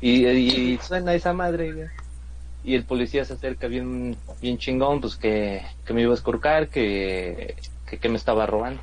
Y, 0.00 0.26
y 0.26 0.78
suena 0.78 1.14
esa 1.14 1.32
madre, 1.32 1.72
güey. 1.72 1.88
Y 2.64 2.74
el 2.74 2.84
policía 2.84 3.24
se 3.24 3.34
acerca 3.34 3.68
bien, 3.68 4.16
bien 4.40 4.58
chingón, 4.58 5.00
pues 5.00 5.16
que, 5.16 5.62
que 5.84 5.94
me 5.94 6.02
iba 6.02 6.10
a 6.10 6.16
escorcar, 6.16 6.68
que, 6.68 7.56
que, 7.88 7.98
que 7.98 8.08
me 8.08 8.16
estaba 8.16 8.44
robando. 8.46 8.82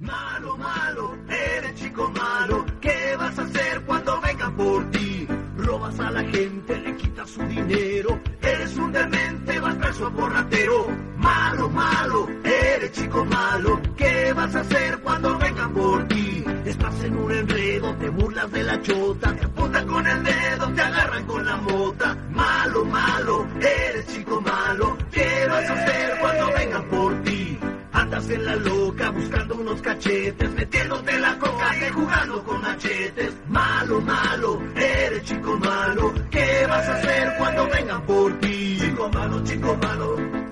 Malo, 0.00 0.56
malo, 0.56 1.16
eres 1.28 1.74
chico 1.76 2.10
malo. 2.10 2.66
¿Qué 2.80 3.14
vas 3.16 3.38
a 3.38 3.42
hacer 3.42 3.82
cuando 3.82 4.20
vengan 4.20 4.56
por 4.56 4.90
ti? 4.90 5.28
Robas 5.56 6.00
a 6.00 6.10
la 6.10 6.24
gente, 6.24 6.76
le 6.78 6.96
quitas 6.96 7.30
su 7.30 7.42
dinero. 7.46 8.20
Eres 8.42 8.76
un 8.76 8.92
demente, 8.92 9.60
vas 9.60 9.76
preso 9.76 10.10
por 10.12 10.32
ratero. 10.32 10.86
Malo, 11.24 11.70
malo, 11.70 12.28
eres 12.44 12.92
chico 12.92 13.24
malo. 13.24 13.80
¿Qué 13.96 14.32
vas 14.34 14.54
a 14.54 14.60
hacer 14.60 14.98
cuando 15.00 15.38
vengan 15.38 15.72
por 15.72 16.06
ti? 16.08 16.44
Estás 16.66 17.02
en 17.02 17.16
un 17.16 17.32
enredo, 17.32 17.96
te 17.96 18.10
burlas 18.10 18.52
de 18.52 18.62
la 18.62 18.82
chota. 18.82 19.34
Te 19.34 19.44
apuntan 19.46 19.86
con 19.86 20.06
el 20.06 20.22
dedo, 20.22 20.68
te 20.74 20.82
agarran 20.82 21.24
con 21.24 21.46
la 21.46 21.56
mota. 21.56 22.14
Malo, 22.30 22.84
malo, 22.84 23.48
eres 23.58 24.06
chico 24.08 24.38
malo. 24.42 24.98
¿Qué 25.10 25.46
vas 25.48 25.70
a 25.70 25.72
hacer 25.72 26.18
cuando 26.20 26.46
vengan 26.58 26.88
por 26.90 27.22
ti? 27.22 27.58
Andas 27.92 28.28
en 28.28 28.44
la 28.44 28.56
loca 28.56 29.10
buscando 29.10 29.54
unos 29.54 29.80
cachetes, 29.80 30.50
metiéndote 30.50 31.18
la 31.20 31.38
coca 31.38 31.70
y 31.74 31.90
jugando 31.90 32.44
con 32.44 32.60
machetes. 32.60 33.32
Malo, 33.48 34.00
malo, 34.02 34.62
eres 34.76 35.22
chico 35.24 35.56
malo. 35.58 36.12
¿Qué 36.30 36.66
vas 36.68 36.86
a 36.86 36.94
hacer 36.96 37.34
cuando 37.38 37.66
vengan 37.70 38.02
por 38.04 38.38
ti? 38.40 38.76
Chico 38.78 39.08
malo, 39.08 39.42
chico 39.42 39.74
malo. 39.80 40.43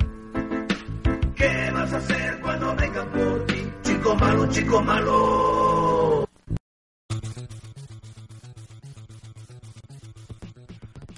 ¿Qué 1.83 1.89
vas 1.89 1.95
a 1.95 1.97
hacer 1.97 2.41
cuando 2.41 2.77
vengan 2.77 3.11
por 3.11 3.47
ti? 3.47 3.73
Chico 3.83 4.15
malo, 4.15 4.47
chico 4.47 4.83
malo. 4.83 6.29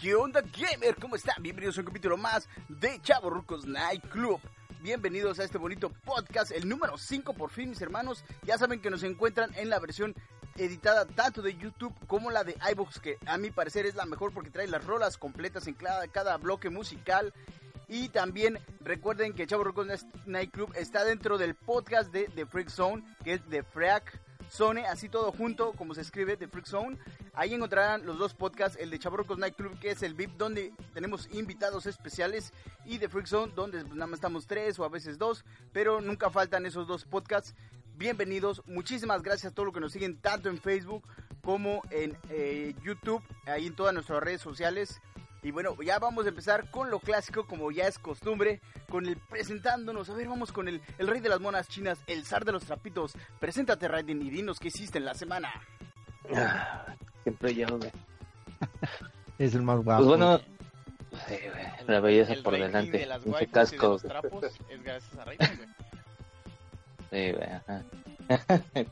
¿Qué 0.00 0.14
onda, 0.14 0.40
gamer? 0.40 0.96
¿Cómo 0.98 1.16
están? 1.16 1.42
Bienvenidos 1.42 1.76
a 1.76 1.82
un 1.82 1.86
capítulo 1.88 2.16
más 2.16 2.48
de 2.70 2.98
Chavo 3.02 3.28
Rucos 3.28 3.66
Night 3.66 4.08
Club. 4.08 4.40
Bienvenidos 4.80 5.38
a 5.38 5.44
este 5.44 5.58
bonito 5.58 5.90
podcast, 6.02 6.50
el 6.50 6.66
número 6.66 6.96
5 6.96 7.34
por 7.34 7.50
fin, 7.50 7.68
mis 7.68 7.82
hermanos. 7.82 8.24
Ya 8.44 8.56
saben 8.56 8.80
que 8.80 8.88
nos 8.88 9.02
encuentran 9.02 9.50
en 9.56 9.68
la 9.68 9.78
versión 9.80 10.14
editada 10.56 11.04
tanto 11.04 11.42
de 11.42 11.58
YouTube 11.58 11.94
como 12.06 12.30
la 12.30 12.42
de 12.42 12.56
iVoox, 12.72 13.00
que 13.00 13.18
a 13.26 13.36
mi 13.36 13.50
parecer 13.50 13.84
es 13.84 13.96
la 13.96 14.06
mejor 14.06 14.32
porque 14.32 14.48
trae 14.48 14.66
las 14.66 14.82
rolas 14.86 15.18
completas 15.18 15.66
en 15.66 15.74
cada 15.74 16.38
bloque 16.38 16.70
musical. 16.70 17.34
Y 17.88 18.08
también 18.08 18.58
recuerden 18.80 19.34
que 19.34 19.46
Chavo 19.46 19.64
Rucos 19.64 19.86
Night 20.26 20.50
Club 20.50 20.72
está 20.76 21.04
dentro 21.04 21.38
del 21.38 21.54
podcast 21.54 22.12
de 22.12 22.28
The 22.34 22.46
Freak 22.46 22.68
Zone, 22.68 23.04
que 23.22 23.34
es 23.34 23.42
The 23.50 23.62
Freak 23.62 24.20
Zone, 24.50 24.86
así 24.86 25.08
todo 25.08 25.32
junto, 25.32 25.72
como 25.72 25.94
se 25.94 26.00
escribe, 26.00 26.36
The 26.36 26.48
Freak 26.48 26.66
Zone. 26.66 26.98
Ahí 27.34 27.52
encontrarán 27.52 28.06
los 28.06 28.18
dos 28.18 28.34
podcasts, 28.34 28.78
el 28.80 28.90
de 28.90 28.98
Chavorrocos 28.98 29.38
Night 29.38 29.56
Club, 29.56 29.78
que 29.78 29.90
es 29.90 30.02
el 30.02 30.14
VIP, 30.14 30.36
donde 30.36 30.72
tenemos 30.94 31.28
invitados 31.32 31.86
especiales, 31.86 32.52
y 32.84 32.98
The 32.98 33.08
Freak 33.08 33.26
Zone, 33.26 33.52
donde 33.54 33.84
nada 33.84 34.06
más 34.06 34.18
estamos 34.18 34.46
tres 34.46 34.78
o 34.78 34.84
a 34.84 34.88
veces 34.88 35.18
dos, 35.18 35.44
pero 35.72 36.00
nunca 36.00 36.30
faltan 36.30 36.66
esos 36.66 36.86
dos 36.86 37.04
podcasts. 37.04 37.54
Bienvenidos, 37.96 38.62
muchísimas 38.66 39.22
gracias 39.22 39.52
a 39.52 39.54
todos 39.54 39.66
los 39.66 39.74
que 39.74 39.80
nos 39.80 39.92
siguen 39.92 40.16
tanto 40.20 40.48
en 40.48 40.58
Facebook 40.58 41.04
como 41.42 41.82
en 41.90 42.16
eh, 42.30 42.74
YouTube, 42.82 43.22
ahí 43.46 43.66
en 43.66 43.76
todas 43.76 43.92
nuestras 43.92 44.22
redes 44.22 44.40
sociales. 44.40 45.00
Y 45.44 45.50
bueno, 45.50 45.76
ya 45.82 45.98
vamos 45.98 46.24
a 46.24 46.30
empezar 46.30 46.70
con 46.70 46.90
lo 46.90 46.98
clásico, 46.98 47.46
como 47.46 47.70
ya 47.70 47.86
es 47.86 47.98
costumbre, 47.98 48.62
con 48.88 49.04
el 49.04 49.18
presentándonos. 49.18 50.08
A 50.08 50.14
ver, 50.14 50.26
vamos 50.26 50.50
con 50.52 50.68
el, 50.68 50.80
el 50.96 51.06
rey 51.06 51.20
de 51.20 51.28
las 51.28 51.38
monas 51.38 51.68
chinas, 51.68 51.98
el 52.06 52.24
zar 52.24 52.46
de 52.46 52.52
los 52.52 52.64
trapitos. 52.64 53.12
Preséntate, 53.40 53.86
Raiden, 53.86 54.22
y 54.22 54.30
dinos 54.30 54.58
qué 54.58 54.68
hiciste 54.68 54.96
en 54.96 55.04
la 55.04 55.12
semana. 55.12 55.52
Ah, 56.34 56.86
siempre 57.22 57.54
yo, 57.54 57.66
güey. 57.68 57.92
Es 59.38 59.54
el 59.54 59.62
más 59.62 59.82
guapo. 59.84 60.04
Pues 60.04 60.08
bueno, 60.08 60.38
sí, 61.26 61.34
güey, 61.52 61.86
la 61.88 62.00
belleza 62.00 62.32
el 62.32 62.42
por 62.42 62.54
delante. 62.54 62.98
de 62.98 63.06
las 63.06 63.20
casco. 63.52 63.88
los 63.88 64.02
trapos 64.02 64.44
es 64.70 64.82
gracias 64.82 65.18
a 65.18 65.24
Raiden, 65.24 65.56
güey. 65.56 65.68
Sí, 67.10 67.32
güey, 67.32 67.50
ajá. 67.50 67.82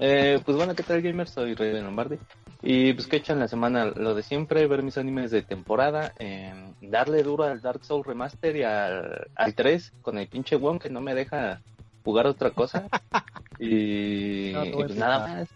eh, 0.00 0.40
pues 0.44 0.56
bueno, 0.56 0.74
¿qué 0.74 0.82
tal 0.82 1.02
gamers? 1.02 1.30
Soy 1.30 1.54
Rey 1.54 1.72
de 1.72 1.82
Lombardi. 1.82 2.18
Y 2.62 2.94
pues 2.94 3.06
que 3.06 3.22
en 3.28 3.38
la 3.38 3.48
semana 3.48 3.86
lo 3.86 4.14
de 4.14 4.22
siempre, 4.22 4.66
ver 4.66 4.82
mis 4.82 4.98
animes 4.98 5.30
de 5.30 5.42
temporada, 5.42 6.12
eh, 6.18 6.52
darle 6.80 7.22
duro 7.22 7.44
al 7.44 7.60
Dark 7.60 7.84
Souls 7.84 8.06
Remaster 8.06 8.56
y 8.56 8.62
al, 8.62 9.28
al 9.34 9.54
3 9.54 9.92
con 10.02 10.18
el 10.18 10.28
pinche 10.28 10.56
Wong 10.56 10.80
que 10.80 10.90
no 10.90 11.00
me 11.00 11.14
deja 11.14 11.60
jugar 12.04 12.26
otra 12.26 12.50
cosa. 12.50 12.88
y, 13.58 14.52
No 14.54 14.64
pues 14.72 14.96
nada 14.96 15.26
más. 15.26 15.48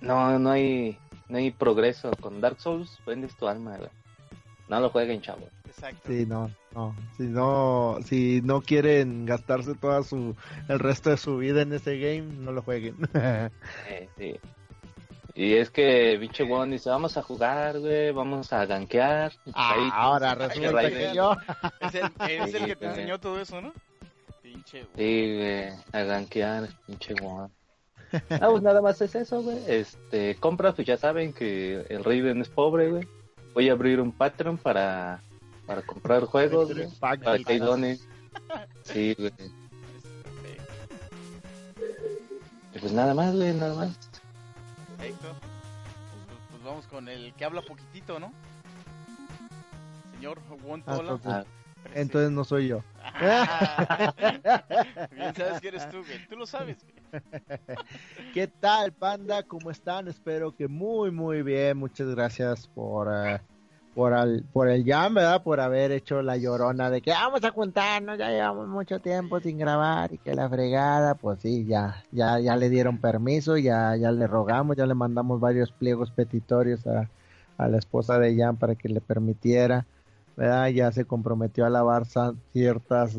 No, 0.00 0.38
no 0.38 0.50
hay, 0.50 0.98
no 1.28 1.38
hay 1.38 1.50
progreso. 1.50 2.10
Con 2.20 2.40
Dark 2.40 2.60
Souls 2.60 2.98
vendes 3.06 3.34
tu 3.36 3.46
alma. 3.46 3.78
No 4.68 4.80
lo 4.80 4.90
jueguen, 4.90 5.20
chavo. 5.20 5.48
Exacto. 5.66 6.08
Sí, 6.08 6.26
no, 6.26 6.50
no. 6.74 6.94
Si 7.16 7.24
no, 7.24 7.98
si 8.04 8.40
no 8.42 8.60
quieren 8.60 9.26
gastarse 9.26 9.74
toda 9.74 10.02
su, 10.02 10.34
el 10.68 10.78
resto 10.78 11.10
de 11.10 11.16
su 11.16 11.38
vida 11.38 11.62
en 11.62 11.72
ese 11.72 11.98
game, 11.98 12.34
no 12.38 12.52
lo 12.52 12.62
jueguen. 12.62 12.96
Eh, 13.88 14.08
sí. 14.16 14.34
Y 15.34 15.54
es 15.54 15.70
que 15.70 16.16
pinche 16.20 16.42
Wong 16.44 16.70
dice, 16.70 16.90
vamos 16.90 17.16
a 17.16 17.22
jugar, 17.22 17.78
güey, 17.78 18.10
vamos 18.10 18.52
a 18.52 18.64
gankear. 18.66 19.32
Ahí- 19.54 19.88
Ah, 19.92 20.02
ahora 20.02 20.34
resulta 20.34 20.72
Raiden. 20.72 21.10
que 21.10 21.16
yo. 21.16 21.36
Es 21.80 21.94
el, 21.94 22.10
es 22.28 22.54
el 22.54 22.60
Sí, 22.60 22.66
que 22.66 22.76
te 22.76 22.86
güey. 22.86 22.90
enseñó 22.98 23.20
todo 23.20 23.40
eso, 23.40 23.60
¿no? 23.60 23.72
Pinche, 24.42 24.84
güey. 24.84 24.96
Sí, 24.96 25.36
güey, 25.36 25.68
a 25.92 26.04
gankear, 26.04 26.68
pinche 26.86 27.14
Wong. 27.22 27.50
Ah, 28.30 28.48
pues 28.50 28.62
nada 28.62 28.80
más 28.80 29.00
es 29.02 29.14
eso, 29.14 29.42
güey. 29.42 29.58
Este, 29.68 30.34
compras, 30.36 30.74
pues 30.74 30.86
ya 30.88 30.96
saben 30.96 31.32
que 31.32 31.84
el 31.88 32.02
Raiden 32.04 32.40
es 32.40 32.48
pobre, 32.48 32.90
güey. 32.90 33.06
Voy 33.54 33.68
a 33.68 33.72
abrir 33.72 34.00
un 34.00 34.12
Patreon 34.12 34.56
para, 34.58 35.20
para 35.66 35.82
comprar 35.82 36.24
juegos, 36.26 36.72
güey. 36.74 36.88
Pack 36.98 37.22
Para 37.22 37.38
que 37.38 37.58
donen. 37.58 37.98
Sí, 38.82 39.14
güey. 39.18 39.32
Y 42.74 42.78
pues 42.80 42.92
nada 42.92 43.14
más, 43.14 43.34
güey, 43.34 43.52
nada 43.54 43.74
más. 43.74 44.07
Perfecto. 44.98 45.28
Pues, 45.40 46.38
pues 46.50 46.62
vamos 46.62 46.86
con 46.86 47.08
el 47.08 47.32
que 47.34 47.44
habla 47.44 47.62
poquitito, 47.62 48.18
¿no? 48.20 48.32
Señor 50.14 50.40
Won 50.64 50.82
Ah, 50.86 50.96
Tola. 50.96 51.12
entonces- 51.12 51.32
Ah, 51.32 52.28
no 52.30 52.44
soy 52.44 52.68
yo. 52.68 52.82
Ah. 53.02 54.12
Bien 55.12 55.34
sabes 55.34 55.60
que 55.60 55.68
eres 55.68 55.88
tú, 55.90 55.98
güey. 56.04 56.26
Tú 56.28 56.36
lo 56.36 56.44
sabes, 56.46 56.78
güey. 56.84 57.22
¿Qué 58.34 58.48
tal, 58.48 58.92
panda? 58.92 59.42
¿Cómo 59.44 59.70
están? 59.70 60.08
Espero 60.08 60.54
que 60.54 60.68
muy, 60.68 61.10
muy 61.10 61.42
bien. 61.42 61.78
Muchas 61.78 62.08
gracias 62.08 62.66
por, 62.66 63.08
eh, 63.10 63.40
por, 63.98 64.14
al- 64.14 64.44
por 64.52 64.68
el 64.68 64.84
jam, 64.84 65.14
¿verdad? 65.14 65.42
Por 65.42 65.60
haber 65.60 65.90
hecho 65.92 66.22
la 66.22 66.36
llorona 66.36 66.88
de 66.90 67.02
que 67.02 67.10
vamos 67.10 67.42
a 67.44 67.50
juntarnos, 67.50 68.16
ya 68.18 68.30
llevamos 68.30 68.68
mucho 68.68 69.00
tiempo 69.00 69.40
sin 69.40 69.58
grabar 69.58 70.12
y 70.12 70.18
que 70.18 70.34
la 70.34 70.48
fregada, 70.48 71.16
pues 71.16 71.40
sí, 71.40 71.66
ya, 71.66 72.04
ya, 72.12 72.38
ya 72.38 72.54
le 72.56 72.70
dieron 72.70 73.00
permiso, 73.00 73.56
ya, 73.58 73.96
ya 73.96 74.12
le 74.12 74.26
rogamos, 74.28 74.76
ya 74.76 74.86
le 74.86 74.94
mandamos 74.94 75.40
varios 75.40 75.72
pliegos 75.72 76.12
petitorios 76.12 76.86
a, 76.86 77.10
a 77.56 77.68
la 77.68 77.78
esposa 77.78 78.18
de 78.20 78.36
Jan 78.36 78.56
para 78.56 78.76
que 78.76 78.88
le 78.88 79.00
permitiera, 79.00 79.86
¿verdad? 80.36 80.68
Ya 80.68 80.92
se 80.92 81.04
comprometió 81.04 81.66
a 81.66 81.70
lavar 81.70 82.04
ciertas, 82.52 83.16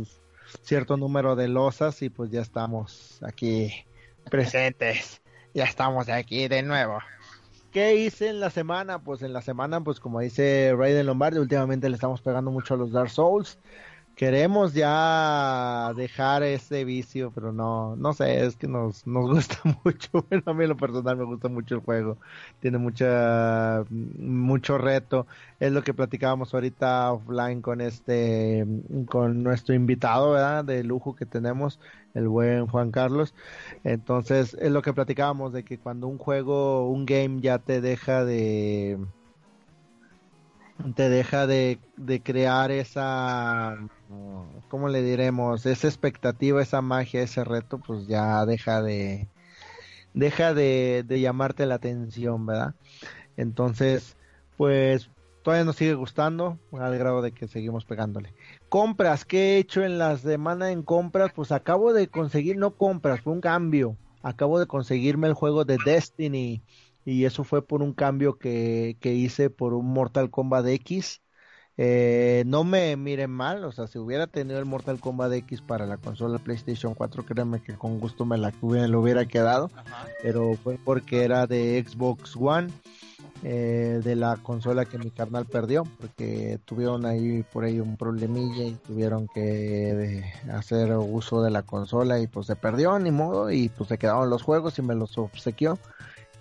cierto 0.61 0.95
número 0.97 1.35
de 1.35 1.47
losas 1.49 2.01
y 2.01 2.09
pues 2.09 2.29
ya 2.31 2.41
estamos 2.41 3.19
aquí 3.23 3.73
presentes. 4.29 5.21
Ya 5.53 5.65
estamos 5.65 6.09
aquí 6.09 6.47
de 6.47 6.63
nuevo. 6.63 6.99
¿Qué 7.71 7.95
hice 7.95 8.29
en 8.29 8.39
la 8.39 8.49
semana? 8.49 9.03
Pues 9.03 9.21
en 9.21 9.31
la 9.31 9.41
semana, 9.43 9.83
pues 9.83 9.99
como 9.99 10.19
dice 10.19 10.73
Raiden 10.75 11.05
Lombardi, 11.05 11.37
últimamente 11.39 11.87
le 11.87 11.95
estamos 11.95 12.21
pegando 12.21 12.49
mucho 12.49 12.73
a 12.73 12.77
los 12.77 12.91
Dark 12.91 13.11
Souls. 13.11 13.59
Queremos 14.19 14.73
ya 14.73 15.93
dejar 15.95 16.43
ese 16.43 16.83
vicio, 16.83 17.31
pero 17.33 17.53
no, 17.53 17.95
no 17.95 18.11
sé, 18.11 18.45
es 18.45 18.57
que 18.57 18.67
nos, 18.67 19.07
nos 19.07 19.29
gusta 19.31 19.55
mucho. 19.85 20.25
Bueno, 20.29 20.43
a 20.45 20.53
mí 20.53 20.63
en 20.63 20.69
lo 20.71 20.75
personal 20.75 21.15
me 21.15 21.23
gusta 21.23 21.47
mucho 21.47 21.75
el 21.75 21.81
juego. 21.81 22.17
Tiene 22.59 22.79
mucha, 22.79 23.85
mucho 23.89 24.77
reto. 24.77 25.25
Es 25.61 25.71
lo 25.71 25.83
que 25.83 25.93
platicábamos 25.93 26.53
ahorita 26.53 27.13
offline 27.13 27.61
con 27.61 27.79
este, 27.79 28.65
con 29.07 29.41
nuestro 29.41 29.73
invitado, 29.73 30.31
¿verdad? 30.31 30.65
De 30.65 30.83
lujo 30.83 31.15
que 31.15 31.25
tenemos, 31.25 31.79
el 32.13 32.27
buen 32.27 32.67
Juan 32.67 32.91
Carlos. 32.91 33.33
Entonces, 33.85 34.53
es 34.59 34.71
lo 34.71 34.81
que 34.81 34.91
platicábamos 34.91 35.53
de 35.53 35.63
que 35.63 35.79
cuando 35.79 36.07
un 36.07 36.17
juego, 36.17 36.89
un 36.89 37.05
game 37.05 37.39
ya 37.39 37.59
te 37.59 37.79
deja 37.79 38.25
de 38.25 38.99
te 40.95 41.09
deja 41.09 41.47
de, 41.47 41.79
de 41.97 42.21
crear 42.21 42.71
esa 42.71 43.77
¿cómo 44.69 44.89
le 44.89 45.01
diremos? 45.01 45.65
esa 45.65 45.87
expectativa, 45.87 46.61
esa 46.61 46.81
magia, 46.81 47.21
ese 47.21 47.43
reto, 47.43 47.79
pues 47.79 48.07
ya 48.07 48.45
deja 48.45 48.81
de 48.81 49.27
deja 50.13 50.53
de, 50.53 51.03
de 51.05 51.19
llamarte 51.19 51.65
la 51.65 51.75
atención, 51.75 52.45
¿verdad? 52.45 52.73
Entonces, 53.37 54.17
pues 54.57 55.09
todavía 55.43 55.65
nos 55.65 55.75
sigue 55.75 55.93
gustando, 55.93 56.59
al 56.73 56.97
grado 56.97 57.21
de 57.21 57.31
que 57.31 57.47
seguimos 57.47 57.85
pegándole. 57.85 58.33
Compras, 58.69 59.25
¿qué 59.25 59.55
he 59.55 59.57
hecho 59.59 59.83
en 59.83 59.97
la 59.97 60.17
semana 60.17 60.71
en 60.71 60.83
compras? 60.83 61.31
Pues 61.33 61.51
acabo 61.51 61.93
de 61.93 62.07
conseguir, 62.07 62.57
no 62.57 62.75
compras, 62.75 63.21
fue 63.21 63.33
un 63.33 63.41
cambio. 63.41 63.97
Acabo 64.21 64.59
de 64.59 64.67
conseguirme 64.67 65.27
el 65.27 65.33
juego 65.33 65.63
de 65.63 65.77
Destiny. 65.85 66.61
Y 67.09 67.25
eso 67.25 67.43
fue 67.43 67.65
por 67.65 67.81
un 67.81 67.93
cambio 67.93 68.37
que, 68.37 68.97
que 69.01 69.13
hice 69.13 69.49
por 69.49 69.73
un 69.73 69.87
Mortal 69.87 70.29
Kombat 70.29 70.67
X. 70.67 71.21
Eh, 71.81 72.43
no 72.45 72.65
me 72.65 72.97
miren 72.97 73.31
mal, 73.31 73.63
o 73.63 73.71
sea, 73.71 73.87
si 73.87 73.97
hubiera 73.97 74.27
tenido 74.27 74.59
el 74.59 74.65
Mortal 74.65 74.99
Kombat 74.99 75.31
X 75.31 75.61
para 75.61 75.85
la 75.85 75.97
consola 75.97 76.37
PlayStation 76.37 76.93
4, 76.93 77.25
créanme 77.25 77.61
que 77.61 77.73
con 77.75 77.99
gusto 77.99 78.25
me 78.25 78.37
la 78.37 78.51
lo 78.61 79.01
hubiera 79.01 79.25
quedado, 79.25 79.71
Ajá. 79.73 80.07
pero 80.21 80.55
fue 80.61 80.77
porque 80.83 81.23
era 81.23 81.47
de 81.47 81.83
Xbox 81.87 82.35
One, 82.35 82.69
eh, 83.43 84.01
de 84.03 84.15
la 84.17 84.35
consola 84.35 84.83
que 84.83 84.97
mi 84.97 85.09
carnal 85.09 85.45
perdió, 85.45 85.85
porque 86.01 86.59
tuvieron 86.65 87.05
ahí 87.05 87.43
por 87.43 87.63
ahí 87.63 87.79
un 87.79 87.95
problemilla 87.95 88.65
y 88.65 88.73
tuvieron 88.73 89.29
que 89.33 89.91
eh, 89.91 90.33
hacer 90.51 90.91
uso 90.91 91.41
de 91.41 91.49
la 91.49 91.63
consola 91.63 92.19
y 92.19 92.27
pues 92.27 92.47
se 92.47 92.57
perdió, 92.57 92.99
ni 92.99 93.11
modo, 93.11 93.51
y 93.51 93.69
pues 93.69 93.87
se 93.87 93.97
quedaron 93.97 94.29
los 94.29 94.43
juegos 94.43 94.77
y 94.77 94.81
me 94.81 94.95
los 94.95 95.17
obsequió 95.17 95.79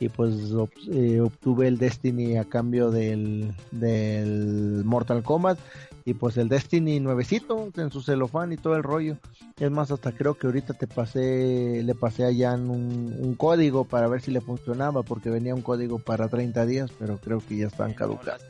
y 0.01 0.09
pues 0.09 0.35
ob- 0.53 0.71
eh, 0.93 1.21
obtuve 1.21 1.69
el 1.69 1.79
Destiny 1.79 2.37
a 2.37 2.45
cambio 2.45 2.91
del, 2.91 3.53
del 3.73 4.83
Mortal 4.85 5.23
Kombat 5.23 5.59
y 6.05 6.15
pues 6.15 6.37
el 6.37 6.49
Destiny 6.49 7.01
nuevecito 7.01 7.69
en 7.77 7.91
su 7.91 8.01
celofán 8.03 8.53
y 8.53 8.57
todo 8.57 8.77
el 8.77 8.83
rollo 8.83 9.17
es 9.59 9.71
más 9.71 9.91
hasta 9.91 10.13
creo 10.13 10.35
que 10.35 10.47
ahorita 10.47 10.75
te 10.75 10.87
pasé 10.87 11.83
le 11.85 11.95
pasé 11.95 12.25
a 12.25 12.31
Jan 12.35 12.71
un, 12.71 13.15
un 13.19 13.35
código 13.35 13.85
para 13.85 14.09
ver 14.09 14.21
si 14.23 14.31
le 14.31 14.41
funcionaba 14.41 15.03
porque 15.03 15.31
venía 15.31 15.55
un 15.55 15.63
código 15.63 15.99
para 15.99 16.29
30 16.29 16.65
días 16.65 16.91
pero 16.99 17.19
creo 17.19 17.43
que 17.47 17.57
ya 17.57 17.67
están 17.67 17.91
no, 17.91 17.97
caducados. 17.97 18.43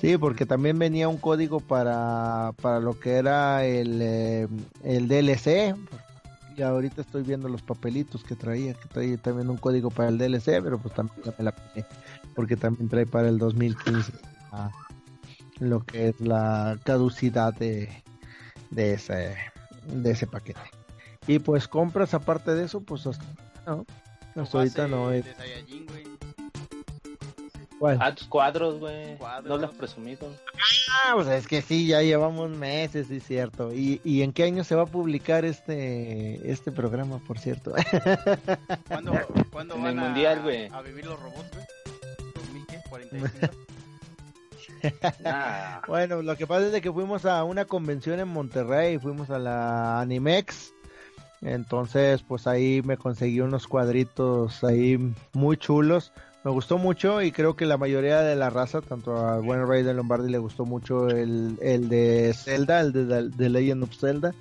Sí, 0.00 0.16
porque 0.16 0.46
también 0.46 0.78
venía 0.78 1.08
un 1.08 1.16
código 1.16 1.58
para, 1.58 2.52
para 2.62 2.78
lo 2.78 2.98
que 3.00 3.14
era 3.16 3.64
el, 3.66 3.98
eh, 4.00 4.46
el 4.84 5.08
DLC. 5.08 5.74
Y 6.58 6.62
ahorita 6.62 7.02
estoy 7.02 7.22
viendo 7.22 7.48
los 7.48 7.62
papelitos 7.62 8.24
que 8.24 8.34
traía, 8.34 8.74
que 8.74 8.88
traía 8.88 9.16
también 9.16 9.48
un 9.48 9.58
código 9.58 9.90
para 9.90 10.08
el 10.08 10.18
DLC, 10.18 10.60
pero 10.60 10.76
pues 10.76 10.92
también 10.92 11.22
ya 11.24 11.32
me 11.38 11.44
la 11.44 11.52
puse, 11.52 11.86
porque 12.34 12.56
también 12.56 12.88
trae 12.88 13.06
para 13.06 13.28
el 13.28 13.38
2015 13.38 14.12
ah, 14.50 14.72
lo 15.60 15.84
que 15.84 16.08
es 16.08 16.20
la 16.20 16.76
caducidad 16.82 17.54
de, 17.54 18.02
de 18.70 18.94
ese 18.94 19.36
de 19.86 20.10
ese 20.10 20.26
paquete. 20.26 20.60
Y 21.28 21.38
pues 21.38 21.68
compras 21.68 22.12
aparte 22.12 22.52
de 22.52 22.64
eso, 22.64 22.80
pues 22.80 23.06
hasta, 23.06 23.24
no, 23.64 23.86
hasta 24.34 24.58
ahorita 24.58 24.88
no 24.88 25.12
es. 25.12 25.26
De 25.26 25.34
Saiyajin, 25.34 25.86
güey. 25.86 26.07
¿Cuál? 27.78 27.98
Ah, 28.00 28.14
tus 28.14 28.26
cuadros, 28.26 28.78
güey. 28.80 29.16
No 29.44 29.56
lo 29.56 29.66
has 29.66 29.74
presumido. 29.74 30.26
Ah, 31.04 31.12
pues 31.14 31.28
es 31.28 31.46
que 31.46 31.62
sí, 31.62 31.86
ya 31.86 32.02
llevamos 32.02 32.50
meses, 32.50 33.06
sí, 33.06 33.20
cierto. 33.20 33.72
¿Y, 33.72 34.00
y 34.04 34.22
en 34.22 34.32
qué 34.32 34.44
año 34.44 34.64
se 34.64 34.74
va 34.74 34.82
a 34.82 34.86
publicar 34.86 35.44
este 35.44 36.50
este 36.50 36.72
programa, 36.72 37.18
por 37.18 37.38
cierto? 37.38 37.72
¿Cuándo, 38.88 39.12
¿cuándo 39.52 39.74
En 39.76 39.82
van 39.82 39.92
el 39.92 39.98
a, 39.98 40.02
mundial, 40.02 40.42
güey. 40.42 40.66
a 40.72 40.82
vivir 40.82 41.06
los 41.06 41.20
robots, 41.20 41.50
güey? 41.52 41.66
¿2000 42.34 42.66
qué? 42.66 42.80
¿45? 42.90 43.50
Nah. 45.24 45.80
bueno, 45.88 46.22
lo 46.22 46.36
que 46.36 46.46
pasa 46.46 46.66
es 46.66 46.72
de 46.72 46.80
que 46.80 46.92
fuimos 46.92 47.24
a 47.26 47.42
una 47.42 47.64
convención 47.64 48.20
en 48.20 48.28
Monterrey, 48.28 48.96
fuimos 48.98 49.28
a 49.30 49.38
la 49.40 50.00
Animex. 50.00 50.72
Entonces, 51.40 52.22
pues 52.22 52.46
ahí 52.46 52.80
me 52.84 52.96
conseguí 52.96 53.40
unos 53.40 53.66
cuadritos 53.66 54.62
ahí 54.64 54.98
muy 55.32 55.56
chulos. 55.56 56.12
Me 56.44 56.52
gustó 56.52 56.78
mucho 56.78 57.20
y 57.20 57.32
creo 57.32 57.56
que 57.56 57.66
la 57.66 57.76
mayoría 57.76 58.20
de 58.20 58.36
la 58.36 58.48
raza, 58.48 58.80
tanto 58.80 59.16
a 59.16 59.38
buen 59.38 59.66
Rey 59.66 59.82
de 59.82 59.92
Lombardi 59.92 60.30
le 60.30 60.38
gustó 60.38 60.64
mucho 60.64 61.08
el, 61.08 61.58
el 61.60 61.88
de 61.88 62.32
Zelda, 62.32 62.80
el 62.80 62.92
de, 62.92 63.48
Legend 63.48 63.82
of 63.82 63.96
Zelda. 63.96 64.34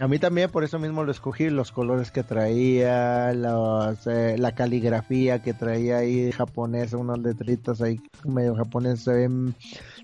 A 0.00 0.06
mí 0.06 0.18
también, 0.18 0.50
por 0.50 0.62
eso 0.62 0.78
mismo 0.78 1.02
lo 1.02 1.10
escogí, 1.10 1.50
los 1.50 1.72
colores 1.72 2.12
que 2.12 2.22
traía, 2.22 3.32
los, 3.32 4.06
eh, 4.06 4.36
la 4.38 4.54
caligrafía 4.54 5.42
que 5.42 5.54
traía 5.54 5.98
ahí 5.98 6.30
japonesa, 6.30 6.96
unas 6.96 7.18
letritas 7.18 7.82
ahí 7.82 8.00
medio 8.24 8.54
japonesas, 8.54 9.04
se 9.04 9.28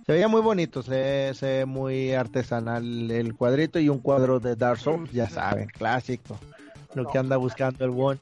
se 0.07 0.13
veía 0.13 0.29
muy 0.29 0.41
bonito, 0.41 0.83
se 0.83 1.33
ve 1.41 1.65
muy 1.67 2.13
artesanal 2.13 3.11
el 3.11 3.35
cuadrito 3.35 3.79
y 3.79 3.89
un 3.89 4.01
cuadro 4.01 4.41
de 4.41 4.57
Dark 4.57 4.79
Souls, 4.79 5.11
ya 5.13 5.29
saben, 5.31 5.69
clásico. 5.69 6.39
Lo 6.95 7.07
que 7.07 7.19
anda 7.19 7.37
buscando 7.37 7.85
el 7.85 7.91
One. 7.91 8.21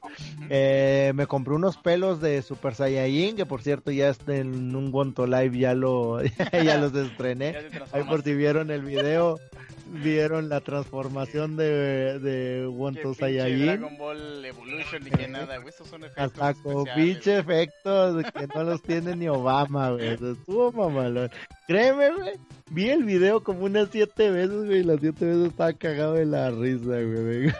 Eh, 0.49 1.11
me 1.15 1.27
compré 1.27 1.53
unos 1.53 1.77
pelos 1.77 2.21
de 2.21 2.41
Super 2.41 2.75
Saiyajin, 2.75 3.35
que 3.35 3.45
por 3.45 3.61
cierto 3.61 3.91
ya 3.91 4.09
está 4.09 4.35
en 4.35 4.75
un 4.75 4.91
Gonto 4.91 5.27
Live, 5.27 5.57
ya 5.57 5.73
lo 5.73 6.21
ya 6.51 6.77
los 6.77 6.93
estrené. 6.95 7.55
Ahí 7.91 8.03
por 8.03 8.23
si 8.23 8.33
vieron 8.33 8.71
el 8.71 8.81
video, 8.81 9.39
vieron 9.87 10.49
la 10.49 10.61
transformación 10.61 11.55
de, 11.55 12.19
de 12.19 13.15
Saiyajin. 13.17 13.65
Dragon 13.65 13.97
Ball 13.97 14.45
Evolution 14.45 15.03
ni 15.03 15.11
que 15.11 15.27
nada, 15.27 15.57
güey. 15.57 15.69
Estos 15.69 15.87
son 15.87 16.03
efectos 16.03 16.23
Hasta 16.23 16.53
con 16.61 16.85
pinche 16.95 17.37
efectos 17.37 18.23
que 18.31 18.47
no 18.47 18.63
los 18.63 18.81
tiene 18.81 19.15
ni 19.15 19.27
Obama, 19.27 19.91
güey. 19.91 20.13
Estuvo 20.13 20.71
mamalón. 20.71 21.29
Créeme, 21.67 22.11
güey. 22.11 22.33
Vi 22.71 22.89
el 22.89 23.03
video 23.03 23.43
como 23.43 23.65
unas 23.65 23.89
siete 23.91 24.31
veces, 24.31 24.65
güey. 24.65 24.79
y 24.79 24.83
Las 24.83 24.99
siete 24.99 25.25
veces 25.25 25.47
estaba 25.49 25.73
cagado 25.73 26.13
de 26.13 26.25
la 26.25 26.49
risa, 26.51 27.01
güey. 27.01 27.53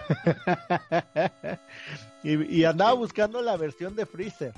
y, 2.23 2.59
y 2.59 2.65
andaba 2.65 2.93
buscando 2.93 3.41
la 3.41 3.57
versión 3.57 3.95
de 3.95 4.05
Freezer. 4.05 4.53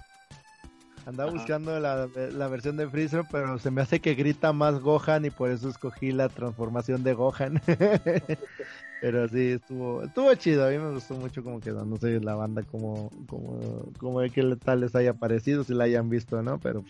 Andaba 1.06 1.30
Ajá. 1.30 1.38
buscando 1.38 1.80
la, 1.80 2.08
la 2.32 2.48
versión 2.48 2.78
de 2.78 2.90
Freezer, 2.90 3.24
pero 3.32 3.60
se 3.60 3.70
me 3.70 3.82
hace 3.82 4.00
que 4.00 4.16
grita 4.16 4.54
más 4.54 4.80
Gohan 4.80 5.26
y 5.26 5.30
por 5.30 5.52
eso 5.52 5.70
escogí 5.70 6.12
la 6.12 6.30
transformación 6.30 7.04
de 7.04 7.14
Gohan. 7.14 7.62
pero 9.02 9.28
sí, 9.28 9.52
estuvo 9.52 10.04
estuvo 10.04 10.34
chido. 10.36 10.66
A 10.66 10.72
mí 10.72 10.80
me 10.80 10.92
gustó 10.92 11.14
mucho 11.16 11.44
cómo 11.44 11.62
quedó. 11.62 11.86
No 11.86 11.98
sé 11.98 12.20
la 12.20 12.36
banda 12.36 12.64
como 12.64 13.12
como 13.28 13.86
como 14.00 14.20
qué 14.22 14.58
tal 14.64 14.82
les 14.82 14.96
haya 14.96 15.14
parecido, 15.14 15.64
si 15.64 15.74
la 15.74 15.84
hayan 15.84 16.10
visto, 16.10 16.42
¿no? 16.42 16.60
Pero 16.60 16.84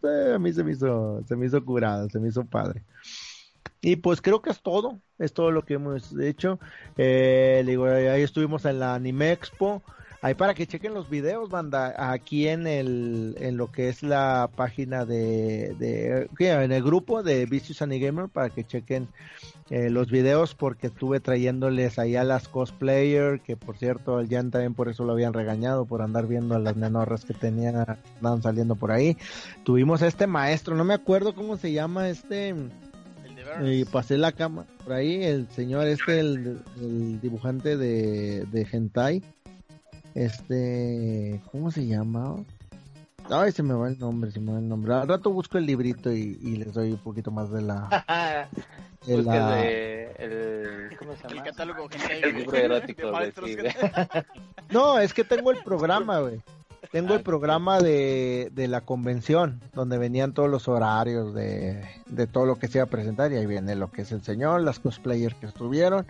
pues, 0.00 0.14
eh, 0.14 0.34
a 0.34 0.38
mí 0.38 0.52
se 0.52 0.62
me 0.62 0.72
hizo 0.72 1.22
se 1.26 1.34
me 1.34 1.46
hizo 1.46 1.64
curada, 1.64 2.08
se 2.08 2.20
me 2.20 2.28
hizo 2.28 2.44
padre. 2.44 2.82
Y 3.80 3.96
pues 3.96 4.20
creo 4.20 4.42
que 4.42 4.50
es 4.50 4.62
todo, 4.62 5.00
es 5.18 5.32
todo 5.32 5.50
lo 5.50 5.64
que 5.64 5.74
hemos 5.74 6.16
hecho. 6.18 6.58
Eh, 6.96 7.62
digo, 7.66 7.86
ahí 7.86 8.22
estuvimos 8.22 8.64
en 8.64 8.80
la 8.80 8.94
Anime 8.94 9.32
Expo. 9.32 9.82
Ahí 10.26 10.34
para 10.34 10.54
que 10.54 10.66
chequen 10.66 10.92
los 10.92 11.08
videos, 11.08 11.50
banda, 11.50 11.94
aquí 12.10 12.48
en 12.48 12.66
el 12.66 13.36
en 13.38 13.56
lo 13.56 13.70
que 13.70 13.88
es 13.88 14.02
la 14.02 14.50
página 14.56 15.04
de, 15.04 16.28
en 16.40 16.72
el 16.72 16.82
grupo 16.82 17.22
de 17.22 17.46
Vicious 17.46 17.78
Gamer 17.78 18.28
para 18.28 18.50
que 18.50 18.66
chequen 18.66 19.06
eh, 19.70 19.88
los 19.88 20.10
videos 20.10 20.56
porque 20.56 20.88
estuve 20.88 21.20
trayéndoles 21.20 22.00
ahí 22.00 22.16
a 22.16 22.24
las 22.24 22.48
cosplayer, 22.48 23.40
que 23.40 23.56
por 23.56 23.78
cierto, 23.78 24.18
el 24.18 24.28
Jan 24.28 24.50
también 24.50 24.74
por 24.74 24.88
eso 24.88 25.04
lo 25.04 25.12
habían 25.12 25.32
regañado 25.32 25.84
por 25.84 26.02
andar 26.02 26.26
viendo 26.26 26.56
a 26.56 26.58
las 26.58 26.74
menorras 26.74 27.24
que 27.24 27.32
tenían 27.32 27.76
andaban 27.76 28.42
saliendo 28.42 28.74
por 28.74 28.90
ahí. 28.90 29.16
Tuvimos 29.62 30.02
a 30.02 30.08
este 30.08 30.26
maestro, 30.26 30.74
no 30.74 30.82
me 30.82 30.94
acuerdo 30.94 31.36
cómo 31.36 31.56
se 31.56 31.70
llama 31.70 32.08
este 32.08 32.52
y 33.62 33.84
pasé 33.84 34.18
la 34.18 34.32
cama 34.32 34.66
por 34.82 34.94
ahí, 34.94 35.22
el 35.22 35.48
señor 35.50 35.86
este, 35.86 36.18
el, 36.18 36.58
el 36.80 37.20
dibujante 37.20 37.76
de, 37.76 38.44
de 38.46 38.66
Hentai. 38.72 39.22
Este, 40.16 41.40
¿cómo 41.52 41.70
se 41.70 41.86
llama? 41.86 42.36
Ay, 43.30 43.52
se 43.52 43.62
me 43.62 43.74
va 43.74 43.88
el 43.88 43.98
nombre, 43.98 44.30
se 44.30 44.40
me 44.40 44.52
va 44.52 44.58
el 44.58 44.66
nombre. 44.68 44.94
Al 44.94 45.06
rato 45.08 45.30
busco 45.30 45.58
el 45.58 45.66
librito 45.66 46.10
y, 46.10 46.38
y 46.42 46.56
les 46.56 46.72
doy 46.72 46.92
un 46.92 46.98
poquito 46.98 47.30
más 47.30 47.50
de 47.50 47.60
la... 47.60 48.48
de 49.06 49.16
Busques 49.16 49.24
la- 49.26 49.56
de 49.56 50.12
el, 50.18 50.96
¿cómo 50.98 51.14
se 51.16 51.26
El 51.26 51.32
llama? 51.34 51.44
catálogo 51.44 51.82
hentai, 51.92 52.22
El 52.22 52.34
libro 52.36 52.56
erótico, 52.56 53.10
De. 53.44 53.74
No, 54.70 54.98
es 54.98 55.12
que 55.12 55.22
tengo 55.22 55.50
el 55.50 55.62
programa, 55.62 56.20
güey. 56.20 56.40
Tengo 56.92 57.14
el 57.14 57.22
programa 57.22 57.80
de, 57.80 58.50
de 58.52 58.68
la 58.68 58.80
convención, 58.80 59.60
donde 59.74 59.98
venían 59.98 60.32
todos 60.32 60.48
los 60.48 60.68
horarios 60.68 61.34
de, 61.34 61.84
de 62.06 62.26
todo 62.26 62.46
lo 62.46 62.58
que 62.58 62.68
se 62.68 62.78
iba 62.78 62.84
a 62.84 62.90
presentar, 62.90 63.32
y 63.32 63.36
ahí 63.36 63.46
viene 63.46 63.74
lo 63.74 63.90
que 63.90 64.04
se 64.04 64.14
enseñó, 64.14 64.58
las 64.58 64.78
cosplayers 64.78 65.34
que 65.34 65.46
estuvieron, 65.46 66.06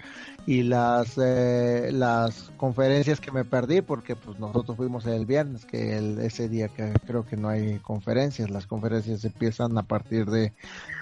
y 0.47 0.62
las 0.62 1.18
eh, 1.18 1.90
las 1.92 2.52
conferencias 2.56 3.21
que 3.21 3.33
me 3.33 3.45
perdí, 3.45 3.80
porque 3.80 4.16
pues 4.16 4.38
nosotros 4.38 4.76
fuimos 4.76 5.06
el 5.06 5.26
viernes, 5.26 5.64
que 5.64 5.99
el, 5.99 6.18
ese 6.21 6.49
día 6.49 6.68
que 6.68 6.92
creo 7.06 7.26
que 7.26 7.37
no 7.37 7.49
hay 7.49 7.78
conferencias, 7.78 8.50
las 8.50 8.66
conferencias 8.66 9.25
empiezan 9.25 9.76
a 9.78 9.83
partir 9.83 10.26
de, 10.26 10.52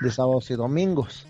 de 0.01 0.11
sábados 0.11 0.51
y 0.51 0.55
domingos. 0.55 1.27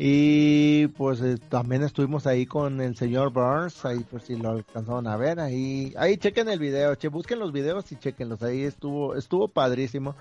Y 0.00 0.86
pues 0.86 1.20
eh, 1.22 1.38
también 1.48 1.82
estuvimos 1.82 2.28
ahí 2.28 2.46
con 2.46 2.80
el 2.80 2.96
señor 2.96 3.32
Burns, 3.32 3.84
ahí 3.84 3.98
por 4.04 4.22
si 4.22 4.36
lo 4.36 4.50
alcanzaron 4.50 5.08
a 5.08 5.16
ver, 5.16 5.40
ahí, 5.40 5.92
ahí 5.98 6.16
chequen 6.18 6.48
el 6.48 6.60
video, 6.60 6.94
che, 6.94 7.08
busquen 7.08 7.40
los 7.40 7.50
videos 7.50 7.90
y 7.90 7.96
chequenlos, 7.96 8.40
ahí 8.44 8.62
estuvo, 8.62 9.16
estuvo 9.16 9.48
padrísimo. 9.48 10.14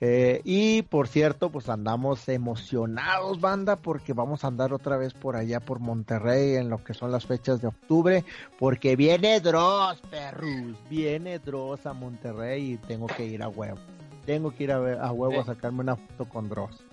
Eh, 0.00 0.42
y 0.44 0.82
por 0.82 1.08
cierto, 1.08 1.50
pues 1.50 1.68
andamos 1.68 2.28
emocionados, 2.28 3.40
banda, 3.40 3.74
porque 3.74 4.12
vamos 4.12 4.44
a 4.44 4.46
andar 4.46 4.72
otra 4.72 4.96
vez 4.96 5.12
por 5.12 5.34
allá 5.34 5.58
por 5.58 5.80
Monterrey 5.80 6.54
en 6.54 6.70
lo 6.70 6.84
que 6.84 6.94
son 6.94 7.10
las 7.10 7.26
fechas 7.26 7.60
de 7.60 7.66
octubre, 7.66 8.24
porque 8.60 8.94
viene 8.94 9.40
Dross, 9.40 10.00
perrus, 10.08 10.76
viene 10.88 11.40
Dross 11.40 11.84
a 11.84 11.92
Monterrey 11.94 12.74
y 12.74 12.76
tengo 12.76 13.08
que 13.08 13.26
ir 13.26 13.42
a 13.42 13.48
huevo. 13.48 13.78
Tengo 14.24 14.52
que 14.52 14.62
ir 14.64 14.70
a, 14.70 14.76
a 14.76 15.10
huevo 15.10 15.40
a 15.40 15.42
Sí. 15.42 15.48
sacarme 15.48 15.80
una 15.80 15.96
foto 15.96 16.28
con 16.28 16.48
Dross. 16.48 16.84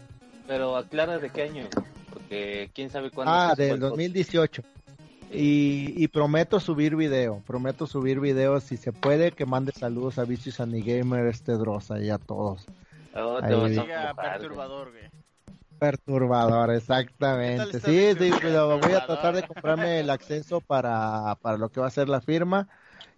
Pero 0.47 0.75
aclara 0.75 1.19
de 1.19 1.29
qué 1.29 1.43
año, 1.43 1.65
porque 2.23 2.71
quién 2.73 2.89
sabe 2.89 3.11
cuándo. 3.11 3.31
Ah, 3.31 3.53
del 3.55 3.67
fue 3.67 3.75
el 3.75 3.79
2018. 3.81 4.63
Y, 5.31 5.93
y 5.97 6.07
prometo 6.09 6.59
subir 6.59 6.95
video, 6.95 7.41
prometo 7.47 7.87
subir 7.87 8.19
video 8.19 8.59
si 8.59 8.77
se 8.77 8.91
puede, 8.91 9.31
que 9.31 9.47
mande 9.47 9.71
saludos 9.71 10.19
a 10.19 10.25
Vicious 10.25 10.57
Gamer, 10.59 11.25
este 11.25 11.53
Drosa 11.53 11.99
y 11.99 12.11
a 12.11 12.19
todos. 12.19 12.67
Oh, 13.15 13.41
te 13.41 13.55
vas 13.55 13.77
a 13.77 14.13
perturbador, 14.13 14.91
güey. 14.91 15.03
Perturbador, 15.79 16.69
¿Qué 16.69 16.77
exactamente. 16.77 17.79
Sí, 17.79 18.13
sí, 18.17 18.31
pero 18.41 18.79
voy 18.79 18.93
a 18.93 19.05
tratar 19.05 19.35
de 19.35 19.43
comprarme 19.43 20.01
el 20.01 20.11
acceso 20.11 20.61
para, 20.61 21.35
para 21.41 21.57
lo 21.57 21.69
que 21.69 21.81
va 21.81 21.87
a 21.87 21.91
ser 21.91 22.09
la 22.09 22.21
firma 22.21 22.69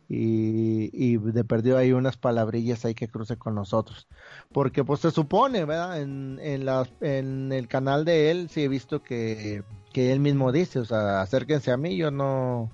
y, 0.08 0.90
y 0.94 1.18
de 1.18 1.44
perdido 1.44 1.78
hay 1.78 1.92
unas 1.94 2.18
palabrillas 2.18 2.86
ahí 2.86 2.94
que 2.96 3.08
cruce 3.08 3.38
con 3.38 3.56
nosotros. 3.56 4.08
Porque 4.54 4.84
pues 4.84 5.00
se 5.02 5.12
supone, 5.12 5.66
¿verdad? 5.66 6.02
En, 6.02 6.40
en, 6.42 7.52
el 7.52 7.68
canal 7.68 8.06
de 8.06 8.32
él 8.32 8.50
sí 8.50 8.64
he 8.64 8.68
visto 8.68 9.02
que, 9.02 9.64
que 9.94 10.12
él 10.12 10.20
mismo 10.20 10.52
dice, 10.52 10.80
o 10.80 10.86
sea, 10.86 11.22
acérquense 11.22 11.72
a 11.72 11.78
mí, 11.78 11.98
yo 11.98 12.12
no... 12.12 12.72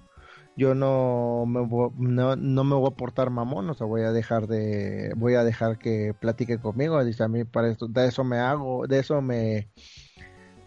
Yo 0.58 0.76
no 0.76 1.46
me, 1.48 1.62
vo- 1.62 1.94
no, 1.98 2.36
no 2.36 2.64
me 2.66 2.76
voy 2.76 2.90
a 2.92 2.96
portar 2.96 3.30
mamón, 3.30 3.70
o 3.70 3.74
sea, 3.74 3.88
voy 3.88 4.02
a 4.02 4.12
dejar 4.12 4.48
de, 4.48 5.14
voy 5.16 5.36
a 5.36 5.46
dejar 5.46 5.78
que 5.78 6.14
platique 6.20 6.60
conmigo, 6.60 7.04
dice 7.06 7.24
a 7.24 7.30
mí 7.30 7.46
para 7.46 7.70
esto, 7.70 7.88
de 7.88 8.08
eso 8.08 8.26
me 8.26 8.38
hago, 8.38 8.86
de 8.86 9.00
eso 9.00 9.22
me, 9.22 9.70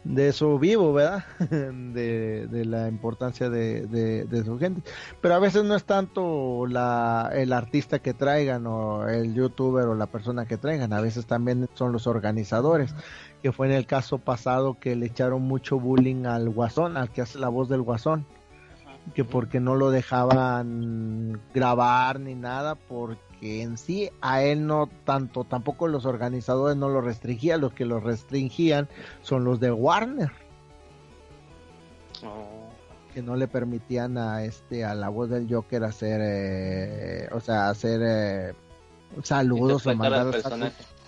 de 0.04 0.28
eso 0.28 0.58
vivo, 0.58 0.92
¿verdad? 0.92 1.24
De, 1.94 2.46
de 2.46 2.64
la 2.64 2.88
importancia 2.88 3.48
de, 3.48 3.86
de, 3.86 4.24
de 4.24 4.44
su 4.44 4.58
gente. 4.58 4.82
Pero 5.20 5.34
a 5.34 5.38
veces 5.38 5.64
no 5.64 5.74
es 5.74 5.84
tanto 5.84 6.66
la, 6.66 7.30
el 7.32 7.52
artista 7.52 7.98
que 8.00 8.12
traigan 8.14 8.66
o 8.66 9.08
el 9.08 9.34
youtuber 9.34 9.86
o 9.86 9.94
la 9.94 10.06
persona 10.06 10.46
que 10.46 10.58
traigan, 10.58 10.92
a 10.92 11.00
veces 11.00 11.26
también 11.26 11.68
son 11.74 11.92
los 11.92 12.06
organizadores, 12.06 12.94
que 13.42 13.52
fue 13.52 13.66
en 13.66 13.72
el 13.72 13.86
caso 13.86 14.18
pasado 14.18 14.78
que 14.78 14.96
le 14.96 15.06
echaron 15.06 15.42
mucho 15.42 15.78
bullying 15.78 16.26
al 16.26 16.50
guasón, 16.50 16.96
al 16.96 17.10
que 17.10 17.22
hace 17.22 17.38
la 17.38 17.48
voz 17.48 17.68
del 17.68 17.82
guasón, 17.82 18.26
que 19.14 19.24
porque 19.24 19.60
no 19.60 19.74
lo 19.74 19.90
dejaban 19.90 21.40
grabar 21.54 22.20
ni 22.20 22.34
nada, 22.34 22.74
porque 22.74 23.20
en 23.44 23.76
sí 23.76 24.10
a 24.20 24.42
él 24.42 24.66
no 24.66 24.88
tanto, 25.04 25.44
tampoco 25.44 25.88
los 25.88 26.06
organizadores 26.06 26.76
no 26.76 26.88
lo 26.88 27.00
restringían, 27.00 27.60
los 27.60 27.72
que 27.72 27.84
lo 27.84 28.00
restringían 28.00 28.88
son 29.22 29.44
los 29.44 29.60
de 29.60 29.70
Warner. 29.70 30.32
Oh, 32.24 32.64
que 33.12 33.22
no 33.22 33.36
le 33.36 33.46
permitían 33.46 34.18
a 34.18 34.42
este 34.44 34.84
a 34.84 34.94
la 34.94 35.08
voz 35.08 35.30
del 35.30 35.46
Joker 35.48 35.84
hacer 35.84 36.20
eh, 36.22 37.28
o 37.32 37.40
sea 37.40 37.68
hacer 37.68 38.00
eh, 38.02 38.54
saludos 39.22 39.86
o 39.86 39.94
mandar 39.94 40.34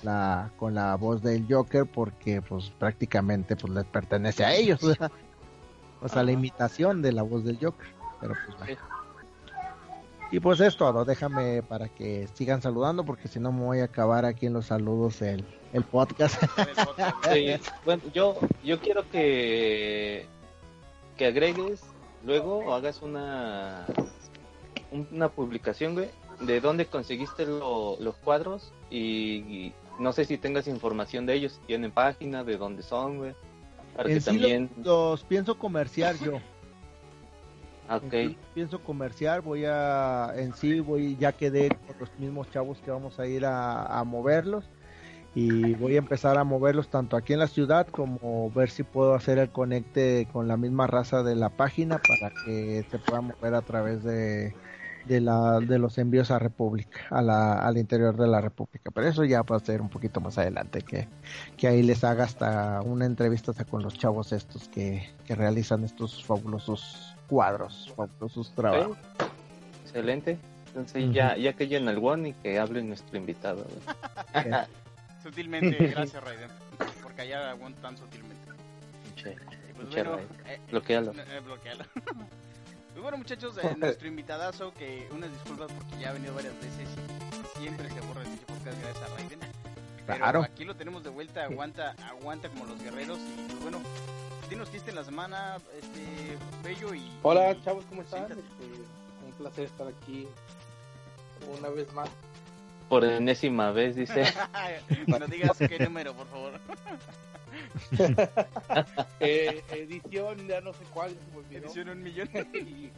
la, 0.02 0.50
con 0.56 0.74
la 0.74 0.94
voz 0.94 1.20
del 1.22 1.46
Joker 1.50 1.84
porque 1.86 2.42
pues 2.42 2.70
prácticamente 2.78 3.56
pues 3.56 3.72
les 3.72 3.84
pertenece 3.86 4.44
a 4.44 4.54
ellos 4.54 4.80
o 6.00 6.08
sea 6.08 6.22
la 6.22 6.30
imitación 6.30 7.02
de 7.02 7.12
la 7.12 7.22
voz 7.22 7.44
del 7.44 7.58
Joker 7.60 7.88
pero 8.20 8.34
pues 8.46 8.58
bueno. 8.58 8.95
Y 10.32 10.40
pues 10.40 10.60
es 10.60 10.76
todo 10.76 11.04
déjame 11.04 11.62
para 11.62 11.88
que 11.88 12.28
sigan 12.34 12.60
saludando 12.62 13.04
porque 13.04 13.28
si 13.28 13.38
no 13.40 13.52
me 13.52 13.62
voy 13.64 13.80
a 13.80 13.84
acabar 13.84 14.24
aquí 14.24 14.46
en 14.46 14.52
los 14.54 14.66
saludos 14.66 15.22
el, 15.22 15.44
el 15.72 15.82
podcast. 15.84 16.42
Sí, 17.32 17.48
bueno, 17.84 18.02
yo, 18.14 18.36
yo 18.64 18.80
quiero 18.80 19.08
que, 19.10 20.26
que 21.16 21.26
agregues 21.26 21.80
luego 22.24 22.58
o 22.58 22.74
hagas 22.74 23.02
una, 23.02 23.86
un- 24.90 25.08
una 25.12 25.28
publicación, 25.28 25.94
güey, 25.94 26.08
de 26.40 26.60
dónde 26.60 26.86
conseguiste 26.86 27.46
lo- 27.46 27.96
los 28.00 28.14
cuadros 28.16 28.72
y, 28.90 28.98
y 28.98 29.72
no 29.98 30.12
sé 30.12 30.24
si 30.24 30.36
tengas 30.38 30.66
información 30.66 31.24
de 31.26 31.34
ellos, 31.34 31.52
si 31.52 31.66
tienen 31.66 31.90
página, 31.92 32.42
de 32.44 32.56
dónde 32.56 32.82
son, 32.82 33.18
güey, 33.18 33.34
para 33.94 34.08
que 34.08 34.20
sí 34.20 34.26
también... 34.26 34.70
los 34.82 35.22
pienso 35.24 35.56
comerciar 35.58 36.16
yo 36.18 36.32
En 37.88 38.06
Ok, 38.06 38.12
sí 38.12 38.38
pienso 38.54 38.82
comerciar, 38.82 39.42
voy 39.42 39.64
a, 39.66 40.32
en 40.36 40.54
sí 40.54 40.80
voy, 40.80 41.16
ya 41.16 41.32
quedé 41.32 41.68
con 41.68 41.96
los 42.00 42.18
mismos 42.18 42.50
chavos 42.50 42.78
que 42.78 42.90
vamos 42.90 43.18
a 43.20 43.26
ir 43.26 43.44
a, 43.44 43.84
a 43.84 44.04
moverlos 44.04 44.64
y 45.36 45.74
voy 45.74 45.96
a 45.96 45.98
empezar 45.98 46.38
a 46.38 46.44
moverlos 46.44 46.88
tanto 46.88 47.14
aquí 47.14 47.34
en 47.34 47.40
la 47.40 47.46
ciudad 47.46 47.86
como 47.88 48.50
ver 48.50 48.70
si 48.70 48.84
puedo 48.84 49.14
hacer 49.14 49.36
el 49.38 49.50
conecte 49.50 50.26
con 50.32 50.48
la 50.48 50.56
misma 50.56 50.86
raza 50.86 51.22
de 51.22 51.36
la 51.36 51.50
página 51.50 51.98
para 51.98 52.32
que 52.44 52.86
se 52.90 52.98
pueda 52.98 53.20
mover 53.20 53.54
a 53.54 53.60
través 53.60 54.02
de, 54.02 54.54
de, 55.06 55.20
la, 55.20 55.60
de 55.60 55.78
los 55.78 55.98
envíos 55.98 56.30
a 56.30 56.38
República, 56.38 57.00
a 57.10 57.20
la, 57.20 57.52
al 57.52 57.76
interior 57.76 58.16
de 58.16 58.26
la 58.26 58.40
República. 58.40 58.90
Pero 58.90 59.08
eso 59.08 59.24
ya 59.24 59.42
va 59.42 59.56
a 59.56 59.60
ser 59.60 59.82
un 59.82 59.90
poquito 59.90 60.22
más 60.22 60.38
adelante, 60.38 60.80
que, 60.80 61.06
que 61.58 61.68
ahí 61.68 61.82
les 61.82 62.02
haga 62.04 62.24
hasta 62.24 62.80
una 62.82 63.04
entrevista 63.04 63.50
hasta 63.50 63.66
con 63.66 63.82
los 63.82 63.94
chavos 63.98 64.32
estos 64.32 64.68
que, 64.68 65.06
que 65.26 65.34
realizan 65.34 65.84
estos 65.84 66.24
fabulosos 66.24 67.15
cuadros, 67.28 67.92
fabulosos 67.96 68.52
trabajos. 68.54 68.96
ok, 69.14 69.30
excelente. 69.84 70.38
Entonces 70.68 71.04
Ujú. 71.04 71.12
ya, 71.12 71.36
ya 71.36 71.52
que 71.54 71.68
llena 71.68 71.90
el 71.90 71.98
one 72.04 72.28
y 72.30 72.32
que 72.34 72.58
hable 72.58 72.82
nuestro 72.82 73.16
invitado. 73.16 73.64
Sutilmente, 75.22 75.76
gracias, 75.88 76.22
Raiden, 76.22 76.50
por 77.02 77.14
callar 77.14 77.42
a 77.42 77.56
tan 77.82 77.96
sutilmente. 77.96 78.50
Y 79.16 79.72
pues 79.74 79.90
bueno, 79.90 80.16
Raiden. 80.16 80.28
eh, 80.46 80.60
Bloquéalo. 80.70 81.12
eh, 81.12 81.40
bloquéalo. 81.44 81.84
Pues 81.94 83.02
bueno, 83.02 83.18
muchachos, 83.18 83.58
eh, 83.62 83.74
nuestro 83.78 84.06
invitadazo, 84.08 84.72
que 84.74 85.08
unas 85.12 85.30
disculpas 85.32 85.70
porque 85.72 85.98
ya 86.02 86.10
ha 86.10 86.12
venido 86.12 86.34
varias 86.34 86.54
veces 86.56 86.88
y 87.56 87.58
siempre 87.58 87.88
se 87.90 88.00
borra 88.02 88.22
el 88.22 88.30
dicho 88.30 88.46
podcast 88.46 88.80
gracias 88.80 89.10
a 89.10 89.14
Raiden. 89.16 89.40
Pero 90.06 90.18
Claro. 90.18 90.42
aquí 90.42 90.64
lo 90.64 90.76
tenemos 90.76 91.02
de 91.02 91.10
vuelta, 91.10 91.44
aguanta, 91.44 91.94
aguanta 92.08 92.48
como 92.50 92.66
los 92.66 92.80
guerreros 92.80 93.18
y 93.18 93.48
pues 93.48 93.62
bueno, 93.62 93.78
dinos 94.48 94.68
qué 94.68 94.76
hiciste 94.76 94.90
en 94.90 94.96
la 94.96 95.04
semana, 95.04 95.56
este, 95.78 96.38
Bello 96.62 96.94
y... 96.94 97.10
Hola 97.22 97.52
y- 97.52 97.62
chavos, 97.62 97.84
¿cómo 97.88 98.02
están? 98.02 98.24
Este, 98.24 98.40
un 99.24 99.32
placer 99.38 99.64
estar 99.64 99.88
aquí 99.88 100.26
una 101.58 101.68
vez 101.68 101.92
más. 101.92 102.08
Por 102.88 103.04
enésima 103.04 103.72
vez, 103.72 103.96
dice. 103.96 104.24
no 105.06 105.26
digas 105.26 105.58
qué 105.58 105.78
número, 105.80 106.14
por 106.14 106.26
favor. 106.28 106.52
Eh, 109.20 109.62
edición, 109.70 110.46
ya 110.46 110.60
no 110.60 110.72
sé 110.74 110.84
cuál. 110.92 111.16
Edición 111.50 111.88
un 111.88 112.02
millón. 112.02 112.28
y, 112.54 112.90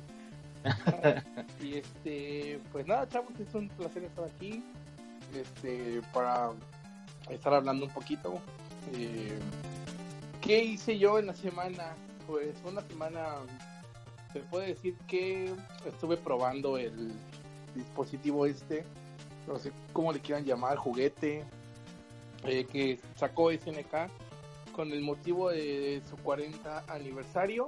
y, 1.64 1.78
este, 1.78 2.60
pues 2.72 2.86
nada, 2.86 3.08
chavos, 3.08 3.32
es 3.38 3.54
un 3.54 3.68
placer 3.68 4.02
estar 4.04 4.24
aquí. 4.24 4.64
Este, 5.34 6.02
para 6.12 6.50
estar 7.30 7.54
hablando 7.54 7.86
un 7.86 7.92
poquito. 7.92 8.40
Eh, 8.94 9.38
¿Qué 10.40 10.62
hice 10.62 10.98
yo 10.98 11.18
en 11.18 11.26
la 11.26 11.34
semana? 11.34 11.94
Pues 12.26 12.56
una 12.64 12.82
semana, 12.82 13.36
se 14.32 14.40
puede 14.40 14.68
decir 14.68 14.96
que 15.06 15.52
estuve 15.86 16.16
probando 16.16 16.78
el 16.78 17.12
dispositivo 17.74 18.46
este, 18.46 18.84
no 19.46 19.58
sé 19.58 19.72
cómo 19.92 20.12
le 20.12 20.20
quieran 20.20 20.44
llamar, 20.44 20.76
juguete, 20.76 21.44
eh, 22.44 22.64
que 22.64 23.00
sacó 23.16 23.50
SNK 23.50 24.10
con 24.72 24.92
el 24.92 25.00
motivo 25.00 25.50
de 25.50 26.02
su 26.08 26.16
40 26.18 26.84
aniversario, 26.88 27.66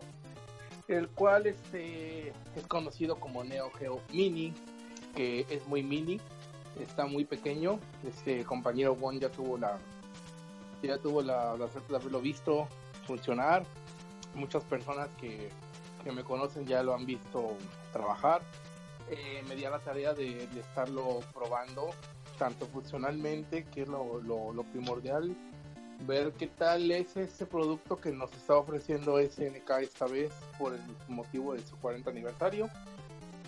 el 0.87 1.09
cual 1.09 1.47
este 1.47 2.29
es 2.29 2.67
conocido 2.69 3.17
como 3.17 3.43
Neo 3.43 3.71
Geo 3.73 4.00
Mini, 4.12 4.53
que 5.17 5.45
es 5.50 5.67
muy 5.67 5.83
mini, 5.83 6.21
está 6.81 7.07
muy 7.07 7.25
pequeño. 7.25 7.81
Este 8.07 8.45
compañero 8.45 8.95
Bon 8.95 9.19
ya 9.19 9.29
tuvo 9.29 9.59
la 9.59 9.79
ya 10.89 10.99
tuvo 10.99 11.23
la, 11.23 11.57
suerte 11.57 11.89
de 11.93 11.97
haberlo 11.97 12.21
visto 12.21 12.69
funcionar. 13.07 13.65
Muchas 14.35 14.63
personas 14.65 15.09
que, 15.21 15.51
que 16.05 16.13
me 16.13 16.23
conocen 16.25 16.67
ya 16.67 16.83
lo 16.83 16.95
han 16.95 17.07
visto 17.07 17.57
trabajar. 17.93 18.43
Eh, 19.11 19.43
me 19.49 19.57
di 19.57 19.63
la 19.63 19.79
tarea 19.81 20.15
de, 20.15 20.45
estarlo 20.59 21.21
probando 21.35 21.91
tanto 22.39 22.67
funcionalmente, 22.67 23.65
que 23.65 23.83
es 23.83 23.89
lo, 23.89 24.21
lo- 24.23 24.53
lo 24.53 24.63
primordial, 24.65 25.37
ver 26.07 26.33
qué 26.33 26.47
tal 26.47 26.91
es 26.91 27.17
ese 27.17 27.45
producto 27.45 27.97
que 28.01 28.13
nos 28.13 28.33
está 28.33 28.55
ofreciendo 28.57 29.19
SNK 29.19 29.71
esta 29.83 30.07
vez 30.07 30.33
por 30.59 30.73
el 30.75 30.81
motivo 31.09 31.53
de 31.55 31.61
su 31.63 31.77
40 31.77 32.09
aniversario, 32.09 32.71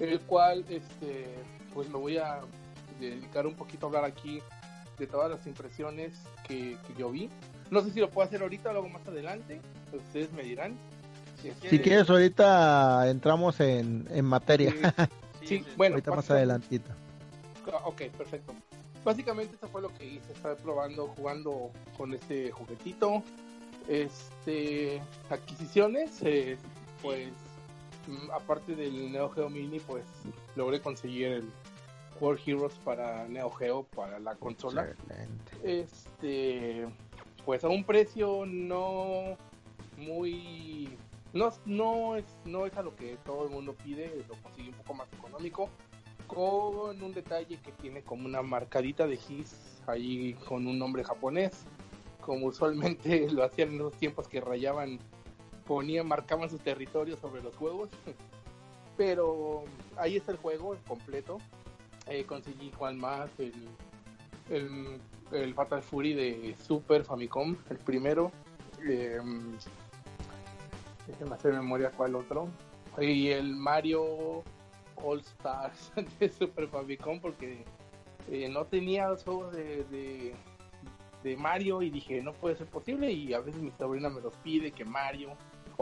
el 0.00 0.20
cual 0.22 0.64
este 0.68 1.26
pues 1.72 1.88
me 1.88 1.96
voy 1.98 2.18
a 2.18 2.40
dedicar 3.00 3.46
un 3.46 3.54
poquito 3.54 3.86
a 3.86 3.88
hablar 3.88 4.04
aquí 4.04 4.42
de 5.02 5.08
todas 5.08 5.28
las 5.28 5.44
impresiones 5.48 6.12
que, 6.46 6.78
que 6.86 6.94
yo 6.96 7.10
vi. 7.10 7.28
No 7.72 7.80
sé 7.80 7.90
si 7.90 7.98
lo 7.98 8.08
puedo 8.08 8.24
hacer 8.24 8.40
ahorita 8.40 8.70
o 8.70 8.72
luego 8.72 8.88
más 8.88 9.04
adelante, 9.04 9.60
ustedes 9.92 10.32
me 10.32 10.44
dirán. 10.44 10.76
Si 11.68 11.80
quieres, 11.80 12.08
ahorita 12.08 13.10
entramos 13.10 13.58
en, 13.58 14.06
en 14.12 14.24
materia. 14.24 14.72
Sí, 15.44 15.64
bueno, 15.76 15.94
ahorita 15.94 16.14
más 16.14 16.30
adelantito. 16.30 16.88
Ah, 17.72 17.82
Ok, 17.86 18.02
perfecto. 18.16 18.54
Básicamente 19.04 19.56
eso 19.56 19.66
fue 19.66 19.82
lo 19.82 19.92
que 19.92 20.04
hice, 20.06 20.32
estar 20.32 20.56
probando, 20.58 21.08
jugando 21.16 21.72
con 21.96 22.14
este 22.14 22.52
juguetito. 22.52 23.24
Este, 23.88 25.02
adquisiciones, 25.28 26.22
eh, 26.22 26.56
pues, 27.02 27.30
mm, 28.06 28.30
aparte 28.30 28.76
del 28.76 29.10
Neo 29.10 29.30
Geo 29.30 29.50
Mini, 29.50 29.80
pues, 29.80 30.04
logré 30.54 30.80
conseguir 30.80 31.26
el 31.26 31.50
World 32.22 32.40
Heroes 32.46 32.74
para 32.84 33.26
Neo 33.26 33.50
Geo, 33.50 33.82
para 33.82 34.20
la 34.20 34.36
consola. 34.36 34.94
Este, 35.64 36.86
pues 37.44 37.64
a 37.64 37.68
un 37.68 37.82
precio 37.82 38.46
no 38.46 39.36
muy 39.96 40.96
No, 41.32 41.52
no, 41.66 42.16
es, 42.16 42.24
no 42.44 42.66
es 42.66 42.76
a 42.76 42.82
lo 42.82 42.94
que 42.94 43.16
todo 43.24 43.44
el 43.46 43.50
mundo 43.50 43.74
pide, 43.74 44.24
lo 44.28 44.36
consigue 44.36 44.68
un 44.68 44.76
poco 44.76 44.94
más 44.94 45.12
económico, 45.12 45.68
con 46.28 47.02
un 47.02 47.12
detalle 47.12 47.58
que 47.58 47.72
tiene 47.72 48.02
como 48.02 48.26
una 48.26 48.42
marcadita 48.42 49.06
de 49.08 49.16
GIS 49.16 49.82
ahí 49.88 50.34
con 50.46 50.68
un 50.68 50.78
nombre 50.78 51.02
japonés, 51.02 51.64
como 52.20 52.46
usualmente 52.46 53.28
lo 53.32 53.42
hacían 53.42 53.70
en 53.70 53.78
los 53.78 53.94
tiempos 53.94 54.28
que 54.28 54.40
rayaban, 54.40 55.00
ponían, 55.66 56.06
marcaban 56.06 56.48
sus 56.48 56.60
territorios 56.60 57.18
sobre 57.18 57.42
los 57.42 57.56
juegos. 57.56 57.90
Pero 58.96 59.64
ahí 59.96 60.16
está 60.16 60.30
el 60.30 60.38
juego 60.38 60.76
completo. 60.86 61.38
Eh, 62.06 62.24
conseguí 62.24 62.66
igual 62.66 62.96
más 62.96 63.30
el, 63.38 63.52
el, 64.50 65.00
el, 65.30 65.54
Fatal 65.54 65.82
Fury 65.82 66.14
de 66.14 66.56
Super 66.56 67.04
Famicom, 67.04 67.56
el 67.70 67.78
primero. 67.78 68.32
Eh, 68.88 69.20
déjenme 71.06 71.34
hacer 71.34 71.52
memoria 71.52 71.90
cuál 71.90 72.16
otro. 72.16 72.48
Y 72.98 73.28
el 73.28 73.54
Mario 73.54 74.42
All 74.96 75.20
Stars 75.20 75.92
de 76.20 76.28
Super 76.28 76.68
Famicom 76.68 77.20
porque 77.20 77.64
eh, 78.30 78.48
no 78.48 78.64
tenía 78.66 79.08
los 79.08 79.24
juegos 79.24 79.52
de, 79.52 80.34
de, 81.22 81.36
Mario 81.36 81.82
y 81.82 81.90
dije 81.90 82.20
no 82.20 82.32
puede 82.32 82.56
ser 82.56 82.66
posible 82.66 83.10
y 83.10 83.32
a 83.32 83.40
veces 83.40 83.62
mi 83.62 83.70
sobrina 83.70 84.08
me 84.08 84.20
los 84.20 84.34
pide 84.38 84.72
que 84.72 84.84
Mario 84.84 85.30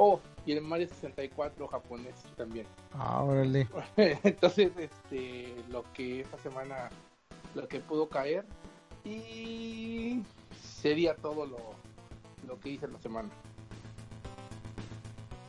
oh 0.01 0.19
y 0.47 0.53
el 0.53 0.63
Mario 0.63 0.89
64 0.89 1.69
japonés 1.69 2.15
también. 2.37 2.67
Ah 2.95 3.23
órale. 3.23 3.69
Entonces 3.97 4.73
este 4.79 5.55
lo 5.69 5.85
que 5.93 6.21
esta 6.21 6.39
semana 6.39 6.89
lo 7.55 7.69
que 7.69 7.81
pudo 7.81 8.09
caer 8.09 8.45
y 9.05 10.23
sería 10.59 11.15
todo 11.15 11.45
lo, 11.47 11.59
lo 12.47 12.59
que 12.59 12.71
hice 12.71 12.89
la 12.89 12.99
semana. 12.99 13.29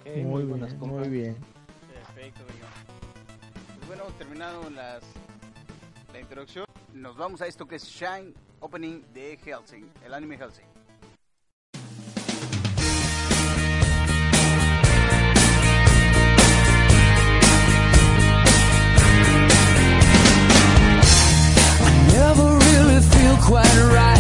Okay, 0.01 0.23
muy, 0.23 0.43
muy 0.43 0.59
bien 0.59 0.79
muy 0.79 1.09
bien. 1.09 1.37
Perfecto 1.93 2.41
pues 3.77 3.87
bueno 3.87 4.03
terminado 4.17 4.69
las 4.69 5.01
la 6.11 6.19
introducción. 6.19 6.65
Nos 6.93 7.15
vamos 7.15 7.41
a 7.41 7.47
esto 7.47 7.65
que 7.65 7.77
es 7.77 7.85
Shine 7.85 8.33
Opening 8.59 9.01
de 9.13 9.37
Helsing, 9.37 9.89
el 10.03 10.13
anime 10.13 10.37
Helsing. 10.37 10.70
Quite 23.51 23.91
right. 23.91 24.10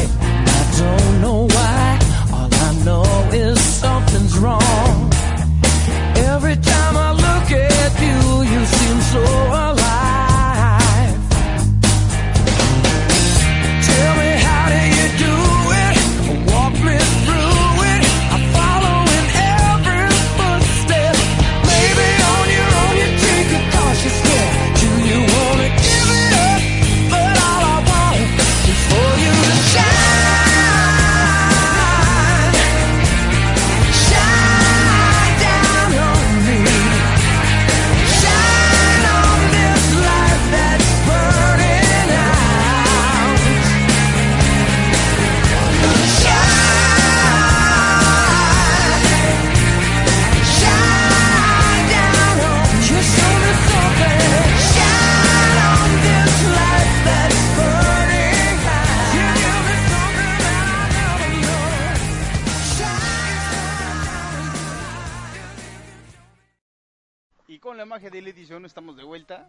Edición 68.41 68.65
estamos 68.65 68.97
de 68.97 69.03
vuelta. 69.03 69.47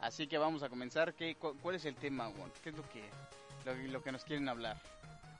Así 0.00 0.26
que 0.26 0.36
vamos 0.36 0.62
a 0.62 0.68
comenzar. 0.68 1.14
¿Qué, 1.14 1.34
¿Cuál 1.62 1.76
es 1.76 1.86
el 1.86 1.94
tema, 1.94 2.30
¿Qué 2.62 2.68
es 2.68 2.76
lo 2.76 2.82
que, 2.90 3.88
lo, 3.88 4.02
que 4.02 4.12
nos 4.12 4.22
quieren 4.22 4.46
hablar? 4.50 4.76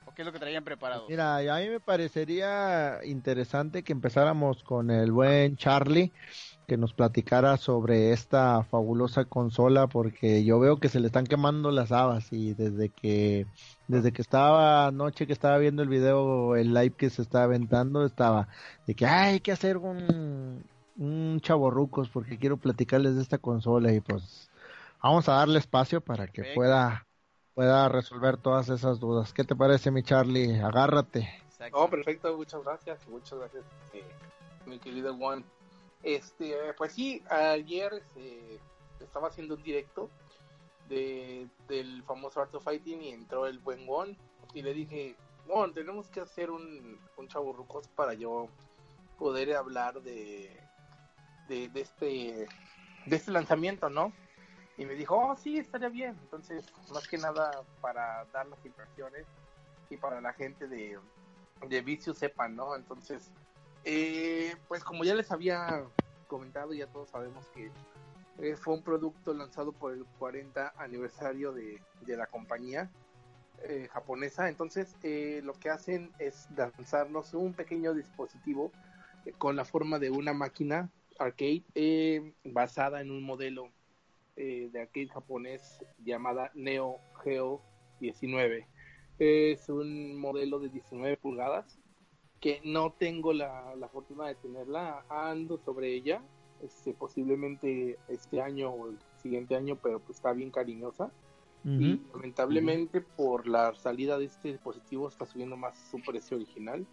¿O 0.06 0.14
qué 0.14 0.22
es 0.22 0.26
lo 0.26 0.32
que 0.32 0.38
traían 0.38 0.64
preparado? 0.64 1.04
Mira, 1.06 1.36
a 1.36 1.60
mí 1.60 1.68
me 1.68 1.80
parecería 1.80 3.00
interesante 3.04 3.82
que 3.82 3.92
empezáramos 3.92 4.62
con 4.62 4.90
el 4.90 5.12
buen 5.12 5.58
Charlie, 5.58 6.12
que 6.66 6.78
nos 6.78 6.94
platicara 6.94 7.58
sobre 7.58 8.12
esta 8.12 8.64
fabulosa 8.64 9.26
consola, 9.26 9.86
porque 9.86 10.42
yo 10.42 10.58
veo 10.58 10.78
que 10.78 10.88
se 10.88 11.00
le 11.00 11.08
están 11.08 11.26
quemando 11.26 11.70
las 11.70 11.92
habas 11.92 12.32
y 12.32 12.54
desde 12.54 12.88
que 12.88 13.46
desde 13.86 14.12
que 14.12 14.22
estaba 14.22 14.86
anoche 14.86 15.26
que 15.26 15.34
estaba 15.34 15.58
viendo 15.58 15.82
el 15.82 15.90
video, 15.90 16.56
el 16.56 16.72
live 16.72 16.94
que 16.96 17.10
se 17.10 17.20
estaba 17.20 17.44
aventando, 17.44 18.06
estaba 18.06 18.48
de 18.86 18.94
que 18.94 19.04
hay 19.04 19.40
que 19.40 19.52
hacer 19.52 19.76
un, 19.76 20.64
un 20.96 21.40
chaborrucos 21.40 22.08
porque 22.08 22.38
quiero 22.38 22.56
platicarles 22.56 23.16
de 23.16 23.22
esta 23.22 23.38
consola 23.38 23.92
y 23.92 24.00
pues 24.00 24.50
vamos 25.02 25.28
a 25.28 25.34
darle 25.34 25.58
espacio 25.58 26.00
para 26.00 26.26
que 26.26 26.54
pueda 26.54 27.06
pueda 27.54 27.88
resolver 27.88 28.36
todas 28.36 28.68
esas 28.68 29.00
dudas. 29.00 29.32
¿Qué 29.32 29.42
te 29.42 29.56
parece, 29.56 29.90
mi 29.90 30.02
Charlie? 30.02 30.60
Agárrate. 30.60 31.42
Oh, 31.72 31.88
perfecto, 31.88 32.36
muchas 32.36 32.62
gracias, 32.62 33.08
muchas 33.08 33.38
gracias, 33.38 33.64
eh, 33.94 34.04
mi 34.66 34.78
querido 34.78 35.16
Juan. 35.16 35.42
Este, 36.02 36.54
pues 36.76 36.92
sí, 36.92 37.22
ayer 37.30 37.94
este, 37.94 38.60
estaba 39.00 39.28
haciendo 39.28 39.54
un 39.54 39.62
directo 39.62 40.10
de, 40.90 41.48
del 41.66 42.02
famoso 42.02 42.42
Art 42.42 42.54
of 42.54 42.62
Fighting 42.62 43.02
y 43.02 43.08
entró 43.08 43.46
el 43.46 43.58
buen 43.58 43.86
Juan 43.86 44.18
y 44.52 44.60
le 44.60 44.74
dije, 44.74 45.16
Juan, 45.46 45.72
tenemos 45.72 46.08
que 46.08 46.20
hacer 46.20 46.50
un, 46.50 47.00
un 47.16 47.28
chaburrucos 47.28 47.88
para 47.88 48.12
yo 48.12 48.48
poder 49.18 49.56
hablar 49.56 50.02
de, 50.02 50.65
de, 51.48 51.70
este 51.74 52.48
de 53.06 53.16
este 53.16 53.30
lanzamiento, 53.30 53.88
¿no? 53.88 54.12
Y 54.78 54.84
me 54.84 54.94
dijo, 54.94 55.16
oh, 55.16 55.36
sí, 55.36 55.58
estaría 55.58 55.88
bien. 55.88 56.16
Entonces, 56.22 56.64
más 56.92 57.08
que 57.08 57.16
nada 57.16 57.50
para 57.80 58.24
dar 58.32 58.46
las 58.46 58.64
impresiones 58.64 59.26
y 59.88 59.96
para 59.96 60.20
la 60.20 60.32
gente 60.32 60.68
de, 60.68 60.98
de 61.68 61.80
Vicio 61.80 62.12
sepan, 62.12 62.56
¿no? 62.56 62.76
Entonces, 62.76 63.30
eh, 63.84 64.54
pues 64.68 64.84
como 64.84 65.04
ya 65.04 65.14
les 65.14 65.30
había 65.30 65.84
comentado, 66.26 66.74
ya 66.74 66.88
todos 66.88 67.08
sabemos 67.08 67.46
que 67.54 67.70
eh, 68.38 68.56
fue 68.56 68.74
un 68.74 68.82
producto 68.82 69.32
lanzado 69.32 69.72
por 69.72 69.94
el 69.94 70.04
40 70.18 70.74
aniversario 70.76 71.52
de, 71.52 71.80
de 72.02 72.16
la 72.16 72.26
compañía 72.26 72.90
eh, 73.62 73.88
japonesa. 73.90 74.48
Entonces, 74.48 74.94
lo 75.42 75.54
que 75.54 75.70
hacen 75.70 76.12
es 76.18 76.48
lanzarnos 76.54 77.32
un 77.32 77.54
pequeño 77.54 77.94
dispositivo 77.94 78.72
con 79.38 79.56
la 79.56 79.64
forma 79.64 79.98
de 79.98 80.10
una 80.10 80.34
máquina 80.34 80.90
arcade 81.18 81.64
eh, 81.74 82.32
basada 82.44 83.00
en 83.00 83.10
un 83.10 83.22
modelo 83.22 83.70
eh, 84.36 84.68
de 84.72 84.80
arcade 84.82 85.08
japonés 85.08 85.80
llamada 86.04 86.50
Neo 86.54 86.98
Geo 87.22 87.62
19. 88.00 88.66
Es 89.18 89.68
un 89.68 90.18
modelo 90.18 90.58
de 90.60 90.68
19 90.68 91.16
pulgadas 91.16 91.78
que 92.40 92.60
no 92.64 92.92
tengo 92.92 93.32
la, 93.32 93.74
fortuna 93.92 94.26
de 94.26 94.34
tenerla, 94.34 95.04
ando 95.08 95.58
sobre 95.58 95.94
ella, 95.94 96.22
este, 96.62 96.92
posiblemente 96.92 97.98
este 98.08 98.40
año 98.42 98.70
o 98.70 98.90
el 98.90 98.98
siguiente 99.22 99.56
año, 99.56 99.76
pero 99.82 100.00
pues 100.00 100.18
está 100.18 100.32
bien 100.32 100.50
cariñosa. 100.50 101.10
Y 101.64 102.00
lamentablemente 102.12 103.00
por 103.00 103.48
la 103.48 103.74
salida 103.74 104.18
de 104.18 104.26
este 104.26 104.52
dispositivo 104.52 105.08
está 105.08 105.26
subiendo 105.26 105.56
más 105.56 105.76
su 105.90 106.00
precio 106.00 106.36
original 106.36 106.86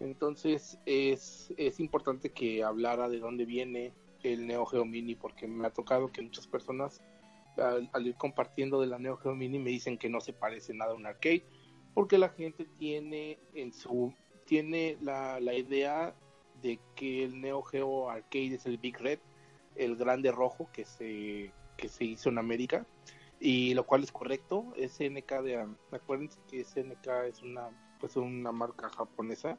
entonces 0.00 0.78
es, 0.86 1.52
es 1.56 1.80
importante 1.80 2.30
que 2.30 2.62
hablara 2.62 3.08
de 3.08 3.18
dónde 3.18 3.44
viene 3.44 3.92
el 4.22 4.46
Neo 4.46 4.66
Geo 4.66 4.84
Mini 4.84 5.14
porque 5.14 5.46
me 5.46 5.66
ha 5.66 5.70
tocado 5.70 6.10
que 6.10 6.22
muchas 6.22 6.46
personas 6.46 7.00
al, 7.56 8.06
ir 8.06 8.16
compartiendo 8.16 8.80
de 8.80 8.86
la 8.86 8.98
Neo 8.98 9.16
Geo 9.16 9.34
Mini 9.34 9.58
me 9.58 9.70
dicen 9.70 9.98
que 9.98 10.08
no 10.08 10.20
se 10.20 10.32
parece 10.32 10.74
nada 10.74 10.92
a 10.92 10.96
un 10.96 11.06
arcade 11.06 11.44
porque 11.94 12.18
la 12.18 12.30
gente 12.30 12.66
tiene 12.78 13.38
en 13.54 13.72
su 13.72 14.12
tiene 14.46 14.98
la, 15.00 15.40
la 15.40 15.54
idea 15.54 16.14
de 16.62 16.80
que 16.94 17.24
el 17.24 17.40
Neo 17.40 17.62
Geo 17.62 18.10
Arcade 18.10 18.54
es 18.54 18.66
el 18.66 18.78
Big 18.78 18.98
Red, 18.98 19.18
el 19.76 19.96
grande 19.96 20.32
rojo 20.32 20.68
que 20.72 20.84
se, 20.84 21.52
que 21.76 21.88
se 21.88 22.04
hizo 22.04 22.28
en 22.30 22.38
América, 22.38 22.86
y 23.40 23.74
lo 23.74 23.84
cual 23.84 24.02
es 24.02 24.12
correcto, 24.12 24.72
SNK 24.76 25.42
de 25.42 25.66
acuérdense 25.90 26.38
que 26.48 26.64
SNK 26.64 27.06
es 27.28 27.42
una 27.42 27.68
pues 28.00 28.16
una 28.16 28.52
marca 28.52 28.88
japonesa 28.88 29.58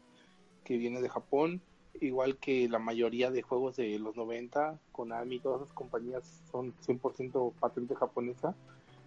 que 0.65 0.77
viene 0.77 1.01
de 1.01 1.07
Japón 1.09 1.61
igual 2.01 2.37
que 2.37 2.67
la 2.67 2.79
mayoría 2.79 3.31
de 3.31 3.41
juegos 3.41 3.77
de 3.77 3.97
los 3.99 4.15
90, 4.15 4.79
Konami, 4.91 5.39
todas 5.39 5.61
las 5.61 5.73
compañías 5.73 6.23
son 6.51 6.73
100% 6.85 7.53
patente 7.53 7.95
japonesa. 7.95 8.55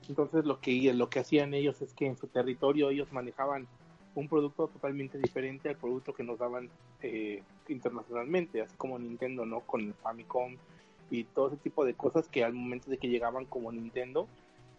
Entonces 0.08 0.44
lo 0.44 0.60
que, 0.60 0.92
lo 0.94 1.10
que 1.10 1.18
hacían 1.18 1.54
ellos 1.54 1.82
es 1.82 1.92
que 1.92 2.06
en 2.06 2.16
su 2.16 2.28
territorio 2.28 2.90
ellos 2.90 3.12
manejaban 3.12 3.66
un 4.14 4.28
producto 4.28 4.68
totalmente 4.68 5.18
diferente 5.18 5.68
al 5.68 5.76
producto 5.76 6.14
que 6.14 6.24
nos 6.24 6.38
daban 6.38 6.70
eh, 7.02 7.42
internacionalmente, 7.68 8.62
así 8.62 8.74
como 8.76 8.98
Nintendo, 8.98 9.44
¿no? 9.44 9.60
Con 9.60 9.82
el 9.82 9.94
Famicom 9.94 10.56
y 11.10 11.24
todo 11.24 11.48
ese 11.48 11.56
tipo 11.58 11.84
de 11.84 11.94
cosas 11.94 12.28
que 12.28 12.42
al 12.42 12.52
momento 12.52 12.90
de 12.90 12.98
que 12.98 13.08
llegaban 13.08 13.44
como 13.44 13.70
Nintendo 13.70 14.26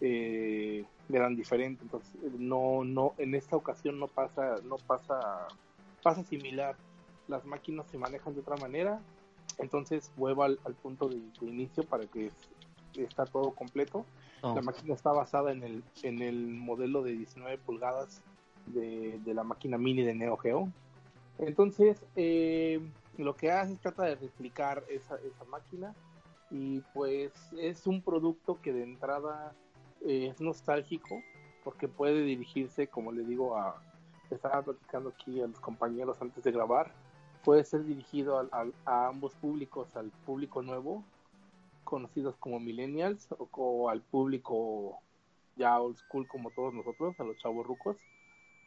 eh, 0.01 0.83
eran 1.09 1.35
diferentes. 1.35 1.81
Entonces, 1.83 2.11
no, 2.37 2.83
no, 2.83 3.13
en 3.17 3.35
esta 3.35 3.55
ocasión 3.55 3.99
no 3.99 4.07
pasa, 4.07 4.55
no 4.67 4.77
pasa, 4.77 5.47
pasa 5.99 6.23
similar. 6.23 6.75
Las 7.27 7.45
máquinas 7.45 7.87
se 7.87 7.97
manejan 7.97 8.33
de 8.33 8.41
otra 8.41 8.57
manera. 8.57 8.99
Entonces, 9.57 10.11
vuelvo 10.15 10.43
al, 10.43 10.57
punto 10.81 11.09
de, 11.09 11.21
inicio 11.41 11.83
para 11.83 12.05
que 12.05 12.31
está 12.95 13.25
todo 13.25 13.51
completo. 13.51 14.05
Oh. 14.41 14.55
La 14.55 14.61
máquina 14.61 14.93
está 14.93 15.11
basada 15.11 15.51
en 15.51 15.63
el, 15.63 15.83
en 16.03 16.21
el 16.21 16.47
modelo 16.47 17.03
de 17.03 17.11
19 17.11 17.57
pulgadas 17.59 18.21
de, 18.67 19.19
la 19.25 19.43
máquina 19.43 19.77
mini 19.77 20.03
de 20.03 20.15
Neo 20.15 20.37
Geo. 20.37 20.69
Entonces, 21.37 22.05
eh, 22.15 22.81
lo 23.17 23.35
que 23.35 23.51
hace 23.51 23.73
es 23.73 23.79
trata 23.79 24.03
de 24.03 24.15
replicar 24.15 24.83
esa, 24.89 25.15
esa 25.15 25.43
máquina 25.45 25.93
y 26.51 26.81
pues 26.93 27.31
es 27.57 27.85
un 27.85 28.01
producto 28.01 28.59
que 28.61 28.73
de 28.73 28.83
entrada 28.83 29.53
eh, 30.05 30.29
es 30.31 30.41
nostálgico 30.41 31.21
porque 31.63 31.87
puede 31.87 32.23
dirigirse, 32.23 32.87
como 32.87 33.11
le 33.11 33.23
digo, 33.23 33.57
a 33.57 33.81
estaba 34.35 34.61
platicando 34.61 35.09
aquí 35.09 35.41
a 35.41 35.47
los 35.47 35.59
compañeros 35.59 36.21
antes 36.21 36.43
de 36.43 36.51
grabar, 36.51 36.91
puede 37.43 37.63
ser 37.63 37.83
dirigido 37.85 38.49
a 38.85 39.07
ambos 39.07 39.33
públicos, 39.35 39.95
al 39.95 40.11
público 40.25 40.61
nuevo, 40.61 41.03
conocidos 41.83 42.35
como 42.37 42.59
millennials, 42.59 43.27
o, 43.37 43.89
al 43.89 44.01
público 44.01 44.99
ya 45.55 45.79
old 45.79 45.97
school 45.97 46.27
como 46.27 46.51
todos 46.51 46.73
nosotros, 46.73 47.19
a 47.19 47.23
los 47.23 47.37
chavos 47.37 47.65
rucos. 47.65 47.97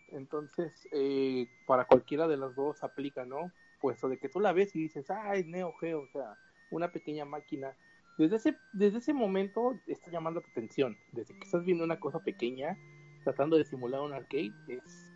Entonces, 0.09 0.73
eh, 0.93 1.49
para 1.67 1.87
cualquiera 1.87 2.29
de 2.29 2.37
las 2.37 2.55
dos 2.55 2.83
aplica, 2.83 3.25
¿no? 3.25 3.51
Puesto 3.81 4.09
de 4.09 4.19
que 4.19 4.29
tú 4.29 4.41
la 4.41 4.53
ves 4.53 4.75
y 4.77 4.81
dices, 4.81 5.07
es 5.35 5.47
Neo 5.47 5.73
Geo, 5.81 6.03
o 6.03 6.09
sea, 6.09 6.37
una 6.71 6.91
pequeña 6.93 7.25
máquina 7.25 7.75
desde 8.19 8.37
ese, 8.37 8.59
desde 8.73 8.99
ese 8.99 9.15
momento 9.15 9.79
está 9.87 10.11
llamando 10.11 10.41
tu 10.41 10.51
atención. 10.51 10.97
Desde 11.13 11.35
que 11.35 11.45
estás 11.45 11.65
viendo 11.65 11.85
una 11.85 11.99
cosa 11.99 12.21
pequeña, 12.21 12.77
tratando 13.25 13.57
de 13.57 13.65
simular 13.65 14.01
un 14.01 14.13
arcade, 14.13 14.53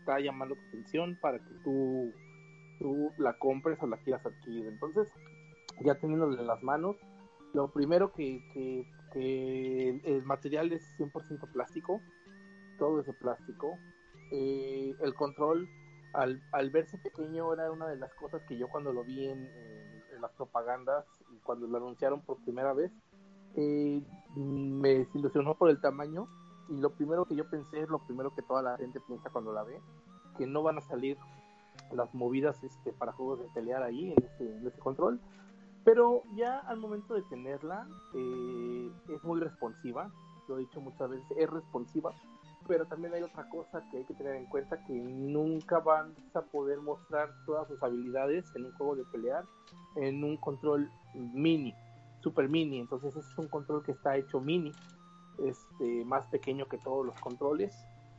está 0.07 0.21
llamando 0.21 0.55
tu 0.55 0.61
atención 0.69 1.19
para 1.21 1.39
que 1.41 1.55
tú, 1.65 2.13
tú 2.79 3.11
la 3.19 3.37
compres 3.39 3.77
o 3.83 3.89
la 3.89 3.97
quieras 3.99 4.25
adquirir. 4.25 4.69
Entonces, 4.69 5.09
ya 5.85 5.97
teniéndole 5.97 6.41
en 6.41 6.47
las 6.47 6.63
manos, 6.63 6.97
lo 7.53 7.73
primero 7.73 8.13
que, 8.13 8.41
que, 8.53 8.87
el 10.05 10.23
material 10.25 10.73
es 10.73 10.83
100% 10.99 11.51
plástico, 11.53 12.01
todo 12.79 13.01
es 13.01 13.07
de 13.07 13.15
plástico. 13.15 13.79
Eh, 14.31 14.95
el 15.01 15.15
control, 15.15 15.67
al, 16.13 16.43
al 16.53 16.71
verse 16.71 16.99
pequeño, 16.99 17.53
era 17.53 17.73
una 17.73 17.89
de 17.89 17.97
las 17.97 18.13
cosas 18.15 18.43
que 18.47 18.57
yo 18.57 18.69
cuando 18.69 18.93
lo 18.93 19.03
vi 19.05 19.27
en 19.27 19.49
las 20.21 20.31
propagandas 20.33 21.05
cuando 21.43 21.67
lo 21.67 21.77
anunciaron 21.79 22.21
por 22.23 22.43
primera 22.43 22.75
vez, 22.75 22.93
eh, 23.55 24.03
me 24.37 24.99
desilusionó 24.99 25.57
por 25.57 25.71
el 25.71 25.81
tamaño 25.81 26.29
y 26.69 26.77
lo 26.79 26.91
primero 26.91 27.25
que 27.25 27.37
yo 27.37 27.49
pensé 27.49 27.83
es 27.83 27.89
lo 27.89 27.99
primero 27.99 28.35
que 28.35 28.43
toda 28.43 28.63
la 28.63 28.77
gente 28.77 29.01
piensa 29.01 29.31
cuando 29.31 29.53
la 29.53 29.63
ve, 29.63 29.81
que 30.37 30.47
no 30.47 30.63
van 30.63 30.79
a 30.79 30.83
salir 30.83 31.17
las 31.93 32.13
movidas 32.15 32.63
este, 32.65 32.93
para 32.93 33.13
juegos 33.13 33.41
de 33.41 33.49
pelear 33.55 33.83
ahí 33.83 34.13
en 34.13 34.25
ese, 34.25 34.79
control, 34.79 35.21
pero 35.85 36.23
ya 36.35 36.59
al 36.61 36.79
momento 36.79 37.15
de 37.15 37.23
tenerla 37.23 37.87
eh, 38.15 38.91
es 39.09 39.23
muy 39.25 39.41
responsiva, 39.41 40.11
lo 40.49 40.57
he 40.57 40.61
dicho 40.61 40.81
muchas 40.81 41.11
veces, 41.11 41.27
es 41.37 41.49
responsiva, 41.49 42.13
pero 42.67 42.87
también 42.87 43.15
hay 43.15 43.23
otra 43.23 43.49
cosa 43.49 43.83
que 43.91 43.99
hay 43.99 44.05
que 44.05 44.15
tener 44.15 44.35
en 44.35 44.47
cuenta, 44.47 44.83
que 44.85 44.93
nunca 44.93 45.79
van 45.79 46.15
a 46.35 46.41
poder 46.41 46.81
mostrar 46.81 47.31
todas 47.45 47.69
sus 47.69 47.81
habilidades 47.83 48.45
en 48.57 48.65
un 48.65 48.73
juego 48.73 48.97
de 48.97 49.05
pelear 49.05 49.45
en 49.97 50.25
un 50.25 50.37
control 50.37 50.91
mini, 51.15 51.75
super 52.21 52.49
mini, 52.49 52.81
entonces 52.81 53.15
es 53.17 53.39
un 53.39 53.49
control 53.49 53.83
que 53.83 53.93
está 53.93 54.17
hecho 54.17 54.41
mini, 54.41 54.73
este, 55.39 56.05
más 56.05 56.27
pequeño 56.27 56.67
que 56.67 56.79
todos 56.79 57.05
los 57.05 57.19
controles, 57.21 57.75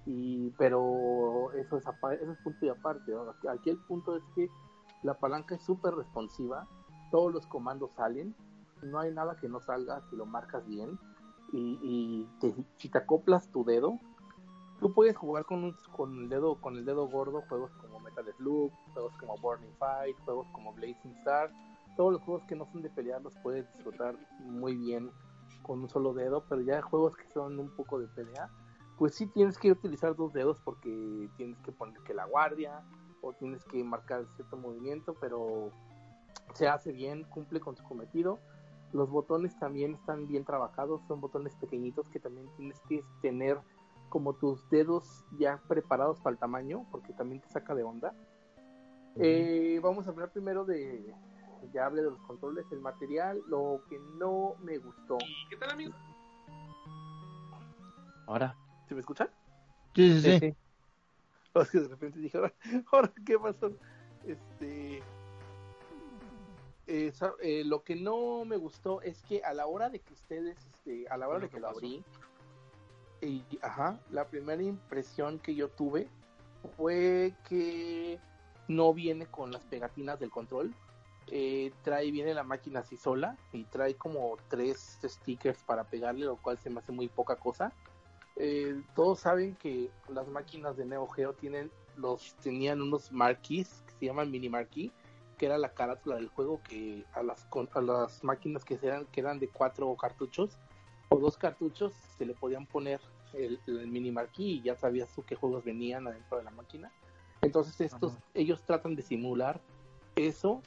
y, 0.06 0.51
pero 0.51 1.51
eso 1.53 1.77
es, 1.77 1.84
eso 1.86 2.32
es 2.32 2.38
punto 2.43 2.65
y 2.65 2.69
aparte, 2.69 3.13
aquí 3.49 3.69
el 3.69 3.77
punto 3.77 4.15
es 4.15 4.23
que 4.36 4.49
la 5.03 5.15
palanca 5.15 5.56
es 5.56 5.63
súper 5.63 5.95
responsiva, 5.95 6.67
todos 7.12 7.34
los 7.34 7.45
comandos 7.47 7.91
salen, 7.95 8.36
no 8.84 8.99
hay 8.99 9.12
nada 9.12 9.36
que 9.36 9.49
no 9.49 9.60
salga 9.60 10.01
si 10.10 10.15
lo 10.15 10.25
marcas 10.25 10.65
bien, 10.67 10.97
y, 11.53 12.27
si 12.77 12.89
te 12.89 12.97
acoplas 12.97 13.49
tu 13.51 13.63
dedo, 13.63 13.99
tú 14.80 14.93
puedes 14.93 15.15
jugar 15.15 15.45
con, 15.45 15.75
con 15.95 16.19
el 16.19 16.30
dedo 16.30 16.56
con 16.56 16.75
el 16.75 16.86
dedo 16.86 17.08
gordo 17.08 17.41
juegos 17.47 17.71
como 17.82 17.99
Metal 17.99 18.25
Slug, 18.38 18.71
juegos 18.93 19.13
como 19.17 19.38
Burning 19.38 19.73
Fight, 19.80 20.17
juegos 20.25 20.47
como 20.51 20.73
Blazing 20.73 21.15
Star, 21.19 21.51
todos 21.95 22.13
los 22.13 22.21
juegos 22.21 22.43
que 22.45 22.56
no 22.56 22.65
son 22.65 22.82
de 22.82 22.89
pelear 22.89 23.21
los 23.21 23.34
puedes 23.39 23.71
disfrutar 23.73 24.15
muy 24.41 24.75
bien 24.75 25.10
con 25.62 25.82
un 25.82 25.89
solo 25.89 26.13
dedo, 26.13 26.43
pero 26.48 26.62
ya 26.62 26.82
juegos 26.82 27.15
que 27.15 27.28
son 27.34 27.60
un 27.60 27.70
poco 27.70 28.00
de 28.00 28.08
pelea, 28.08 28.50
pues 28.98 29.15
sí 29.15 29.28
tienes 29.28 29.58
que 29.58 29.72
utilizar 29.72 30.15
dos 30.15 30.34
dedos 30.34 30.60
porque 30.63 31.30
tienes 31.38 31.60
que 31.60 31.72
poner 31.72 32.00
que 32.02 32.13
la 32.13 32.26
guardia 32.26 32.84
o 33.22 33.34
tienes 33.34 33.63
que 33.65 33.84
marcar 33.84 34.26
cierto 34.36 34.58
movimiento, 34.58 35.15
pero 35.20 35.72
se 36.54 36.67
hace 36.67 36.91
bien, 36.91 37.24
cumple 37.26 37.60
con 37.60 37.76
su 37.76 37.84
cometido. 37.84 38.39
Los 38.93 39.10
botones 39.10 39.58
también 39.60 39.96
están 39.96 40.28
bien 40.28 40.46
trabajados, 40.46 41.02
son 41.08 41.20
botones 41.20 41.56
pequeñitos 41.56 42.08
que 42.10 42.20
también 42.20 42.48
tienes 42.56 42.80
que 42.88 43.04
tener 43.22 43.60
como 44.10 44.34
tus 44.34 44.67
dedos 44.70 45.26
ya 45.38 45.62
preparados 45.67 46.20
para 46.22 46.34
el 46.34 46.39
tamaño, 46.39 46.86
porque 46.91 47.13
también 47.13 47.41
te 47.41 47.50
saca 47.50 47.76
de 47.76 47.84
onda. 47.84 48.13
Eh, 49.15 49.80
vamos 49.84 50.08
a 50.08 50.12
hablar 50.12 50.32
primero 50.32 50.63
de, 50.63 51.13
ya 51.74 51.86
hablé 51.86 52.02
de 52.02 52.12
los 52.12 52.20
controles, 52.22 52.65
el 52.72 52.80
material, 52.80 53.41
lo 53.48 53.82
que 53.89 54.00
no 54.17 54.56
me 54.62 54.78
gustó. 54.78 55.17
¿Qué 55.50 55.56
tal, 55.58 55.72
amigo? 55.72 55.93
Ahora. 58.26 58.56
¿Se 58.88 58.93
me 58.93 59.02
escuchan? 59.02 59.30
Sí, 59.96 60.22
sí, 60.22 60.39
sí. 60.39 60.56
de 61.78 61.88
repente 61.88 62.20
dije, 62.20 62.39
ahora, 62.91 63.12
¿qué 63.26 63.38
pasó? 63.38 63.72
Este. 64.26 65.04
Eh, 66.89 67.12
eh, 67.41 67.63
lo 67.65 67.84
que 67.84 67.96
no 67.96 68.46
me 68.46 68.56
gustó 68.56 69.02
es 69.02 69.22
que 69.24 69.43
a 69.43 69.54
la 69.54 69.67
hora 69.67 69.89
de 69.89 70.00
que 70.00 70.13
ustedes, 70.13 70.58
este, 70.67 71.06
a 71.10 71.17
la 71.17 71.28
hora 71.28 71.39
de 71.39 71.50
que 71.50 71.60
lo 71.60 71.67
abrí, 71.67 72.02
y, 73.22 73.43
ajá, 73.62 74.00
la 74.10 74.26
primera 74.26 74.62
impresión 74.62 75.39
que 75.39 75.54
yo 75.54 75.67
tuve 75.70 76.08
fue 76.78 77.34
que 77.50 78.20
no 78.67 78.93
viene 78.93 79.26
con 79.26 79.52
las 79.52 79.63
pegatinas 79.63 80.20
del 80.20 80.30
control 80.30 80.74
eh, 81.30 81.72
trae, 81.84 82.12
viene 82.12 82.34
la 82.34 82.44
máquina 82.44 82.80
así 82.80 82.98
sola 82.98 83.38
y 83.52 83.66
trae 83.66 83.96
como 83.96 84.38
tres 84.48 85.00
stickers 85.04 85.62
para 85.63 85.84
pegarle, 85.84 86.26
lo 86.26 86.38
cual 86.38 86.58
se 86.58 86.70
me 86.70 86.80
hace 86.80 86.92
muy 86.92 87.08
poca 87.08 87.36
cosa. 87.36 87.74
Eh, 88.38 88.82
todos 88.96 89.20
saben 89.20 89.56
que 89.56 89.90
las 90.10 90.28
máquinas 90.28 90.78
de 90.78 90.86
Neo 90.86 91.08
Geo 91.08 91.34
tienen 91.34 91.72
los 91.96 92.36
tenían 92.36 92.82
unos 92.82 93.12
marquis 93.12 93.84
que 93.88 93.94
se 93.94 94.06
llaman 94.06 94.30
mini 94.30 94.48
marquee, 94.48 94.92
que 95.38 95.48
era 95.48 95.58
la 95.58 95.74
carátula 95.74 96.16
del 96.16 96.30
juego 96.30 96.62
que 96.63 97.04
a 97.13 97.24
las 97.24 97.48
a 97.74 97.82
las 97.82 98.24
máquinas 98.24 98.63
que 98.63 98.80
eran 98.82 99.06
que 99.08 99.22
eran 99.22 99.40
de 99.40 99.50
cuatro 99.50 99.94
cartuchos 99.96 100.58
o 101.10 101.18
dos 101.18 101.38
cartuchos 101.38 101.94
se 102.18 102.26
le 102.26 102.36
podían 102.36 102.68
poner 102.68 103.02
el, 103.34 103.60
mini 103.88 104.12
marquee 104.12 104.46
y 104.46 104.62
ya 104.62 104.76
sabías 104.76 105.10
tú 105.13 105.24
qué 105.24 105.36
juegos 105.36 105.63
venían 105.63 106.08
adentro 106.08 106.38
de 106.38 106.44
la 106.44 106.52
máquina. 106.52 106.92
Entonces 107.42 107.82
estos 107.82 108.18
ellos 108.34 108.62
tratan 108.63 108.96
de 108.96 109.02
simular 109.02 109.60
eso 110.17 110.62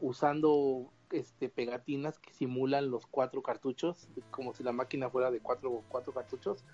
usando 0.00 0.90
este 1.10 1.48
pegatinas 1.48 2.18
que 2.18 2.32
simulan 2.32 2.90
los 2.90 3.06
cuatro 3.06 3.42
cartuchos, 3.42 4.08
como 4.30 4.52
si 4.52 4.62
la 4.62 4.72
máquina 4.72 5.08
fuera 5.08 5.30
de 5.30 5.40
cuatro, 5.40 5.82
cuatro 5.88 6.12
cartuchos, 6.12 6.64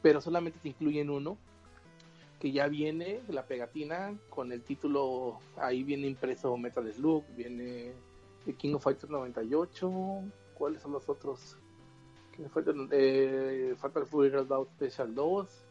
pero 0.00 0.20
solamente 0.20 0.58
te 0.60 0.68
incluyen 0.68 1.10
uno, 1.10 1.36
que 2.38 2.52
ya 2.52 2.68
viene 2.68 3.20
la 3.28 3.46
pegatina 3.46 4.16
con 4.30 4.52
el 4.52 4.62
título, 4.62 5.40
ahí 5.56 5.82
viene 5.82 6.06
impreso 6.06 6.56
Metal 6.56 6.92
Slug, 6.92 7.24
viene 7.36 7.92
The 8.44 8.54
King 8.54 8.74
of 8.74 8.84
Fighters 8.84 9.10
98, 9.10 10.22
¿cuáles 10.54 10.82
son 10.82 10.92
los 10.92 11.08
otros? 11.08 11.56
Eh, 12.90 13.74
Fatal 13.76 14.06
Fury 14.06 14.30
Round 14.30 14.68
Special 14.70 15.14
2 15.14 15.64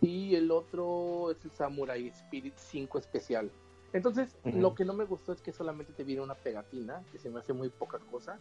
y 0.00 0.34
el 0.36 0.50
otro 0.50 1.30
es 1.32 1.44
el 1.44 1.50
Samurai 1.50 2.06
Spirit 2.08 2.54
5 2.56 2.98
especial. 2.98 3.50
Entonces, 3.92 4.36
lo 4.44 4.74
que 4.74 4.84
no 4.84 4.92
me 4.92 5.04
gustó 5.04 5.32
es 5.32 5.40
que 5.40 5.52
solamente 5.52 5.92
te 5.92 6.04
viene 6.04 6.22
una 6.22 6.34
pegatina, 6.34 7.02
que 7.10 7.18
se 7.18 7.30
me 7.30 7.40
hace 7.40 7.52
muy 7.52 7.70
poca 7.70 7.98
cosa. 7.98 8.38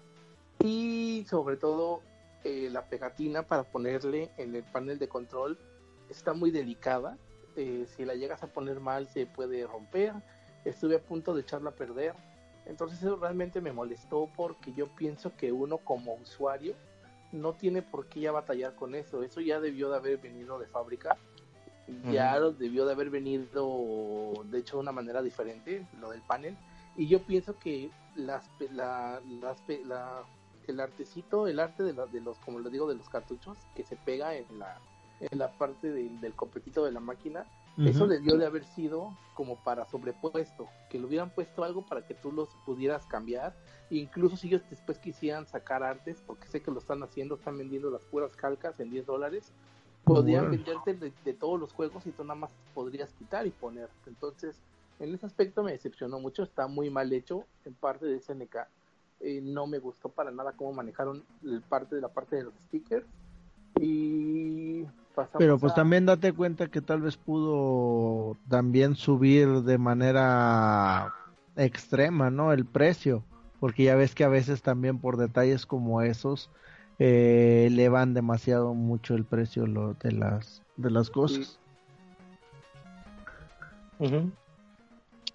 Y 0.60 1.26
sobre 1.30 1.56
todo, 1.56 2.02
eh, 2.44 2.70
la 2.72 2.86
pegatina 2.86 3.44
para 3.44 3.64
ponerle 3.64 4.32
en 4.38 4.56
el 4.56 4.64
panel 4.64 5.00
de 5.00 5.08
control 5.08 5.58
está 6.10 6.34
muy 6.34 6.52
delicada. 6.52 7.18
Eh, 7.56 7.86
si 7.96 8.06
la 8.06 8.16
llegas 8.16 8.44
a 8.44 8.48
poner 8.48 8.80
mal, 8.80 9.08
se 9.08 9.26
puede 9.26 9.66
romper. 9.66 10.14
Estuve 10.66 10.98
a 10.98 11.02
punto 11.02 11.34
de 11.34 11.42
echarla 11.42 11.70
a 11.70 11.76
perder. 11.76 12.14
Entonces 12.66 13.00
eso 13.00 13.16
realmente 13.16 13.62
me 13.62 13.72
molestó 13.72 14.30
porque 14.36 14.74
yo 14.74 14.88
pienso 14.96 15.36
que 15.38 15.54
uno 15.54 15.78
como 15.78 16.16
usuario 16.16 16.76
no 17.32 17.54
tiene 17.54 17.82
por 17.82 18.08
qué 18.08 18.22
ya 18.22 18.32
batallar 18.32 18.76
con 18.76 18.96
eso. 18.96 19.24
Eso 19.24 19.40
ya 19.40 19.60
debió 19.60 19.90
de 19.90 19.98
haber 19.98 20.18
venido 20.18 20.60
de 20.60 20.68
fábrica. 20.68 21.18
Ya 22.12 22.40
debió 22.40 22.86
de 22.86 22.94
haber 22.94 23.10
venido, 23.10 24.34
de 24.46 24.60
hecho, 24.60 24.78
de 24.78 24.82
una 24.82 24.92
manera 24.92 25.22
diferente, 25.22 25.86
lo 26.00 26.10
del 26.10 26.22
panel. 26.22 26.58
Y 26.96 27.08
yo 27.08 27.22
pienso 27.22 27.58
que 27.60 27.90
las, 28.16 28.50
la, 28.72 29.22
las, 29.42 29.58
la, 29.86 30.24
el 30.68 30.80
artecito, 30.80 31.48
el 31.48 31.60
arte 31.60 31.84
de, 31.84 31.94
de 31.94 32.22
los, 32.22 32.38
como 32.40 32.60
les 32.60 32.72
digo, 32.72 32.88
de 32.88 32.96
los 32.96 33.08
cartuchos, 33.08 33.58
que 33.76 33.84
se 33.84 33.96
pega 33.96 34.36
en 34.36 34.60
la, 34.60 34.80
en 35.20 35.40
la 35.40 35.52
parte 35.52 35.92
del 35.92 36.34
copetito 36.34 36.84
de 36.84 36.92
la 36.92 37.00
máquina, 37.00 37.46
eso 37.78 38.08
debió 38.08 38.38
de 38.38 38.46
haber 38.48 38.66
sido 38.66 39.16
como 39.36 39.56
para 39.58 39.86
sobrepuesto, 39.86 40.68
que 40.90 40.98
le 40.98 41.06
hubieran 41.06 41.30
puesto 41.30 41.64
algo 41.64 41.86
para 41.86 42.08
que 42.08 42.16
tú 42.16 42.32
los 42.32 42.50
pudieras 42.66 43.06
cambiar, 43.06 43.56
incluso 43.92 44.36
si 44.36 44.48
ellos 44.48 44.64
después 44.72 44.98
quisieran 44.98 45.46
sacar 45.46 45.84
artes, 45.84 46.24
porque 46.26 46.48
sé 46.48 46.64
que 46.64 46.72
lo 46.72 46.80
están 46.80 47.04
haciendo, 47.04 47.36
están 47.36 47.56
vendiendo 47.56 47.92
las 47.92 48.04
puras 48.06 48.36
calcas 48.36 48.80
en 48.80 48.90
10 48.90 49.06
dólares, 49.06 49.52
podrían 50.08 50.50
venderte 50.50 50.94
de, 50.94 51.34
todos 51.34 51.60
los 51.60 51.74
juegos 51.74 52.06
y 52.08 52.12
tú 52.12 52.24
nada 52.24 52.40
más 52.40 52.52
podrías 52.74 53.12
quitar 53.14 53.46
y 53.46 53.52
poner. 53.52 53.90
Entonces, 54.06 54.56
en 55.00 55.14
ese 55.14 55.26
aspecto 55.26 55.64
me 55.64 55.72
decepcionó 55.72 56.20
mucho, 56.20 56.44
está 56.44 56.68
muy 56.68 56.90
mal 56.90 57.12
hecho 57.14 57.44
en 57.66 57.74
parte 57.74 58.06
de 58.06 58.20
SNK. 58.20 58.56
Eh, 59.20 59.42
no 59.44 59.68
me 59.68 59.80
gustó 59.80 60.10
para 60.10 60.32
nada 60.32 60.54
cómo 60.54 60.74
manejaron 60.74 61.24
el 61.44 61.62
parte 61.62 61.96
de 61.96 62.02
la 62.02 62.10
parte 62.10 62.36
de 62.36 62.44
los 62.44 62.54
stickers 62.56 63.06
y 63.80 64.86
pero 65.38 65.58
pues 65.58 65.74
también 65.74 66.06
date 66.06 66.32
cuenta 66.32 66.68
que 66.68 66.82
tal 66.82 67.02
vez 67.02 67.18
pudo 67.18 68.38
también 68.48 68.96
subir 68.96 69.64
de 69.64 69.78
manera 69.78 71.14
extrema, 71.56 72.30
¿no? 72.30 72.54
El 72.54 72.66
precio, 72.66 73.24
porque 73.60 73.86
ya 73.86 73.96
ves 73.96 74.14
que 74.14 74.24
a 74.24 74.30
veces 74.30 74.62
también 74.62 75.00
por 75.00 75.18
detalles 75.18 75.66
como 75.66 76.02
esos 76.02 76.52
eh, 77.00 77.66
elevan 77.68 78.14
demasiado 78.14 78.74
mucho 78.74 79.16
el 79.16 79.26
precio 79.26 79.68
lo, 79.68 79.94
de 79.96 80.12
las 80.12 80.64
de 80.78 80.92
las 80.92 81.10
cosas. 81.10 81.60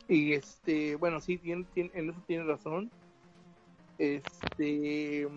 Y 0.09 0.33
este, 0.33 0.96
bueno, 0.96 1.20
sí, 1.20 1.38
tiene, 1.38 1.66
en 1.75 2.11
eso 2.11 2.22
tiene 2.27 2.44
razón. 2.44 2.90
Este, 3.98 5.29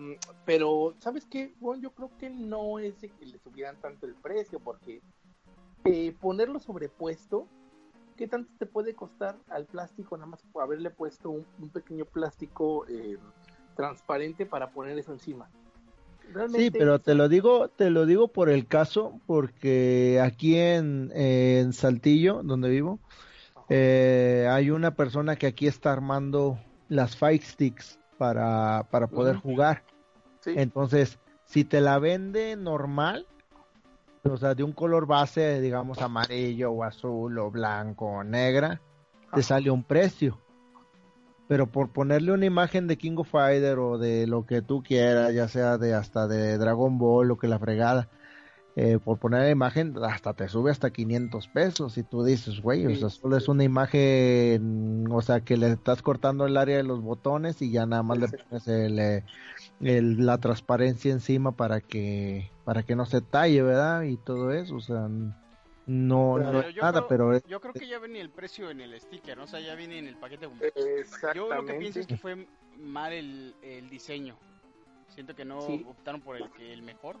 pero, 0.44 0.94
¿sabes 0.98 1.24
qué? 1.26 1.54
Bueno, 1.60 1.82
yo 1.82 1.90
creo 1.92 2.10
que 2.18 2.30
no 2.30 2.78
es 2.78 3.00
de 3.00 3.08
que 3.10 3.26
le 3.26 3.38
subieran 3.38 3.76
tanto 3.80 4.06
el 4.06 4.14
precio, 4.14 4.58
porque 4.60 5.00
eh, 5.84 6.14
ponerlo 6.20 6.58
sobrepuesto, 6.58 7.46
¿qué 8.16 8.26
tanto 8.26 8.52
te 8.58 8.66
puede 8.66 8.94
costar 8.94 9.36
al 9.48 9.66
plástico? 9.66 10.16
Nada 10.16 10.30
más 10.30 10.44
haberle 10.60 10.90
puesto 10.90 11.30
un, 11.30 11.68
pequeño 11.72 12.04
plástico 12.04 12.86
eh, 12.88 13.18
transparente 13.76 14.46
para 14.46 14.70
poner 14.70 14.98
eso 14.98 15.12
encima. 15.12 15.48
Sí, 16.54 16.70
pero 16.70 17.00
te 17.00 17.14
lo 17.14 17.28
digo, 17.28 17.68
te 17.68 17.90
lo 17.90 18.06
digo 18.06 18.28
por 18.28 18.48
el 18.48 18.66
caso, 18.66 19.20
porque 19.26 20.20
aquí 20.22 20.56
en, 20.56 21.10
en 21.14 21.72
Saltillo, 21.72 22.42
donde 22.42 22.68
vivo, 22.68 23.00
eh, 23.68 24.46
hay 24.50 24.70
una 24.70 24.94
persona 24.94 25.36
que 25.36 25.46
aquí 25.46 25.66
está 25.66 25.92
armando 25.92 26.58
las 26.88 27.16
Fight 27.16 27.42
Sticks 27.42 27.98
para, 28.18 28.86
para 28.90 29.08
poder 29.08 29.36
jugar. 29.36 29.82
Entonces, 30.44 31.18
si 31.44 31.64
te 31.64 31.80
la 31.80 31.98
vende 31.98 32.56
normal, 32.56 33.26
o 34.22 34.36
sea, 34.36 34.54
de 34.54 34.62
un 34.62 34.72
color 34.72 35.06
base, 35.06 35.60
digamos 35.60 35.98
amarillo 35.98 36.70
o 36.72 36.84
azul 36.84 37.38
o 37.38 37.50
blanco 37.50 38.06
o 38.06 38.24
negra, 38.24 38.80
te 39.32 39.42
sale 39.42 39.70
un 39.70 39.82
precio. 39.82 40.38
Pero 41.48 41.66
por 41.66 41.90
ponerle 41.90 42.32
una 42.32 42.46
imagen 42.46 42.86
de 42.88 42.98
King 42.98 43.16
of 43.18 43.30
Fighter 43.30 43.78
o 43.78 43.98
de 43.98 44.26
lo 44.26 44.46
que 44.46 44.62
tú 44.62 44.82
quieras, 44.82 45.32
ya 45.32 45.48
sea 45.48 45.78
de 45.78 45.94
hasta 45.94 46.26
de 46.26 46.58
Dragon 46.58 46.98
Ball 46.98 47.30
o 47.30 47.38
que 47.38 47.46
la 47.46 47.58
fregada, 47.58 48.08
eh, 48.78 48.98
por 49.02 49.18
poner 49.18 49.40
la 49.40 49.50
imagen, 49.50 49.94
hasta 50.02 50.34
te 50.34 50.48
sube 50.48 50.70
hasta 50.70 50.90
500 50.90 51.48
pesos 51.48 51.96
y 51.96 52.02
tú 52.02 52.24
dices, 52.24 52.60
güey, 52.60 52.86
o 52.86 52.94
sea, 52.94 53.08
solo 53.08 53.38
es 53.38 53.48
una 53.48 53.64
imagen, 53.64 55.06
o 55.10 55.22
sea, 55.22 55.40
que 55.40 55.56
le 55.56 55.70
estás 55.70 56.02
cortando 56.02 56.44
el 56.44 56.58
área 56.58 56.76
de 56.76 56.82
los 56.82 57.00
botones 57.00 57.62
y 57.62 57.70
ya 57.70 57.86
nada 57.86 58.02
más 58.02 58.18
le 58.18 58.28
pones 58.28 58.68
eh, 58.68 59.24
el, 59.80 60.26
la 60.26 60.36
transparencia 60.38 61.10
encima 61.10 61.52
para 61.52 61.80
que 61.80 62.50
para 62.64 62.82
que 62.82 62.96
no 62.96 63.06
se 63.06 63.22
talle, 63.22 63.62
¿verdad? 63.62 64.02
Y 64.02 64.18
todo 64.18 64.52
eso, 64.52 64.76
o 64.76 64.80
sea, 64.80 65.08
no, 65.86 66.38
no 66.38 66.60
es 66.60 66.76
nada, 66.76 67.06
pero... 67.06 67.40
Yo 67.46 67.60
creo 67.60 67.72
que 67.72 67.86
ya 67.86 67.98
venía 67.98 68.20
el 68.20 68.30
precio 68.30 68.70
en 68.70 68.80
el 68.80 69.00
sticker, 69.00 69.36
¿no? 69.36 69.44
o 69.44 69.46
sea, 69.46 69.60
ya 69.60 69.74
viene 69.74 69.98
en 69.98 70.08
el 70.08 70.16
paquete. 70.16 70.48
Yo 71.34 71.54
lo 71.54 71.64
que 71.64 71.74
pienso 71.74 72.00
es 72.00 72.06
que 72.06 72.16
fue 72.16 72.46
mal 72.78 73.12
el, 73.12 73.54
el 73.62 73.88
diseño. 73.88 74.36
Siento 75.08 75.34
que 75.34 75.44
no 75.44 75.58
optaron 75.58 76.20
por 76.20 76.36
el, 76.36 76.50
que 76.50 76.72
el 76.72 76.82
mejor. 76.82 77.16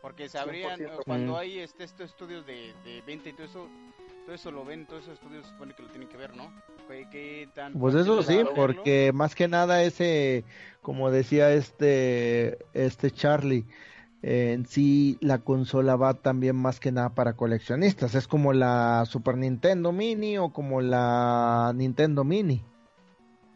Porque 0.00 0.28
sabrían, 0.28 0.80
cuando 1.04 1.36
hay 1.36 1.58
este, 1.58 1.84
estos 1.84 2.10
estudios 2.10 2.46
de, 2.46 2.72
de 2.84 3.02
venta 3.06 3.28
y 3.28 3.32
todo 3.32 3.44
eso, 3.44 3.68
todo 4.24 4.34
eso 4.34 4.50
lo 4.50 4.64
ven, 4.64 4.86
todos 4.86 5.02
esos 5.02 5.14
estudios 5.14 5.44
se 5.44 5.52
supone 5.52 5.74
que 5.74 5.82
lo 5.82 5.88
tienen 5.88 6.08
que 6.08 6.16
ver, 6.16 6.36
¿no? 6.36 6.52
¿Qué, 7.10 7.48
tan 7.54 7.74
pues 7.74 7.94
eso 7.94 8.22
sí, 8.22 8.42
porque 8.54 9.12
más 9.12 9.34
que 9.34 9.46
nada 9.46 9.82
ese, 9.82 10.44
como 10.80 11.10
decía 11.10 11.52
este, 11.52 12.58
este 12.72 13.10
Charlie, 13.10 13.66
en 14.22 14.66
sí 14.66 15.18
la 15.20 15.38
consola 15.38 15.96
va 15.96 16.14
también 16.14 16.56
más 16.56 16.80
que 16.80 16.92
nada 16.92 17.10
para 17.10 17.34
coleccionistas. 17.34 18.14
Es 18.14 18.26
como 18.26 18.52
la 18.52 19.04
Super 19.06 19.36
Nintendo 19.36 19.92
Mini 19.92 20.38
o 20.38 20.52
como 20.52 20.80
la 20.80 21.72
Nintendo 21.74 22.24
Mini. 22.24 22.62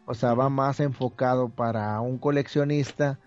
O 0.05 0.13
sea, 0.13 0.33
va 0.33 0.49
más 0.49 0.79
enfocado 0.79 1.49
para 1.49 1.99
un 2.01 2.17
coleccionista 2.17 3.19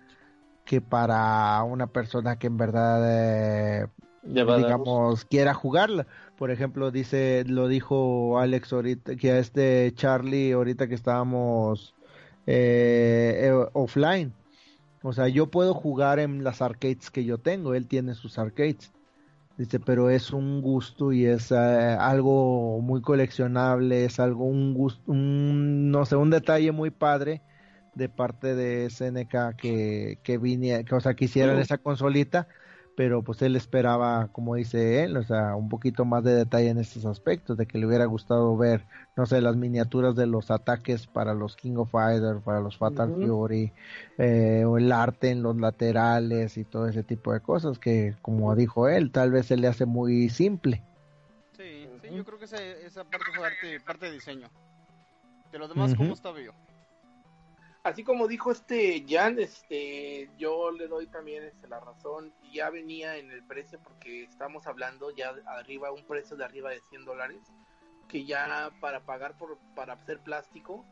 que 0.67 0.81
para 0.81 1.63
una 1.63 1.87
persona 1.87 2.37
que 2.37 2.47
en 2.47 2.57
verdad 2.57 3.01
eh, 3.05 3.87
digamos 4.21 5.23
quiera 5.23 5.53
jugarla 5.53 6.05
por 6.35 6.51
ejemplo 6.51 6.91
dice 6.91 7.45
lo 7.47 7.69
dijo 7.69 8.37
Alex 8.37 8.73
ahorita 8.73 9.15
que 9.15 9.31
a 9.31 9.39
este 9.39 9.93
Charlie 9.95 10.51
ahorita 10.51 10.87
que 10.87 10.95
estábamos 10.95 11.95
eh, 12.45 13.39
eh, 13.43 13.69
offline 13.73 14.33
o 15.03 15.13
sea 15.13 15.27
yo 15.27 15.47
puedo 15.51 15.73
jugar 15.73 16.19
en 16.19 16.43
las 16.43 16.61
arcades 16.61 17.11
que 17.11 17.23
yo 17.25 17.37
tengo 17.39 17.73
él 17.73 17.87
tiene 17.87 18.13
sus 18.15 18.37
arcades. 18.39 18.91
Dice 19.57 19.79
pero 19.79 20.09
es 20.11 20.31
un 20.31 20.61
gusto 20.61 21.11
y 21.13 21.25
es 21.25 21.51
algo 21.51 22.79
muy 22.81 23.01
coleccionable 23.01 24.05
es 24.05 24.19
algo 24.19 24.45
un 24.45 24.73
gusto 24.75 25.11
un 25.11 25.89
no 25.91 26.05
sé 26.05 26.15
un 26.15 26.29
detalle 26.29 26.71
muy 26.71 26.91
padre 26.91 27.41
de 27.97 28.09
parte 28.09 28.55
de 28.55 28.85
SNK 28.89 29.55
que, 29.57 30.19
que 30.23 30.37
viniera, 30.37 30.83
que, 30.83 30.95
o 30.95 30.99
sea, 30.99 31.15
que 31.15 31.25
hicieran 31.25 31.59
esa 31.59 31.79
consolita, 31.79 32.47
pero 32.97 33.21
pues 33.21 33.43
él 33.43 33.55
esperaba, 33.55 34.27
como 34.31 34.55
dice 34.55 35.03
él, 35.03 35.17
o 35.17 35.23
sea, 35.23 35.55
un 35.55 35.69
poquito 35.69 36.03
más 36.03 36.23
de 36.23 36.33
detalle 36.33 36.69
en 36.69 36.79
estos 36.79 37.05
aspectos, 37.05 37.55
de 37.55 37.67
que 37.67 37.77
le 37.77 37.85
hubiera 37.85 38.05
gustado 38.05 38.57
ver, 38.57 38.85
no 39.15 39.27
sé, 39.27 39.39
las 39.39 39.55
miniaturas 39.55 40.15
de 40.15 40.25
los 40.25 40.49
ataques 40.49 41.05
para 41.05 41.35
los 41.35 41.55
King 41.55 41.75
of 41.75 41.91
Fighters, 41.91 42.41
para 42.41 42.59
los 42.59 42.75
Fatal 42.75 43.13
Fury, 43.13 43.71
eh, 44.17 44.63
o 44.65 44.79
el 44.79 44.91
arte 44.91 45.29
en 45.29 45.43
los 45.43 45.55
laterales 45.57 46.57
y 46.57 46.63
todo 46.63 46.87
ese 46.87 47.03
tipo 47.03 47.33
de 47.33 47.39
cosas 47.39 47.77
que, 47.77 48.15
como 48.23 48.55
dijo 48.55 48.89
él, 48.89 49.11
tal 49.11 49.29
vez 49.29 49.45
se 49.45 49.57
le 49.57 49.67
hace 49.67 49.85
muy 49.85 50.29
simple. 50.29 50.81
Sí, 51.55 51.87
sí, 52.01 52.07
yo 52.11 52.25
creo 52.25 52.39
que 52.39 52.45
esa, 52.45 52.57
esa 52.57 53.03
parte 53.03 53.25
fue 53.35 53.79
parte 53.85 54.07
de 54.07 54.11
diseño. 54.11 54.49
De 55.51 55.59
los 55.59 55.69
demás, 55.69 55.93
¿cómo 55.93 56.13
está 56.13 56.33
yo? 56.41 56.51
Así 57.87 58.03
como 58.03 58.27
dijo 58.27 58.51
este 58.51 59.05
Jan, 59.07 59.39
este, 59.39 60.29
yo 60.37 60.71
le 60.71 60.87
doy 60.87 61.07
también 61.07 61.43
este, 61.43 61.67
la 61.67 61.79
razón. 61.79 62.33
Ya 62.51 62.69
venía 62.69 63.17
en 63.17 63.31
el 63.31 63.43
precio 63.43 63.79
porque 63.83 64.23
estamos 64.23 64.67
hablando 64.67 65.15
ya 65.15 65.33
arriba, 65.45 65.91
un 65.91 66.03
precio 66.05 66.35
de 66.35 66.45
arriba 66.45 66.69
de 66.69 66.81
100 66.89 67.05
dólares, 67.05 67.39
que 68.07 68.25
ya 68.25 68.71
para 68.81 69.05
pagar 69.05 69.37
por 69.37 69.57
para 69.75 69.93
hacer 69.93 70.19
plástico, 70.19 70.85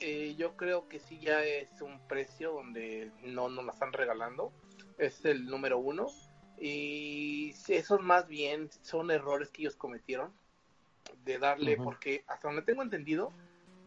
eh, 0.00 0.36
yo 0.38 0.56
creo 0.56 0.88
que 0.88 1.00
sí 1.00 1.18
ya 1.18 1.42
es 1.42 1.80
un 1.82 1.98
precio 2.06 2.52
donde 2.52 3.10
no 3.24 3.48
nos 3.48 3.64
la 3.64 3.72
están 3.72 3.92
regalando. 3.92 4.52
Es 4.96 5.24
el 5.24 5.46
número 5.46 5.78
uno. 5.78 6.06
Y 6.60 7.54
esos 7.68 8.00
más 8.00 8.26
bien 8.26 8.68
son 8.82 9.10
errores 9.10 9.50
que 9.50 9.62
ellos 9.62 9.76
cometieron 9.76 10.32
de 11.24 11.38
darle, 11.38 11.76
porque 11.76 12.24
hasta 12.26 12.48
donde 12.48 12.62
tengo 12.62 12.82
entendido, 12.82 13.32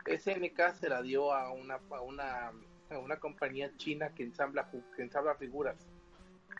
SNK 0.05 0.73
se 0.73 0.89
la 0.89 1.01
dio 1.01 1.33
a 1.33 1.51
una, 1.51 1.79
a 1.91 2.01
una, 2.01 2.51
a 2.89 2.97
una 2.97 3.19
compañía 3.19 3.71
china 3.77 4.13
que 4.13 4.23
ensambla, 4.23 4.69
que 4.95 5.01
ensambla 5.01 5.35
figuras. 5.35 5.77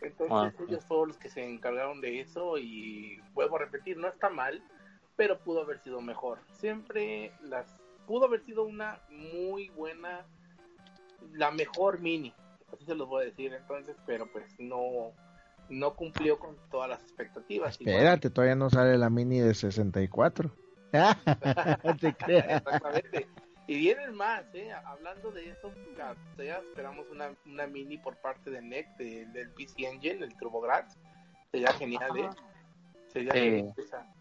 Entonces 0.00 0.54
ah, 0.58 0.64
ellos 0.68 0.84
fueron 0.84 1.08
los 1.08 1.18
que 1.18 1.28
se 1.28 1.44
encargaron 1.48 2.00
de 2.00 2.20
eso 2.20 2.58
y 2.58 3.20
vuelvo 3.34 3.56
a 3.56 3.60
repetir, 3.60 3.96
no 3.96 4.08
está 4.08 4.28
mal, 4.30 4.62
pero 5.16 5.38
pudo 5.38 5.62
haber 5.62 5.78
sido 5.78 6.00
mejor. 6.00 6.40
Siempre 6.52 7.32
las 7.42 7.76
pudo 8.06 8.26
haber 8.26 8.40
sido 8.40 8.64
una 8.64 9.00
muy 9.10 9.68
buena, 9.70 10.26
la 11.32 11.50
mejor 11.50 12.00
mini, 12.00 12.34
así 12.72 12.84
se 12.84 12.94
los 12.94 13.08
voy 13.08 13.22
a 13.22 13.26
decir 13.26 13.52
entonces, 13.52 13.96
pero 14.06 14.26
pues 14.32 14.44
no 14.58 15.12
no 15.68 15.94
cumplió 15.94 16.38
con 16.38 16.56
todas 16.70 16.90
las 16.90 17.02
expectativas. 17.02 17.80
Espérate, 17.80 18.30
todavía 18.30 18.56
no 18.56 18.68
sale 18.68 18.98
la 18.98 19.08
mini 19.08 19.40
de 19.40 19.54
64. 19.54 20.52
Exactamente. 21.82 23.28
Y 23.66 23.78
vienen 23.78 24.14
más, 24.14 24.44
¿eh? 24.54 24.72
Hablando 24.84 25.30
de 25.30 25.50
eso, 25.50 25.72
ya, 25.96 26.16
esperamos 26.36 27.06
una, 27.10 27.34
una 27.46 27.66
mini 27.66 27.96
por 27.96 28.16
parte 28.16 28.50
de 28.50 28.60
NEC, 28.60 28.96
del 28.96 29.50
PC 29.50 29.86
Engine, 29.86 30.24
el 30.24 30.36
TurboGrafx. 30.36 30.98
Sería 31.50 31.72
genial, 31.74 32.16
¿eh? 32.18 32.30
Sería 33.08 33.32
genial. 33.32 33.74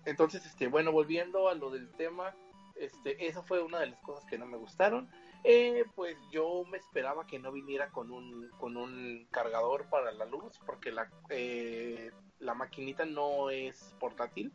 Entonces, 0.05 0.45
este, 0.45 0.67
bueno, 0.67 0.91
volviendo 0.91 1.49
a 1.49 1.55
lo 1.55 1.71
del 1.71 1.89
tema, 1.93 2.35
este, 2.75 3.27
eso 3.27 3.43
fue 3.43 3.61
una 3.61 3.79
de 3.79 3.87
las 3.87 3.99
cosas 4.01 4.23
que 4.25 4.37
no 4.37 4.45
me 4.45 4.57
gustaron. 4.57 5.09
Eh, 5.43 5.85
pues 5.95 6.15
yo 6.31 6.63
me 6.69 6.77
esperaba 6.77 7.25
que 7.25 7.39
no 7.39 7.51
viniera 7.51 7.89
con 7.89 8.11
un, 8.11 8.49
con 8.59 8.77
un 8.77 9.27
cargador 9.31 9.89
para 9.89 10.11
la 10.11 10.25
luz, 10.25 10.59
porque 10.65 10.91
la, 10.91 11.09
eh, 11.29 12.11
la 12.39 12.53
maquinita 12.53 13.05
no 13.05 13.49
es 13.49 13.95
portátil. 13.99 14.53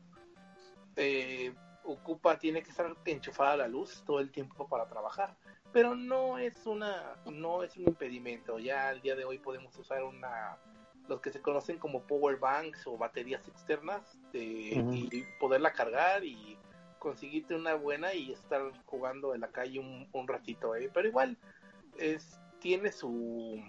Eh, 0.95 1.53
ocupa, 1.87 2.39
tiene 2.39 2.63
que 2.63 2.71
estar 2.71 2.95
enchufada 3.05 3.53
a 3.53 3.57
la 3.57 3.69
luz 3.69 4.03
todo 4.05 4.21
el 4.21 4.31
tiempo 4.31 4.69
para 4.69 4.89
trabajar. 4.89 5.37
Pero 5.73 5.95
no 5.95 6.39
es 6.39 6.67
una, 6.67 7.17
no 7.27 7.63
es 7.63 7.77
un 7.77 7.85
impedimento. 7.89 8.59
Ya 8.59 8.89
al 8.89 9.01
día 9.01 9.15
de 9.15 9.25
hoy 9.25 9.39
podemos 9.39 9.77
usar 9.79 10.03
una, 10.03 10.59
los 11.09 11.21
que 11.21 11.31
se 11.31 11.41
conocen 11.41 11.79
como 11.79 12.03
power 12.03 12.37
banks 12.37 12.87
o 12.87 12.97
baterías 12.97 13.47
externas 13.49 14.19
y 14.33 15.23
poderla 15.39 15.73
cargar 15.73 16.25
y 16.25 16.59
conseguirte 16.99 17.55
una 17.55 17.75
buena 17.75 18.15
y 18.15 18.33
estar 18.33 18.63
jugando 18.87 19.35
en 19.35 19.41
la 19.43 19.49
calle 19.49 19.79
un, 19.79 20.09
un 20.13 20.27
ratito, 20.27 20.75
¿eh? 20.75 20.91
Pero 20.93 21.09
igual 21.09 21.37
es, 21.99 22.41
tiene 22.59 22.91
su, 22.91 23.63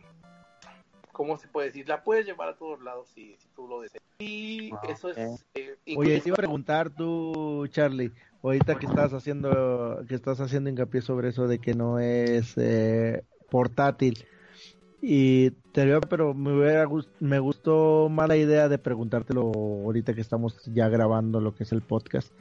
¿cómo 1.18 1.36
se 1.36 1.48
puede 1.48 1.68
decir? 1.68 1.90
La 1.90 2.04
puedes 2.04 2.26
llevar 2.28 2.50
a 2.50 2.56
todos 2.56 2.82
lados 2.82 3.10
si, 3.14 3.36
si 3.40 3.48
tú 3.56 3.68
lo 3.68 3.82
deseas. 3.82 4.04
Y 4.20 4.70
ah, 4.72 4.82
eso 4.88 5.10
es... 5.10 5.44
Eh, 5.56 5.76
Oye, 5.98 6.22
te 6.22 6.30
iba 6.30 6.36
a 6.36 6.38
preguntar 6.38 6.92
tú, 6.92 7.68
Charlie, 7.72 8.14
ahorita 8.44 8.78
que 8.78 8.86
estás 8.86 9.14
haciendo, 9.14 10.04
que 10.08 10.14
estás 10.14 10.40
haciendo 10.40 10.70
hincapié 10.70 11.02
sobre 11.02 11.30
eso 11.30 11.48
de 11.48 11.58
que 11.58 11.74
no 11.74 12.00
es 12.00 12.54
eh, 12.58 13.24
portátil. 13.50 14.26
Y 15.02 15.52
te 15.74 15.86
veo, 15.86 16.02
pero 16.02 16.34
me 16.34 16.54
hubiera 16.54 16.88
me 17.20 17.40
gustó 17.40 18.10
más 18.10 18.28
la 18.28 18.38
idea 18.38 18.70
de 18.70 18.78
preguntártelo 18.78 19.42
ahorita 19.42 20.14
que 20.14 20.22
estamos 20.22 20.64
ya 20.66 20.88
grabando 20.90 21.42
lo 21.42 21.56
que 21.56 21.64
es 21.64 21.72
el 21.72 21.82
podcast. 21.82 22.32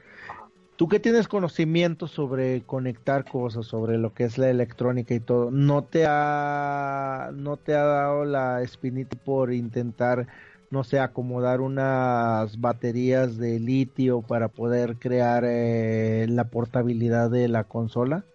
Tú 0.77 0.89
que 0.89 1.01
tienes 1.01 1.27
conocimiento 1.27 2.07
sobre 2.07 2.63
conectar 2.67 3.25
cosas, 3.25 3.65
sobre 3.67 3.97
lo 3.97 4.13
que 4.13 4.25
es 4.25 4.37
la 4.37 4.51
electrónica 4.51 5.15
y 5.15 5.21
todo, 5.21 5.51
¿no 5.51 5.85
te 5.85 6.05
ha, 6.07 7.31
no 7.33 7.57
te 7.57 7.75
ha 7.75 7.83
dado 7.83 8.27
la 8.27 8.61
espinita 8.61 9.17
por 9.25 9.55
intentar, 9.55 10.27
no 10.71 10.85
sé, 10.85 10.99
acomodar 10.99 11.63
unas 11.63 12.61
baterías 12.61 13.39
de 13.39 13.59
litio 13.59 14.21
para 14.21 14.49
poder 14.49 14.97
crear 14.97 15.45
eh, 15.47 16.27
la 16.29 16.45
portabilidad 16.45 17.31
de 17.31 17.49
la 17.49 17.65
consola? 17.65 18.27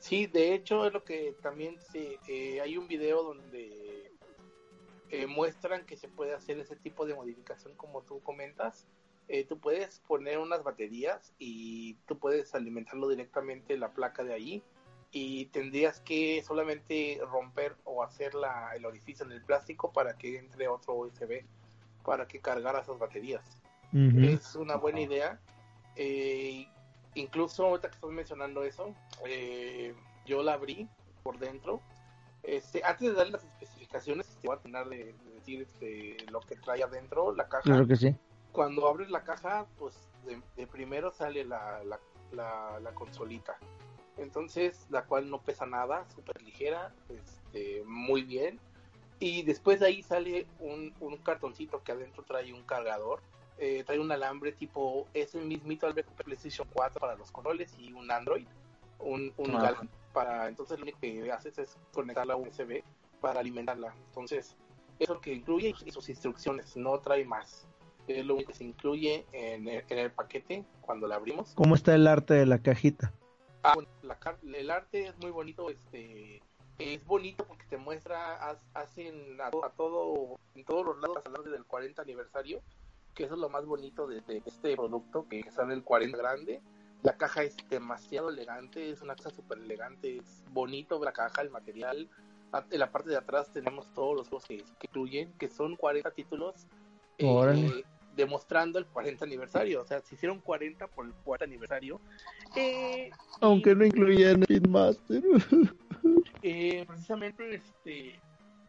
Sí, 0.00 0.26
de 0.26 0.54
hecho 0.54 0.84
es 0.84 0.92
lo 0.92 1.04
que 1.04 1.36
también 1.42 1.78
se, 1.92 2.18
eh, 2.26 2.60
hay 2.60 2.76
un 2.76 2.88
video 2.88 3.22
donde 3.22 4.10
eh, 5.10 5.26
muestran 5.28 5.86
que 5.86 5.96
se 5.96 6.08
puede 6.08 6.34
hacer 6.34 6.58
ese 6.58 6.74
tipo 6.74 7.06
de 7.06 7.14
modificación 7.14 7.72
como 7.76 8.02
tú 8.02 8.20
comentas 8.20 8.88
eh, 9.28 9.44
tú 9.44 9.58
puedes 9.58 10.00
poner 10.00 10.38
unas 10.38 10.62
baterías 10.62 11.32
y 11.38 11.94
tú 12.06 12.18
puedes 12.18 12.54
alimentarlo 12.54 13.08
directamente 13.08 13.76
la 13.76 13.92
placa 13.92 14.24
de 14.24 14.34
ahí 14.34 14.62
y 15.10 15.46
tendrías 15.46 16.00
que 16.00 16.42
solamente 16.42 17.20
romper 17.30 17.76
o 17.84 18.02
hacer 18.02 18.34
la, 18.34 18.72
el 18.74 18.84
orificio 18.84 19.24
en 19.24 19.32
el 19.32 19.42
plástico 19.42 19.92
para 19.92 20.16
que 20.16 20.38
entre 20.38 20.68
otro 20.68 20.94
USB 20.94 21.44
para 22.04 22.26
que 22.26 22.40
cargara 22.40 22.80
esas 22.80 22.98
baterías. 22.98 23.44
Es 23.92 24.56
una 24.56 24.76
buena 24.76 25.00
idea. 25.02 25.38
Eh, 25.96 26.66
incluso 27.14 27.66
ahorita 27.66 27.90
que 27.90 27.94
estás 27.96 28.10
mencionando 28.10 28.62
eso, 28.64 28.94
eh, 29.26 29.94
yo 30.24 30.42
la 30.42 30.54
abrí 30.54 30.88
por 31.22 31.38
dentro. 31.38 31.82
Este, 32.42 32.82
antes 32.82 33.10
de 33.10 33.14
dar 33.14 33.28
las 33.28 33.44
especificaciones, 33.44 34.26
te 34.40 34.48
voy 34.48 34.56
a 34.56 34.60
tener 34.60 34.86
de, 34.88 35.14
decir 35.34 35.60
este, 35.60 36.16
lo 36.30 36.40
que 36.40 36.56
trae 36.56 36.82
adentro 36.82 37.34
la 37.34 37.48
caja. 37.48 37.62
Claro 37.64 37.86
que 37.86 37.96
sí 37.96 38.16
cuando 38.52 38.86
abres 38.86 39.10
la 39.10 39.24
caja, 39.24 39.66
pues 39.78 39.94
de, 40.56 40.66
primero 40.66 41.10
sale 41.10 41.44
la, 41.44 41.82
la, 42.32 42.94
consolita. 42.94 43.56
Entonces, 44.18 44.86
la 44.90 45.04
cual 45.04 45.30
no 45.30 45.40
pesa 45.40 45.66
nada, 45.66 46.06
súper 46.14 46.40
ligera, 46.42 46.94
este, 47.08 47.82
muy 47.86 48.22
bien. 48.22 48.60
Y 49.18 49.42
después 49.42 49.80
de 49.80 49.86
ahí 49.86 50.02
sale 50.02 50.46
un, 50.60 50.92
un 51.00 51.16
cartoncito 51.18 51.82
que 51.82 51.92
adentro 51.92 52.22
trae 52.24 52.52
un 52.52 52.62
cargador. 52.62 53.20
Eh, 53.58 53.84
trae 53.84 54.00
un 54.00 54.10
alambre 54.10 54.52
tipo 54.52 55.06
ese 55.14 55.38
mismito 55.38 55.86
al 55.86 55.94
PlayStation 55.94 56.66
4 56.72 57.00
para 57.00 57.14
los 57.14 57.30
controles 57.30 57.74
y 57.78 57.92
un 57.92 58.10
Android. 58.10 58.46
Un, 58.98 59.32
un 59.36 59.58
para 60.12 60.48
entonces 60.48 60.78
lo 60.78 60.84
único 60.84 61.00
que 61.00 61.30
haces 61.32 61.58
es 61.58 61.78
conectarla 61.92 62.34
a 62.34 62.36
USB 62.36 62.82
para 63.20 63.40
alimentarla. 63.40 63.94
Entonces, 64.08 64.56
eso 64.98 65.14
es 65.14 65.20
que 65.20 65.32
incluye 65.32 65.74
y 65.84 65.90
sus 65.90 66.08
instrucciones, 66.08 66.76
no 66.76 66.98
trae 67.00 67.24
más 67.24 67.66
es 68.20 68.26
lo 68.26 68.34
único 68.34 68.52
que 68.52 68.58
se 68.58 68.64
incluye 68.64 69.26
en 69.32 69.68
el, 69.68 70.10
paquete 70.12 70.64
cuando 70.80 71.06
la 71.06 71.16
abrimos. 71.16 71.52
¿Cómo 71.54 71.74
está 71.74 71.94
el 71.94 72.06
arte 72.06 72.34
de 72.34 72.46
la 72.46 72.58
cajita? 72.58 73.12
Ah, 73.62 73.74
el 74.42 74.70
arte 74.70 75.06
es 75.06 75.18
muy 75.18 75.30
bonito, 75.30 75.70
este 75.70 76.42
es 76.78 77.04
bonito 77.04 77.44
porque 77.46 77.64
te 77.66 77.76
muestra, 77.76 78.58
hacen 78.74 79.40
a, 79.40 79.50
todo, 79.50 80.38
en 80.54 80.64
todos 80.64 80.84
los 80.84 80.98
lados 81.00 81.18
hablar 81.24 81.44
del 81.44 81.64
40 81.64 82.02
aniversario, 82.02 82.60
que 83.14 83.24
eso 83.24 83.34
es 83.34 83.40
lo 83.40 83.48
más 83.48 83.64
bonito 83.66 84.06
de, 84.06 84.22
este 84.44 84.76
producto, 84.76 85.26
que 85.28 85.48
sale 85.50 85.74
el 85.74 85.84
40 85.84 86.16
grande. 86.16 86.60
La 87.02 87.16
caja 87.16 87.42
es 87.42 87.56
demasiado 87.68 88.30
elegante, 88.30 88.90
es 88.90 89.02
una 89.02 89.16
caja 89.16 89.30
súper 89.30 89.58
elegante, 89.58 90.18
es 90.18 90.44
bonito 90.50 91.02
la 91.02 91.12
caja, 91.12 91.42
el 91.42 91.50
material. 91.50 92.08
En 92.70 92.78
la 92.78 92.92
parte 92.92 93.10
de 93.10 93.16
atrás 93.16 93.52
tenemos 93.52 93.92
todos 93.92 94.14
los 94.14 94.28
juegos 94.28 94.46
que, 94.46 94.58
que 94.58 94.86
incluyen, 94.86 95.32
que 95.38 95.48
son 95.48 95.76
40 95.76 96.10
títulos 96.12 96.66
eh, 97.18 97.84
demostrando 98.16 98.78
el 98.78 98.86
40 98.86 99.24
aniversario. 99.24 99.82
O 99.82 99.84
sea, 99.84 100.00
se 100.00 100.14
hicieron 100.14 100.40
40 100.40 100.86
por 100.88 101.06
el 101.06 101.12
40 101.24 101.44
aniversario. 101.44 102.00
Eh, 102.56 103.10
Aunque 103.40 103.74
no 103.74 103.84
incluyen 103.84 104.44
el 104.48 104.68
Master. 104.68 105.22
eh, 106.42 106.84
precisamente, 106.86 107.54
este, 107.54 108.20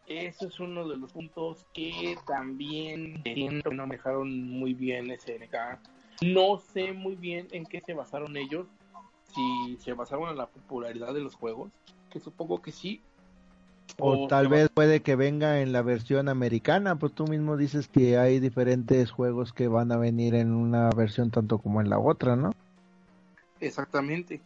eso 0.06 0.48
es 0.48 0.60
uno 0.60 0.86
de 0.88 0.96
los 0.96 1.12
puntos 1.12 1.66
que 1.72 2.16
también 2.26 3.22
siento 3.22 3.70
que 3.70 3.76
no 3.76 3.86
me 3.86 3.96
dejaron 3.96 4.48
muy 4.48 4.74
bien 4.74 5.06
SNK. 5.06 5.78
No 6.22 6.58
sé 6.58 6.92
muy 6.92 7.16
bien 7.16 7.48
en 7.52 7.64
qué 7.66 7.80
se 7.80 7.94
basaron 7.94 8.36
ellos. 8.36 8.66
Si 9.34 9.76
se 9.80 9.94
basaron 9.94 10.30
en 10.30 10.36
la 10.36 10.46
popularidad 10.46 11.12
de 11.12 11.20
los 11.20 11.34
juegos, 11.34 11.72
que 12.10 12.20
supongo 12.20 12.62
que 12.62 12.70
sí, 12.70 13.02
o, 13.98 14.26
tal 14.26 14.48
vez 14.48 14.68
puede 14.70 15.00
que 15.02 15.14
venga 15.14 15.60
en 15.60 15.72
la 15.72 15.82
versión 15.82 16.28
americana, 16.28 16.96
pues 16.96 17.12
tú 17.12 17.26
mismo 17.26 17.56
dices 17.56 17.88
que 17.88 18.18
hay 18.18 18.40
diferentes 18.40 19.10
juegos 19.10 19.52
que 19.52 19.68
van 19.68 19.92
a 19.92 19.96
venir 19.96 20.34
en 20.34 20.52
una 20.52 20.90
versión 20.90 21.30
tanto 21.30 21.58
como 21.58 21.80
en 21.80 21.90
la 21.90 21.98
otra, 21.98 22.34
¿no? 22.34 22.54
Exactamente. 23.60 24.40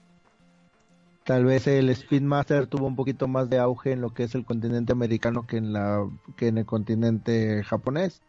Tal 1.24 1.44
vez 1.44 1.66
el 1.66 1.94
Speedmaster 1.94 2.66
tuvo 2.66 2.86
un 2.86 2.96
poquito 2.96 3.28
más 3.28 3.50
de 3.50 3.58
auge 3.58 3.92
en 3.92 4.00
lo 4.00 4.14
que 4.14 4.24
es 4.24 4.34
el 4.34 4.44
continente 4.44 4.92
americano 4.92 5.46
que 5.46 5.58
en 5.58 5.72
la 5.72 6.08
que 6.36 6.48
en 6.48 6.58
el 6.58 6.66
continente 6.66 7.62
japonés. 7.64 8.22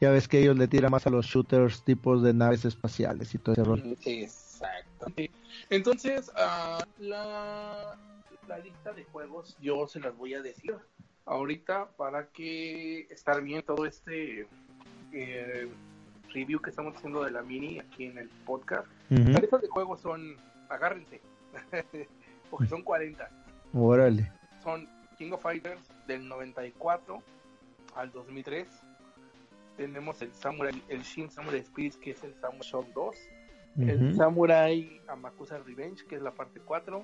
Ya 0.00 0.10
ves 0.10 0.28
que 0.28 0.40
ellos 0.40 0.58
le 0.58 0.68
tiran 0.68 0.90
más 0.90 1.06
a 1.06 1.10
los 1.10 1.26
shooters 1.26 1.82
tipos 1.82 2.22
de 2.22 2.34
naves 2.34 2.64
espaciales 2.64 3.34
y 3.34 3.38
todo 3.38 3.54
ese 3.54 3.64
rol. 3.64 3.96
Exacto. 4.04 5.06
Entonces, 5.70 6.30
uh, 6.36 6.82
la 6.98 7.96
la 8.48 8.58
lista 8.58 8.92
de 8.92 9.04
juegos 9.04 9.56
yo 9.60 9.86
se 9.86 10.00
las 10.00 10.16
voy 10.16 10.34
a 10.34 10.42
decir 10.42 10.76
ahorita 11.26 11.88
para 11.96 12.28
que 12.28 13.00
estar 13.10 13.40
bien 13.42 13.62
todo 13.62 13.86
este 13.86 14.46
eh, 15.12 15.68
review 16.32 16.60
que 16.60 16.70
estamos 16.70 16.96
haciendo 16.96 17.24
de 17.24 17.30
la 17.30 17.42
mini 17.42 17.78
aquí 17.78 18.06
en 18.06 18.18
el 18.18 18.28
podcast. 18.44 18.88
Las 19.10 19.40
listas 19.40 19.62
de 19.62 19.68
juegos 19.68 20.00
son, 20.00 20.36
agárrense, 20.68 21.20
porque 22.50 22.66
son 22.66 22.82
40. 22.82 23.28
Órale. 23.74 24.32
Son 24.62 24.88
King 25.18 25.32
of 25.32 25.42
Fighters 25.42 25.80
del 26.06 26.26
94 26.28 27.22
al 27.94 28.12
2003. 28.12 28.68
Tenemos 29.76 30.20
el 30.22 30.32
Samurai, 30.34 30.82
el 30.88 31.02
Shin 31.02 31.30
Samurai 31.30 31.60
Spirit, 31.60 31.94
que 31.96 32.10
es 32.12 32.24
el 32.24 32.34
Samurai 32.34 32.62
Show 32.62 32.86
2. 32.94 33.16
El 33.78 34.14
Samurai 34.14 35.00
Amakusa 35.08 35.58
Revenge, 35.58 36.04
que 36.06 36.16
es 36.16 36.22
la 36.22 36.30
parte 36.30 36.60
4 36.60 37.02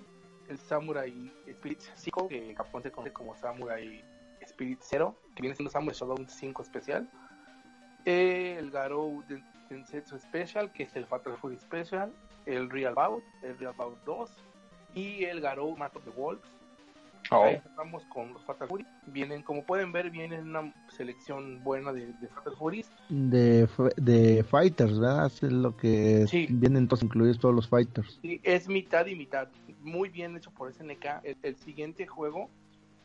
el 0.48 0.58
Samurai 0.58 1.32
Spirit 1.46 1.80
5, 1.94 2.28
que 2.28 2.50
en 2.50 2.56
Japón 2.56 2.82
se 2.82 2.90
conoce 2.90 3.12
como 3.12 3.34
Samurai 3.36 4.04
Spirit 4.40 4.78
0, 4.82 5.14
que 5.34 5.42
viene 5.42 5.54
siendo 5.54 5.70
Samurai 5.70 5.96
Shodown 5.96 6.28
5 6.28 6.62
especial. 6.62 7.08
El 8.04 8.70
Garou 8.70 9.22
Densetsu 9.68 10.18
Special, 10.18 10.72
que 10.72 10.84
es 10.84 10.96
el 10.96 11.06
Fatal 11.06 11.36
Fury 11.36 11.58
Special. 11.58 12.12
El 12.46 12.70
Real 12.70 12.94
Bout, 12.94 13.22
el 13.42 13.58
Real 13.58 13.74
Bout 13.76 13.98
2. 14.04 14.30
Y 14.94 15.24
el 15.24 15.40
Garou 15.40 15.76
Math 15.76 15.96
of 15.96 16.04
the 16.04 16.10
Wolves. 16.10 16.57
Oh. 17.30 17.44
Ahí 17.44 17.56
estamos 17.56 18.04
con 18.06 18.32
los 18.32 18.42
Fatal 18.44 18.68
Fury. 18.68 18.86
Vienen, 19.06 19.42
como 19.42 19.64
pueden 19.64 19.92
ver, 19.92 20.10
vienen 20.10 20.48
una 20.48 20.72
selección 20.88 21.62
buena 21.62 21.92
de, 21.92 22.12
Fatal 22.34 22.56
Furies. 22.56 22.90
de, 23.08 23.68
de 23.96 24.44
fighters, 24.44 24.98
¿verdad? 24.98 25.26
Es 25.26 25.42
lo 25.42 25.76
que 25.76 26.26
vienen 26.48 26.88
todos 26.88 27.02
incluidos 27.02 27.38
todos 27.38 27.54
los 27.54 27.68
fighters. 27.68 28.18
Sí, 28.22 28.40
es 28.42 28.68
mitad 28.68 29.06
y 29.06 29.14
mitad. 29.14 29.48
Muy 29.82 30.08
bien 30.08 30.36
hecho 30.36 30.50
por 30.50 30.72
SNK. 30.72 31.04
El, 31.22 31.36
el 31.42 31.56
siguiente 31.56 32.06
juego 32.06 32.48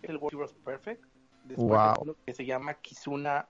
es 0.01 0.09
el 0.09 0.17
World 0.17 0.33
Heroes 0.35 0.53
Perfect. 0.63 1.03
wow. 1.57 2.15
que 2.25 2.33
se 2.33 2.45
llama 2.45 2.75
Kizuna, 2.75 3.47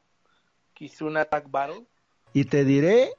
Kizuna 0.74 1.26
Tag 1.26 1.50
Battle. 1.50 1.86
Y 2.34 2.46
te 2.46 2.66
diré 2.66 3.12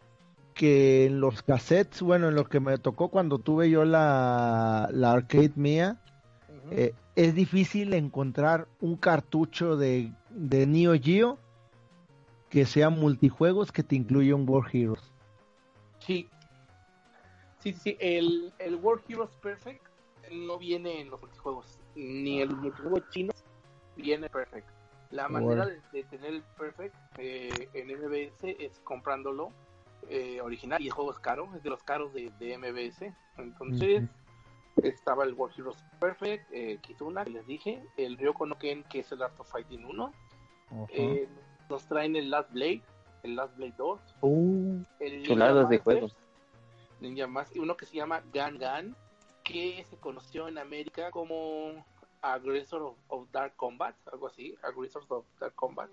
que 0.55 1.07
en 1.07 1.21
los 1.21 1.43
cassettes, 1.43 2.03
bueno, 2.03 2.29
en 2.29 2.35
lo 2.35 2.49
que 2.49 2.61
me 2.61 2.79
tocó 2.79 3.09
cuando 3.09 3.39
tuve 3.39 3.71
yo 3.71 3.85
la, 3.85 4.89
la 4.93 5.13
arcade 5.13 5.53
mía, 5.57 6.01
eh, 6.71 6.95
es 7.17 7.35
difícil 7.35 7.95
encontrar 7.95 8.69
un 8.81 8.97
cartucho 8.97 9.77
de, 9.77 10.13
de 10.31 10.67
Neo 10.67 10.95
Geo 11.01 11.39
que 12.51 12.67
sea 12.67 12.91
multijuegos 12.91 13.73
que 13.73 13.83
te 13.83 13.97
incluya 13.97 14.35
un 14.35 14.49
World 14.49 14.75
Heroes. 14.75 15.13
Sí, 15.99 16.29
sí, 17.59 17.73
sí, 17.73 17.97
el, 18.01 18.53
el 18.59 18.77
World 18.77 19.03
Heroes 19.09 19.35
Perfect 19.43 19.85
no 20.31 20.59
viene 20.59 21.01
en 21.01 21.11
los 21.11 21.21
multijuegos, 21.21 21.79
ni 21.95 22.41
el 22.41 22.51
multijuego 22.55 22.99
chino 23.11 23.33
viene 23.97 24.29
Perfect. 24.29 24.69
La 25.11 25.29
manera 25.29 25.67
de, 25.67 26.03
tener 26.05 26.35
el 26.35 26.43
Perfect 26.59 26.95
eh, 27.19 27.69
en 27.73 27.87
MBS 27.87 28.57
es 28.59 28.81
comprándolo 28.83 29.53
eh, 30.09 30.41
original 30.41 30.83
y 30.83 30.87
el 30.87 30.93
juego 30.93 31.13
es 31.13 31.19
caro, 31.21 31.49
es 31.57 31.63
de 31.63 31.71
los 31.71 31.83
caros 31.85 32.13
de, 32.13 32.33
de 32.41 32.59
MBS. 32.59 33.13
Entonces, 33.39 34.05
estaba 34.83 35.25
el 35.25 35.35
World 35.35 35.59
Heroes 35.59 35.85
Perfect, 36.01 36.51
eh, 36.53 36.79
Kizuna, 36.81 37.25
que 37.25 37.31
les 37.31 37.47
dije, 37.47 37.83
el 37.97 38.19
Ryoko 38.19 38.47
no 38.47 38.59
Ken, 38.59 38.85
que 38.85 39.01
es 39.01 39.13
el 39.13 39.23
Art 39.23 39.39
of 39.39 39.51
Fighting 39.51 39.85
1. 39.85 40.13
Eh, 40.89 41.29
nos 41.69 41.87
traen 41.87 42.17
el 42.17 42.31
Last 42.31 42.53
Blade, 42.53 42.83
el 43.23 43.37
Last 43.37 43.57
Blade 43.57 43.75
2. 43.79 44.01
Uh, 44.23 44.83
el 45.01 45.23
de 45.69 45.79
juegos. 45.79 46.17
Ninja 47.01 47.27
Master, 47.27 47.61
uno 47.61 47.77
que 47.77 47.87
se 47.87 47.97
llama 47.97 48.23
Gun 48.33 48.59
Gun, 48.59 48.97
que 49.43 49.85
se 49.89 49.97
conoció 49.99 50.49
en 50.49 50.59
América 50.59 51.11
como 51.11 51.85
Aggressor 52.23 52.95
of, 53.09 53.31
Dark 53.31 53.57
Combat, 53.57 53.95
algo 54.11 54.27
así, 54.27 54.57
Aggressors 54.63 55.11
of 55.11 55.27
Dark 55.39 55.55
Combat. 55.55 55.91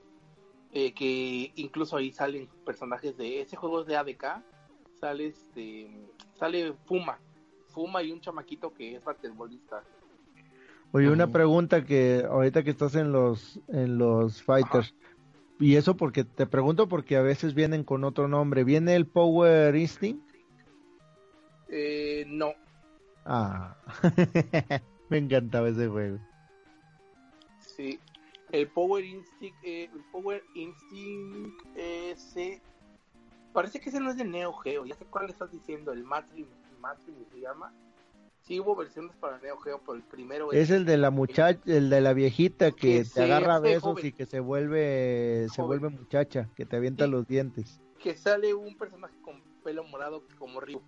Eh, 0.73 0.93
que 0.93 1.51
incluso 1.55 1.97
ahí 1.97 2.13
salen 2.13 2.47
personajes 2.65 3.17
de 3.17 3.41
ese 3.41 3.57
juego 3.57 3.83
de 3.83 3.97
ADK, 3.97 4.41
sale 5.01 5.27
este, 5.27 5.91
sale 6.35 6.73
Fuma, 6.85 7.19
Fuma 7.71 8.03
y 8.03 8.11
un 8.11 8.21
chamaquito 8.21 8.73
que 8.73 8.95
es 8.95 9.03
basquetbolista. 9.03 9.83
Oye, 10.91 11.09
una 11.09 11.27
pregunta 11.27 11.85
que 11.85 12.25
ahorita 12.29 12.63
que 12.63 12.71
estás 12.71 12.95
en 12.95 13.11
los 13.11 13.59
en 13.69 13.97
los 13.97 14.43
fighters 14.43 14.93
y 15.59 15.75
eso 15.75 15.95
porque 15.95 16.23
te 16.23 16.45
pregunto 16.47 16.87
porque 16.87 17.15
a 17.15 17.21
veces 17.21 17.53
vienen 17.53 17.83
con 17.83 18.03
otro 18.03 18.27
nombre. 18.27 18.63
¿Viene 18.63 18.95
el 18.95 19.05
Power 19.05 19.75
Instinct? 19.75 20.27
Eh, 21.69 22.25
no. 22.27 22.53
Ah, 23.25 23.77
me 25.09 25.19
encantaba 25.19 25.69
ese 25.69 25.87
juego. 25.87 26.19
Sí, 27.59 27.99
el 28.51 28.67
Power 28.67 29.05
Instinct, 29.05 29.57
eh, 29.63 29.89
el 29.93 30.03
Power 30.11 30.43
Instinct 30.55 31.77
ese 31.77 32.61
parece 33.53 33.79
que 33.79 33.89
ese 33.89 33.99
no 33.99 34.09
es 34.09 34.17
de 34.17 34.25
Neo 34.25 34.53
Geo. 34.53 34.85
Ya 34.85 34.95
sé 34.95 35.05
cuál 35.05 35.29
estás 35.29 35.51
diciendo, 35.51 35.91
el 35.91 36.03
Matrix, 36.03 36.49
Matrix 36.81 37.17
se 37.31 37.39
llama. 37.39 37.73
Sí 38.41 38.59
hubo 38.59 38.75
versiones 38.75 39.15
para 39.17 39.37
Neo 39.39 39.57
Geo, 39.57 39.79
pero 39.79 39.93
el 39.93 40.03
primero 40.03 40.51
es, 40.51 40.71
el 40.71 40.83
de 40.85 40.97
la 40.97 41.11
muchacha, 41.11 41.61
el 41.67 41.89
de 41.91 42.01
la 42.01 42.13
viejita 42.13 42.71
que, 42.71 43.05
te 43.05 43.21
agarra 43.21 43.59
besos 43.59 44.03
y 44.03 44.11
que 44.11 44.25
se 44.25 44.39
vuelve 44.39 45.47
se 45.53 45.61
vuelve 45.61 45.89
muchacha, 45.89 46.49
que 46.55 46.65
te 46.65 46.75
avienta 46.75 47.05
los 47.05 47.27
dientes. 47.27 47.79
Que 47.99 48.17
sale 48.17 48.53
un 48.55 48.75
personaje 48.75 49.15
con 49.21 49.41
pelo 49.63 49.83
morado 49.83 50.23
como 50.39 50.59
Ryu. 50.59 50.81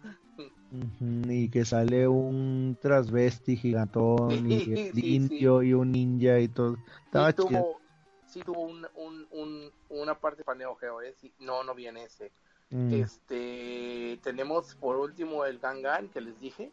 y 1.29 1.49
que 1.49 1.63
sale 1.63 2.07
un 2.07 2.75
transvesti 2.81 3.55
gigantón 3.55 4.51
y 4.51 4.91
limpio 4.93 5.61
y 5.61 5.73
un 5.73 5.91
ninja 5.91 6.39
y 6.39 6.47
todo. 6.47 6.77
Estaba 7.05 7.31
sí, 7.31 7.37
tuvo, 7.37 7.81
sí 8.25 8.41
tuvo 8.41 8.61
un, 8.61 8.87
un, 8.95 9.71
una 9.89 10.19
parte 10.19 10.43
para 10.43 10.57
Neo 10.57 10.75
Geo, 10.75 11.01
¿eh? 11.01 11.15
no, 11.39 11.63
no 11.63 11.75
viene 11.75 12.05
ese. 12.05 12.31
Mm. 12.73 12.91
Este, 12.91 14.19
tenemos 14.23 14.73
por 14.73 14.97
último 14.97 15.45
el 15.45 15.59
Gangan 15.59 16.09
que 16.09 16.21
les 16.21 16.39
dije, 16.39 16.71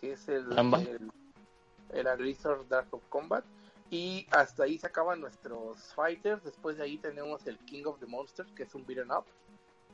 que 0.00 0.12
es 0.12 0.26
el, 0.28 0.50
el, 0.58 1.12
el 1.90 2.06
Aggressor 2.06 2.66
Dark 2.66 2.88
of 2.92 3.02
Combat. 3.10 3.44
Y 3.90 4.26
hasta 4.30 4.62
ahí 4.64 4.78
se 4.78 4.86
acaban 4.86 5.20
nuestros 5.20 5.92
fighters. 5.94 6.42
Después 6.42 6.78
de 6.78 6.84
ahí 6.84 6.96
tenemos 6.96 7.46
el 7.46 7.58
King 7.58 7.84
of 7.84 8.00
the 8.00 8.06
Monsters, 8.06 8.50
que 8.52 8.62
es 8.62 8.74
un 8.74 8.86
beat'em 8.86 9.10
up. 9.10 9.24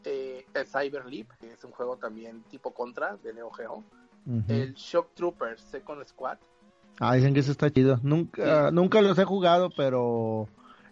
Eh, 0.05 0.47
el 0.55 0.67
Cyber 0.67 1.05
Leap, 1.05 1.29
que 1.41 1.53
es 1.53 1.65
un 1.65 1.73
juego 1.73 1.97
también 1.97 2.43
tipo 2.45 2.73
contra 2.73 3.17
de 3.17 3.35
Neo 3.35 3.51
Geo. 3.51 3.83
El 4.47 4.75
Shock 4.75 5.15
Troopers 5.15 5.61
Second 5.63 6.05
Squad. 6.07 6.39
Ah, 7.01 7.17
dicen 7.17 7.35
que 7.35 7.41
eso 7.41 7.51
está 7.51 7.71
chido. 7.71 7.99
Nunca, 8.03 8.71
nunca 8.71 9.03
los 9.03 9.19
he 9.19 9.25
jugado, 9.25 9.71
pero 9.77 10.49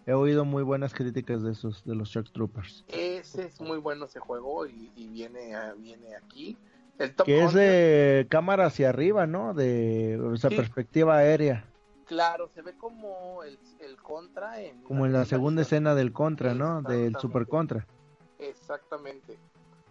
he 0.09 0.13
oído 0.13 0.43
muy 0.43 0.63
buenas 0.63 0.91
críticas 0.95 1.43
de 1.43 1.51
esos, 1.51 1.85
de 1.85 1.93
los 1.93 2.09
Shock 2.09 2.31
Troopers. 2.31 2.83
Ese 2.87 3.45
es 3.45 3.61
muy 3.61 3.77
bueno 3.77 4.05
ese 4.05 4.19
juego 4.19 4.65
y, 4.65 4.89
viene, 4.95 5.53
viene 5.77 6.15
aquí. 6.15 6.57
El 6.97 7.13
que 7.13 7.43
es 7.43 7.53
de 7.53 8.25
cámara 8.27 8.65
hacia 8.65 8.89
arriba, 8.89 9.27
¿no? 9.27 9.53
De 9.53 10.19
esa 10.33 10.49
perspectiva 10.49 11.17
aérea. 11.17 11.63
Claro, 12.05 12.49
se 12.55 12.63
ve 12.63 12.73
como 12.75 13.43
el, 13.43 13.59
contra 14.01 14.59
en... 14.59 14.81
Como 14.81 15.05
en 15.05 15.13
la 15.13 15.25
segunda 15.25 15.61
escena 15.61 15.93
del 15.93 16.11
contra, 16.11 16.55
¿no? 16.55 16.81
Del 16.81 17.15
super 17.17 17.47
contra. 17.47 17.85
Exactamente. 18.39 19.37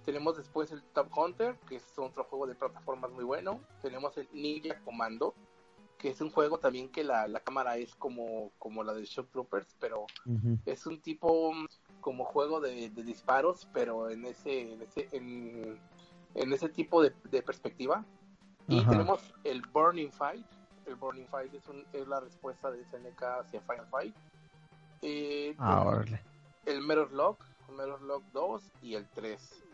Tenemos 0.05 0.37
después 0.37 0.73
el 0.73 0.83
Top 0.95 1.17
Hunter, 1.17 1.55
que 1.69 1.77
es 1.77 1.85
otro 1.97 2.25
juego 2.25 2.49
de 2.49 2.57
plataformas 2.57 3.13
muy 3.13 3.23
bueno. 3.23 3.61
Tenemos 3.83 4.19
el 4.19 4.27
Ninja 4.33 4.81
Commando, 4.85 5.35
que 5.99 6.11
es 6.11 6.21
un 6.21 6.31
juego 6.31 6.59
también 6.59 6.89
que 6.89 7.03
la, 7.03 7.29
cámara 7.41 7.77
es 7.77 7.95
como, 7.97 8.53
como 8.59 8.85
la 8.85 8.95
de 8.95 9.05
Shock 9.05 9.31
Troopers, 9.31 9.77
pero 9.81 10.07
es 10.65 10.87
un 10.87 11.01
tipo 11.01 11.53
como 12.01 12.25
juego 12.25 12.61
de, 12.61 12.89
disparos, 12.91 13.69
pero 13.73 14.09
en 14.09 14.25
ese, 14.25 14.73
en 14.73 14.83
ese, 14.83 15.09
en, 15.13 16.53
ese 16.53 16.69
tipo 16.69 17.03
de, 17.03 17.11
perspectiva. 17.43 18.05
Y 18.69 18.85
tenemos 18.85 19.35
el 19.45 19.63
Burning 19.63 20.11
Fight. 20.11 20.47
El 20.87 20.95
Burning 20.95 21.27
Fight 21.27 21.53
es, 21.53 21.67
un, 21.69 21.85
es 21.93 22.07
la 22.07 22.21
respuesta 22.21 22.71
de 22.71 22.85
SNK 22.85 23.23
hacia 23.41 23.61
Final 23.63 23.87
Fight. 23.91 24.15
Eh, 25.03 25.55
ah, 25.59 26.03
el 26.67 26.83
Mirror 26.83 27.13
Lock, 27.13 27.45
Mirror 27.71 28.03
Lock 28.03 28.23
2 28.33 28.63
y 28.83 28.95
el 28.95 29.07
3. 29.09 29.65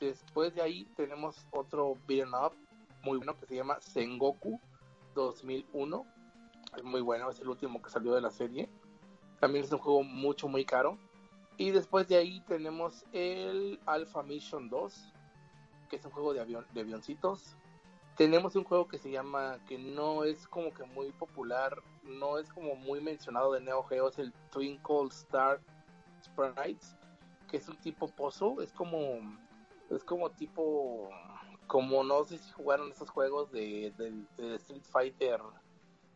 Después 0.00 0.54
de 0.54 0.62
ahí 0.62 0.84
tenemos 0.96 1.46
otro 1.52 1.96
beat'em 2.06 2.34
up 2.34 2.52
muy 3.04 3.18
bueno 3.18 3.38
que 3.38 3.46
se 3.46 3.54
llama 3.54 3.78
Sengoku 3.80 4.60
2001. 5.14 6.06
Es 6.76 6.84
muy 6.84 7.00
bueno, 7.00 7.30
es 7.30 7.40
el 7.40 7.48
último 7.48 7.80
que 7.80 7.90
salió 7.90 8.14
de 8.14 8.20
la 8.20 8.30
serie. 8.30 8.68
También 9.40 9.64
es 9.64 9.72
un 9.72 9.78
juego 9.78 10.02
mucho, 10.02 10.48
muy 10.48 10.64
caro. 10.64 10.98
Y 11.56 11.70
después 11.70 12.08
de 12.08 12.16
ahí 12.16 12.40
tenemos 12.48 13.04
el 13.12 13.78
Alpha 13.86 14.22
Mission 14.22 14.68
2, 14.68 15.12
que 15.88 15.96
es 15.96 16.04
un 16.04 16.10
juego 16.10 16.34
de, 16.34 16.40
avión, 16.40 16.66
de 16.72 16.80
avioncitos. 16.80 17.56
Tenemos 18.16 18.56
un 18.56 18.64
juego 18.64 18.88
que 18.88 18.98
se 18.98 19.10
llama, 19.10 19.58
que 19.66 19.78
no 19.78 20.24
es 20.24 20.46
como 20.48 20.72
que 20.72 20.84
muy 20.84 21.10
popular, 21.12 21.80
no 22.04 22.38
es 22.38 22.52
como 22.52 22.74
muy 22.76 23.00
mencionado 23.00 23.52
de 23.52 23.60
Neo 23.60 23.82
Geo, 23.84 24.08
es 24.08 24.18
el 24.18 24.32
Twinkle 24.50 25.08
Star 25.08 25.60
Sprites, 26.22 26.96
que 27.50 27.56
es 27.56 27.68
un 27.68 27.76
tipo 27.76 28.08
pozo, 28.08 28.60
es 28.62 28.72
como, 28.72 28.98
es 29.90 30.04
como 30.04 30.30
tipo, 30.30 31.10
como 31.66 32.04
no 32.04 32.24
sé 32.24 32.38
si 32.38 32.50
jugaron 32.52 32.90
esos 32.90 33.10
juegos 33.10 33.50
de, 33.52 33.92
Street 34.38 34.82
Fighter, 34.90 35.40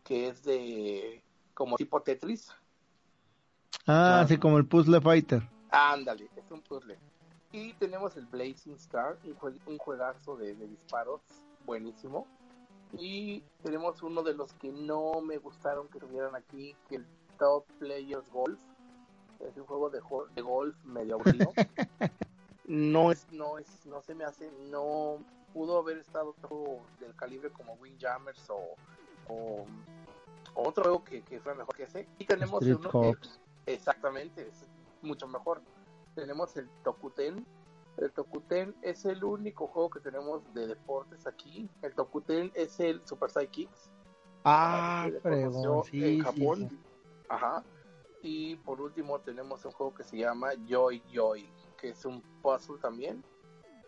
que 0.04 0.28
es 0.28 0.44
de, 0.44 1.22
como 1.54 1.76
tipo 1.76 2.00
Tetris. 2.00 2.52
Ah, 3.86 4.20
así 4.20 4.38
como 4.38 4.58
el 4.58 4.66
Puzzle 4.66 5.00
Fighter. 5.00 5.42
Ándale, 5.70 6.30
es 6.36 6.50
un 6.50 6.60
puzzle. 6.62 6.98
Y 7.52 7.72
tenemos 7.74 8.16
el 8.16 8.26
Blazing 8.26 8.74
Star, 8.74 9.18
un, 9.66 9.78
juegazo 9.78 10.36
de, 10.36 10.54
de, 10.54 10.68
disparos 10.68 11.22
buenísimo. 11.64 12.26
Y 12.92 13.42
tenemos 13.62 14.02
uno 14.02 14.22
de 14.22 14.34
los 14.34 14.52
que 14.54 14.70
no 14.70 15.20
me 15.20 15.38
gustaron 15.38 15.88
que 15.88 15.98
tuvieran 15.98 16.34
aquí, 16.34 16.74
que 16.88 16.96
el 16.96 17.06
Top 17.38 17.64
Players 17.78 18.30
Golf, 18.30 18.58
es 19.40 19.56
un 19.56 19.64
juego 19.64 19.88
de, 19.90 20.00
de 20.34 20.42
golf 20.42 20.76
medio 20.84 21.14
aburrido. 21.14 21.52
no 22.66 23.12
es, 23.12 23.26
no 23.32 23.58
es, 23.58 23.86
no 23.86 24.02
se 24.02 24.14
me 24.14 24.24
hace, 24.24 24.50
no 24.70 25.18
pudo 25.52 25.78
haber 25.78 25.98
estado 25.98 26.34
todo 26.40 26.80
del 27.00 27.14
calibre 27.14 27.50
como 27.50 27.74
Windjammers 27.74 28.48
o, 28.50 28.74
o, 29.28 29.66
otro 30.54 30.84
juego 30.84 31.04
que, 31.04 31.22
que 31.22 31.40
fue 31.40 31.54
mejor 31.54 31.74
que 31.76 31.84
ese. 31.84 32.08
Y 32.18 32.24
tenemos 32.24 32.62
uno 32.62 32.90
que, 32.90 33.16
exactamente, 33.66 34.48
es 34.48 34.66
mucho 35.02 35.26
mejor. 35.28 35.60
Tenemos 36.14 36.56
el 36.56 36.68
Tokuten. 36.82 37.46
El 37.96 38.12
Tokuten 38.12 38.74
es 38.82 39.04
el 39.04 39.24
único 39.24 39.66
juego 39.66 39.90
que 39.90 40.00
tenemos 40.00 40.42
de 40.54 40.66
deportes 40.68 41.26
aquí. 41.26 41.68
El 41.82 41.94
Tokuten 41.94 42.52
es 42.54 42.78
el 42.80 43.04
Super 43.06 43.30
Kicks 43.48 43.90
Ah, 44.44 45.08
pero 45.22 45.82
en 45.92 46.20
Japón. 46.20 46.78
Ajá. 47.28 47.62
Y 48.22 48.56
por 48.56 48.80
último 48.80 49.20
tenemos 49.20 49.64
un 49.64 49.72
juego 49.72 49.94
que 49.94 50.04
se 50.04 50.16
llama 50.16 50.50
Joy 50.66 51.02
Joy. 51.12 51.48
que 51.76 51.90
es 51.90 52.04
un 52.04 52.20
puzzle 52.42 52.78
también. 52.80 53.22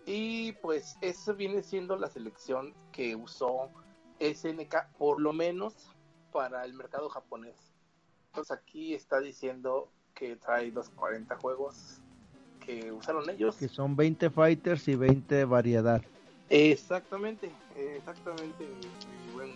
Y 0.07 0.53
pues 0.53 0.97
eso 1.01 1.35
viene 1.35 1.63
siendo 1.63 1.97
la 1.97 2.09
selección 2.09 2.75
que 2.93 3.17
usó 3.17 3.71
SNK, 4.19 4.75
por 4.99 5.21
lo 5.21 5.33
menos 5.33 5.75
para 6.33 6.65
el 6.65 6.75
mercado 6.75 7.09
japonés. 7.09 7.57
Entonces 8.29 8.57
aquí 8.57 8.95
está 8.95 9.21
diciendo 9.21 9.91
que 10.15 10.37
trae 10.37 10.71
los 10.71 10.91
40 10.91 11.37
juegos 11.37 12.01
que 12.61 12.93
usaron 12.93 13.29
ellos. 13.31 13.57
Que 13.57 13.69
son 13.69 13.97
20 13.97 14.31
fighters 14.31 14.87
y 14.89 14.95
20 14.95 15.45
variedad. 15.45 16.03
Exactamente, 16.49 17.51
exactamente, 17.77 18.69
buen 19.33 19.55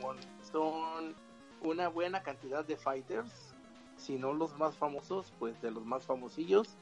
Son 0.50 1.14
una 1.62 1.88
buena 1.88 2.22
cantidad 2.22 2.64
de 2.64 2.76
fighters, 2.76 3.54
si 3.96 4.16
no 4.16 4.32
los 4.32 4.56
más 4.58 4.76
famosos, 4.76 5.32
pues 5.38 5.60
de 5.60 5.70
los 5.70 5.84
más 5.84 6.04
famosillos. 6.04 6.76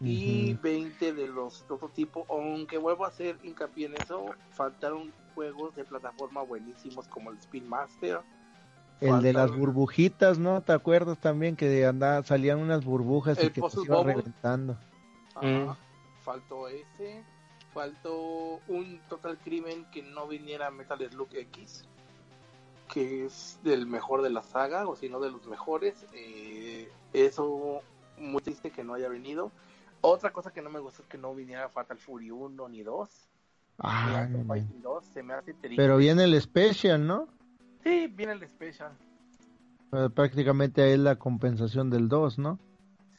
Y 0.00 0.54
20 0.54 1.12
de 1.12 1.28
los 1.28 1.66
de 1.66 1.74
otro 1.74 1.88
tipo, 1.88 2.26
aunque 2.28 2.78
vuelvo 2.78 3.04
a 3.04 3.08
hacer 3.08 3.38
hincapié 3.42 3.86
en 3.86 3.94
eso, 3.94 4.26
faltaron 4.50 5.12
juegos 5.34 5.74
de 5.76 5.84
plataforma 5.84 6.42
buenísimos 6.42 7.08
como 7.08 7.30
el 7.30 7.38
Spin 7.38 7.68
Master. 7.68 8.20
El 9.00 9.20
de 9.22 9.32
las 9.32 9.54
burbujitas, 9.54 10.38
¿no? 10.38 10.62
¿Te 10.62 10.72
acuerdas 10.72 11.18
también 11.18 11.56
que 11.56 11.84
andaba, 11.84 12.22
salían 12.22 12.58
unas 12.58 12.84
burbujas 12.84 13.42
y 13.42 13.50
que 13.50 13.60
se 13.68 13.82
iban 13.82 14.06
reventando? 14.06 14.76
Mm. 15.42 15.70
Faltó 16.22 16.68
ese. 16.68 17.24
Faltó 17.72 18.60
un 18.68 19.00
Total 19.08 19.36
Crimen 19.38 19.84
que 19.90 20.02
no 20.02 20.28
viniera 20.28 20.70
Metal 20.70 20.98
Slug 21.10 21.28
X, 21.34 21.84
que 22.88 23.26
es 23.26 23.58
del 23.64 23.86
mejor 23.86 24.22
de 24.22 24.30
la 24.30 24.42
saga, 24.42 24.86
o 24.86 24.94
si 24.94 25.08
no 25.08 25.18
de 25.18 25.32
los 25.32 25.46
mejores. 25.48 26.06
Eh, 26.14 26.88
eso 27.12 27.82
muy 28.16 28.42
triste 28.42 28.70
que 28.70 28.84
no 28.84 28.94
haya 28.94 29.08
venido. 29.08 29.50
Otra 30.06 30.34
cosa 30.34 30.52
que 30.52 30.60
no 30.60 30.68
me 30.68 30.80
gusta 30.80 31.00
es 31.00 31.08
que 31.08 31.16
no 31.16 31.34
viniera 31.34 31.70
Fatal 31.70 31.96
Fury 31.96 32.30
1 32.30 32.68
ni 32.68 32.82
2. 32.82 33.08
Ah, 33.78 34.28
Pero 35.76 35.96
viene 35.96 36.24
el 36.24 36.38
Special, 36.42 37.06
¿no? 37.06 37.26
Sí, 37.82 38.08
viene 38.08 38.34
el 38.34 38.46
Special. 38.46 38.92
prácticamente 40.14 40.92
es 40.92 40.98
la 40.98 41.16
compensación 41.16 41.88
del 41.88 42.10
2, 42.10 42.38
¿no? 42.38 42.58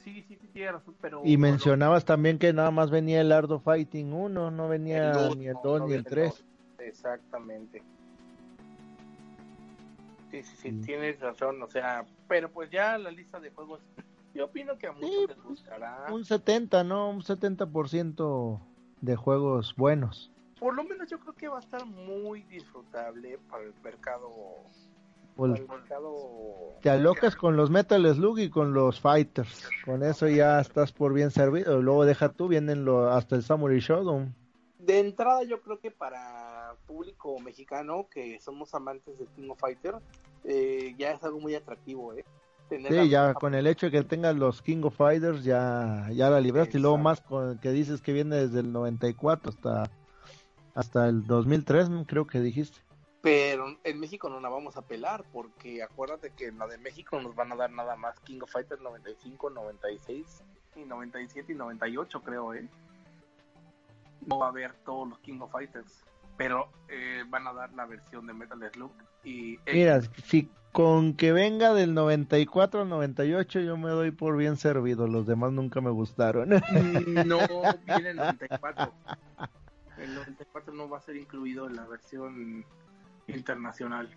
Sí, 0.04 0.24
sí, 0.28 0.38
sí, 0.40 0.48
tiene 0.54 0.74
razón, 0.74 0.96
pero... 1.02 1.24
Y 1.26 1.38
mencionabas 1.38 2.06
también 2.06 2.38
que 2.38 2.54
nada 2.54 2.70
más 2.70 2.92
venía 2.92 3.20
el 3.22 3.32
Ardo 3.32 3.60
Fighting 3.60 4.14
1, 4.14 4.52
no 4.52 4.68
venía 4.68 5.12
ni 5.36 5.48
el 5.48 5.58
2 5.64 5.88
ni 5.88 5.94
el 5.94 6.06
3. 6.06 6.46
Exactamente. 6.78 7.82
Sí, 10.30 10.44
sí, 10.44 10.56
sí, 10.56 10.72
tienes 10.82 11.20
razón, 11.20 11.64
o 11.64 11.68
sea, 11.68 12.06
pero 12.28 12.52
pues 12.52 12.70
ya 12.70 12.96
la 13.00 13.10
lista 13.10 13.40
de 13.40 13.50
juegos, 13.50 13.82
yo 14.36 14.46
opino 14.46 14.78
que 14.78 14.88
a 14.88 14.92
muchos 14.92 15.30
les 15.30 15.44
gustará. 15.44 16.06
Un 16.12 16.26
70, 16.26 16.84
¿no? 16.84 17.10
Un 17.10 17.22
70% 17.22 18.60
de 19.02 19.16
juegos 19.16 19.76
buenos. 19.76 20.32
Por 20.60 20.76
lo 20.76 20.84
menos 20.84 21.10
yo 21.10 21.20
creo 21.20 21.34
que 21.34 21.48
va 21.48 21.58
a 21.58 21.62
estar 21.62 21.86
muy 21.86 22.44
disfrutable 22.44 23.40
para 23.50 23.64
el 23.64 23.74
mercado 23.84 24.30
pues, 25.36 25.62
te 26.82 26.90
alocas 26.90 27.36
con 27.36 27.58
los 27.58 27.70
Metal 27.70 28.06
Slug 28.14 28.40
y 28.40 28.50
con 28.50 28.74
los 28.74 29.02
Fighters. 29.02 29.70
Con 29.84 30.02
eso 30.02 30.30
ya 30.30 30.62
estás 30.62 30.94
por 30.94 31.14
bien 31.14 31.30
servido. 31.30 31.82
Luego 31.82 32.06
deja 32.06 32.30
tú, 32.30 32.48
vienen 32.48 32.86
lo, 32.86 33.10
hasta 33.10 33.36
el 33.36 33.44
Samurai 33.44 33.80
Shodown. 33.80 34.34
De 34.80 35.00
entrada 35.00 35.44
yo 35.44 35.62
creo 35.62 35.80
que 35.80 35.92
para 35.92 36.76
público 36.88 37.38
mexicano 37.40 38.08
que 38.10 38.40
somos 38.40 38.74
amantes 38.76 39.20
de 39.20 39.26
King 39.36 39.50
of 39.50 39.60
Fighter, 39.60 39.96
eh, 40.46 40.96
ya 40.98 41.12
es 41.12 41.24
algo 41.24 41.40
muy 41.40 41.56
atractivo, 41.56 42.14
¿eh? 42.14 42.24
Sí, 42.70 43.09
ya 43.09 43.34
con 43.34 43.53
el 43.53 43.68
hecho 43.68 43.88
de 43.88 43.91
que 43.91 44.03
tengas 44.03 44.36
los 44.36 44.61
King 44.61 44.84
of 44.84 44.95
Fighters 44.95 45.43
ya, 45.43 46.07
ya 46.11 46.30
la 46.30 46.39
libraste. 46.39 46.78
Y 46.78 46.82
luego 46.82 46.97
más 46.97 47.22
con 47.22 47.57
que 47.59 47.72
dices 47.72 48.01
que 48.01 48.13
viene 48.13 48.36
desde 48.36 48.59
el 48.59 48.72
94 48.72 49.49
hasta, 49.49 49.91
hasta 50.74 51.07
el 51.07 51.26
2003, 51.26 51.89
creo 52.07 52.28
que 52.28 52.39
dijiste. 52.39 52.80
Pero 53.22 53.76
en 53.84 53.99
México 53.99 54.30
no 54.30 54.39
la 54.39 54.49
vamos 54.49 54.78
a 54.78 54.84
pelar 54.84 55.26
porque 55.34 55.82
acuérdate 55.82 56.32
que 56.32 56.45
en 56.47 56.59
la 56.59 56.68
de 56.68 56.78
México 56.78 57.20
nos 57.20 57.36
van 57.36 57.51
a 57.51 57.55
dar 57.55 57.72
nada 57.72 57.95
más 57.95 58.20
King 58.20 58.41
of 58.41 58.51
Fighters 58.51 58.82
95, 58.82 59.49
96 59.49 60.43
y 60.76 60.86
97 60.86 61.51
y 61.51 61.55
98 61.55 62.22
creo, 62.22 62.53
¿eh? 62.53 62.70
No 64.28 64.39
va 64.39 64.47
a 64.47 64.49
haber 64.49 64.74
todos 64.86 65.09
los 65.09 65.20
King 65.20 65.39
of 65.39 65.51
Fighters, 65.51 66.03
pero 66.38 66.70
eh, 66.90 67.24
van 67.30 67.48
a 67.48 67.54
dar 67.54 67.74
la 67.74 67.86
versión 67.86 68.28
de 68.28 68.34
Metal 68.34 68.60
Slug 68.74 68.92
y... 69.24 69.60
Mira, 69.72 70.02
si 70.26 70.50
con 70.72 71.14
que 71.14 71.32
venga 71.32 71.74
del 71.74 71.94
94 71.94 72.82
al 72.82 72.90
98 72.90 73.62
yo 73.62 73.78
me 73.78 73.90
doy 73.92 74.12
por 74.12 74.36
bien 74.36 74.58
servido, 74.58 75.08
los 75.08 75.26
demás 75.26 75.54
nunca 75.54 75.80
me 75.80 75.90
gustaron. 75.90 76.50
No, 76.50 77.40
viene 77.88 78.10
el 78.10 78.18
94. 78.18 78.92
El 79.98 80.16
94 80.16 80.74
no 80.74 80.90
va 80.90 80.98
a 80.98 81.02
ser 81.02 81.16
incluido 81.16 81.68
en 81.68 81.78
la 81.78 81.86
versión 81.86 82.66
internacional. 83.28 84.10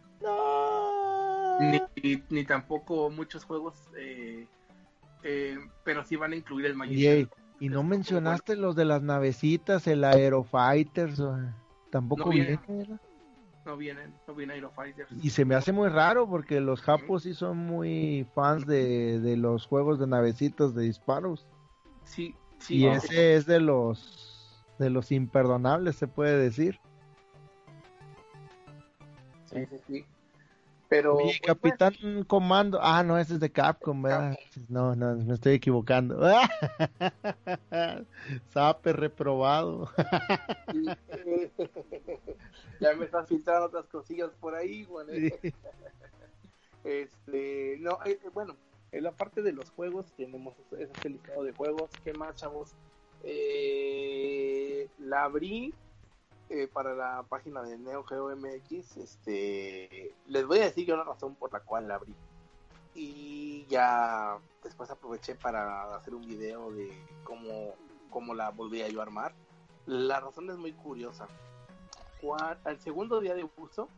Ni, 1.61 2.23
ni, 2.29 2.45
tampoco 2.45 3.09
muchos 3.09 3.45
juegos, 3.45 3.75
eh, 3.97 4.47
eh, 5.23 5.59
pero 5.85 6.05
sí 6.05 6.17
van 6.17 6.33
a 6.33 6.37
incluir 6.37 6.67
el 6.67 6.75
Magic. 6.75 7.31
Y, 7.61 7.69
no 7.69 7.85
mencionaste 7.85 8.57
los 8.57 8.75
de 8.75 8.85
las 8.85 9.03
navecitas, 9.03 9.87
el 9.87 10.03
Aerofighters, 10.03 11.21
tampoco 11.91 12.27
no 12.27 12.31
vienen, 12.31 12.61
No 13.65 13.77
vienen, 13.77 14.15
no 14.27 14.35
vienen 14.35 14.55
Aerofighters. 14.57 15.13
Y 15.23 15.31
se 15.31 15.45
me 15.45 15.55
hace 15.55 15.73
muy 15.73 15.89
raro 15.89 16.29
porque 16.29 16.61
los 16.61 16.81
japos 16.81 17.23
sí 17.23 17.35
son 17.35 17.59
muy 17.59 18.27
fans 18.35 18.67
de, 18.67 19.21
de 19.21 19.37
los 19.37 19.67
juegos 19.67 19.99
de 19.99 20.07
navecitas 20.07 20.75
de 20.75 20.85
disparos. 20.85 21.47
Sí, 22.05 22.35
sí. 22.59 22.79
Y 22.79 22.87
ese 22.87 23.37
es 23.37 23.47
de 23.47 23.61
los 23.61 24.65
de 24.79 24.91
los 24.91 25.11
imperdonables, 25.11 25.97
se 25.97 26.07
puede 26.07 26.39
decir. 26.39 26.81
Sí, 29.47 29.67
sí, 29.67 29.77
sí. 29.87 30.07
Pero. 30.89 31.17
Mi 31.17 31.25
pues, 31.25 31.41
Capitán 31.41 32.25
Comando. 32.27 32.79
Ah, 32.83 33.03
no, 33.03 33.19
ese 33.19 33.35
es 33.35 33.41
de 33.41 33.53
Capcom, 33.53 34.03
¿verdad? 34.03 34.39
No, 34.69 34.97
no, 34.97 35.15
me 35.17 35.35
estoy 35.35 35.55
equivocando. 35.55 36.21
Sape 38.49 38.93
reprobado. 38.93 39.91
ya 42.81 42.95
me 42.95 43.05
están 43.05 43.27
filtrando 43.27 43.67
otras 43.67 43.87
cosillas 43.87 44.31
por 44.41 44.55
ahí, 44.55 44.85
bueno. 44.85 45.13
Este, 46.85 47.77
no, 47.81 47.99
eh, 48.07 48.19
eh, 48.25 48.31
bueno, 48.33 48.57
en 48.93 49.05
la 49.05 49.13
parte 49.13 49.43
de 49.43 49.53
los 49.53 49.69
juegos 49.71 50.07
tenemos 50.17 50.55
ese 50.79 51.11
listado 51.11 51.45
de 51.45 51.53
juegos. 51.53 51.91
¿Qué 52.03 52.15
más, 52.15 52.37
chavos? 52.37 52.75
Eh, 53.25 54.89
la 54.99 55.25
abrí 55.25 55.75
eh, 56.51 56.69
para 56.73 56.95
la 56.95 57.25
página 57.29 57.63
de 57.63 57.79
Neo 57.79 58.05
Geo 58.05 58.35
MX, 58.35 58.97
este, 58.97 60.15
les 60.27 60.47
voy 60.47 60.59
a 60.61 60.65
decir 60.65 60.87
yo 60.87 60.97
la 60.97 61.05
razón 61.05 61.35
por 61.35 61.53
la 61.53 61.61
cual 61.61 61.89
la 61.89 61.97
abrí. 61.97 62.15
Y 62.95 63.67
ya 63.67 64.39
después 64.63 64.91
aproveché 64.91 65.35
para 65.35 65.95
hacer 65.95 66.15
un 66.15 66.27
video 66.27 66.73
de 66.73 66.91
cómo, 67.23 67.75
cómo 68.11 68.35
la 68.35 68.51
volví 68.51 68.83
a 68.83 68.89
yo 68.89 69.03
armar. 69.03 69.35
La 69.87 70.21
razón 70.21 70.51
es 70.51 70.57
muy 70.57 70.73
curiosa. 70.73 71.27
al 72.65 72.81
segundo 72.81 73.21
día 73.21 73.35
de 73.35 73.49
uso, 73.57 73.89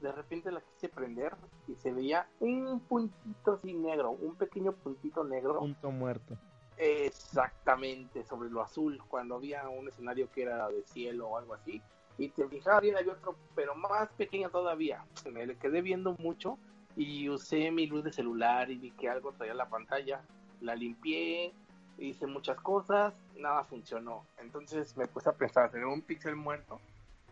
de 0.00 0.12
repente 0.12 0.50
la 0.50 0.60
quise 0.60 0.88
prender 0.88 1.36
y 1.68 1.74
se 1.76 1.92
veía 1.92 2.26
un 2.40 2.80
puntito 2.80 3.52
así 3.52 3.72
negro, 3.72 4.10
un 4.10 4.34
pequeño 4.34 4.72
puntito 4.72 5.24
negro. 5.24 5.58
Punto 5.58 5.90
muerto. 5.90 6.36
Exactamente, 6.84 8.24
sobre 8.24 8.50
lo 8.50 8.60
azul, 8.60 9.00
cuando 9.06 9.36
había 9.36 9.68
un 9.68 9.86
escenario 9.86 10.28
que 10.32 10.42
era 10.42 10.68
de 10.68 10.82
cielo 10.82 11.28
o 11.28 11.38
algo 11.38 11.54
así, 11.54 11.80
y 12.18 12.30
te 12.30 12.48
fijaba 12.48 12.80
bien, 12.80 12.96
había 12.96 13.12
otro, 13.12 13.36
pero 13.54 13.76
más 13.76 14.08
pequeño 14.14 14.50
todavía. 14.50 15.04
Me 15.32 15.46
le 15.46 15.56
quedé 15.56 15.80
viendo 15.80 16.16
mucho 16.18 16.58
y 16.96 17.28
usé 17.28 17.70
mi 17.70 17.86
luz 17.86 18.02
de 18.02 18.12
celular 18.12 18.68
y 18.68 18.78
vi 18.78 18.90
que 18.90 19.08
algo 19.08 19.30
traía 19.30 19.54
la 19.54 19.68
pantalla, 19.68 20.22
la 20.60 20.74
limpié, 20.74 21.54
hice 21.98 22.26
muchas 22.26 22.60
cosas, 22.60 23.14
nada 23.36 23.62
funcionó. 23.62 24.26
Entonces 24.38 24.96
me 24.96 25.06
puse 25.06 25.28
a 25.28 25.34
pensar, 25.34 25.70
¿sería 25.70 25.86
un 25.86 26.02
píxel 26.02 26.34
muerto? 26.34 26.80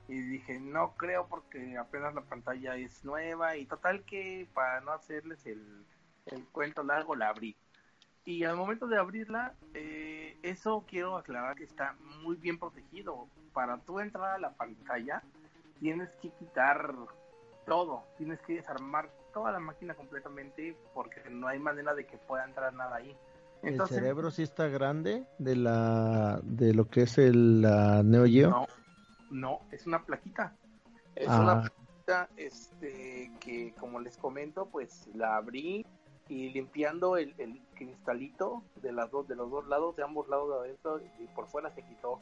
Y 0.06 0.14
dije, 0.14 0.60
no 0.60 0.94
creo 0.96 1.26
porque 1.26 1.76
apenas 1.76 2.14
la 2.14 2.22
pantalla 2.22 2.76
es 2.76 3.04
nueva 3.04 3.56
y 3.56 3.66
total 3.66 4.04
que 4.04 4.46
para 4.54 4.80
no 4.80 4.92
hacerles 4.92 5.44
el, 5.46 5.84
el 6.26 6.46
cuento 6.50 6.84
largo 6.84 7.16
la 7.16 7.30
abrí 7.30 7.56
y 8.24 8.44
al 8.44 8.56
momento 8.56 8.86
de 8.86 8.98
abrirla, 8.98 9.54
eh, 9.74 10.36
eso 10.42 10.84
quiero 10.86 11.16
aclarar 11.16 11.56
que 11.56 11.64
está 11.64 11.96
muy 12.22 12.36
bien 12.36 12.58
protegido. 12.58 13.28
Para 13.52 13.78
tú 13.78 13.98
entrar 14.00 14.36
a 14.36 14.38
la 14.38 14.52
pantalla, 14.52 15.22
tienes 15.80 16.10
que 16.22 16.30
quitar 16.30 16.94
todo, 17.66 18.04
tienes 18.18 18.40
que 18.42 18.54
desarmar 18.54 19.10
toda 19.32 19.52
la 19.52 19.60
máquina 19.60 19.94
completamente 19.94 20.76
porque 20.94 21.22
no 21.30 21.48
hay 21.48 21.58
manera 21.58 21.94
de 21.94 22.06
que 22.06 22.18
pueda 22.18 22.44
entrar 22.44 22.72
nada 22.74 22.96
ahí. 22.96 23.16
¿El 23.62 23.80
cerebro 23.86 24.30
sí 24.30 24.42
está 24.42 24.68
grande 24.68 25.26
de 25.38 25.56
la 25.56 26.40
de 26.42 26.72
lo 26.72 26.88
que 26.88 27.02
es 27.02 27.18
el 27.18 27.60
Neo 27.60 28.24
Geo? 28.26 28.50
No, 28.50 28.66
no, 29.30 29.60
es 29.70 29.86
una 29.86 30.04
plaquita. 30.04 30.54
Es 31.14 31.28
una 31.28 31.52
ah. 31.52 31.60
plaquita 31.60 32.28
este, 32.36 33.30
que, 33.40 33.74
como 33.78 34.00
les 34.00 34.16
comento, 34.16 34.66
pues 34.66 35.08
la 35.14 35.36
abrí 35.36 35.84
y 36.30 36.48
limpiando 36.50 37.16
el, 37.16 37.34
cristalito 37.74 38.62
de 38.76 38.92
las 38.92 39.10
dos 39.10 39.26
de 39.26 39.34
los 39.34 39.50
dos 39.50 39.66
lados 39.66 39.96
de 39.96 40.02
ambos 40.02 40.28
lados 40.28 40.50
de 40.50 40.54
adentro 40.60 41.00
y 41.18 41.26
por 41.34 41.48
fuera 41.48 41.70
se 41.70 41.82
quitó 41.82 42.20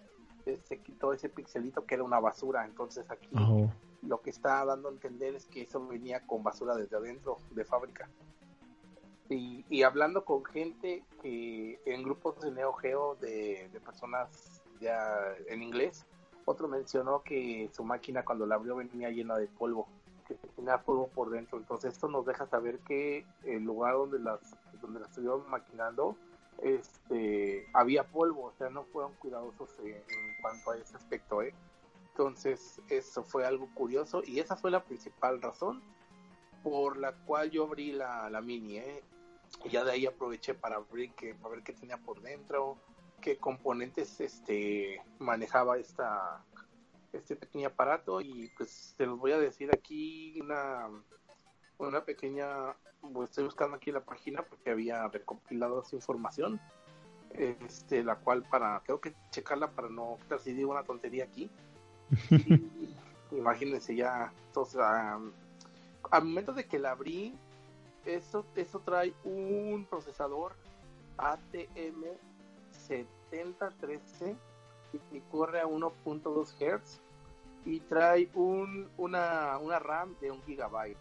se 0.65 0.81
quitó 0.81 1.13
ese 1.13 1.29
pixelito 1.29 1.85
que 1.85 1.95
era 1.95 2.05
una 2.05 2.21
basura. 2.21 2.65
Entonces 2.65 3.11
aquí 3.11 3.29
lo 4.03 4.23
que 4.23 4.31
está 4.31 4.65
dando 4.65 4.89
a 4.89 4.93
entender 4.93 5.35
es 5.35 5.47
que 5.47 5.63
eso 5.63 5.87
venía 5.87 6.27
con 6.27 6.43
basura 6.43 6.75
desde 6.75 6.97
adentro 6.97 7.37
de 7.51 7.65
fábrica. 7.67 8.09
Y, 9.29 9.67
y 9.69 9.83
hablando 9.83 10.25
con 10.25 10.43
gente 10.43 11.05
que 11.21 11.79
en 11.85 12.03
grupos 12.03 12.41
de 12.41 12.51
Neo 12.51 12.73
Geo 12.73 13.17
de, 13.17 13.69
de 13.71 13.81
personas 13.81 14.63
ya 14.81 15.19
en 15.49 15.63
inglés 15.63 16.07
otro 16.47 16.67
mencionó 16.67 17.23
que 17.23 17.69
su 17.75 17.85
máquina 17.85 18.25
cuando 18.25 18.47
la 18.47 18.55
abrió 18.55 18.77
venía 18.77 19.11
llena 19.11 19.37
de 19.37 19.49
polvo 19.49 19.87
tenía 20.69 20.83
polvo 20.83 21.09
por 21.09 21.31
dentro. 21.31 21.59
Entonces 21.59 21.95
esto 21.95 22.09
nos 22.09 22.27
deja 22.27 22.47
saber 22.47 22.79
que 22.81 23.27
el 23.45 23.65
lugar 23.65 23.95
donde 23.95 24.19
las 24.19 24.41
donde 24.81 25.01
las 25.01 25.09
estuvieron 25.09 25.49
maquinando 25.49 26.17
este 26.63 27.67
había 27.73 28.05
polvo, 28.05 28.45
o 28.47 28.53
sea, 28.53 28.69
no 28.69 28.85
fueron 28.85 29.15
cuidadosos 29.15 29.71
en, 29.81 30.03
cuanto 30.43 30.73
a 30.73 30.77
ese 30.77 30.97
aspecto, 30.97 31.43
¿eh? 31.43 31.55
Entonces, 32.11 32.81
eso 32.89 33.23
fue 33.23 33.47
algo 33.47 33.69
curioso 33.75 34.23
y 34.27 34.41
esa 34.41 34.57
fue 34.57 34.73
la 34.73 34.83
principal 34.83 35.41
razón 35.41 35.81
por 36.65 36.97
la 36.97 37.13
cual 37.13 37.51
yo 37.51 37.65
abrí 37.65 37.93
la, 37.93 38.29
la 38.29 38.41
mini, 38.41 38.79
¿eh? 38.79 39.03
Y 39.65 39.71
ya 39.71 39.85
de 39.85 39.93
ahí 39.93 40.07
aproveché 40.07 40.55
para 40.55 40.77
abrir 40.77 41.13
que 41.13 41.35
para 41.35 41.55
ver 41.55 41.63
qué 41.63 41.73
tenía 41.73 41.97
por 41.97 42.21
dentro, 42.21 42.77
qué 43.21 43.39
componentes 43.39 44.21
este 44.21 45.01
manejaba 45.19 45.79
esta 45.79 46.45
este 47.19 47.37
pequeño 47.37 47.69
aparato 47.69 48.21
y 48.21 48.51
pues 48.57 48.95
se 48.97 49.07
los 49.07 49.19
voy 49.19 49.33
a 49.33 49.39
decir 49.39 49.71
aquí 49.73 50.41
una, 50.41 50.89
una 51.79 52.05
pequeña, 52.05 52.75
pues, 53.13 53.31
estoy 53.31 53.45
buscando 53.45 53.77
aquí 53.77 53.93
la 53.93 54.05
página 54.05 54.43
porque 54.43 54.71
había 54.71 55.07
recopilado 55.09 55.83
esa 55.83 55.97
información, 55.97 56.61
este, 57.31 58.03
la 58.03 58.17
cual 58.17 58.43
para, 58.45 58.81
tengo 58.81 59.01
que 59.01 59.15
checarla 59.31 59.71
para 59.71 59.89
no 59.89 60.19
quitar 60.23 60.41
si 60.41 60.53
digo 60.53 60.71
una 60.71 60.85
tontería 60.85 61.25
aquí. 61.25 61.51
imagínense 63.33 63.95
ya, 63.95 64.33
entonces, 64.47 64.81
al 64.81 66.25
momento 66.25 66.53
de 66.53 66.67
que 66.67 66.79
la 66.79 66.93
abrí, 66.93 67.35
eso, 68.05 68.47
eso 68.55 68.81
trae 68.81 69.13
un 69.25 69.87
procesador 69.89 70.55
ATM 71.19 72.05
7013 72.71 74.37
y 75.13 75.21
corre 75.31 75.61
a 75.61 75.67
1.2 75.67 76.55
Hz 76.57 77.03
y 77.65 77.81
trae 77.81 78.29
un, 78.35 78.89
una, 78.97 79.59
una 79.59 79.79
RAM 79.79 80.17
de 80.21 80.31
1 80.31 80.43
GB 80.47 80.97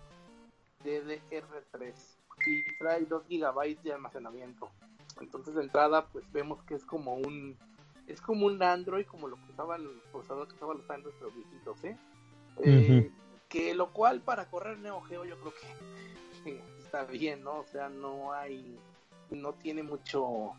DDR3 0.83 1.93
y 2.45 2.77
trae 2.77 3.05
2 3.05 3.23
GB 3.27 3.81
de 3.81 3.93
almacenamiento. 3.93 4.69
Entonces 5.19 5.55
de 5.55 5.63
entrada 5.63 6.05
pues 6.07 6.31
vemos 6.31 6.63
que 6.63 6.75
es 6.75 6.85
como 6.85 7.15
un 7.15 7.57
es 8.07 8.21
como 8.21 8.45
un 8.45 8.61
Android 8.61 9.05
como 9.05 9.27
lo 9.27 9.35
que 9.35 9.51
usaban 9.51 9.81
que 10.11 10.17
usaban 10.17 10.77
los 10.77 10.89
Android 10.89 11.13
pero 11.19 11.31
viejitos, 11.31 11.83
¿eh? 11.83 11.97
eh 12.63 13.11
que 13.49 13.73
lo 13.73 13.91
cual 13.93 14.21
para 14.21 14.49
correr 14.49 14.77
Neo 14.79 15.01
Geo 15.01 15.25
yo 15.25 15.39
creo 15.39 15.53
que 16.43 16.61
está 16.79 17.05
bien, 17.05 17.43
¿no? 17.43 17.59
O 17.59 17.65
sea, 17.65 17.89
no 17.89 18.33
hay 18.33 18.79
no 19.29 19.53
tiene 19.53 19.83
mucho 19.83 20.53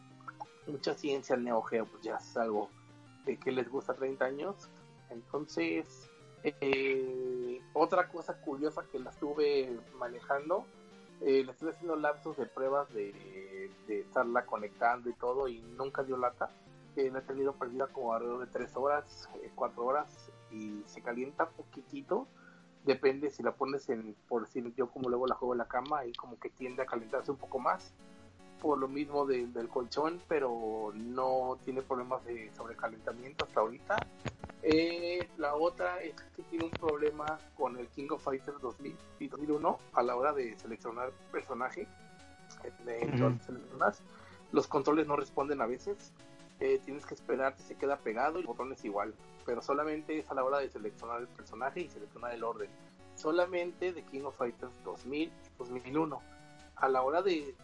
mucha 0.67 0.95
ciencia 0.95 1.35
el 1.35 1.45
Neo 1.45 1.63
Geo, 1.63 1.87
pues 1.87 2.03
ya 2.03 2.17
es 2.17 2.37
algo 2.37 2.71
que 3.37 3.53
les 3.53 3.69
gusta 3.69 3.95
30 3.95 4.25
años. 4.25 4.69
Entonces, 5.11 6.09
eh, 6.45 7.61
otra 7.73 8.09
cosa 8.09 8.41
curiosa 8.41 8.83
que 8.91 8.99
la 8.99 9.11
estuve 9.11 9.79
manejando, 9.99 10.65
eh, 11.21 11.43
le 11.45 11.53
estuve 11.53 11.71
haciendo 11.71 11.97
lapsos 11.97 12.37
de 12.37 12.47
pruebas 12.47 12.93
de, 12.93 13.71
estarla 13.89 14.47
conectando 14.47 15.09
y 15.09 15.15
todo 15.15 15.49
y 15.49 15.61
nunca 15.77 16.03
dio 16.03 16.17
lata. 16.17 16.51
Eh, 16.97 17.11
la 17.11 17.21
he 17.21 17.23
tenido 17.23 17.53
perdida 17.55 17.87
como 17.89 18.13
alrededor 18.13 18.41
de 18.41 18.53
3 18.53 18.77
horas, 18.77 19.29
4 19.55 19.85
horas 19.85 20.31
y 20.51 20.83
se 20.87 21.03
calienta 21.03 21.49
poquitito. 21.51 22.27
Depende 22.85 23.31
si 23.31 23.43
la 23.43 23.53
pones 23.53 23.89
en, 23.89 24.15
por 24.29 24.45
decir 24.45 24.73
yo 24.75 24.91
como 24.91 25.09
luego 25.09 25.27
la 25.27 25.35
juego 25.35 25.55
en 25.55 25.59
la 25.59 25.69
cama 25.69 26.05
y 26.07 26.13
como 26.13 26.39
que 26.39 26.51
tiende 26.51 26.83
a 26.83 26.87
calentarse 26.87 27.31
un 27.31 27.37
poco 27.37 27.59
más 27.59 27.93
por 28.61 28.79
lo 28.79 28.89
mismo 28.89 29.27
del 29.27 29.69
colchón, 29.69 30.21
pero 30.29 30.93
no 30.95 31.59
tiene 31.65 31.83
problemas 31.83 32.25
de 32.25 32.51
sobrecalentamiento 32.55 33.45
hasta 33.45 33.61
ahorita. 33.61 33.97
Eh, 34.63 35.29
la 35.37 35.55
otra 35.55 36.01
es 36.01 36.15
que 36.35 36.43
tiene 36.43 36.65
un 36.65 36.71
problema 36.73 37.39
con 37.57 37.79
el 37.79 37.87
King 37.89 38.09
of 38.11 38.23
Fighters 38.23 38.61
2000 38.61 38.97
y 39.21 39.29
2001 39.29 39.79
a 39.95 40.03
la 40.03 40.17
hora 40.17 40.33
de 40.33 40.59
seleccionar 40.59 41.11
personaje. 41.31 41.87
los 44.53 44.67
controles 44.67 45.07
no 45.07 45.17
responden 45.17 45.61
a 45.61 45.67
veces. 45.67 46.13
Eh, 46.61 46.81
tienes 46.85 47.07
que 47.07 47.15
esperar 47.15 47.55
que 47.55 47.63
se 47.63 47.77
queda 47.77 47.99
pegado 47.99 48.39
y 48.39 48.41
el 48.41 48.47
botón 48.49 48.73
es 48.73 48.85
igual, 48.85 49.15
pero 49.47 49.63
solamente 49.63 50.19
es 50.19 50.29
a 50.29 50.35
la 50.35 50.43
hora 50.43 50.59
de 50.59 50.69
seleccionar 50.69 51.21
el 51.21 51.29
personaje 51.29 51.83
y 51.83 51.89
seleccionar 51.89 52.35
el 52.35 52.43
orden. 52.43 52.69
Solamente 53.15 53.93
de 53.93 54.03
King 54.03 54.23
of 54.25 54.37
Fighters 54.37 54.73
2000 54.85 55.29
y 55.29 55.33
2001. 55.57 56.21
A 56.77 56.89
la 56.89 57.03
hora 57.03 57.23
de 57.23 57.55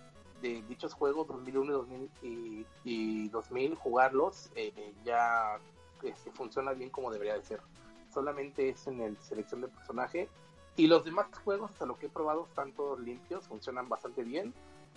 dichos 0.69 0.95
juegos 0.95 1.27
2001 1.29 1.73
2000 1.73 2.67
y, 2.85 3.29
2000 3.29 3.75
jugarlos 3.75 4.51
eh, 4.55 4.95
ya 5.05 5.59
este, 6.03 6.31
funciona 6.33 6.73
bien 6.73 6.91
como 6.91 7.11
debería 7.11 7.35
de 7.35 7.43
ser. 7.43 7.61
Solamente 8.13 8.69
es 8.69 8.87
en 8.87 9.01
el 9.01 9.17
selección 9.19 9.63
de 9.63 9.69
personaje. 9.69 10.29
Y 10.77 10.87
los 10.87 11.05
demás 11.05 11.27
juegos 11.45 11.71
hasta 11.71 11.87
lo 11.87 11.99
que 11.99 12.07
he 12.07 12.09
probado 12.09 12.47
están 12.47 12.73
todos 12.73 13.01
limpios 13.01 13.47
funcionan 13.47 13.89
bastante 13.89 14.23
bien. 14.23 14.53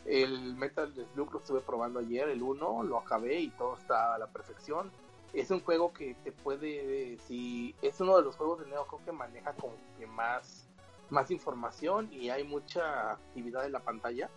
El 0.06 0.56
Metal 0.56 0.94
Slug 1.14 1.34
lo 1.34 1.40
estuve 1.40 1.62
probando 1.62 2.00
ayer 2.00 2.30
el 2.30 2.42
1 2.42 2.84
lo 2.84 2.98
acabé 2.98 3.40
y 3.40 3.50
todo 3.52 3.78
está 3.78 4.16
a 4.16 4.18
la 4.18 4.28
perfección. 4.28 4.92
Es 5.34 5.52
un 5.52 5.60
juego 5.60 5.94
que 5.94 6.16
te 6.24 6.32
puede 6.32 7.18
si 7.28 7.76
es 7.82 8.00
uno 8.00 8.18
de 8.18 8.24
los 8.24 8.36
juegos 8.36 8.60
de 8.60 8.68
Neo 8.68 8.88
que 9.06 9.12
maneja 9.12 9.54
como 9.54 9.76
que 10.00 10.08
más 10.08 10.68
más 11.10 11.32
información 11.32 12.12
y 12.12 12.30
hay 12.30 12.44
mucha 12.44 13.12
actividad 13.12 13.66
en 13.66 13.72
la 13.72 13.80
pantalla 13.80 14.30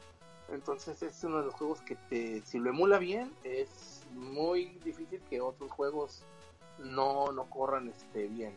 entonces 0.52 1.02
es 1.02 1.22
uno 1.24 1.38
de 1.38 1.46
los 1.46 1.54
juegos 1.54 1.80
que 1.82 1.96
te, 1.96 2.42
si 2.42 2.58
lo 2.58 2.70
emula 2.70 2.98
bien, 2.98 3.32
es 3.44 4.06
muy 4.12 4.78
difícil 4.84 5.20
que 5.28 5.40
otros 5.40 5.70
juegos 5.70 6.24
no, 6.78 7.32
no 7.32 7.48
corran 7.48 7.88
este 7.88 8.26
bien. 8.26 8.54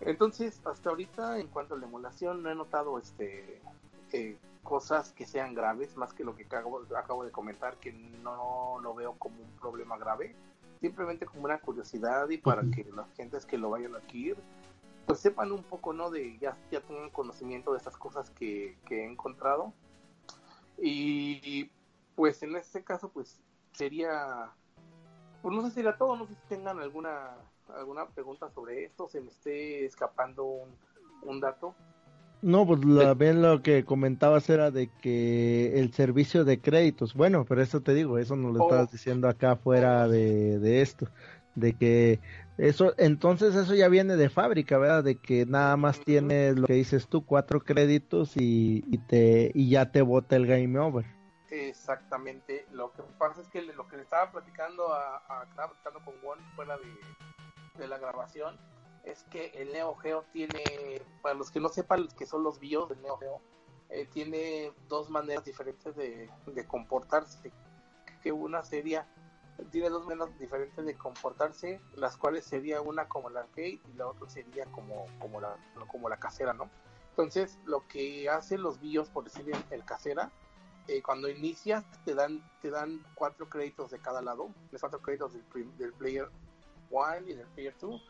Entonces, 0.00 0.60
hasta 0.64 0.90
ahorita, 0.90 1.38
en 1.38 1.48
cuanto 1.48 1.74
a 1.74 1.78
la 1.78 1.86
emulación, 1.86 2.42
no 2.42 2.50
he 2.50 2.54
notado 2.54 2.98
este 2.98 3.60
eh, 4.12 4.36
cosas 4.62 5.12
que 5.12 5.26
sean 5.26 5.54
graves, 5.54 5.96
más 5.96 6.12
que 6.12 6.24
lo 6.24 6.34
que 6.34 6.44
acabo, 6.44 6.82
acabo 6.96 7.24
de 7.24 7.30
comentar, 7.30 7.76
que 7.76 7.92
no 7.92 8.78
lo 8.80 8.94
veo 8.94 9.14
como 9.18 9.42
un 9.42 9.50
problema 9.60 9.98
grave, 9.98 10.34
simplemente 10.80 11.26
como 11.26 11.44
una 11.44 11.58
curiosidad 11.58 12.28
y 12.30 12.38
para 12.38 12.62
que 12.62 12.84
las 12.94 13.12
gentes 13.14 13.44
que 13.44 13.58
lo 13.58 13.70
vayan 13.70 13.94
a 13.94 13.98
adquirir, 13.98 14.36
pues 15.06 15.18
sepan 15.20 15.52
un 15.52 15.62
poco, 15.62 15.92
¿no? 15.92 16.10
De 16.10 16.38
ya, 16.38 16.56
ya 16.70 16.80
tengan 16.80 17.10
conocimiento 17.10 17.72
de 17.72 17.78
estas 17.78 17.96
cosas 17.96 18.30
que, 18.30 18.76
que 18.86 19.02
he 19.02 19.04
encontrado 19.04 19.72
y 20.78 21.70
pues 22.14 22.42
en 22.42 22.56
este 22.56 22.82
caso, 22.82 23.10
pues 23.10 23.40
sería, 23.72 24.50
pues 25.42 25.54
no 25.54 25.62
sé 25.62 25.70
si 25.72 25.80
era 25.80 25.96
todo, 25.96 26.16
no 26.16 26.26
sé 26.26 26.34
si 26.34 26.40
tengan 26.48 26.78
alguna 26.78 27.36
alguna 27.76 28.06
pregunta 28.06 28.50
sobre 28.50 28.84
esto, 28.84 29.08
se 29.08 29.20
me 29.20 29.28
esté 29.28 29.84
escapando 29.84 30.44
un, 31.22 31.40
dato. 31.40 31.74
No, 32.42 32.66
pues 32.66 32.84
la, 32.84 33.14
bien 33.14 33.40
lo 33.40 33.62
que 33.62 33.84
comentabas 33.84 34.50
era 34.50 34.70
de 34.70 34.90
que 35.00 35.78
el 35.78 35.92
servicio 35.92 36.44
de 36.44 36.60
créditos, 36.60 37.14
bueno, 37.14 37.44
pero 37.48 37.62
eso 37.62 37.80
te 37.80 37.94
digo, 37.94 38.18
eso 38.18 38.34
nos 38.36 38.52
lo 38.52 38.64
estabas 38.64 38.88
oh. 38.88 38.92
diciendo 38.92 39.28
acá 39.28 39.56
fuera 39.56 40.08
de, 40.08 40.58
de 40.58 40.82
esto, 40.82 41.08
de 41.54 41.74
que 41.74 42.20
eso, 42.58 42.94
entonces 42.98 43.54
eso 43.54 43.74
ya 43.74 43.88
viene 43.88 44.16
de 44.16 44.28
fábrica, 44.28 44.78
¿verdad? 44.78 45.04
De 45.04 45.16
que 45.16 45.46
nada 45.46 45.76
más 45.76 46.00
tienes 46.00 46.58
lo 46.58 46.66
que 46.66 46.74
dices 46.74 47.08
tú, 47.08 47.24
cuatro 47.24 47.60
créditos 47.60 48.36
y, 48.36 48.84
y 48.86 48.98
te 48.98 49.50
y 49.54 49.70
ya 49.70 49.90
te 49.90 50.02
bota 50.02 50.36
el 50.36 50.46
game 50.46 50.78
over. 50.78 51.04
Exactamente. 51.52 52.66
Lo 52.72 52.92
que 52.92 53.02
pasa 53.18 53.42
es 53.42 53.48
que 53.48 53.60
lo 53.62 53.86
que 53.86 53.96
le 53.96 54.02
estaba 54.02 54.30
platicando 54.32 54.92
a, 54.92 55.16
a 55.16 55.46
con 56.04 56.14
Juan 56.22 56.38
fuera 56.56 56.78
de, 57.78 57.86
la 57.86 57.98
grabación 57.98 58.58
es 59.04 59.24
que 59.24 59.46
el 59.54 59.72
Neo 59.72 59.94
Geo 59.96 60.24
tiene, 60.32 61.02
para 61.20 61.34
los 61.34 61.50
que 61.50 61.60
no 61.60 61.68
sepan 61.68 62.08
que 62.16 62.26
son 62.26 62.42
los 62.42 62.58
BIOS 62.58 62.90
del 62.90 63.02
Neo 63.02 63.18
Geo, 63.18 63.40
eh, 63.90 64.06
tiene 64.10 64.72
dos 64.88 65.10
maneras 65.10 65.44
diferentes 65.44 65.94
de, 65.94 66.30
de 66.46 66.66
comportarse. 66.66 67.52
Que 68.22 68.32
una 68.32 68.62
sería 68.62 69.06
tiene 69.70 69.90
dos 69.90 70.04
maneras 70.06 70.36
diferentes 70.38 70.84
de 70.84 70.94
comportarse, 70.94 71.80
las 71.96 72.16
cuales 72.16 72.44
sería 72.44 72.80
una 72.80 73.08
como 73.08 73.30
la 73.30 73.40
arcade 73.40 73.80
y 73.86 73.92
la 73.96 74.06
otra 74.06 74.28
sería 74.28 74.66
como, 74.66 75.06
como, 75.18 75.40
la, 75.40 75.56
como 75.88 76.08
la 76.08 76.16
casera, 76.16 76.52
¿no? 76.52 76.70
Entonces, 77.10 77.58
lo 77.66 77.86
que 77.88 78.28
hacen 78.28 78.62
los 78.62 78.80
BIOS, 78.80 79.10
por 79.10 79.24
decir 79.24 79.44
el, 79.70 79.84
casera, 79.84 80.30
eh, 80.88 81.02
cuando 81.02 81.28
inicias 81.28 81.84
te 82.04 82.14
dan 82.14 82.42
te 82.60 82.70
dan 82.70 83.04
cuatro 83.14 83.48
créditos 83.48 83.90
de 83.90 83.98
cada 83.98 84.22
lado, 84.22 84.48
cuatro 84.80 85.00
créditos 85.00 85.34
del, 85.34 85.92
player 85.92 86.28
1 86.90 87.28
y 87.28 87.34
del 87.34 87.46
player 87.48 87.74
2, 87.78 88.02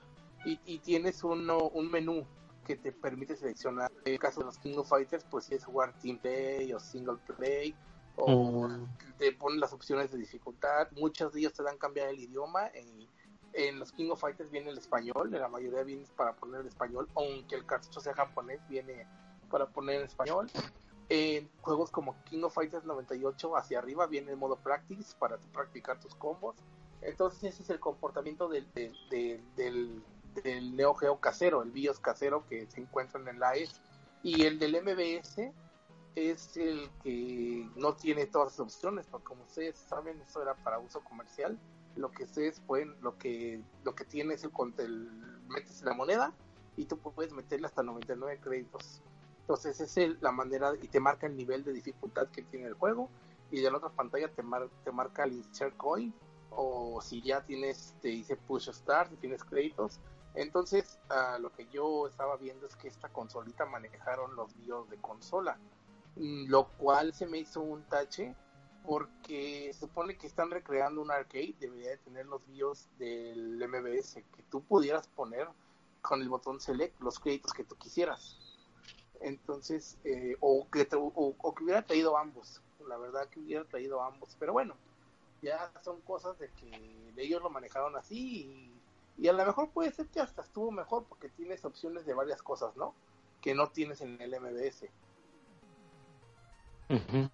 y, 0.44 0.60
y, 0.64 0.78
tienes 0.78 1.22
uno, 1.24 1.58
un 1.68 1.90
menú 1.90 2.26
que 2.64 2.76
te 2.76 2.92
permite 2.92 3.36
seleccionar. 3.36 3.90
En 4.04 4.14
el 4.14 4.18
caso 4.18 4.40
de 4.40 4.46
los 4.46 4.58
King 4.58 4.76
of 4.76 4.88
Fighters, 4.88 5.24
pues 5.30 5.46
si 5.46 5.54
es 5.54 5.64
jugar 5.64 5.92
Team 5.98 6.18
Play 6.18 6.72
o 6.72 6.80
Single 6.80 7.18
Play, 7.36 7.74
o 8.16 8.68
te 9.18 9.32
ponen 9.32 9.60
las 9.60 9.72
opciones 9.72 10.10
de 10.10 10.18
dificultad. 10.18 10.88
Muchos 10.92 11.32
de 11.32 11.40
ellos 11.40 11.52
te 11.52 11.62
dan 11.62 11.78
cambiar 11.78 12.08
el 12.08 12.20
idioma. 12.20 12.68
En, 12.74 13.06
en 13.52 13.78
los 13.78 13.92
King 13.92 14.10
of 14.10 14.20
Fighters 14.20 14.50
viene 14.50 14.70
el 14.70 14.78
español, 14.78 15.34
en 15.34 15.40
la 15.40 15.48
mayoría 15.48 15.82
viene 15.82 16.06
para 16.16 16.34
poner 16.34 16.62
el 16.62 16.66
español, 16.66 17.08
aunque 17.14 17.54
el 17.54 17.66
cartucho 17.66 18.00
sea 18.00 18.14
japonés, 18.14 18.60
viene 18.68 19.06
para 19.50 19.66
poner 19.66 20.00
en 20.00 20.06
español. 20.06 20.50
En 21.08 21.50
juegos 21.60 21.90
como 21.90 22.16
King 22.24 22.44
of 22.44 22.54
Fighters 22.54 22.84
98 22.84 23.56
hacia 23.56 23.78
arriba 23.78 24.06
viene 24.06 24.30
el 24.30 24.38
modo 24.38 24.56
practice 24.56 25.14
para 25.18 25.36
practicar 25.52 26.00
tus 26.00 26.14
combos. 26.14 26.56
Entonces 27.02 27.52
ese 27.52 27.62
es 27.62 27.70
el 27.70 27.80
comportamiento 27.80 28.48
del, 28.48 28.66
del, 28.72 30.02
del, 30.34 30.76
Neo 30.76 30.94
Geo 30.94 31.20
casero, 31.20 31.62
el 31.62 31.70
BIOS 31.70 31.98
casero 31.98 32.46
que 32.48 32.66
se 32.66 32.80
encuentra 32.80 33.20
en 33.20 33.28
el 33.28 33.42
AES. 33.42 33.80
Y 34.22 34.44
el 34.44 34.58
del 34.58 34.80
MBS 34.80 35.52
es 36.14 36.56
el 36.56 36.90
que 37.02 37.68
no 37.76 37.94
tiene 37.94 38.26
todas 38.26 38.52
las 38.52 38.60
opciones, 38.60 39.06
porque 39.10 39.26
como 39.26 39.44
ustedes 39.44 39.76
saben, 39.76 40.20
eso 40.20 40.42
era 40.42 40.54
para 40.54 40.78
uso 40.78 41.00
comercial. 41.00 41.58
Lo 41.96 42.10
que 42.10 42.24
ustedes 42.24 42.60
pueden, 42.60 42.94
lo 43.02 43.18
que, 43.18 43.62
lo 43.84 43.94
que 43.94 44.04
tiene 44.04 44.34
es 44.34 44.44
el, 44.44 44.50
el 44.78 45.10
metes 45.48 45.82
la 45.82 45.94
moneda 45.94 46.32
y 46.76 46.86
tú 46.86 46.98
puedes 46.98 47.32
meterle 47.32 47.66
hasta 47.66 47.82
99 47.82 48.40
créditos. 48.42 49.02
Entonces 49.40 49.80
esa 49.80 50.02
es 50.02 50.22
la 50.22 50.32
manera 50.32 50.72
y 50.80 50.88
te 50.88 51.00
marca 51.00 51.26
el 51.26 51.36
nivel 51.36 51.64
de 51.64 51.72
dificultad 51.72 52.28
que 52.28 52.42
tiene 52.42 52.66
el 52.66 52.74
juego 52.74 53.08
y 53.50 53.60
de 53.60 53.70
la 53.70 53.76
otra 53.76 53.90
pantalla 53.90 54.28
te, 54.28 54.42
te 54.84 54.92
marca 54.92 55.24
el 55.24 55.32
insert 55.32 55.76
coin 55.76 56.14
o 56.50 57.00
si 57.02 57.22
ya 57.22 57.42
tienes, 57.42 57.94
te 58.00 58.08
dice 58.08 58.36
push 58.36 58.70
start, 58.70 59.10
si 59.10 59.16
tienes 59.16 59.44
créditos. 59.44 60.00
Entonces 60.34 60.98
lo 61.40 61.52
que 61.52 61.66
yo 61.68 62.06
estaba 62.06 62.36
viendo 62.36 62.66
es 62.66 62.76
que 62.76 62.88
esta 62.88 63.08
consolita 63.10 63.66
manejaron 63.66 64.34
los 64.36 64.56
BIOS 64.56 64.88
de 64.88 64.96
consola 64.96 65.58
lo 66.16 66.68
cual 66.68 67.12
se 67.14 67.26
me 67.26 67.38
hizo 67.38 67.60
un 67.60 67.82
tache 67.84 68.34
porque 68.84 69.70
se 69.72 69.80
supone 69.80 70.16
que 70.16 70.26
están 70.26 70.50
recreando 70.50 71.00
un 71.00 71.10
arcade, 71.10 71.54
debería 71.60 71.90
de 71.90 71.98
tener 71.98 72.26
los 72.26 72.46
BIOS 72.48 72.88
del 72.98 73.56
MBS, 73.68 74.14
que 74.14 74.42
tú 74.50 74.62
pudieras 74.62 75.06
poner 75.08 75.48
con 76.00 76.20
el 76.20 76.28
botón 76.28 76.60
select 76.60 77.00
los 77.00 77.18
créditos 77.20 77.52
que 77.52 77.64
tú 77.64 77.76
quisieras. 77.76 78.38
Entonces, 79.20 79.98
eh, 80.04 80.36
o, 80.40 80.68
que 80.68 80.88
o, 80.92 81.54
que 81.54 81.64
hubiera 81.64 81.82
traído 81.82 82.18
ambos, 82.18 82.60
la 82.88 82.96
verdad 82.96 83.28
que 83.28 83.38
hubiera 83.38 83.64
traído 83.64 84.02
ambos, 84.02 84.36
pero 84.38 84.52
bueno, 84.52 84.74
ya 85.42 85.72
son 85.82 86.00
cosas 86.00 86.36
de 86.40 86.50
que 86.50 87.12
ellos 87.16 87.40
lo 87.40 87.50
manejaron 87.50 87.94
así 87.96 88.72
y, 89.16 89.22
y 89.22 89.28
a 89.28 89.32
lo 89.32 89.46
mejor 89.46 89.70
puede 89.70 89.92
ser 89.92 90.08
que 90.08 90.20
hasta 90.20 90.42
estuvo 90.42 90.72
mejor 90.72 91.04
porque 91.04 91.28
tienes 91.28 91.64
opciones 91.64 92.04
de 92.04 92.14
varias 92.14 92.42
cosas, 92.42 92.76
¿no? 92.76 92.94
Que 93.40 93.54
no 93.54 93.70
tienes 93.70 94.00
en 94.00 94.20
el 94.20 94.40
MBS. 94.40 94.88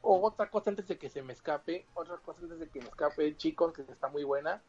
O 0.03 0.27
otra 0.27 0.51
cosa 0.51 0.71
antes 0.71 0.87
de 0.89 0.99
que 0.99 1.09
se 1.09 1.23
me 1.23 1.33
escape, 1.33 1.87
otra 1.95 2.17
cosa 2.19 2.41
antes 2.43 2.59
de 2.59 2.69
que 2.69 2.81
me 2.81 2.89
escape, 2.89 3.37
chicos, 3.37 3.73
que 3.73 3.83
está 3.83 4.09
muy 4.09 4.25
buena, 4.25 4.63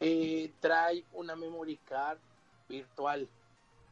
eh, 0.00 0.52
trae 0.60 1.04
una 1.12 1.36
memory 1.36 1.76
card 1.78 2.18
virtual. 2.68 3.28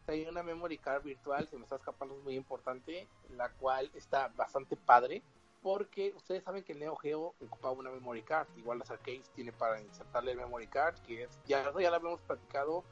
Trae 0.05 0.29
una 0.29 0.43
memory 0.43 0.79
card 0.79 1.03
virtual, 1.03 1.49
se 1.49 1.57
me 1.57 1.65
está 1.65 1.77
escapando, 1.77 2.17
es 2.17 2.23
muy 2.23 2.37
importante, 2.37 3.09
la 3.37 3.51
cual 3.51 3.91
está 3.95 4.29
bastante 4.37 4.77
padre, 4.77 5.23
porque 5.63 6.13
ustedes 6.17 6.45
saben 6.45 6.63
que 6.63 6.73
el 6.75 6.79
Neo 6.79 6.95
Geo 6.97 7.35
ocupaba 7.45 7.75
una 7.75 7.91
memory 7.91 8.23
card, 8.23 8.47
igual 8.57 8.79
las 8.79 8.91
arcades 8.91 9.29
tiene 9.35 9.53
para 9.53 9.81
insertarle 9.81 10.33
el 10.33 10.39
memory 10.39 10.69
card, 10.69 10.95
que 11.01 11.25
es, 11.25 11.41
ya, 11.47 11.65
ya 11.65 11.91
lo 11.91 11.97
habíamos 11.97 12.21
platicado 12.21 12.85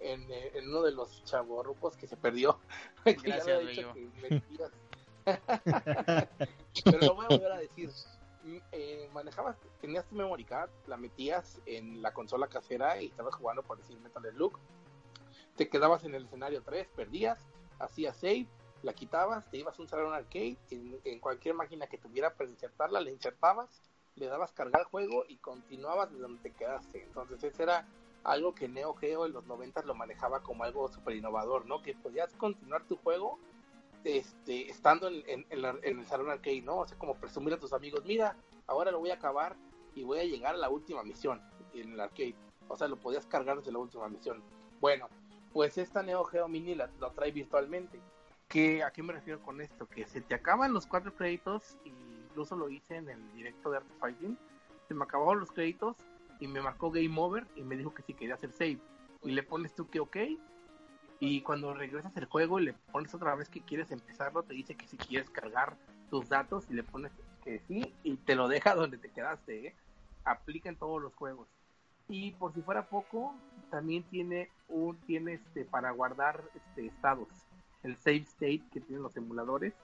en, 0.00 0.22
eh, 0.30 0.52
uno 0.64 0.82
de 0.82 0.92
los 0.92 1.24
chavorrucos 1.24 1.96
que 1.96 2.06
se 2.06 2.16
perdió. 2.16 2.58
Gracias, 3.04 3.86
Pero 6.84 6.98
lo 7.00 7.14
voy 7.14 7.26
a 7.26 7.28
volver 7.28 7.52
a 7.52 7.58
decir. 7.58 7.90
Mm, 8.42 8.56
eh, 8.72 9.10
manejabas, 9.12 9.56
tenías 9.80 10.06
tu 10.06 10.14
memory 10.14 10.44
card, 10.44 10.70
la 10.86 10.96
metías 10.96 11.60
en 11.66 12.00
la 12.00 12.12
consola 12.12 12.46
casera 12.46 13.00
y 13.00 13.06
estabas 13.06 13.34
jugando 13.34 13.62
por 13.62 13.78
decir 13.78 13.98
Metal 14.00 14.22
Slug. 14.32 14.58
Te 15.56 15.68
quedabas 15.68 16.04
en 16.04 16.14
el 16.14 16.24
escenario 16.24 16.62
3, 16.62 16.88
perdías, 16.96 17.38
hacías 17.78 18.16
save, 18.16 18.46
la 18.82 18.94
quitabas, 18.94 19.48
te 19.50 19.58
ibas 19.58 19.78
a 19.78 19.82
un 19.82 19.88
salón 19.88 20.14
arcade, 20.14 20.56
en, 20.70 21.20
cualquier 21.20 21.54
máquina 21.54 21.86
que 21.86 21.98
tuviera 21.98 22.34
para 22.34 22.48
insertarla, 22.48 23.00
la 23.00 23.10
insertabas, 23.10 23.82
le 24.16 24.26
dabas 24.26 24.52
cargar 24.52 24.84
juego 24.84 25.24
y 25.28 25.36
continuabas 25.36 26.10
de 26.10 26.18
donde 26.18 26.40
te 26.40 26.52
quedaste. 26.52 27.02
Entonces, 27.02 27.42
ese 27.44 27.62
era 27.62 27.86
algo 28.24 28.54
que 28.54 28.68
Neo 28.68 28.94
Geo 28.94 29.26
en 29.26 29.32
los 29.32 29.44
90 29.46 29.82
lo 29.82 29.94
manejaba 29.94 30.42
como 30.42 30.64
algo 30.64 30.88
súper 30.88 31.16
innovador, 31.16 31.66
¿no? 31.66 31.82
Que 31.82 31.94
podías 31.94 32.32
continuar 32.36 32.84
tu 32.84 32.96
juego 32.96 33.38
este, 34.04 34.70
estando 34.70 35.08
en, 35.08 35.46
el 35.50 36.06
salón 36.06 36.30
arcade, 36.30 36.62
¿no? 36.62 36.78
O 36.78 36.86
sea, 36.86 36.98
como 36.98 37.16
presumir 37.16 37.54
a 37.54 37.58
tus 37.58 37.72
amigos, 37.72 38.04
mira, 38.04 38.36
ahora 38.66 38.90
lo 38.90 38.98
voy 38.98 39.10
a 39.10 39.14
acabar 39.14 39.56
y 39.94 40.02
voy 40.02 40.20
a 40.20 40.24
llegar 40.24 40.54
a 40.54 40.58
la 40.58 40.70
última 40.70 41.02
misión 41.02 41.40
en 41.74 41.92
el 41.92 42.00
arcade. 42.00 42.36
O 42.68 42.76
sea, 42.76 42.88
lo 42.88 42.96
podías 42.96 43.26
cargar 43.26 43.58
desde 43.58 43.72
la 43.72 43.78
última 43.78 44.08
misión. 44.08 44.42
Bueno, 44.80 45.08
pues 45.52 45.78
esta 45.78 46.02
Neo 46.02 46.24
Geo 46.24 46.48
Mini 46.48 46.74
la, 46.74 46.88
trae 47.14 47.32
virtualmente. 47.32 48.00
¿Qué, 48.48 48.82
¿A 48.82 48.90
qué 48.90 49.02
me 49.02 49.12
refiero 49.12 49.40
con 49.42 49.60
esto? 49.60 49.86
Que 49.86 50.06
se 50.06 50.20
te 50.20 50.34
acaban 50.34 50.72
los 50.72 50.86
cuatro 50.86 51.14
créditos, 51.14 51.76
incluso 51.84 52.56
lo 52.56 52.68
hice 52.68 52.96
en 52.96 53.08
el 53.08 53.32
directo 53.32 53.70
de 53.70 53.78
Art 53.78 53.86
Fighting, 54.00 54.36
se 54.88 54.94
me 54.94 55.04
acabaron 55.04 55.40
los 55.40 55.52
créditos 55.52 55.96
y 56.40 56.48
me 56.48 56.60
marcó 56.60 56.90
Game 56.90 57.14
Over 57.16 57.46
y 57.54 57.62
me 57.62 57.76
dijo 57.76 57.94
que 57.94 58.02
si 58.02 58.14
quería 58.14 58.34
hacer 58.34 58.52
save. 58.52 58.80
Y 59.22 59.32
le 59.32 59.42
pones 59.42 59.74
tú 59.74 59.88
que 59.88 60.00
ok, 60.00 60.16
y 61.20 61.42
cuando 61.42 61.74
regresas 61.74 62.16
el 62.16 62.24
juego 62.24 62.58
y 62.58 62.64
le 62.64 62.72
pones 62.72 63.14
otra 63.14 63.34
vez 63.34 63.50
que 63.50 63.60
quieres 63.60 63.90
empezarlo, 63.90 64.42
te 64.42 64.54
dice 64.54 64.74
que 64.74 64.88
si 64.88 64.96
quieres 64.96 65.28
cargar 65.28 65.76
tus 66.08 66.30
datos 66.30 66.64
y 66.70 66.72
le 66.72 66.82
pones 66.82 67.12
que 67.44 67.60
sí 67.68 67.94
y 68.02 68.16
te 68.16 68.34
lo 68.34 68.48
deja 68.48 68.74
donde 68.74 68.96
te 68.96 69.10
quedaste. 69.10 69.68
¿eh? 69.68 69.74
Aplica 70.24 70.70
en 70.70 70.76
todos 70.76 71.00
los 71.00 71.14
juegos. 71.14 71.46
Y 72.08 72.32
por 72.32 72.54
si 72.54 72.62
fuera 72.62 72.88
poco, 72.88 73.34
también 73.70 74.02
tiene 74.04 74.48
un 74.68 74.96
tiene 75.02 75.34
este 75.34 75.66
para 75.66 75.90
guardar 75.90 76.42
este 76.54 76.86
estados. 76.86 77.28
El 77.82 77.96
save 77.98 78.22
state 78.22 78.62
que 78.72 78.80
tienen 78.80 79.02
los 79.02 79.16
emuladores. 79.16 79.74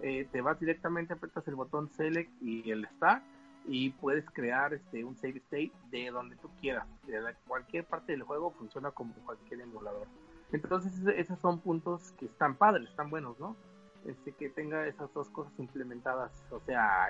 Eh, 0.00 0.26
te 0.32 0.40
vas 0.40 0.58
directamente, 0.58 1.12
apretas 1.12 1.46
el 1.46 1.54
botón 1.54 1.90
select 1.90 2.30
y 2.42 2.70
el 2.70 2.86
start 2.96 3.22
y 3.66 3.90
puedes 3.90 4.28
crear 4.30 4.72
este 4.74 5.04
un 5.04 5.16
save 5.16 5.38
state 5.38 5.72
de 5.90 6.10
donde 6.10 6.36
tú 6.36 6.50
quieras. 6.60 6.86
De 7.06 7.20
cualquier 7.46 7.84
parte 7.84 8.12
del 8.12 8.22
juego 8.22 8.50
funciona 8.52 8.90
como 8.90 9.12
cualquier 9.24 9.60
emulador. 9.60 10.06
Entonces 10.52 10.92
esos 11.16 11.38
son 11.40 11.60
puntos 11.60 12.12
que 12.12 12.26
están 12.26 12.54
padres, 12.54 12.88
están 12.88 13.10
buenos, 13.10 13.38
¿no? 13.38 13.56
Este, 14.04 14.32
que 14.32 14.48
tenga 14.48 14.86
esas 14.86 15.12
dos 15.12 15.28
cosas 15.30 15.52
implementadas. 15.58 16.30
O 16.50 16.60
sea, 16.60 17.08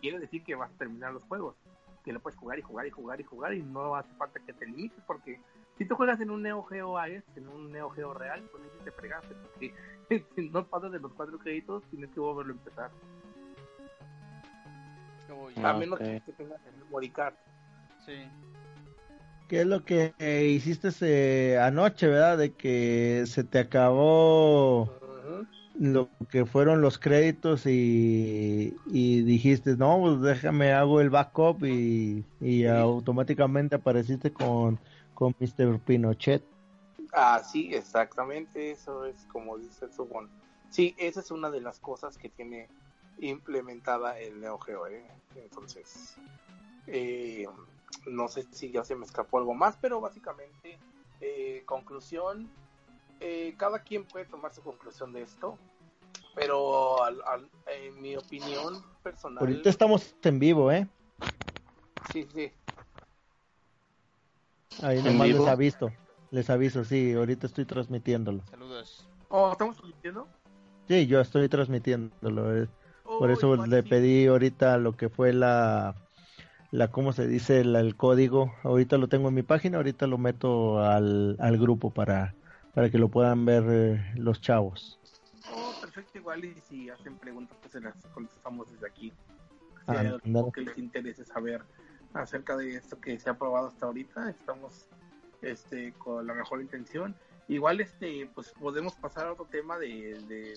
quiere 0.00 0.18
decir 0.18 0.42
que 0.42 0.54
vas 0.54 0.70
a 0.70 0.78
terminar 0.78 1.12
los 1.12 1.22
juegos, 1.24 1.54
que 2.04 2.12
lo 2.12 2.20
puedes 2.20 2.38
jugar 2.38 2.58
y 2.58 2.62
jugar 2.62 2.86
y 2.86 2.90
jugar 2.90 3.20
y 3.20 3.24
jugar 3.24 3.54
y 3.54 3.62
no 3.62 3.94
hace 3.94 4.12
falta 4.14 4.40
que 4.40 4.52
te 4.52 4.66
limites 4.66 5.02
porque 5.06 5.40
si 5.78 5.84
tú 5.84 5.96
juegas 5.96 6.20
en 6.20 6.30
un 6.30 6.42
Neo 6.42 6.62
Geo 6.64 6.98
AES, 6.98 7.24
en 7.36 7.48
un 7.48 7.72
Neo 7.72 7.90
Geo 7.90 8.14
real, 8.14 8.42
pues 8.50 8.62
te 8.84 8.90
fregaste 8.90 9.34
porque 9.34 9.74
si 10.34 10.50
no 10.50 10.64
pasas 10.66 10.92
de 10.92 11.00
los 11.00 11.12
cuatro 11.12 11.38
créditos 11.38 11.82
tienes 11.90 12.10
que 12.10 12.20
volverlo 12.20 12.52
a 12.52 12.56
empezar. 12.56 12.90
a 15.64 15.72
menos 15.74 15.98
que 15.98 16.20
tengas 16.36 16.60
el 16.66 16.76
memory 16.84 17.10
card. 17.10 17.34
Sí. 18.04 18.28
¿Qué 19.48 19.60
es 19.60 19.66
lo 19.66 19.84
que 19.84 20.14
hiciste 20.54 20.88
ese 20.88 21.58
anoche, 21.58 22.06
verdad? 22.06 22.38
De 22.38 22.52
que 22.52 23.24
se 23.26 23.44
te 23.44 23.58
acabó 23.58 24.90
lo 25.78 26.08
que 26.30 26.46
fueron 26.46 26.80
los 26.80 26.98
créditos 26.98 27.66
y, 27.66 28.74
dijiste, 28.86 29.76
no, 29.76 29.98
pues 30.00 30.20
déjame, 30.20 30.72
hago 30.72 31.00
el 31.00 31.10
backup 31.10 31.64
y, 31.64 32.24
automáticamente 32.66 33.76
apareciste 33.76 34.32
con, 34.32 34.78
con 35.14 35.34
Mr. 35.38 35.78
Pinochet. 35.80 36.44
Ah, 37.12 37.42
sí, 37.44 37.70
exactamente, 37.72 38.72
eso 38.72 39.04
es 39.04 39.26
como 39.26 39.58
dice 39.58 39.88
Subon. 39.88 40.28
Sí, 40.70 40.94
esa 40.98 41.20
es 41.20 41.30
una 41.30 41.50
de 41.50 41.60
las 41.60 41.78
cosas 41.78 42.18
que 42.18 42.28
tiene 42.28 42.68
implementada 43.18 44.18
el 44.18 44.40
Neo 44.40 44.58
Geo, 44.58 44.88
¿eh? 44.88 45.06
Entonces, 45.36 46.16
eh, 46.88 47.46
no 48.06 48.28
sé 48.28 48.44
si 48.50 48.70
ya 48.70 48.84
se 48.84 48.94
me 48.94 49.04
escapó 49.04 49.38
algo 49.38 49.54
más, 49.54 49.76
pero 49.80 50.00
básicamente, 50.00 50.78
eh, 51.20 51.62
conclusión, 51.66 52.50
eh, 53.20 53.54
cada 53.56 53.80
quien 53.80 54.04
puede 54.04 54.24
tomar 54.24 54.52
su 54.52 54.62
conclusión 54.62 55.12
de 55.12 55.22
esto, 55.22 55.58
pero 56.34 56.96
en 57.66 58.00
mi 58.00 58.16
opinión 58.16 58.82
personal... 59.02 59.38
Ahorita 59.38 59.70
estamos 59.70 60.14
en 60.22 60.38
vivo, 60.38 60.70
¿eh? 60.70 60.88
Sí, 62.12 62.26
sí. 62.34 62.52
Ahí 64.82 65.02
nomás 65.02 65.28
les 65.28 65.46
aviso, 65.46 65.92
les 66.30 66.50
aviso, 66.50 66.84
sí, 66.84 67.12
ahorita 67.12 67.46
estoy 67.46 67.64
transmitiéndolo. 67.64 68.42
Saludos. 68.50 69.08
Oh, 69.28 69.52
¿estamos 69.52 69.76
transmitiendo? 69.76 70.28
Sí, 70.88 71.06
yo 71.06 71.20
estoy 71.20 71.48
transmitiéndolo. 71.48 72.56
Eh. 72.56 72.68
Por 73.04 73.30
eso 73.30 73.54
le 73.66 73.82
pedí 73.82 74.26
ahorita 74.26 74.78
lo 74.78 74.96
que 74.96 75.08
fue 75.08 75.32
la 75.32 75.94
la 76.74 76.88
cómo 76.88 77.12
se 77.12 77.28
dice 77.28 77.60
el, 77.60 77.94
código. 77.94 78.52
Ahorita 78.64 78.98
lo 78.98 79.06
tengo 79.06 79.28
en 79.28 79.34
mi 79.34 79.44
página, 79.44 79.76
ahorita 79.76 80.08
lo 80.08 80.18
meto 80.18 80.80
al, 80.80 81.36
al 81.38 81.56
grupo 81.56 81.90
para, 81.90 82.34
para 82.74 82.90
que 82.90 82.98
lo 82.98 83.08
puedan 83.08 83.44
ver 83.44 83.64
eh, 83.68 84.12
los 84.16 84.40
chavos. 84.40 84.98
Oh, 85.54 85.72
perfecto, 85.80 86.18
igual 86.18 86.44
y 86.44 86.60
si 86.68 86.90
hacen 86.90 87.16
preguntas 87.16 87.56
pues 87.60 87.72
se 87.74 87.80
las 87.80 87.94
contestamos 88.12 88.72
desde 88.72 88.88
aquí. 88.88 89.12
si 89.86 89.96
hay 89.96 90.08
algo 90.08 90.50
que 90.50 90.62
les 90.62 90.76
interese 90.76 91.24
saber 91.24 91.62
acerca 92.12 92.56
de 92.56 92.74
esto 92.74 93.00
que 93.00 93.20
se 93.20 93.30
ha 93.30 93.34
probado 93.34 93.68
hasta 93.68 93.86
ahorita, 93.86 94.30
estamos 94.30 94.88
este 95.42 95.92
con 95.92 96.26
la 96.26 96.34
mejor 96.34 96.60
intención. 96.60 97.14
Igual 97.46 97.82
este 97.82 98.28
pues 98.34 98.52
podemos 98.58 98.94
pasar 98.96 99.28
a 99.28 99.32
otro 99.34 99.44
tema 99.44 99.78
de, 99.78 100.54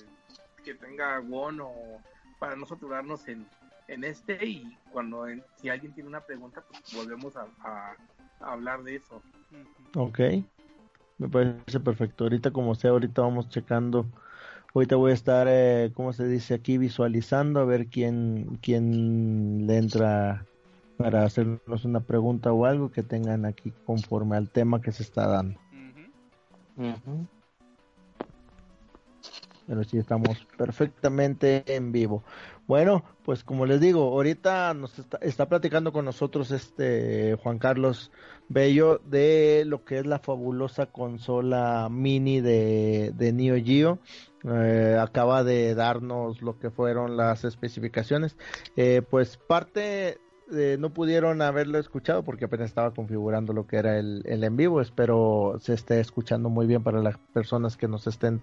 que 0.64 0.74
tenga 0.74 1.20
Won 1.20 1.62
o 1.62 2.02
para 2.40 2.56
no 2.56 2.66
saturarnos 2.66 3.28
en, 3.28 3.46
en 3.88 4.04
este 4.04 4.46
y 4.46 4.78
cuando 4.92 5.26
si 5.56 5.70
alguien 5.70 5.94
tiene 5.94 6.10
una 6.10 6.22
pregunta 6.22 6.64
pues 6.70 6.94
volvemos 6.96 7.34
a, 7.36 7.96
hablar 8.40 8.84
de 8.84 8.98
eso. 8.98 9.22
Ok, 9.96 10.20
me 11.18 11.30
parece 11.30 11.80
perfecto. 11.80 12.26
Ahorita 12.26 12.52
como 12.52 12.76
sea, 12.76 12.92
ahorita 12.92 13.22
vamos 13.22 13.50
checando. 13.50 14.06
Ahorita 14.76 14.96
voy 14.96 15.12
a 15.12 15.16
estar, 15.16 15.48
eh, 15.50 15.92
¿cómo 15.96 16.14
se 16.14 16.28
dice 16.28 16.54
aquí? 16.54 16.78
Visualizando 16.78 17.60
a 17.60 17.66
ver 17.66 17.88
quién, 17.88 18.60
quién 18.62 19.66
le 19.66 19.78
entra 19.78 20.46
para 20.98 21.24
hacernos 21.24 21.86
una 21.86 22.02
pregunta 22.02 22.52
o 22.52 22.66
algo 22.66 22.92
que 22.92 23.02
tengan 23.02 23.46
aquí 23.46 23.74
conforme 23.86 24.36
al 24.36 24.50
tema 24.50 24.82
que 24.82 24.92
se 24.92 25.04
está 25.04 25.28
dando. 25.28 25.60
Pero 29.68 29.84
sí 29.84 29.98
estamos 29.98 30.48
perfectamente 30.58 31.64
en 31.68 31.92
vivo. 31.92 32.24
Bueno, 32.68 33.04
pues 33.24 33.44
como 33.44 33.66
les 33.66 33.80
digo, 33.80 34.04
ahorita 34.04 34.74
nos 34.74 34.98
está, 35.00 35.18
está, 35.22 35.48
platicando 35.48 35.94
con 35.94 36.06
nosotros 36.06 36.52
este 36.52 37.36
Juan 37.42 37.60
Carlos 37.60 38.12
Bello 38.50 39.00
de 39.06 39.64
lo 39.66 39.86
que 39.86 40.00
es 40.00 40.06
la 40.06 40.20
fabulosa 40.20 40.88
consola 40.88 41.88
mini 41.90 42.42
de, 42.42 43.12
de 43.16 43.34
Neo 43.34 43.56
Geo. 43.64 44.00
Eh, 44.44 44.98
acaba 45.00 45.44
de 45.44 45.76
darnos 45.76 46.42
lo 46.42 46.60
que 46.60 46.70
fueron 46.70 47.18
las 47.18 47.44
especificaciones. 47.44 48.38
Eh, 48.76 49.02
pues 49.10 49.38
parte 49.38 50.20
eh, 50.54 50.78
no 50.80 50.92
pudieron 50.92 51.42
haberlo 51.42 51.78
escuchado 51.78 52.24
porque 52.24 52.46
apenas 52.46 52.70
estaba 52.70 52.92
configurando 52.92 53.52
lo 53.52 53.68
que 53.68 53.78
era 53.78 54.00
el, 54.00 54.24
el, 54.26 54.44
en 54.44 54.56
vivo. 54.56 54.82
Espero 54.82 55.58
se 55.60 55.74
esté 55.74 56.00
escuchando 56.00 56.50
muy 56.50 56.68
bien 56.68 56.84
para 56.84 57.02
las 57.02 57.18
personas 57.34 57.76
que 57.76 57.88
nos 57.88 58.08
estén, 58.08 58.42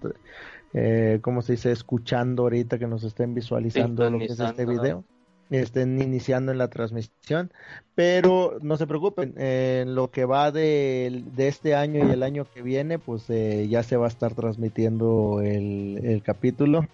eh, 0.73 1.19
¿cómo 1.21 1.41
se 1.41 1.53
dice? 1.53 1.71
Escuchando 1.71 2.43
ahorita, 2.43 2.77
que 2.77 2.87
nos 2.87 3.03
estén 3.03 3.33
visualizando 3.33 4.09
lo 4.09 4.19
que 4.19 4.25
es 4.25 4.39
este 4.39 4.65
video. 4.65 5.03
Estén 5.51 6.01
iniciando 6.01 6.51
en 6.51 6.57
la 6.57 6.69
transmisión, 6.69 7.51
pero 7.93 8.57
no 8.61 8.77
se 8.77 8.87
preocupen, 8.87 9.35
en 9.37 9.93
lo 9.93 10.09
que 10.09 10.25
va 10.25 10.51
de, 10.51 11.23
de, 11.35 11.47
este 11.47 11.75
año 11.75 12.07
y 12.07 12.11
el 12.11 12.23
año 12.23 12.47
que 12.51 12.63
viene, 12.63 12.97
pues 12.97 13.29
eh, 13.29 13.67
ya 13.69 13.83
se 13.83 13.95
va 13.95 14.05
a 14.05 14.09
estar 14.09 14.33
transmitiendo 14.33 15.41
el, 15.43 15.99
el 16.03 16.23
capítulo 16.23 16.87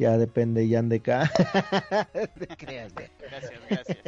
ya 0.00 0.16
depende 0.16 0.66
Jan 0.66 0.88
de 0.88 0.96
acá. 0.96 1.30
gracias, 2.58 2.92
gracias. 2.94 3.98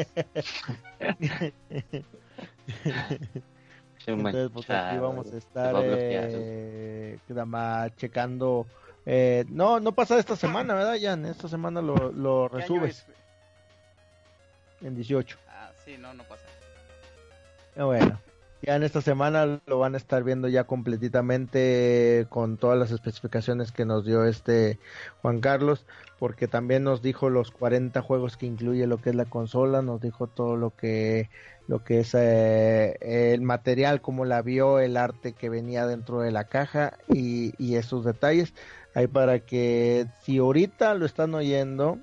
Entonces, 4.07 4.51
pues 4.55 4.71
aquí 4.71 4.97
vamos 4.97 5.31
a 5.31 5.37
estar 5.37 5.75
eh, 5.85 7.19
checando. 7.97 8.67
Eh, 9.05 9.45
no, 9.49 9.81
no 9.81 9.93
pasa 9.93 10.19
esta 10.19 10.35
semana, 10.35 10.75
¿verdad, 10.75 10.97
Jan? 10.99 11.27
Esta 11.27 11.47
semana 11.47 11.83
lo, 11.83 12.11
lo 12.11 12.49
resubes. 12.49 13.07
En 14.81 14.95
18. 14.95 15.39
Ah, 15.47 15.73
sí, 15.85 15.99
no, 15.99 16.15
no 16.15 16.25
pasa. 16.25 16.47
Ah, 17.77 17.85
bueno. 17.85 18.19
Ya 18.63 18.77
en 18.77 18.85
esta 18.85 19.01
semana 19.01 19.61
lo 19.67 19.79
van 19.81 19.95
a 19.95 19.97
estar 19.97 20.23
viendo 20.23 20.47
ya 20.47 20.65
completamente 20.65 22.27
con 22.29 22.59
todas 22.59 22.79
las 22.79 22.93
especificaciones 22.93 23.73
que 23.73 23.85
nos 23.85 24.05
dio 24.05 24.25
este 24.25 24.79
Juan 25.21 25.41
Carlos, 25.41 25.85
porque 26.21 26.47
también 26.47 26.85
nos 26.85 27.03
dijo 27.03 27.29
los 27.29 27.51
40 27.51 28.01
juegos 28.03 28.37
que 28.37 28.47
incluye 28.47 28.87
lo 28.87 28.99
que 28.99 29.11
es 29.11 29.17
la 29.17 29.25
consola, 29.25 29.83
nos 29.83 30.01
dijo 30.01 30.29
todo 30.29 30.57
lo 30.57 30.77
que 30.77 31.29
lo 31.67 31.83
que 31.83 32.01
es 32.01 32.15
eh, 32.15 32.99
el 33.01 33.43
material, 33.43 34.01
cómo 34.01 34.25
la 34.25 34.43
vio, 34.43 34.79
el 34.79 34.97
arte 34.97 35.33
que 35.33 35.49
venía 35.49 35.85
dentro 35.87 36.21
de 36.21 36.31
la 36.31 36.45
caja 36.45 36.99
y, 37.09 37.55
y 37.59 37.75
esos 37.77 38.05
detalles. 38.05 38.55
Ahí 38.95 39.09
para 39.09 39.41
que 39.41 40.07
si 40.23 40.39
ahorita 40.39 40.95
lo 40.95 41.07
están 41.07 41.35
oyendo, 41.35 41.99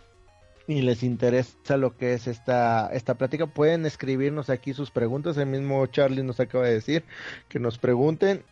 y 0.70 0.84
les 0.84 1.02
interesa 1.02 1.78
lo 1.78 1.98
que 1.98 2.14
es 2.14 2.28
esta, 2.28 2.94
esta 2.94 3.16
plática, 3.16 3.48
pueden 3.48 3.88
escribirnos 3.88 4.52
aquí 4.52 4.76
sus 4.76 4.92
preguntas. 4.92 5.36
El 5.38 5.48
mismo 5.48 5.84
Charlie 5.88 6.22
nos 6.22 6.40
acaba 6.40 6.66
de 6.66 6.74
decir 6.74 7.04
que 7.48 7.58
nos 7.58 7.80
pregunten 7.80 8.44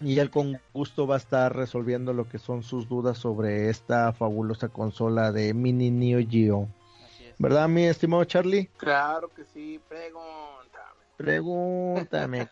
y 0.00 0.20
él 0.20 0.30
con 0.30 0.60
gusto 0.72 1.08
va 1.08 1.16
a 1.16 1.18
estar 1.18 1.56
resolviendo 1.56 2.12
lo 2.12 2.28
que 2.28 2.38
son 2.38 2.62
sus 2.62 2.88
dudas 2.88 3.18
sobre 3.18 3.68
esta 3.68 4.12
fabulosa 4.12 4.68
consola 4.68 5.32
de 5.32 5.54
Mini 5.54 5.90
Neo 5.90 6.20
Geo. 6.28 6.68
¿Verdad, 7.36 7.68
mi 7.68 7.86
estimado 7.86 8.24
Charlie? 8.24 8.70
Claro 8.76 9.28
que 9.34 9.42
sí, 9.44 9.80
pregúntame. 9.88 10.65
Pregúntame, 11.16 12.48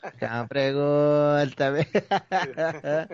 pregúntame. 0.49 1.87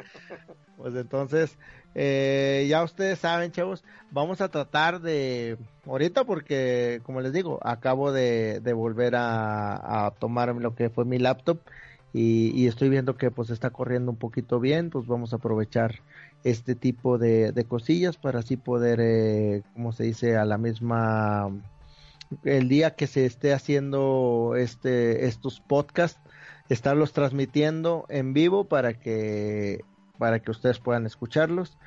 pues 0.77 0.95
entonces, 0.95 1.59
eh, 1.95 2.67
ya 2.69 2.85
ustedes 2.85 3.19
saben, 3.19 3.51
chavos, 3.51 3.83
vamos 4.13 4.41
a 4.41 4.49
tratar 4.49 5.01
de, 5.01 5.59
ahorita 5.87 6.25
porque, 6.25 7.01
como 7.03 7.21
les 7.21 7.33
digo, 7.33 7.59
acabo 7.63 8.13
de, 8.13 8.61
volver 8.75 9.15
a, 9.17 10.13
tomar 10.21 10.55
lo 10.55 10.75
que 10.75 10.89
fue 10.89 11.05
mi 11.05 11.19
laptop 11.19 11.59
y, 12.13 12.67
estoy 12.67 12.89
viendo 12.89 13.17
que 13.17 13.31
pues 13.31 13.51
está 13.51 13.71
corriendo 13.71 14.13
un 14.13 14.19
poquito 14.19 14.61
bien, 14.61 14.91
pues 14.91 15.07
vamos 15.07 15.33
a 15.33 15.37
aprovechar 15.37 16.01
este 16.45 16.75
tipo 16.77 17.19
de, 17.19 17.65
cosillas 17.69 18.17
para 18.17 18.39
así 18.39 18.57
poder, 18.57 19.01
eh, 19.03 19.63
como 19.75 19.93
se 19.93 20.05
dice, 20.05 20.37
a 20.37 20.45
la 20.45 20.59
misma, 20.59 21.51
el 22.45 22.69
día 22.69 22.95
que 22.95 23.07
se 23.07 23.27
esté 23.27 23.53
haciendo 23.53 24.55
este, 24.57 25.27
estos 25.27 25.61
podcasts, 25.61 26.21
estarlos 26.69 27.13
transmitiendo 27.13 28.07
en 28.09 28.33
vivo 28.33 28.65
para 28.65 28.95
que 28.95 29.85
para 30.19 30.41
que 30.41 30.51
ustedes 30.51 30.79
puedan 30.79 31.07
escucharlos. 31.07 31.79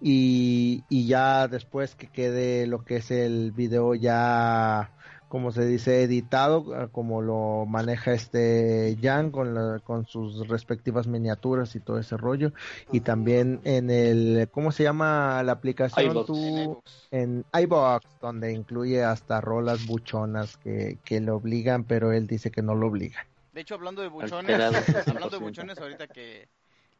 Y, 0.00 0.84
y 0.88 1.06
ya 1.06 1.48
después 1.48 1.94
que 1.94 2.08
quede 2.08 2.66
lo 2.66 2.84
que 2.84 2.96
es 2.96 3.10
el 3.10 3.52
video 3.52 3.94
ya 3.94 4.92
como 5.28 5.52
se 5.52 5.66
dice 5.66 6.02
editado 6.02 6.74
ah, 6.74 6.88
como 6.90 7.22
lo 7.22 7.66
maneja 7.66 8.12
este 8.12 8.96
Jan 9.00 9.30
con, 9.30 9.80
con 9.80 10.06
sus 10.06 10.48
respectivas 10.48 11.06
miniaturas 11.06 11.74
y 11.76 11.80
todo 11.80 11.98
ese 11.98 12.16
rollo 12.16 12.52
y 12.92 13.00
también 13.00 13.60
en 13.64 13.90
el 13.90 14.48
cómo 14.50 14.72
se 14.72 14.84
llama 14.84 15.42
la 15.42 15.52
aplicación 15.52 16.24
tú 16.26 16.82
en 17.10 17.44
iBox 17.52 18.06
donde 18.20 18.52
incluye 18.52 19.04
hasta 19.04 19.40
rolas 19.40 19.86
buchonas 19.86 20.56
que, 20.56 20.98
que 21.04 21.20
le 21.20 21.30
obligan 21.30 21.84
pero 21.84 22.12
él 22.12 22.26
dice 22.26 22.50
que 22.50 22.62
no 22.62 22.74
lo 22.74 22.88
obligan 22.88 23.26
de 23.52 23.60
hecho 23.60 23.74
hablando 23.74 24.02
de 24.02 24.08
buchones 24.08 24.60
hablando 25.06 25.30
de 25.30 25.38
buchones 25.38 25.78
ahorita 25.78 26.06
que 26.06 26.48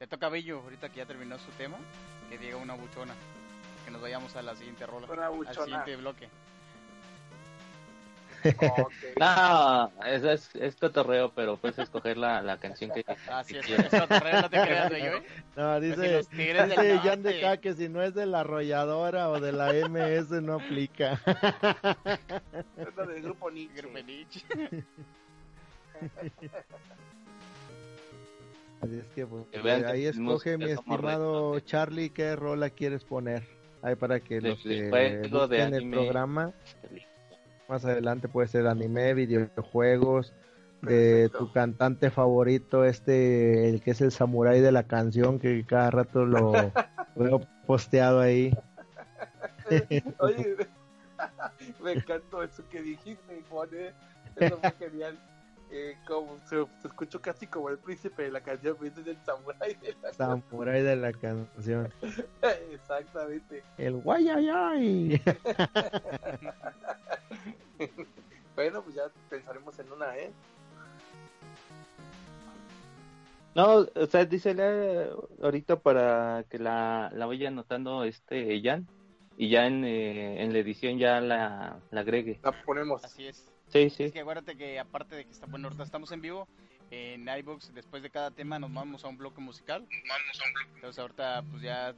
le 0.01 0.07
toca 0.07 0.27
a 0.27 0.29
Bello, 0.29 0.61
ahorita 0.61 0.91
que 0.91 0.99
ya 0.99 1.07
terminó 1.07 1.37
su 1.39 1.51
tema, 1.53 1.77
que 2.31 2.39
diga 2.39 2.57
una 2.57 2.75
buchona. 2.75 3.15
Que 3.85 3.91
nos 3.91 4.01
vayamos 4.01 4.37
a 4.37 4.43
la 4.43 4.55
siguiente 4.55 4.87
rola. 4.87 5.09
Al 5.09 5.55
siguiente 5.55 5.97
bloque. 5.97 6.29
No, 9.19 9.93
eso 10.07 10.31
es, 10.31 10.55
es 10.55 10.77
cotorreo, 10.77 11.33
pero 11.35 11.57
puedes 11.57 11.79
escoger 11.79 12.17
la, 12.17 12.43
la 12.43 12.59
canción 12.59 12.91
que, 12.93 13.05
ah, 13.31 13.43
sí, 13.45 13.57
es, 13.57 13.69
es 13.69 13.89
cotorreo, 13.89 14.43
no 14.43 14.51
te 14.51 14.61
creas 14.61 14.91
de 14.91 15.01
yo, 15.01 15.07
¿eh? 15.07 15.23
No, 15.57 15.81
dice, 15.81 16.23
si 16.25 16.37
dice 16.37 16.99
Jan 17.03 17.23
de 17.23 17.39
acá 17.39 17.57
que 17.61 17.75
si 17.75 17.89
no 17.89 18.03
es 18.03 18.15
de 18.15 18.27
la 18.27 18.41
arrolladora 18.41 19.31
o 19.31 19.41
de 19.41 19.53
la 19.53 19.73
MS 19.73 20.31
no 20.43 20.55
aplica. 20.55 21.21
Es 22.77 22.97
la 22.97 23.07
del 23.07 23.23
grupo 23.23 23.51
Nietzsche. 23.51 23.81
Grupo 23.81 23.99
Nietzsche. 23.99 24.41
Así 28.81 28.99
es 28.99 29.07
que, 29.15 29.27
pues, 29.27 29.45
eh, 29.53 29.85
ahí 29.87 30.07
escoge 30.07 30.57
mi 30.57 30.71
estimado 30.71 31.59
Charlie 31.61 32.11
qué 32.11 32.37
rola 32.37 32.71
quieres 32.71 33.05
poner. 33.05 33.43
Ahí 33.83 33.97
para 33.97 34.21
que 34.21 34.41
los 34.41 34.61
que 34.63 35.29
busquen 35.31 35.75
el 35.75 35.91
programa 35.91 36.53
más 37.69 37.85
adelante 37.85 38.29
puede 38.29 38.49
ser 38.49 38.67
anime, 38.67 39.15
videojuegos, 39.15 40.33
de 40.83 41.29
tu 41.37 41.53
cantante 41.53 42.11
favorito, 42.11 42.85
este, 42.85 43.69
el 43.69 43.83
que 43.83 43.91
es 43.91 44.01
el 44.01 44.13
samurái 44.13 44.61
de 44.61 44.73
la 44.73 44.85
canción, 44.85 45.39
que 45.39 45.65
cada 45.67 45.91
rato 45.91 46.25
lo 46.25 46.53
veo 47.17 47.41
posteado 47.67 48.21
ahí. 48.21 48.57
Oye, 50.19 50.57
me 51.83 51.93
encantó 51.93 52.43
eso 52.43 52.63
que 52.71 52.81
dijiste, 52.83 53.43
Juan, 53.51 53.69
¿eh? 53.73 53.93
eso 54.37 54.59
fue 54.59 54.73
genial 54.89 55.19
eh, 55.71 55.97
como 56.07 56.39
se, 56.49 56.67
escuchó 56.85 57.21
casi 57.21 57.47
como 57.47 57.69
el 57.69 57.79
príncipe 57.79 58.25
de 58.25 58.31
la 58.31 58.41
canción, 58.41 58.77
pero 58.79 58.93
es 59.01 59.07
el 59.07 59.19
samurái 59.25 59.75
de 59.75 59.95
la 60.03 60.13
Samurai 60.13 60.83
de 60.83 60.97
la 60.97 61.13
canción. 61.13 61.93
Exactamente. 62.73 63.63
El 63.77 63.97
guayayay. 63.99 65.21
bueno, 68.57 68.83
pues 68.83 68.95
ya 68.95 69.03
pensaremos 69.29 69.79
en 69.79 69.93
una, 69.93 70.17
¿eh? 70.17 70.33
No, 73.55 73.87
o 73.95 74.07
sea, 74.07 74.25
dísele 74.25 75.11
ahorita 75.43 75.81
para 75.81 76.45
que 76.49 76.59
la, 76.59 77.11
la 77.13 77.27
vaya 77.27 77.49
anotando 77.49 78.05
este 78.05 78.61
Jan 78.63 78.87
y 79.37 79.51
ya 79.51 79.67
en, 79.67 79.85
eh, 79.85 80.43
en 80.43 80.53
la 80.53 80.59
edición 80.61 80.99
ya 80.99 81.21
la, 81.21 81.79
la 81.91 82.01
agregue. 82.01 82.41
La 82.43 82.53
ponemos. 82.65 83.05
Así 83.05 83.27
es. 83.27 83.45
Sí, 83.69 83.91
sí. 83.91 84.05
Es 84.05 84.13
que 84.13 84.21
acuérdate 84.21 84.57
que 84.57 84.79
aparte 84.79 85.17
de 85.17 85.25
que 85.25 85.31
está 85.31 85.47
bueno, 85.47 85.69
ahorita 85.69 85.83
estamos 85.83 86.11
en 86.13 86.21
vivo, 86.21 86.49
en 86.91 87.29
iBooks, 87.29 87.75
después 87.75 88.03
de 88.03 88.11
cada 88.11 88.31
tema 88.31 88.59
nos 88.59 88.73
vamos 88.73 89.05
a 89.05 89.09
un 89.09 89.19
bloque 89.19 89.41
musical. 89.41 89.83
Nos 89.83 90.09
vamos 90.09 90.41
a 90.41 90.47
un 90.47 90.53
bloque. 90.55 90.71
Entonces 90.77 90.99
ahorita 90.99 91.43
pues 91.51 91.63
ya 91.63 91.95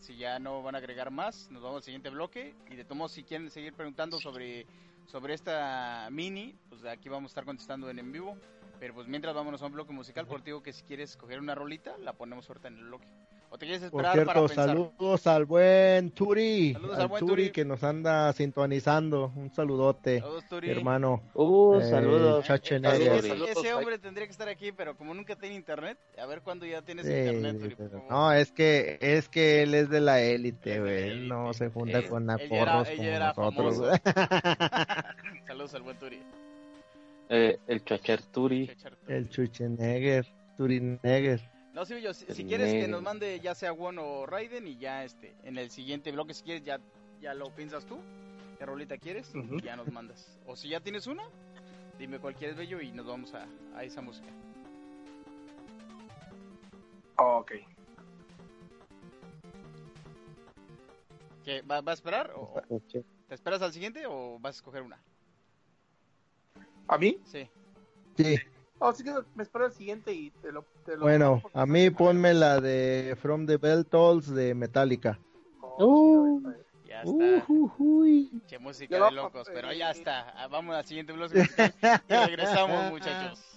si 0.00 0.16
ya 0.16 0.38
no 0.38 0.62
van 0.62 0.74
a 0.74 0.78
agregar 0.78 1.10
más, 1.10 1.50
nos 1.50 1.62
vamos 1.62 1.78
al 1.78 1.82
siguiente 1.84 2.10
bloque 2.10 2.54
y 2.70 2.76
de 2.76 2.84
todos 2.84 3.12
si 3.12 3.24
quieren 3.24 3.50
seguir 3.50 3.72
preguntando 3.72 4.18
sobre 4.18 4.66
sobre 5.06 5.34
esta 5.34 6.08
mini, 6.10 6.54
pues 6.68 6.84
aquí 6.84 7.08
vamos 7.08 7.30
a 7.30 7.32
estar 7.32 7.44
contestando 7.44 7.88
en 7.90 7.98
en 7.98 8.12
vivo. 8.12 8.36
Pero 8.80 8.94
pues 8.94 9.06
mientras 9.06 9.34
vámonos 9.34 9.62
a 9.62 9.66
un 9.66 9.72
bloque 9.72 9.92
musical, 9.92 10.26
por 10.26 10.42
digo 10.42 10.62
que 10.62 10.72
si 10.72 10.82
quieres 10.82 11.16
coger 11.16 11.38
una 11.38 11.54
rolita, 11.54 11.96
la 11.98 12.12
ponemos 12.12 12.48
ahorita 12.48 12.68
en 12.68 12.78
el 12.78 12.84
bloque. 12.84 13.06
¿O 13.54 13.56
te 13.56 13.66
quieres 13.66 13.84
esperar 13.84 14.16
Por 14.16 14.24
cierto, 14.24 14.46
para 14.48 14.66
saludos 14.66 15.26
al 15.28 15.44
buen 15.44 16.10
Turi, 16.10 16.72
Saludos 16.72 16.96
al 16.96 17.02
al 17.02 17.08
buen 17.08 17.20
Turi, 17.20 17.42
Turi. 17.44 17.50
que 17.52 17.64
nos 17.64 17.84
anda 17.84 18.32
sintonizando. 18.32 19.32
Un 19.36 19.52
saludote, 19.54 20.18
Saludos, 20.18 20.44
Turi. 20.48 20.70
hermano. 20.70 21.22
Uh, 21.34 21.76
Eh, 21.78 21.84
saludos. 21.88 22.50
Ese, 22.50 22.80
Saludos, 22.80 23.48
ese 23.50 23.74
hombre 23.74 23.98
tendría 24.00 24.26
que 24.26 24.32
estar 24.32 24.48
aquí, 24.48 24.72
pero 24.72 24.96
como 24.96 25.14
nunca 25.14 25.36
tiene 25.36 25.54
internet, 25.54 25.96
a 26.20 26.26
ver 26.26 26.40
cuándo 26.42 26.66
ya 26.66 26.82
tienes 26.82 27.06
Sí, 27.06 27.12
internet, 27.12 27.60
Turi, 27.60 27.74
favor. 27.76 28.02
no, 28.10 28.32
es 28.32 28.50
que 28.50 28.98
es 29.00 29.28
que 29.28 29.62
él 29.62 29.74
es 29.74 29.88
de 29.88 30.00
la 30.00 30.20
élite, 30.20 30.80
güey. 30.80 31.10
Él 31.10 31.28
no 31.28 31.52
se 31.54 31.68
junta 31.68 32.02
con 32.08 32.26
ya 32.26 32.48
como 32.48 32.60
era 32.60 33.32
nosotros. 33.36 34.00
Saludos 35.46 35.74
al 35.76 35.82
buen 35.82 35.96
Turi. 35.98 36.18
Eh, 37.28 37.56
el. 37.68 37.84
Chechar 37.84 38.20
Turi. 38.20 38.68
El 39.06 39.28
Chuchenegger, 39.28 40.26
Turinegger. 40.56 41.53
No, 41.74 41.84
sí, 41.84 42.00
yo, 42.00 42.14
si, 42.14 42.44
quieres 42.44 42.72
que 42.72 42.86
nos 42.86 43.02
mande 43.02 43.40
ya 43.40 43.54
sea 43.54 43.72
Won 43.72 43.98
o 43.98 44.26
Raiden 44.26 44.66
y 44.68 44.76
ya 44.78 45.04
este, 45.04 45.34
en 45.42 45.58
el 45.58 45.70
siguiente 45.70 46.12
bloque, 46.12 46.32
si 46.32 46.44
quieres, 46.44 46.62
ya, 46.62 46.78
ya 47.20 47.34
lo 47.34 47.50
piensas 47.50 47.84
tú. 47.84 47.98
¿Qué 48.58 48.64
rolita 48.64 48.96
quieres? 48.96 49.32
Y 49.34 49.60
ya 49.60 49.74
nos 49.74 49.90
mandas. 49.90 50.38
O 50.46 50.54
si 50.54 50.68
ya 50.68 50.78
tienes 50.78 51.08
una, 51.08 51.24
dime 51.98 52.20
cuál 52.20 52.36
quieres 52.36 52.56
bello 52.56 52.80
y 52.80 52.92
nos 52.92 53.06
vamos 53.06 53.34
a, 53.34 53.48
a 53.74 53.82
esa 53.82 54.00
música. 54.00 54.28
Ok. 57.16 57.52
¿Qué, 61.44 61.62
va, 61.62 61.80
¿Va 61.80 61.90
a 61.90 61.94
esperar? 61.94 62.30
O, 62.36 62.62
o- 62.68 62.80
¿Te 62.80 63.34
esperas 63.34 63.60
al 63.62 63.72
siguiente 63.72 64.06
o 64.06 64.38
vas 64.38 64.54
a 64.54 64.58
escoger 64.58 64.82
una? 64.82 65.02
¿A 66.86 66.98
mí? 66.98 67.18
Sí. 67.24 67.48
Sí, 68.16 68.36
Oh, 68.86 68.92
que 68.92 69.14
me 69.34 69.42
espero 69.42 69.64
el 69.66 69.72
siguiente 69.72 70.12
y 70.12 70.30
te 70.30 70.52
lo... 70.52 70.64
Te 70.84 70.94
lo 70.96 71.02
bueno, 71.04 71.42
a 71.54 71.64
mí 71.64 71.88
ponme 71.88 72.34
la 72.34 72.60
de 72.60 73.16
From 73.18 73.46
the 73.46 73.56
Bell 73.56 73.86
Tolls 73.86 74.28
de 74.34 74.54
Metallica. 74.54 75.18
Oh, 75.60 76.38
ahorita- 76.44 76.60
Ya 76.84 77.00
está. 77.02 77.10
Ujujuy. 77.48 78.42
Che 78.46 78.58
música 78.58 79.02
de 79.06 79.10
locos, 79.10 79.48
eh, 79.48 79.52
pero 79.54 79.72
ya 79.72 79.90
está. 79.90 80.28
Ah, 80.36 80.48
Vamos 80.48 80.76
al 80.76 80.84
siguiente 80.84 81.12
bloque 81.14 81.38
musical 81.78 82.02
y 82.08 82.12
regresamos, 82.26 82.90
muchachos. 82.90 83.53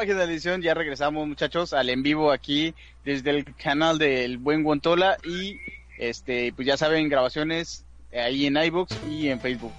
Magia 0.00 0.14
de 0.14 0.24
la 0.24 0.32
edición 0.32 0.62
ya 0.62 0.72
regresamos 0.72 1.28
muchachos 1.28 1.74
al 1.74 1.90
en 1.90 2.02
vivo 2.02 2.32
aquí 2.32 2.74
desde 3.04 3.28
el 3.32 3.54
canal 3.54 3.98
del 3.98 4.38
Buen 4.38 4.62
Guantola 4.62 5.18
y 5.22 5.58
este 5.98 6.54
pues 6.54 6.66
ya 6.66 6.78
saben 6.78 7.10
grabaciones 7.10 7.84
ahí 8.10 8.46
en 8.46 8.56
iBox 8.56 8.96
y 9.10 9.28
en 9.28 9.38
Facebook. 9.40 9.74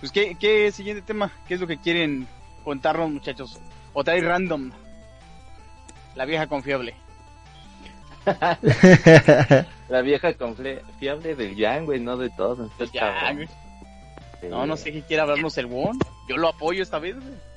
Pues 0.00 0.10
¿qué, 0.10 0.36
qué 0.40 0.72
siguiente 0.72 1.00
tema, 1.00 1.30
qué 1.46 1.54
es 1.54 1.60
lo 1.60 1.68
que 1.68 1.76
quieren 1.76 2.26
contarnos 2.64 3.08
muchachos. 3.08 3.60
O 3.92 4.02
trae 4.02 4.20
random. 4.20 4.72
La 6.16 6.24
vieja 6.24 6.48
confiable. 6.48 6.96
la 9.88 10.02
vieja 10.02 10.34
confiable 10.34 11.36
del 11.36 11.54
Yang, 11.54 11.84
güey, 11.84 12.00
no 12.00 12.16
de 12.16 12.30
todos. 12.30 12.68
No, 14.50 14.66
no 14.66 14.76
sé 14.76 14.92
qué 14.92 15.02
quiere 15.02 15.22
hablarnos 15.22 15.56
el 15.56 15.66
Won. 15.66 16.00
Yo 16.28 16.36
lo 16.36 16.48
apoyo 16.48 16.82
esta 16.82 16.98
vez, 16.98 17.14
güey. 17.14 17.51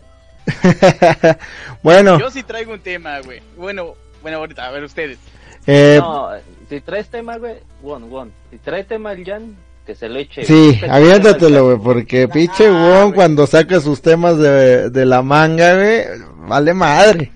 bueno. 1.84 2.20
Yo 2.20 2.30
sí 2.32 2.44
traigo 2.44 2.74
un 2.74 2.80
tema, 2.80 3.20
güey. 3.22 3.42
Bueno, 3.58 3.96
bueno, 4.22 4.38
ahorita, 4.38 4.66
a 4.66 4.72
ver 4.72 4.84
ustedes. 4.84 5.20
Eh... 5.68 5.98
No, 6.00 6.30
si 6.70 6.82
traes 6.82 7.10
tema, 7.10 7.38
güey, 7.38 7.56
Won, 7.82 8.10
Won. 8.10 8.32
Si 8.52 8.58
traes 8.58 8.88
tema 8.88 9.12
el 9.14 9.26
Jan, 9.26 9.56
que 9.86 9.96
se 9.96 10.10
lo 10.10 10.20
eche. 10.20 10.44
Sí, 10.44 10.80
aviéntatelo, 10.90 11.66
güey, 11.66 11.78
porque 11.78 12.28
pinche 12.28 12.70
Won 12.70 13.12
cuando 13.12 13.48
saca 13.48 13.80
sus 13.80 14.02
temas 14.02 14.38
de, 14.38 14.90
de 14.90 15.06
la 15.06 15.22
manga, 15.22 15.76
güey, 15.76 16.04
vale 16.48 16.74
madre. 16.74 17.32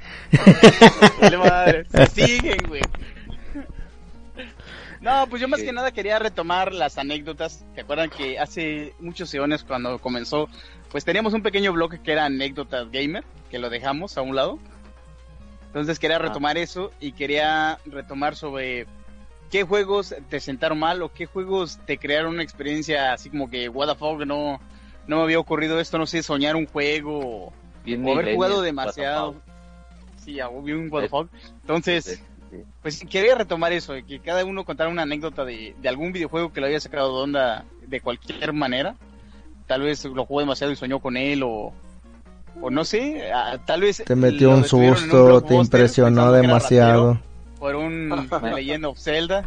Vale 1.22 1.38
madre. 1.38 1.86
Siguen, 2.14 2.60
güey. 2.68 2.82
No, 5.02 5.28
pues 5.30 5.42
yo 5.42 5.48
más 5.48 5.62
que 5.62 5.72
nada 5.72 5.92
quería 5.92 6.20
retomar 6.20 6.74
las 6.74 6.98
anécdotas. 6.98 7.64
¿Se 7.74 7.82
acuerdan 7.82 8.10
que 8.10 8.38
hace 8.38 8.94
muchos 9.00 9.34
años 9.34 9.64
cuando 9.64 9.98
comenzó, 10.00 10.50
pues 10.92 11.06
teníamos 11.06 11.34
un 11.34 11.44
pequeño 11.44 11.74
bloque 11.74 12.00
que 12.00 12.12
era 12.12 12.26
anécdotas 12.26 12.92
gamer, 12.92 13.24
que 13.50 13.60
lo 13.60 13.70
dejamos 13.70 14.18
a 14.18 14.22
un 14.22 14.36
lado. 14.36 14.60
Entonces 15.68 16.00
quería 16.00 16.18
ah. 16.18 16.20
retomar 16.20 16.58
eso 16.58 16.92
y 17.00 17.12
quería 17.12 17.80
retomar 17.86 18.36
sobre 18.36 18.88
qué 19.52 19.64
juegos 19.64 20.16
te 20.30 20.40
sentaron 20.40 20.80
mal 20.80 21.02
o 21.02 21.12
qué 21.12 21.26
juegos 21.26 21.80
te 21.86 21.98
crearon 21.98 22.34
una 22.34 22.44
experiencia 22.44 23.14
así 23.14 23.30
como 23.30 23.50
que, 23.50 23.70
what 23.70 23.88
the 23.88 23.96
fuck, 23.96 24.20
no, 24.26 24.60
no 25.08 25.18
me 25.18 25.24
había 25.24 25.40
ocurrido 25.40 25.80
esto, 25.80 25.98
no 25.98 26.06
sé, 26.06 26.24
soñar 26.24 26.56
un 26.56 26.66
juego 26.66 27.20
o 27.20 27.54
haber 28.12 28.36
jugado 28.36 28.62
demasiado. 28.62 29.36
Sí, 30.18 30.40
un 30.42 30.92
what 30.92 31.04
the 31.04 31.10
fuck. 31.10 31.30
Entonces, 31.62 32.22
pues 32.82 33.04
quería 33.10 33.36
retomar 33.36 33.74
eso, 33.74 33.94
que 34.08 34.20
cada 34.20 34.46
uno 34.46 34.66
contara 34.66 34.90
una 34.90 35.04
anécdota 35.04 35.46
de, 35.46 35.76
algún 35.86 36.12
videojuego 36.12 36.52
que 36.52 36.62
lo 36.62 36.68
había 36.68 36.80
sacado 36.80 37.16
de 37.16 37.24
onda 37.24 37.66
de 37.88 38.02
cualquier 38.02 38.54
manera. 38.54 38.96
Tal 39.70 39.84
vez 39.84 40.04
lo 40.04 40.26
jugó 40.26 40.42
demasiado 40.42 40.74
y 40.74 40.76
soñó 40.76 41.00
con 41.00 41.16
él 41.16 41.44
o, 41.44 41.72
o 42.62 42.70
no 42.70 42.84
sé, 42.84 43.32
tal 43.66 43.80
vez... 43.80 44.04
Te 44.06 44.18
metió 44.18 44.50
un 44.50 44.66
susto, 44.66 45.42
te 45.42 45.56
impresionó 45.56 46.34
demasiado. 46.34 47.18
Por 47.58 47.78
un 47.78 48.30
leyenda 48.54 48.90
of 48.90 49.00
Zelda. 49.00 49.46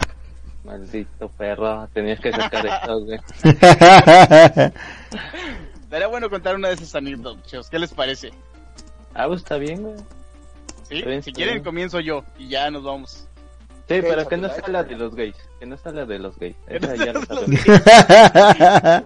Maldito 0.64 1.28
perro, 1.28 1.86
tenías 1.92 2.20
que 2.20 2.32
sacar 2.32 2.64
esto, 2.64 3.04
güey. 3.04 3.18
Estaría 5.82 6.06
bueno 6.06 6.30
contar 6.30 6.54
una 6.54 6.68
de 6.68 6.74
esas 6.74 6.94
anécdotas, 6.94 7.68
¿qué 7.68 7.78
les 7.78 7.92
parece? 7.92 8.30
Ah, 9.12 9.26
pues 9.26 9.42
está 9.42 9.58
bien, 9.58 9.82
güey 9.82 9.96
si 11.22 11.32
quieren 11.32 11.62
comienzo 11.62 12.00
yo 12.00 12.24
y 12.38 12.48
ya 12.48 12.70
nos 12.70 12.84
vamos. 12.84 13.26
Sí, 13.88 13.98
pero 14.00 14.26
que 14.26 14.36
no 14.36 14.48
sea 14.48 14.68
la 14.68 14.84
de 14.84 14.96
los 14.96 15.14
gays, 15.14 15.36
que 15.58 15.66
no 15.66 15.76
sea 15.76 15.92
la 15.92 16.06
de 16.06 16.18
los 16.18 16.38
gays. 16.38 16.56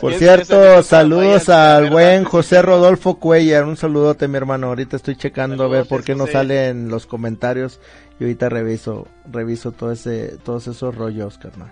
Por 0.00 0.14
cierto, 0.14 0.82
saludos 0.82 1.48
al 1.48 1.90
buen 1.90 2.24
José 2.24 2.62
Rodolfo 2.62 3.18
Cuellar, 3.18 3.64
un 3.64 3.76
saludote 3.76 4.28
mi 4.28 4.36
hermano, 4.36 4.68
ahorita 4.68 4.96
estoy 4.96 5.16
checando 5.16 5.64
a 5.64 5.68
ver 5.68 5.86
por 5.86 6.04
qué 6.04 6.14
no 6.14 6.26
sale 6.26 6.68
en 6.68 6.88
los 6.88 7.06
comentarios. 7.06 7.80
Y 8.20 8.24
ahorita 8.24 8.48
reviso, 8.48 9.06
reviso 9.30 9.72
todo 9.72 9.92
ese, 9.92 10.38
todos 10.38 10.66
esos 10.66 10.94
rollos, 10.94 11.38
carnal. 11.38 11.70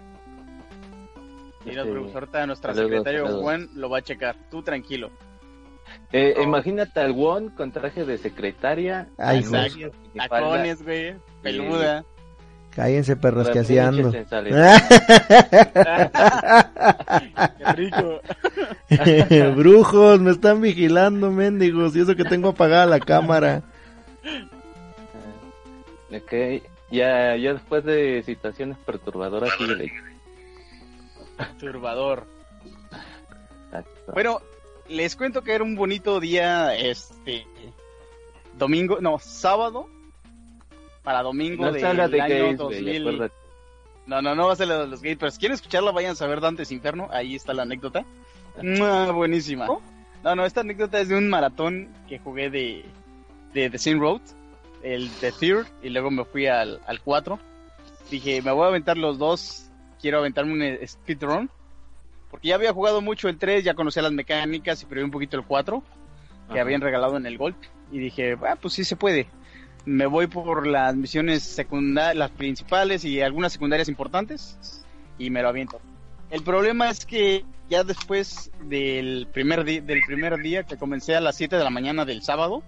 Mira, 1.65 1.83
profesor, 1.85 2.29
nuestra 2.47 2.75
secretario 2.75 3.27
Juan 3.41 3.69
lo 3.75 3.91
va 3.91 3.99
a 3.99 4.03
checar, 4.03 4.37
tú 4.51 4.63
tranquilo. 4.63 5.11
Eh, 6.13 6.35
Imagínate 6.43 7.01
al 7.01 7.13
Won 7.13 7.51
con 7.51 7.73
traje 7.73 8.05
de 8.05 8.19
secretaria. 8.19 9.09
Ay, 9.19 9.45
tacones, 10.15 10.83
güey, 10.83 11.17
peluda. 11.43 12.05
Cállense, 12.77 13.17
perros, 13.17 13.49
que 13.49 13.61
así 13.61 13.79
ando. 13.79 14.13
Qué 14.13 14.23
rico. 17.75 18.21
Brujos, 19.57 20.21
me 20.21 20.33
están 20.33 20.61
vigilando, 20.61 21.31
mendigos. 21.31 21.97
Y 21.97 22.01
eso 22.01 22.15
que 22.15 22.25
tengo 22.25 22.51
apagada 22.51 22.85
la 22.85 23.01
cámara. 23.01 23.63
Ok, 26.13 26.63
ya, 26.91 27.35
ya 27.37 27.55
después 27.55 27.83
de 27.83 28.23
situaciones 28.27 28.77
perturbadoras, 28.85 29.51
sigue 29.57 29.91
Perturbador. 31.39 32.27
Bueno, 34.13 34.43
les 34.87 35.17
cuento 35.17 35.41
que 35.43 35.55
era 35.55 35.65
un 35.65 35.77
bonito 35.77 36.21
día, 36.21 36.77
este, 36.77 37.47
domingo, 38.59 38.99
no, 39.01 39.19
sábado, 39.19 39.89
para 41.07 41.23
domingo 41.23 41.71
del 41.71 41.85
año 41.85 42.57
2000. 42.57 43.31
no, 44.07 44.23
no, 44.23 44.35
no 44.35 44.47
va 44.49 44.55
a 44.55 44.57
ser 44.57 44.67
la 44.67 44.81
de 44.81 44.89
los 44.89 45.01
gays, 45.01 45.17
pero 45.17 45.31
si 45.31 45.39
quieren 45.39 45.55
escucharla, 45.55 45.93
vayan 45.93 46.11
a 46.11 46.15
saber 46.17 46.41
Dantes 46.41 46.73
Inferno, 46.73 47.07
ahí 47.13 47.37
está 47.37 47.55
la 47.55 47.63
anécdota. 47.63 48.05
buenísima. 49.13 49.69
No, 50.25 50.35
no, 50.35 50.45
esta 50.45 50.63
anécdota 50.63 50.99
es 50.99 51.09
de 51.09 51.17
un 51.17 51.29
maratón 51.29 51.95
que 52.09 52.19
jugué 52.19 52.51
de, 52.51 52.85
de 53.55 53.71
The 53.71 53.79
Sin 53.79 54.01
Road, 54.01 54.21
el 54.83 55.09
The 55.21 55.31
Third, 55.31 55.69
y 55.81 55.91
luego 55.91 56.11
me 56.11 56.25
fui 56.25 56.49
al, 56.49 56.81
al 56.89 57.01
4. 57.01 57.39
Dije, 58.11 58.43
me 58.43 58.51
voy 58.51 58.65
a 58.65 58.69
aventar 58.71 58.97
los 58.97 59.17
dos, 59.17 59.71
quiero 60.01 60.19
aventarme 60.19 60.55
un 60.55 60.89
speedrun 60.89 61.49
porque 62.33 62.49
ya 62.49 62.57
había 62.57 62.73
jugado 62.73 63.01
mucho 63.01 63.29
el 63.29 63.39
3, 63.39 63.63
ya 63.63 63.75
conocía 63.75 64.03
las 64.03 64.11
mecánicas 64.11 64.83
y 64.83 64.87
probé 64.87 65.05
un 65.05 65.13
poquito 65.13 65.37
el 65.37 65.45
4, 65.45 65.85
que 66.53 66.59
habían 66.59 66.81
regalado 66.81 67.17
en 67.17 67.27
el 67.27 67.39
Gold. 67.39 67.55
Y 67.93 68.01
dije, 68.01 68.37
ah, 68.45 68.57
pues 68.61 68.75
sí 68.75 68.83
se 68.83 68.97
puede. 68.97 69.29
Me 69.87 70.07
voy 70.07 70.27
por 70.27 70.67
las 70.67 70.95
misiones 70.97 71.45
secundarias, 71.45 72.17
las 72.17 72.31
principales 72.33 73.05
y 73.05 73.23
algunas 73.23 73.53
secundarias 73.53 73.89
importantes, 73.89 74.85
y 75.17 75.31
me 75.31 75.43
lo 75.43 75.49
aviento. 75.49 75.81
El 76.31 76.43
problema 76.43 76.91
es 76.91 77.07
que 77.07 77.45
ya 77.71 77.85
después 77.85 78.51
del 78.65 79.29
primer, 79.33 79.65
del 79.65 80.03
primer 80.07 80.39
día 80.39 80.65
que 80.65 80.77
comencé 80.77 81.15
a 81.15 81.21
las 81.21 81.37
7 81.37 81.57
de 81.57 81.65
la 81.65 81.71
mañana 81.71 82.05
del 82.05 82.23
sábado, 82.23 82.63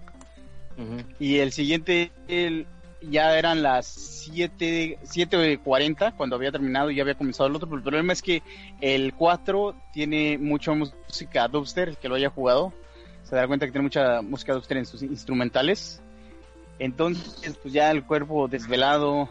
y 1.19 1.39
el 1.39 1.51
siguiente, 1.51 2.13
el, 2.29 2.65
ya 3.01 3.37
eran 3.37 3.61
las 3.61 4.29
7.40 4.31 6.15
cuando 6.15 6.37
había 6.37 6.53
terminado 6.53 6.89
y 6.89 6.95
ya 6.95 7.01
había 7.01 7.15
comenzado 7.15 7.49
el 7.49 7.55
otro, 7.55 7.67
pero 7.67 7.79
el 7.79 7.83
problema 7.83 8.13
es 8.13 8.21
que 8.21 8.41
el 8.79 9.13
4 9.13 9.75
tiene 9.91 10.37
mucha 10.37 10.71
música 10.73 11.49
dubster, 11.49 11.89
el 11.89 11.97
que 11.97 12.07
lo 12.07 12.15
haya 12.15 12.29
jugado, 12.29 12.71
se 13.23 13.35
da 13.35 13.45
cuenta 13.45 13.65
que 13.65 13.73
tiene 13.73 13.83
mucha 13.83 14.21
música 14.21 14.53
dubster 14.53 14.77
en 14.77 14.85
sus 14.85 15.03
instrumentales. 15.03 16.01
Entonces, 16.79 17.57
pues 17.61 17.73
ya 17.73 17.91
el 17.91 18.03
cuerpo 18.05 18.47
desvelado, 18.47 19.29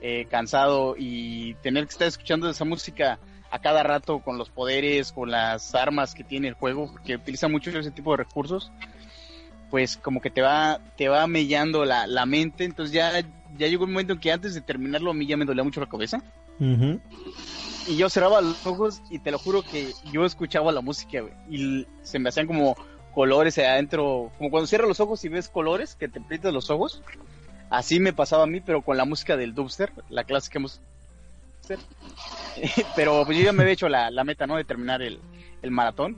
eh, 0.00 0.26
cansado 0.30 0.94
y 0.98 1.54
tener 1.62 1.86
que 1.86 1.92
estar 1.92 2.08
escuchando 2.08 2.48
esa 2.48 2.64
música 2.64 3.18
a 3.50 3.58
cada 3.58 3.82
rato 3.82 4.20
con 4.20 4.36
los 4.38 4.50
poderes, 4.50 5.12
con 5.12 5.30
las 5.30 5.74
armas 5.74 6.14
que 6.14 6.24
tiene 6.24 6.48
el 6.48 6.54
juego, 6.54 6.92
porque 6.92 7.16
utiliza 7.16 7.48
mucho 7.48 7.70
ese 7.70 7.90
tipo 7.90 8.10
de 8.10 8.18
recursos 8.18 8.70
pues 9.74 9.96
como 9.96 10.20
que 10.20 10.30
te 10.30 10.40
va, 10.40 10.78
te 10.96 11.08
va 11.08 11.26
mellando 11.26 11.84
la, 11.84 12.06
la 12.06 12.26
mente, 12.26 12.62
entonces 12.62 12.94
ya, 12.94 13.10
ya 13.58 13.66
llegó 13.66 13.82
un 13.82 13.90
momento 13.90 14.12
en 14.12 14.20
que 14.20 14.30
antes 14.30 14.54
de 14.54 14.60
terminarlo 14.60 15.10
a 15.10 15.14
mí 15.14 15.26
ya 15.26 15.36
me 15.36 15.44
dolía 15.44 15.64
mucho 15.64 15.80
la 15.80 15.88
cabeza. 15.88 16.22
Y 16.60 17.96
yo 17.96 18.08
cerraba 18.08 18.40
los 18.40 18.64
ojos 18.68 19.02
y 19.10 19.18
te 19.18 19.32
lo 19.32 19.38
juro 19.40 19.62
que 19.62 19.92
yo 20.12 20.24
escuchaba 20.24 20.70
la 20.70 20.80
música, 20.80 21.24
y 21.50 21.88
se 22.02 22.20
me 22.20 22.28
hacían 22.28 22.46
como 22.46 22.76
colores 23.14 23.58
adentro, 23.58 24.30
como 24.38 24.50
cuando 24.50 24.66
cierras 24.66 24.88
los 24.88 25.00
ojos 25.00 25.24
y 25.24 25.28
ves 25.28 25.48
colores 25.48 25.94
que 25.94 26.08
te 26.08 26.18
aprietas 26.18 26.52
los 26.52 26.70
ojos. 26.70 27.02
Así 27.70 28.00
me 28.00 28.12
pasaba 28.12 28.44
a 28.44 28.46
mí, 28.46 28.60
pero 28.60 28.82
con 28.82 28.96
la 28.96 29.04
música 29.04 29.36
del 29.36 29.54
dubster, 29.54 29.92
la 30.08 30.24
clásica 30.24 30.58
música. 30.58 30.84
pero 32.96 33.24
pues 33.24 33.38
yo 33.38 33.44
ya 33.44 33.52
me 33.52 33.62
había 33.62 33.72
hecho 33.72 33.88
la, 33.88 34.10
la 34.10 34.24
meta, 34.24 34.46
¿no? 34.46 34.56
De 34.56 34.64
terminar 34.64 35.00
el, 35.00 35.18
el 35.62 35.70
maratón 35.70 36.16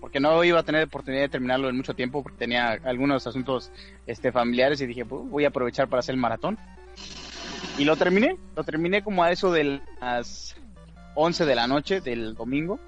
porque 0.00 0.18
no 0.18 0.42
iba 0.42 0.58
a 0.58 0.62
tener 0.62 0.84
oportunidad 0.84 1.22
de 1.22 1.28
terminarlo 1.28 1.68
en 1.68 1.76
mucho 1.76 1.94
tiempo 1.94 2.22
porque 2.22 2.38
tenía 2.38 2.80
algunos 2.84 3.26
asuntos 3.26 3.70
este 4.06 4.32
familiares 4.32 4.80
y 4.80 4.86
dije, 4.86 5.04
pues, 5.04 5.22
voy 5.28 5.44
a 5.44 5.48
aprovechar 5.48 5.88
para 5.88 6.00
hacer 6.00 6.14
el 6.14 6.20
maratón. 6.20 6.58
Y 7.78 7.84
lo 7.84 7.96
terminé, 7.96 8.36
lo 8.56 8.64
terminé 8.64 9.02
como 9.02 9.22
a 9.22 9.30
eso 9.30 9.52
de 9.52 9.80
las 10.00 10.56
11 11.14 11.44
de 11.44 11.54
la 11.54 11.66
noche 11.66 12.00
del 12.00 12.34
domingo. 12.34 12.80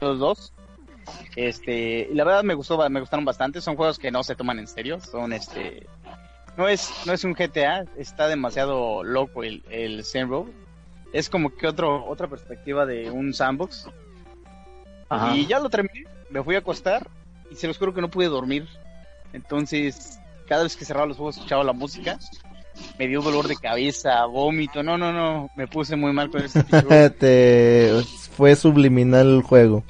Los 0.00 0.18
dos. 0.18 0.52
Este, 1.36 2.08
y 2.10 2.14
la 2.14 2.24
verdad 2.24 2.42
me 2.42 2.54
gustó, 2.54 2.88
me 2.90 3.00
gustaron 3.00 3.24
bastante, 3.24 3.60
son 3.60 3.76
juegos 3.76 3.98
que 3.98 4.10
no 4.10 4.22
se 4.22 4.34
toman 4.34 4.58
en 4.58 4.68
serio, 4.68 5.00
son 5.00 5.32
este 5.32 5.86
no 6.56 6.68
es 6.68 6.90
no 7.06 7.12
es 7.12 7.24
un 7.24 7.32
GTA, 7.32 7.84
está 7.96 8.28
demasiado 8.28 9.02
loco 9.02 9.42
el 9.42 9.62
el 9.70 10.04
Zen 10.04 10.28
Road. 10.28 10.46
Es 11.12 11.28
como 11.28 11.54
que 11.54 11.66
otro 11.66 12.04
otra 12.06 12.28
perspectiva 12.28 12.86
de 12.86 13.10
un 13.10 13.34
sandbox. 13.34 13.88
Y 15.34 15.46
ya 15.46 15.60
lo 15.60 15.68
terminé, 15.68 16.06
me 16.30 16.42
fui 16.42 16.54
a 16.54 16.58
acostar 16.58 17.06
y 17.50 17.54
se 17.54 17.66
los 17.66 17.76
juro 17.76 17.92
que 17.92 18.00
no 18.00 18.10
pude 18.10 18.28
dormir. 18.28 18.66
Entonces, 19.34 20.18
cada 20.48 20.62
vez 20.62 20.76
que 20.76 20.86
cerraba 20.86 21.06
los 21.06 21.18
ojos 21.18 21.36
escuchaba 21.36 21.64
la 21.64 21.74
música, 21.74 22.18
me 22.98 23.08
dio 23.08 23.20
dolor 23.20 23.48
de 23.48 23.56
cabeza, 23.56 24.24
vómito, 24.26 24.82
no, 24.82 24.96
no, 24.96 25.12
no, 25.12 25.50
me 25.56 25.66
puse 25.66 25.96
muy 25.96 26.12
mal 26.12 26.30
con 26.30 26.42
ese 26.44 26.62
Te... 27.10 28.02
Fue 28.36 28.56
subliminal 28.56 29.28
el 29.36 29.42
juego. 29.42 29.84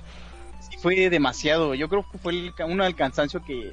Fue 0.83 1.09
demasiado, 1.09 1.75
yo 1.75 1.89
creo 1.89 2.05
que 2.11 2.19
fue 2.19 2.33
el, 2.33 2.53
uno 2.67 2.83
del 2.83 2.97
cansancio 2.97 3.41
que 3.45 3.71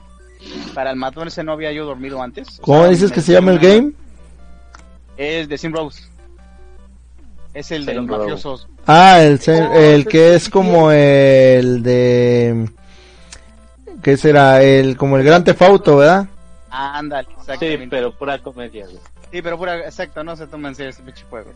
para 0.76 0.92
el 0.92 0.96
matón 0.96 1.28
ese 1.28 1.44
no 1.44 1.54
había 1.54 1.72
yo 1.72 1.84
dormido 1.84 2.22
antes. 2.22 2.60
¿Cómo 2.62 2.88
dices 2.88 3.12
que 3.12 3.22
se 3.22 3.34
llama 3.34 3.52
el 3.52 3.58
game? 3.60 3.94
Es 5.18 5.50
The 5.50 5.58
Sim 5.58 5.74
Rose. 5.74 6.04
Es 7.54 7.72
el 7.72 7.86
de 7.86 7.96
los 7.96 8.06
mafiosos. 8.06 8.68
Ah, 8.86 9.22
el, 9.24 9.40
el 9.48 10.06
que 10.06 10.36
es 10.36 10.50
como 10.50 10.92
el 10.92 11.82
de... 11.82 12.70
¿Qué 14.04 14.16
será? 14.16 14.62
El, 14.62 14.96
como 14.96 15.18
el 15.18 15.24
Gran 15.24 15.44
Tefauto, 15.44 15.98
¿verdad? 15.98 16.28
ándale, 16.70 17.28
exactamente. 17.32 17.84
Sí, 17.84 17.88
pero 17.90 18.12
pura 18.14 18.40
comedia, 18.40 18.86
Sí, 19.32 19.42
pero 19.42 19.58
pura, 19.58 19.80
exacto, 19.80 20.24
no 20.24 20.36
se 20.36 20.48
toman 20.48 20.70
en 20.70 20.76
serio 20.76 20.90
ese 20.92 21.02
pinche 21.02 21.26
juego. 21.30 21.52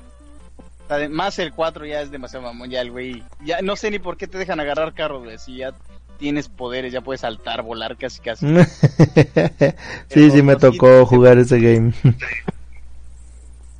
Además 0.89 1.39
el 1.39 1.53
4 1.53 1.85
ya 1.85 2.01
es 2.01 2.11
demasiado 2.11 2.45
mamón, 2.45 2.69
ya 2.69 2.81
el 2.81 2.91
güey. 2.91 3.23
Ya 3.43 3.61
no 3.61 3.75
sé 3.75 3.89
ni 3.89 3.99
por 3.99 4.17
qué 4.17 4.27
te 4.27 4.37
dejan 4.37 4.59
agarrar 4.59 4.93
carros, 4.93 5.23
güey. 5.23 5.37
Si 5.37 5.57
ya 5.57 5.73
tienes 6.17 6.49
poderes, 6.49 6.93
ya 6.93 7.01
puedes 7.01 7.21
saltar, 7.21 7.63
volar 7.63 7.97
casi 7.97 8.21
casi. 8.21 8.45
sí, 10.09 10.31
sí 10.31 10.41
me 10.41 10.55
tocó 10.55 11.05
jugar 11.05 11.37
ese 11.37 11.59
game. 11.59 11.93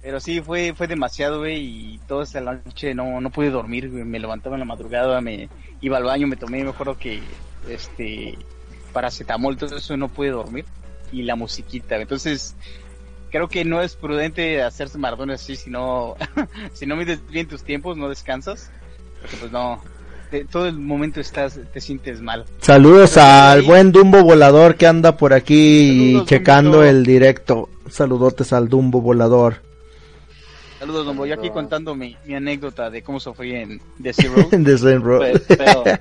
Pero 0.02 0.20
sí, 0.20 0.42
fue 0.42 0.74
fue 0.74 0.88
demasiado, 0.88 1.40
güey, 1.40 1.62
y 1.94 2.00
toda 2.08 2.24
esa 2.26 2.42
noche 2.42 2.94
no, 2.94 3.22
no 3.22 3.30
pude 3.30 3.50
dormir, 3.50 3.90
Me 3.90 4.20
levantaba 4.20 4.56
en 4.56 4.60
la 4.60 4.66
madrugada, 4.66 5.22
me 5.22 5.48
iba 5.80 5.98
al 5.98 6.04
baño, 6.04 6.28
me 6.28 6.36
tomé, 6.36 6.64
me 6.64 6.72
acuerdo 6.72 6.98
que, 6.98 7.22
este, 7.70 8.38
paracetamol, 8.92 9.56
todo 9.56 9.78
eso, 9.78 9.96
no 9.96 10.10
pude 10.10 10.30
dormir. 10.30 10.66
Y 11.14 11.22
la 11.24 11.36
musiquita, 11.36 11.96
entonces, 11.96 12.56
creo 13.34 13.48
que 13.48 13.66
no 13.66 13.82
es 13.82 13.96
prudente 13.96 14.62
hacerse 14.62 15.00
maratones 15.00 15.42
así 15.42 15.56
si 15.56 15.72
no, 15.72 16.16
si 16.74 16.86
no 16.86 16.96
mides 16.96 17.20
bien 17.28 17.48
tus 17.48 17.64
tiempos, 17.64 17.98
no 17.98 18.08
descansas, 18.08 18.70
porque 19.20 19.38
pues 19.38 19.52
no, 19.52 19.82
todo 20.52 20.68
el 20.68 20.78
momento 20.78 21.20
estás, 21.20 21.60
te 21.74 21.82
sientes 21.82 22.22
mal. 22.22 22.46
Saludos 22.62 23.18
al 23.18 23.64
buen 23.64 23.92
Dumbo 23.92 24.24
volador 24.24 24.76
que 24.76 24.86
anda 24.86 25.18
por 25.18 25.34
aquí 25.34 26.22
checando 26.26 26.84
el 26.84 27.04
directo. 27.04 27.70
Saludotes 27.90 28.54
al 28.54 28.70
Dumbo 28.70 29.02
volador. 29.02 29.56
Saludos, 30.78 31.08
don 31.08 31.18
Voy 31.18 31.32
aquí 31.32 31.50
contando 31.50 31.96
mi, 31.96 32.16
mi, 32.26 32.36
anécdota 32.36 32.92
de 32.92 33.02
cómo 33.02 33.20
sufrí 33.20 33.56
en 33.56 33.82
The 34.02 34.14
Zero. 34.14 35.18
Pues, 35.18 35.42
pero, 35.48 35.84
pero, 35.84 36.00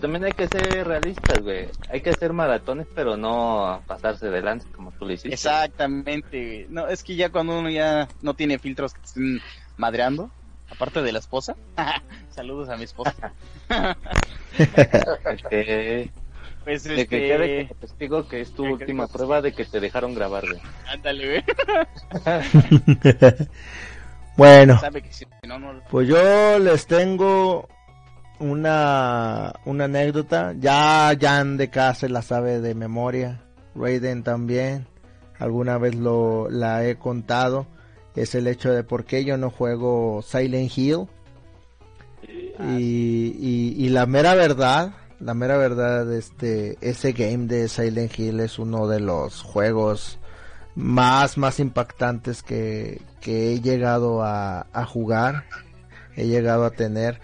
también 0.00 0.24
hay 0.24 0.32
que 0.32 0.48
ser 0.48 0.86
realistas, 0.86 1.42
güey. 1.42 1.68
Hay 1.88 2.00
que 2.00 2.10
hacer 2.10 2.32
maratones, 2.32 2.86
pero 2.94 3.16
no 3.16 3.82
pasarse 3.86 4.28
delante 4.28 4.66
como 4.74 4.92
tú 4.92 5.06
lo 5.06 5.12
hiciste. 5.12 5.34
Exactamente, 5.34 6.66
No, 6.68 6.88
es 6.88 7.02
que 7.02 7.16
ya 7.16 7.30
cuando 7.30 7.58
uno 7.58 7.70
ya 7.70 8.08
no 8.20 8.34
tiene 8.34 8.58
filtros 8.58 8.94
que 8.94 9.00
te 9.00 9.06
estén 9.06 9.40
madreando, 9.76 10.30
aparte 10.70 11.02
de 11.02 11.12
la 11.12 11.18
esposa. 11.18 11.56
Saludos 12.30 12.68
a 12.68 12.76
mi 12.76 12.84
esposa. 12.84 13.32
este, 14.58 16.10
pues 16.64 16.84
de 16.84 17.06
que 17.06 17.06
quede 17.06 17.60
este, 17.62 17.74
testigo 17.74 18.28
que 18.28 18.40
es 18.40 18.52
tu 18.52 18.64
última 18.64 19.08
prueba 19.08 19.42
de 19.42 19.52
que 19.52 19.64
te 19.64 19.80
dejaron 19.80 20.14
grabar, 20.14 20.44
Ándale, 20.86 21.44
bueno, 24.36 24.80
pues 25.90 26.08
yo 26.08 26.58
les 26.58 26.86
tengo 26.86 27.68
una, 28.42 29.54
una 29.64 29.84
anécdota. 29.84 30.54
Ya 30.58 31.16
Jan 31.18 31.56
de 31.56 31.70
casa 31.70 32.08
la 32.08 32.22
sabe 32.22 32.60
de 32.60 32.74
memoria. 32.74 33.42
Raiden 33.74 34.22
también. 34.22 34.86
Alguna 35.38 35.78
vez 35.78 35.94
lo 35.94 36.50
la 36.50 36.84
he 36.84 36.96
contado. 36.96 37.66
Es 38.14 38.34
el 38.34 38.46
hecho 38.46 38.70
de 38.72 38.84
por 38.84 39.04
qué 39.04 39.24
yo 39.24 39.36
no 39.38 39.50
juego 39.50 40.22
Silent 40.22 40.76
Hill. 40.76 41.06
y, 42.58 43.74
y 43.78 43.88
la 43.88 44.06
mera 44.06 44.34
verdad 44.34 44.92
la 45.22 45.34
mera 45.34 45.56
verdad, 45.56 46.12
este, 46.12 46.76
ese 46.80 47.12
game 47.12 47.46
de 47.46 47.68
Silent 47.68 48.18
Hill 48.18 48.40
es 48.40 48.58
uno 48.58 48.88
de 48.88 48.98
los 48.98 49.42
juegos 49.42 50.18
más, 50.74 51.38
más 51.38 51.60
impactantes 51.60 52.42
que, 52.42 53.00
he 53.24 53.60
llegado 53.60 54.24
a, 54.24 54.66
jugar, 54.86 55.44
he 56.16 56.26
llegado 56.26 56.64
a 56.64 56.70
tener. 56.70 57.20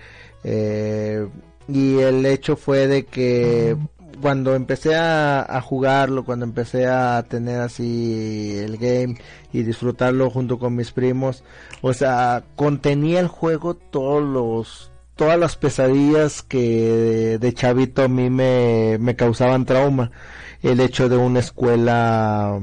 Eh, 0.51 1.29
y 1.69 1.99
el 1.99 2.25
hecho 2.25 2.57
fue 2.57 2.87
de 2.87 3.05
que 3.05 3.77
cuando 4.23 4.55
empecé 4.55 4.95
a, 4.97 5.43
a, 5.43 5.61
jugarlo, 5.61 6.25
cuando 6.25 6.47
empecé 6.47 6.87
a 6.87 7.23
tener 7.29 7.61
así 7.61 8.57
el 8.57 8.79
game 8.79 9.19
y 9.53 9.63
disfrutarlo 9.63 10.31
junto 10.31 10.59
con 10.59 10.75
mis 10.75 10.93
primos, 10.93 11.45
o 11.83 11.93
sea, 11.93 12.45
contenía 12.57 13.21
el 13.21 13.29
juego 13.29 13.75
todos 13.75 14.23
los 14.23 14.91
todas 15.19 15.39
las 15.39 15.57
pesadillas 15.57 16.43
que 16.43 17.39
de, 17.41 17.53
chavito 17.53 18.05
a 18.05 18.09
mí 18.09 18.31
me, 18.31 19.17
causaban 19.17 19.67
trauma. 19.67 20.13
El 20.63 20.81
hecho 20.81 21.09
de 21.09 21.17
una 21.17 21.41
escuela 21.41 22.59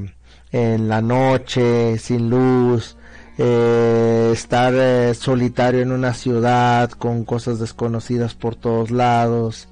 en 0.52 0.88
la 0.88 1.02
noche, 1.02 1.98
sin 1.98 2.30
luz, 2.30 2.98
eh, 3.38 4.30
estar 4.34 4.74
eh, 4.76 5.14
solitario 5.14 5.82
en 5.82 5.92
una 5.92 6.14
ciudad 6.14 6.92
con 6.92 7.26
cosas 7.26 7.60
desconocidas 7.60 8.34
por 8.36 8.56
todos 8.56 8.92
lados. 8.92 9.68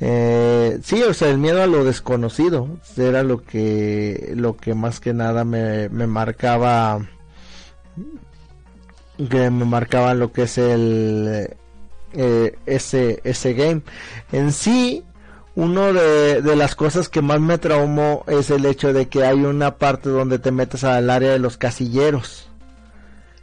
Eh, 0.00 0.78
sí, 0.82 1.02
o 1.02 1.12
sea, 1.12 1.28
el 1.28 1.38
miedo 1.38 1.62
a 1.62 1.66
lo 1.66 1.84
desconocido 1.84 2.68
era 2.96 3.22
lo 3.22 3.42
que, 3.42 4.32
lo 4.36 4.56
que 4.56 4.74
más 4.74 5.00
que 5.00 5.12
nada 5.12 5.44
me, 5.44 5.88
me 5.88 6.06
marcaba, 6.06 7.00
que 9.28 9.50
me 9.50 9.64
marcaba 9.64 10.14
lo 10.14 10.32
que 10.32 10.42
es 10.42 10.58
el, 10.58 11.56
eh, 12.12 12.58
ese, 12.66 13.20
ese 13.24 13.54
game. 13.54 13.82
En 14.32 14.52
sí, 14.52 15.04
uno 15.56 15.92
de, 15.92 16.42
de, 16.42 16.56
las 16.56 16.76
cosas 16.76 17.08
que 17.08 17.22
más 17.22 17.40
me 17.40 17.58
traumó 17.58 18.24
es 18.28 18.50
el 18.50 18.64
hecho 18.66 18.92
de 18.92 19.08
que 19.08 19.24
hay 19.24 19.40
una 19.40 19.76
parte 19.76 20.08
donde 20.08 20.38
te 20.38 20.52
metes 20.52 20.84
al 20.84 21.10
área 21.10 21.32
de 21.32 21.38
los 21.40 21.56
casilleros. 21.56 22.47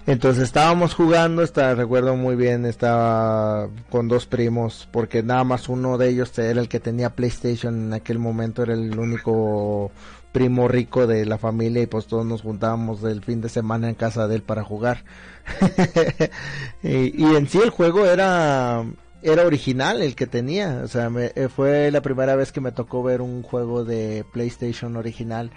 Entonces 0.07 0.43
estábamos 0.43 0.93
jugando, 0.93 1.41
está, 1.41 1.73
recuerdo 1.73 2.15
muy 2.15 2.35
bien, 2.35 2.65
estaba 2.65 3.69
con 3.89 4.07
dos 4.07 4.27
primos, 4.27 4.87
porque 4.91 5.23
nada 5.23 5.43
más 5.43 5.67
uno 5.67 5.97
de 5.97 6.09
ellos 6.09 6.37
era 6.37 6.61
el 6.61 6.69
que 6.69 6.79
tenía 6.79 7.15
PlayStation 7.15 7.87
en 7.87 7.93
aquel 7.93 8.19
momento, 8.19 8.61
era 8.61 8.73
el 8.73 8.99
único 8.99 9.91
primo 10.31 10.67
rico 10.67 11.07
de 11.07 11.25
la 11.25 11.37
familia 11.37 11.81
y 11.81 11.87
pues 11.87 12.07
todos 12.07 12.25
nos 12.25 12.41
juntábamos 12.41 13.01
el 13.03 13.23
fin 13.23 13.41
de 13.41 13.49
semana 13.49 13.89
en 13.89 13.95
casa 13.95 14.27
de 14.27 14.35
él 14.35 14.43
para 14.43 14.63
jugar. 14.63 15.05
y, 16.83 17.23
en 17.23 17.47
sí 17.47 17.59
el 17.63 17.69
juego 17.71 18.05
era 18.05 18.83
era 19.25 19.43
original 19.43 20.03
el 20.03 20.13
que 20.15 20.27
tenía, 20.27 20.81
o 20.83 20.87
sea, 20.87 21.09
eh, 21.17 21.49
fue 21.53 21.89
la 21.89 22.01
primera 22.01 22.35
vez 22.35 22.51
que 22.51 22.61
me 22.61 22.71
tocó 22.71 23.01
ver 23.01 23.21
un 23.21 23.41
juego 23.41 23.83
de 23.83 24.23
PlayStation 24.31 24.95
original, 24.97 25.49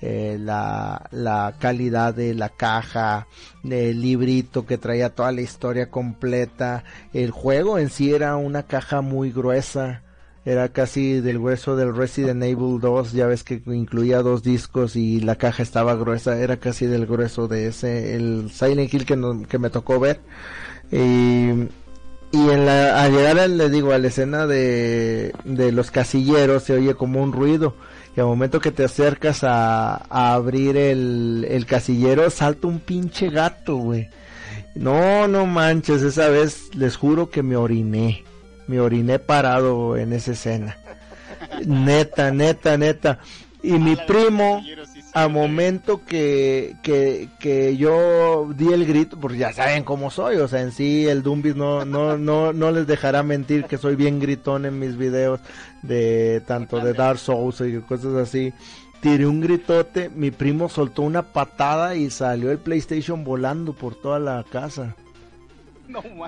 eh, 0.00 0.36
la, 0.40 1.08
la 1.10 1.56
calidad 1.58 2.14
de 2.14 2.34
la 2.34 2.50
caja, 2.50 3.26
el 3.64 4.00
librito 4.00 4.64
que 4.64 4.78
traía 4.78 5.10
toda 5.10 5.32
la 5.32 5.40
historia 5.40 5.90
completa, 5.90 6.84
el 7.12 7.32
juego 7.32 7.78
en 7.78 7.90
sí 7.90 8.14
era 8.14 8.36
una 8.36 8.62
caja 8.62 9.00
muy 9.00 9.32
gruesa, 9.32 10.04
era 10.44 10.68
casi 10.68 11.20
del 11.20 11.40
grueso 11.40 11.74
del 11.74 11.96
Resident 11.96 12.44
Evil 12.44 12.78
2, 12.80 13.10
ya 13.10 13.26
ves 13.26 13.42
que 13.42 13.60
incluía 13.66 14.22
dos 14.22 14.44
discos 14.44 14.94
y 14.94 15.18
la 15.18 15.34
caja 15.34 15.64
estaba 15.64 15.96
gruesa, 15.96 16.38
era 16.38 16.58
casi 16.58 16.86
del 16.86 17.06
grueso 17.06 17.48
de 17.48 17.66
ese, 17.66 18.14
el 18.14 18.52
Silent 18.52 18.94
Hill 18.94 19.04
que, 19.04 19.46
que 19.48 19.58
me 19.58 19.70
tocó 19.70 19.98
ver. 19.98 20.20
Y, 20.92 21.66
y 22.32 22.50
en 22.50 22.66
la, 22.66 23.02
al 23.02 23.12
llegar, 23.12 23.48
le 23.48 23.70
digo, 23.70 23.92
a 23.92 23.98
la 23.98 24.08
escena 24.08 24.46
de, 24.46 25.32
de 25.44 25.72
los 25.72 25.90
casilleros 25.90 26.64
se 26.64 26.74
oye 26.74 26.94
como 26.94 27.22
un 27.22 27.32
ruido. 27.32 27.74
Y 28.16 28.20
al 28.20 28.26
momento 28.26 28.60
que 28.60 28.72
te 28.72 28.84
acercas 28.84 29.44
a, 29.44 29.96
a 30.08 30.34
abrir 30.34 30.76
el, 30.76 31.46
el 31.48 31.66
casillero, 31.66 32.30
salta 32.30 32.66
un 32.66 32.80
pinche 32.80 33.28
gato, 33.28 33.76
güey. 33.76 34.08
No, 34.74 35.28
no 35.28 35.46
manches, 35.46 36.02
esa 36.02 36.28
vez 36.28 36.74
les 36.74 36.96
juro 36.96 37.30
que 37.30 37.42
me 37.42 37.56
oriné 37.56 38.24
me 38.66 38.80
oriné 38.80 39.18
parado 39.18 39.96
en 39.96 40.12
esa 40.12 40.32
escena. 40.32 40.76
Neta, 41.66 42.30
neta, 42.30 42.76
neta. 42.76 43.18
Y 43.62 43.72
mi 43.72 43.96
primo, 43.96 44.62
a 45.16 45.28
momento 45.28 46.02
que, 46.04 46.76
que, 46.82 47.30
que 47.38 47.74
yo 47.78 48.50
di 48.54 48.70
el 48.70 48.84
grito, 48.84 49.18
porque 49.18 49.38
ya 49.38 49.50
saben 49.50 49.82
cómo 49.82 50.10
soy, 50.10 50.36
o 50.36 50.46
sea, 50.46 50.60
en 50.60 50.72
sí 50.72 51.08
el 51.08 51.22
Dumbis 51.22 51.56
no, 51.56 51.86
no, 51.86 52.18
no, 52.18 52.52
no 52.52 52.70
les 52.70 52.86
dejará 52.86 53.22
mentir 53.22 53.64
que 53.64 53.78
soy 53.78 53.96
bien 53.96 54.20
gritón 54.20 54.66
en 54.66 54.78
mis 54.78 54.98
videos 54.98 55.40
de 55.80 56.42
tanto 56.46 56.80
de 56.80 56.92
Dark 56.92 57.18
Souls 57.18 57.62
y 57.62 57.78
cosas 57.78 58.14
así. 58.16 58.52
Tiré 59.00 59.26
un 59.26 59.40
gritote, 59.40 60.10
mi 60.10 60.30
primo 60.30 60.68
soltó 60.68 61.00
una 61.00 61.22
patada 61.22 61.96
y 61.96 62.10
salió 62.10 62.50
el 62.50 62.58
PlayStation 62.58 63.24
volando 63.24 63.72
por 63.72 63.94
toda 63.94 64.18
la 64.18 64.44
casa. 64.52 64.96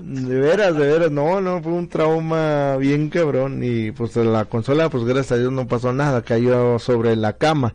de 0.01 0.41
veras, 0.41 0.75
de 0.75 0.87
veras, 0.87 1.11
no, 1.11 1.43
no, 1.43 1.63
fue 1.63 1.73
un 1.73 1.89
trauma 1.89 2.79
bien 2.79 3.11
cabrón. 3.11 3.61
Y 3.63 3.91
pues 3.91 4.17
la 4.17 4.47
consola, 4.47 4.89
pues 4.89 5.05
gracias 5.05 5.33
a 5.33 5.37
Dios 5.37 5.53
no 5.53 5.67
pasó 5.67 5.93
nada, 5.93 6.23
cayó 6.23 6.79
sobre 6.79 7.17
la 7.17 7.35
cama. 7.35 7.75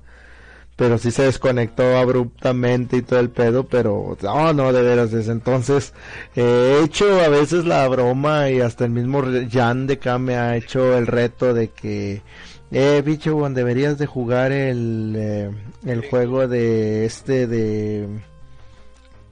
Pero 0.76 0.98
sí 0.98 1.12
se 1.12 1.24
desconectó 1.24 1.98
abruptamente 1.98 2.98
y 2.98 3.02
todo 3.04 3.20
el 3.20 3.30
pedo, 3.30 3.66
pero 3.68 4.18
no, 4.22 4.54
no, 4.54 4.74
de 4.74 4.82
veras, 4.82 5.12
desde 5.12 5.32
entonces 5.32 5.94
he 6.36 6.82
hecho 6.84 7.22
a 7.22 7.28
veces 7.28 7.66
la 7.66 7.88
broma 7.88 8.50
y 8.50 8.60
hasta 8.60 8.86
el 8.86 8.92
mismo 8.92 9.24
Jan 9.52 9.86
de 9.86 9.94
acá 9.94 10.18
me 10.18 10.36
ha 10.36 10.58
hecho 10.58 10.98
el 10.98 11.06
reto 11.06 11.54
de 11.54 11.68
que, 11.68 12.24
eh, 12.72 13.04
bicho, 13.06 13.48
deberías 13.52 14.00
de 14.00 14.08
jugar 14.08 14.52
el, 14.52 15.14
eh, 15.16 15.52
el 15.86 16.10
juego 16.10 16.48
de 16.48 17.06
este 17.06 17.46
de 17.46 18.08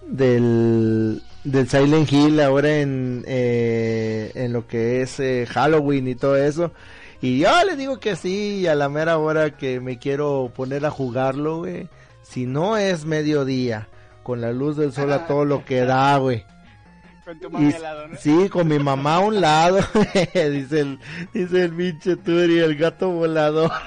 del 0.08 1.24
del 1.44 1.68
Silent 1.68 2.12
Hill 2.12 2.40
ahora 2.40 2.80
en, 2.80 3.24
eh, 3.28 4.32
en 4.36 4.54
lo 4.54 4.68
que 4.68 5.02
es 5.02 5.20
eh, 5.20 5.48
Halloween 5.50 6.08
y 6.08 6.16
todo 6.16 6.38
eso. 6.38 6.72
Y 7.22 7.40
yo 7.40 7.50
le 7.66 7.76
digo 7.76 8.00
que 8.00 8.16
sí, 8.16 8.66
a 8.68 8.74
la 8.74 8.90
mera 8.90 9.20
hora 9.20 9.52
que 9.52 9.80
me 9.80 10.00
quiero 10.00 10.52
poner 10.56 10.84
a 10.86 10.90
jugarlo, 10.90 11.60
güey. 11.60 11.88
Si 12.24 12.48
no 12.48 12.78
es 12.78 13.06
mediodía, 13.06 13.88
con 14.24 14.42
la 14.42 14.52
luz 14.52 14.78
del 14.78 14.92
sol 14.92 15.14
a 15.14 15.28
todo 15.28 15.46
lo 15.46 15.64
que 15.64 15.82
da, 15.82 16.18
güey. 16.18 16.44
Con 17.24 17.40
tu 17.40 17.52
mamá 17.52 17.76
al 17.76 17.82
lado, 17.82 18.08
¿no? 18.08 18.18
Sí, 18.18 18.50
con 18.50 18.68
mi 18.68 18.80
mamá 18.80 19.18
a 19.18 19.20
un 19.20 19.40
lado, 19.40 19.78
dice 20.34 20.80
el, 20.80 21.00
dice 21.32 21.66
el 21.66 21.76
pinche 21.76 22.16
Turi, 22.16 22.58
el 22.58 22.76
gato 22.76 23.10
volador. 23.10 23.72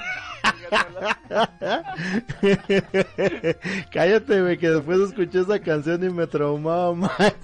Cállate, 3.92 4.42
güey, 4.42 4.58
que 4.58 4.70
después 4.70 5.00
escuché 5.00 5.40
esa 5.40 5.58
canción 5.58 6.04
y 6.04 6.10
me 6.10 6.28
traumaba 6.28 6.94
más. 6.94 7.34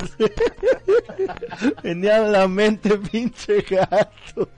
Venía 1.82 2.18
a 2.18 2.20
la 2.20 2.46
mente, 2.46 2.96
pinche 2.96 3.62
gato. 3.62 4.48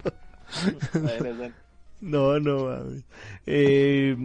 No, 2.01 2.41
no 2.41 2.65
mames. 2.67 3.05
Eh, 3.47 4.17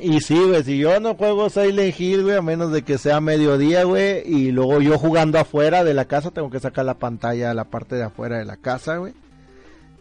y 0.00 0.20
sí, 0.20 0.38
güey, 0.38 0.62
si 0.62 0.78
yo 0.78 1.00
no 1.00 1.14
juego 1.14 1.50
Silent 1.50 1.98
Hill, 1.98 2.22
güey, 2.22 2.36
a 2.36 2.42
menos 2.42 2.70
de 2.72 2.82
que 2.82 2.98
sea 2.98 3.20
mediodía, 3.20 3.84
güey, 3.84 4.22
y 4.24 4.52
luego 4.52 4.80
yo 4.80 4.98
jugando 4.98 5.38
afuera 5.38 5.82
de 5.82 5.94
la 5.94 6.04
casa, 6.04 6.30
tengo 6.30 6.50
que 6.50 6.60
sacar 6.60 6.84
la 6.84 6.98
pantalla 6.98 7.50
a 7.50 7.54
la 7.54 7.64
parte 7.64 7.96
de 7.96 8.04
afuera 8.04 8.38
de 8.38 8.44
la 8.44 8.56
casa, 8.56 8.98
güey. 8.98 9.12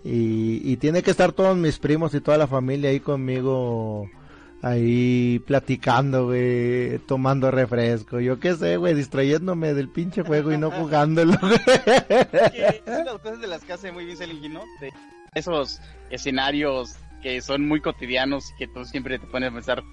Y, 0.03 0.77
tiene 0.77 1.03
que 1.03 1.11
estar 1.11 1.33
todos 1.33 1.57
mis 1.57 1.79
primos 1.79 2.13
y 2.13 2.21
toda 2.21 2.37
la 2.37 2.47
familia 2.47 2.91
ahí 2.91 3.01
conmigo, 3.01 4.09
ahí 4.61 5.43
platicando, 5.45 6.27
güey, 6.27 6.99
tomando 6.99 7.51
refresco. 7.51 8.21
Yo 8.21 8.39
qué 8.39 8.55
sé, 8.55 8.77
güey, 8.77 8.93
distrayéndome 8.93 9.73
del 9.73 9.89
pinche 9.89 10.21
juego 10.21 10.53
y 10.53 10.57
no 10.57 10.71
jugándolo, 10.71 11.37
güey. 11.41 11.59
las 12.85 13.19
cosas 13.21 13.41
de 13.41 13.47
las 13.47 13.63
que 13.65 13.73
hace 13.73 13.91
muy 13.91 14.05
bien 14.05 14.17
¿no? 14.53 14.61
De 14.79 14.93
esos 15.37 15.79
escenarios 16.09 16.95
que 17.21 17.41
son 17.41 17.67
muy 17.67 17.81
cotidianos 17.81 18.51
y 18.51 18.57
que 18.57 18.67
tú 18.67 18.85
siempre 18.85 19.19
te 19.19 19.27
pones 19.27 19.49
a 19.49 19.53
pensar, 19.53 19.83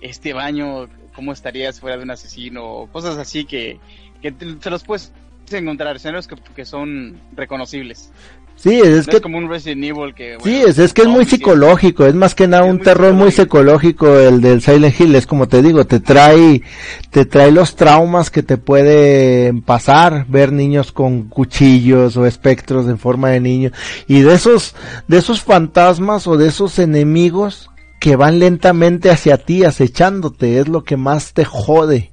este 0.00 0.32
baño, 0.32 0.88
¿cómo 1.14 1.32
estarías 1.32 1.80
fuera 1.80 1.96
de 1.96 2.02
un 2.02 2.10
asesino? 2.10 2.88
Cosas 2.92 3.18
así 3.18 3.44
que, 3.44 3.78
que 4.20 4.32
te, 4.32 4.70
los 4.70 4.82
puedes 4.82 5.12
encontrar, 5.50 5.96
escenarios 5.96 6.26
que, 6.26 6.36
que 6.36 6.64
son 6.64 7.20
reconocibles. 7.34 8.10
Sí, 8.56 8.78
es 8.80 9.08
que... 9.08 9.20
como 9.20 9.38
un 9.38 9.48
Resident 9.48 9.82
Evil 9.82 10.14
que... 10.14 10.36
sí, 10.44 10.62
es, 10.64 10.92
que 10.92 11.02
es 11.02 11.08
muy 11.08 11.24
psicológico, 11.24 12.06
es 12.06 12.14
más 12.14 12.36
que 12.36 12.46
nada 12.46 12.64
un 12.64 12.78
terror 12.78 13.12
muy 13.12 13.32
psicológico. 13.32 14.16
el 14.16 14.40
del 14.40 14.62
Silent 14.62 15.00
Hill, 15.00 15.16
es 15.16 15.26
como 15.26 15.48
te 15.48 15.62
digo, 15.62 15.84
te 15.84 15.98
trae, 15.98 16.62
te 17.10 17.24
trae 17.24 17.50
los 17.50 17.74
traumas 17.74 18.30
que 18.30 18.44
te 18.44 18.58
pueden 18.58 19.62
pasar, 19.62 20.26
ver 20.28 20.52
niños 20.52 20.92
con 20.92 21.28
cuchillos 21.28 22.16
o 22.16 22.24
espectros 22.24 22.86
en 22.86 22.98
forma 22.98 23.30
de 23.30 23.40
niños, 23.40 23.72
y 24.06 24.20
de 24.20 24.34
esos, 24.34 24.76
de 25.08 25.18
esos 25.18 25.42
fantasmas 25.42 26.28
o 26.28 26.36
de 26.36 26.46
esos 26.48 26.78
enemigos 26.78 27.68
que 28.00 28.14
van 28.14 28.38
lentamente 28.38 29.10
hacia 29.10 29.38
ti 29.38 29.64
acechándote, 29.64 30.58
es 30.58 30.68
lo 30.68 30.84
que 30.84 30.96
más 30.96 31.32
te 31.32 31.44
jode 31.44 32.11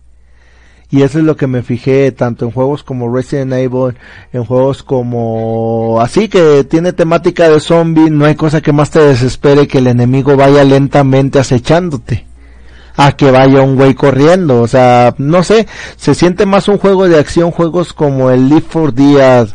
y 0.91 1.03
eso 1.03 1.19
es 1.19 1.25
lo 1.25 1.35
que 1.35 1.47
me 1.47 1.61
fijé 1.61 2.11
tanto 2.11 2.45
en 2.45 2.51
juegos 2.51 2.83
como 2.83 3.13
Resident 3.13 3.53
Evil, 3.53 3.95
en 4.33 4.43
juegos 4.43 4.81
como 4.81 5.99
así 6.01 6.29
que 6.29 6.63
tiene 6.63 6.93
temática 6.93 7.47
de 7.47 7.59
zombie, 7.59 8.09
no 8.09 8.25
hay 8.25 8.35
cosa 8.35 8.61
que 8.61 8.73
más 8.73 8.89
te 8.89 8.99
desespere 8.99 9.67
que 9.67 9.77
el 9.77 9.87
enemigo 9.87 10.35
vaya 10.35 10.63
lentamente 10.63 11.39
acechándote 11.39 12.25
a 12.97 13.13
que 13.13 13.31
vaya 13.31 13.61
un 13.61 13.75
güey 13.75 13.93
corriendo, 13.93 14.61
o 14.61 14.67
sea, 14.67 15.13
no 15.17 15.43
sé, 15.43 15.67
se 15.95 16.15
siente 16.15 16.45
más 16.45 16.67
un 16.67 16.79
juego 16.79 17.07
de 17.07 17.17
acción, 17.17 17.51
juegos 17.51 17.93
como 17.93 18.29
el 18.31 18.49
Leaf 18.49 18.65
for 18.67 18.93
Dead 18.93 19.47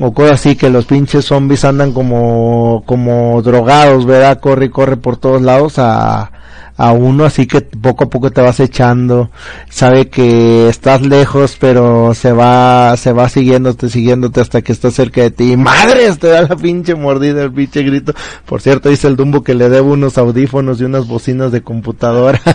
o 0.00 0.12
cosas 0.12 0.32
así 0.40 0.56
que 0.56 0.70
los 0.70 0.86
pinches 0.86 1.24
zombies 1.24 1.64
andan 1.64 1.92
como 1.92 2.82
como 2.84 3.40
drogados, 3.42 4.06
¿verdad? 4.06 4.40
Corre 4.40 4.66
y 4.66 4.70
corre 4.70 4.96
por 4.96 5.16
todos 5.16 5.40
lados 5.40 5.74
a 5.78 6.32
a 6.76 6.92
uno, 6.92 7.24
así 7.24 7.46
que 7.46 7.60
poco 7.60 8.04
a 8.04 8.10
poco 8.10 8.32
te 8.32 8.40
vas 8.40 8.58
echando, 8.58 9.30
sabe 9.68 10.08
que 10.08 10.68
estás 10.68 11.02
lejos, 11.02 11.56
pero 11.60 12.14
se 12.14 12.32
va, 12.32 12.96
se 12.96 13.12
va 13.12 13.28
siguiéndote, 13.28 13.88
siguiéndote 13.88 14.40
hasta 14.40 14.62
que 14.62 14.72
está 14.72 14.90
cerca 14.90 15.22
de 15.22 15.30
ti. 15.30 15.56
¡Madres! 15.56 16.18
Te 16.18 16.26
da 16.28 16.42
la 16.42 16.56
pinche 16.56 16.96
mordida, 16.96 17.44
el 17.44 17.52
pinche 17.52 17.82
grito. 17.82 18.12
Por 18.44 18.60
cierto, 18.60 18.88
dice 18.88 19.06
el 19.06 19.14
Dumbo 19.16 19.44
que 19.44 19.54
le 19.54 19.68
debo 19.68 19.92
unos 19.92 20.18
audífonos 20.18 20.80
y 20.80 20.84
unas 20.84 21.06
bocinas 21.06 21.52
de 21.52 21.62
computadora. 21.62 22.40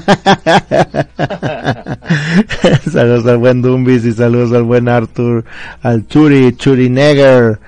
saludos 2.91 3.26
al 3.26 3.38
buen 3.38 3.62
Dumbis 3.62 4.04
y 4.06 4.12
saludos 4.12 4.52
al 4.52 4.64
buen 4.64 4.90
Arthur, 4.90 5.46
al 5.82 6.08
Churi, 6.08 6.58
Churi 6.58 6.90
Neger. 6.90 7.60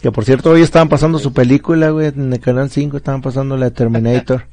Que 0.00 0.12
por 0.12 0.24
cierto, 0.24 0.50
hoy 0.50 0.62
estaban 0.62 0.88
pasando 0.88 1.18
su 1.18 1.32
película, 1.32 1.90
güey, 1.90 2.06
en 2.08 2.32
el 2.32 2.38
canal 2.38 2.70
5 2.70 2.98
estaban 2.98 3.22
pasando 3.22 3.56
la 3.56 3.70
Terminator. 3.70 4.44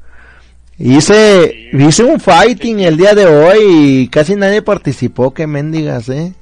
Hice, 0.77 1.69
hice 1.71 2.03
un 2.03 2.19
fighting 2.19 2.79
el 2.79 2.97
día 2.97 3.13
de 3.13 3.25
hoy 3.25 3.59
y 3.61 4.07
casi 4.07 4.35
nadie 4.35 4.61
participó, 4.61 5.31
que 5.31 5.45
mendigas, 5.45 6.09
eh. 6.09 6.33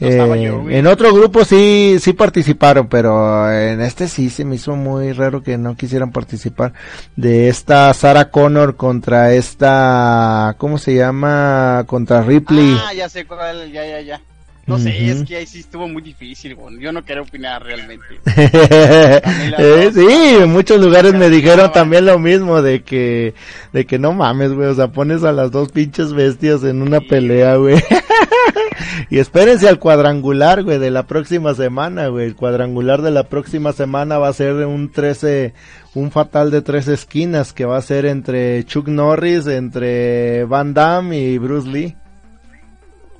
eh 0.00 0.62
en 0.68 0.86
otro 0.88 1.14
grupo 1.14 1.44
sí, 1.44 1.98
sí 2.00 2.12
participaron, 2.12 2.88
pero 2.88 3.50
en 3.50 3.80
este 3.80 4.08
sí 4.08 4.30
se 4.30 4.44
me 4.44 4.56
hizo 4.56 4.74
muy 4.74 5.12
raro 5.12 5.42
que 5.42 5.56
no 5.58 5.76
quisieran 5.76 6.10
participar. 6.10 6.72
De 7.14 7.48
esta 7.48 7.94
Sarah 7.94 8.30
Connor 8.30 8.76
contra 8.76 9.32
esta, 9.32 10.56
¿cómo 10.58 10.76
se 10.78 10.94
llama? 10.94 11.84
Contra 11.86 12.22
Ripley. 12.22 12.76
Ah, 12.84 12.94
ya 12.94 13.08
sé 13.08 13.26
cuál, 13.26 13.70
ya, 13.70 13.86
ya, 13.86 14.00
ya. 14.00 14.20
No 14.66 14.78
sé, 14.80 15.10
es 15.10 15.22
que 15.22 15.36
ahí 15.36 15.46
sí 15.46 15.60
estuvo 15.60 15.86
muy 15.86 16.02
difícil, 16.02 16.56
bueno. 16.56 16.80
yo 16.80 16.90
no 16.90 17.04
quiero 17.04 17.22
opinar 17.22 17.62
realmente. 17.62 18.20
eh, 18.36 19.90
sí, 19.94 20.36
en 20.40 20.50
muchos 20.50 20.80
lugares 20.80 21.14
me 21.14 21.30
dijeron 21.30 21.70
también 21.70 22.04
lo 22.04 22.18
mismo, 22.18 22.60
de 22.62 22.82
que, 22.82 23.34
de 23.72 23.86
que 23.86 24.00
no 24.00 24.12
mames, 24.12 24.52
güey, 24.52 24.66
o 24.66 24.74
sea, 24.74 24.88
pones 24.88 25.22
a 25.22 25.30
las 25.30 25.52
dos 25.52 25.70
pinches 25.70 26.12
bestias 26.12 26.64
en 26.64 26.82
una 26.82 27.00
pelea, 27.00 27.54
güey. 27.54 27.76
y 29.10 29.20
espérense 29.20 29.68
al 29.68 29.78
cuadrangular, 29.78 30.64
güey, 30.64 30.78
de 30.78 30.90
la 30.90 31.06
próxima 31.06 31.54
semana, 31.54 32.08
güey. 32.08 32.26
El 32.26 32.34
cuadrangular 32.34 33.02
de 33.02 33.12
la 33.12 33.28
próxima 33.28 33.72
semana 33.72 34.18
va 34.18 34.26
a 34.26 34.32
ser 34.32 34.54
un 34.66 34.90
13, 34.90 35.54
un 35.94 36.10
fatal 36.10 36.50
de 36.50 36.62
tres 36.62 36.88
esquinas 36.88 37.52
que 37.52 37.66
va 37.66 37.76
a 37.76 37.82
ser 37.82 38.04
entre 38.04 38.64
Chuck 38.64 38.88
Norris, 38.88 39.46
entre 39.46 40.44
Van 40.44 40.74
Damme 40.74 41.16
y 41.16 41.38
Bruce 41.38 41.68
Lee. 41.68 41.96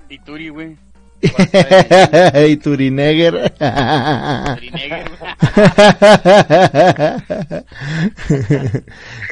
Y 0.09 0.19
Turi, 0.19 0.49
güey. 0.49 0.86
y 2.49 2.57
Turinegger. 2.57 3.55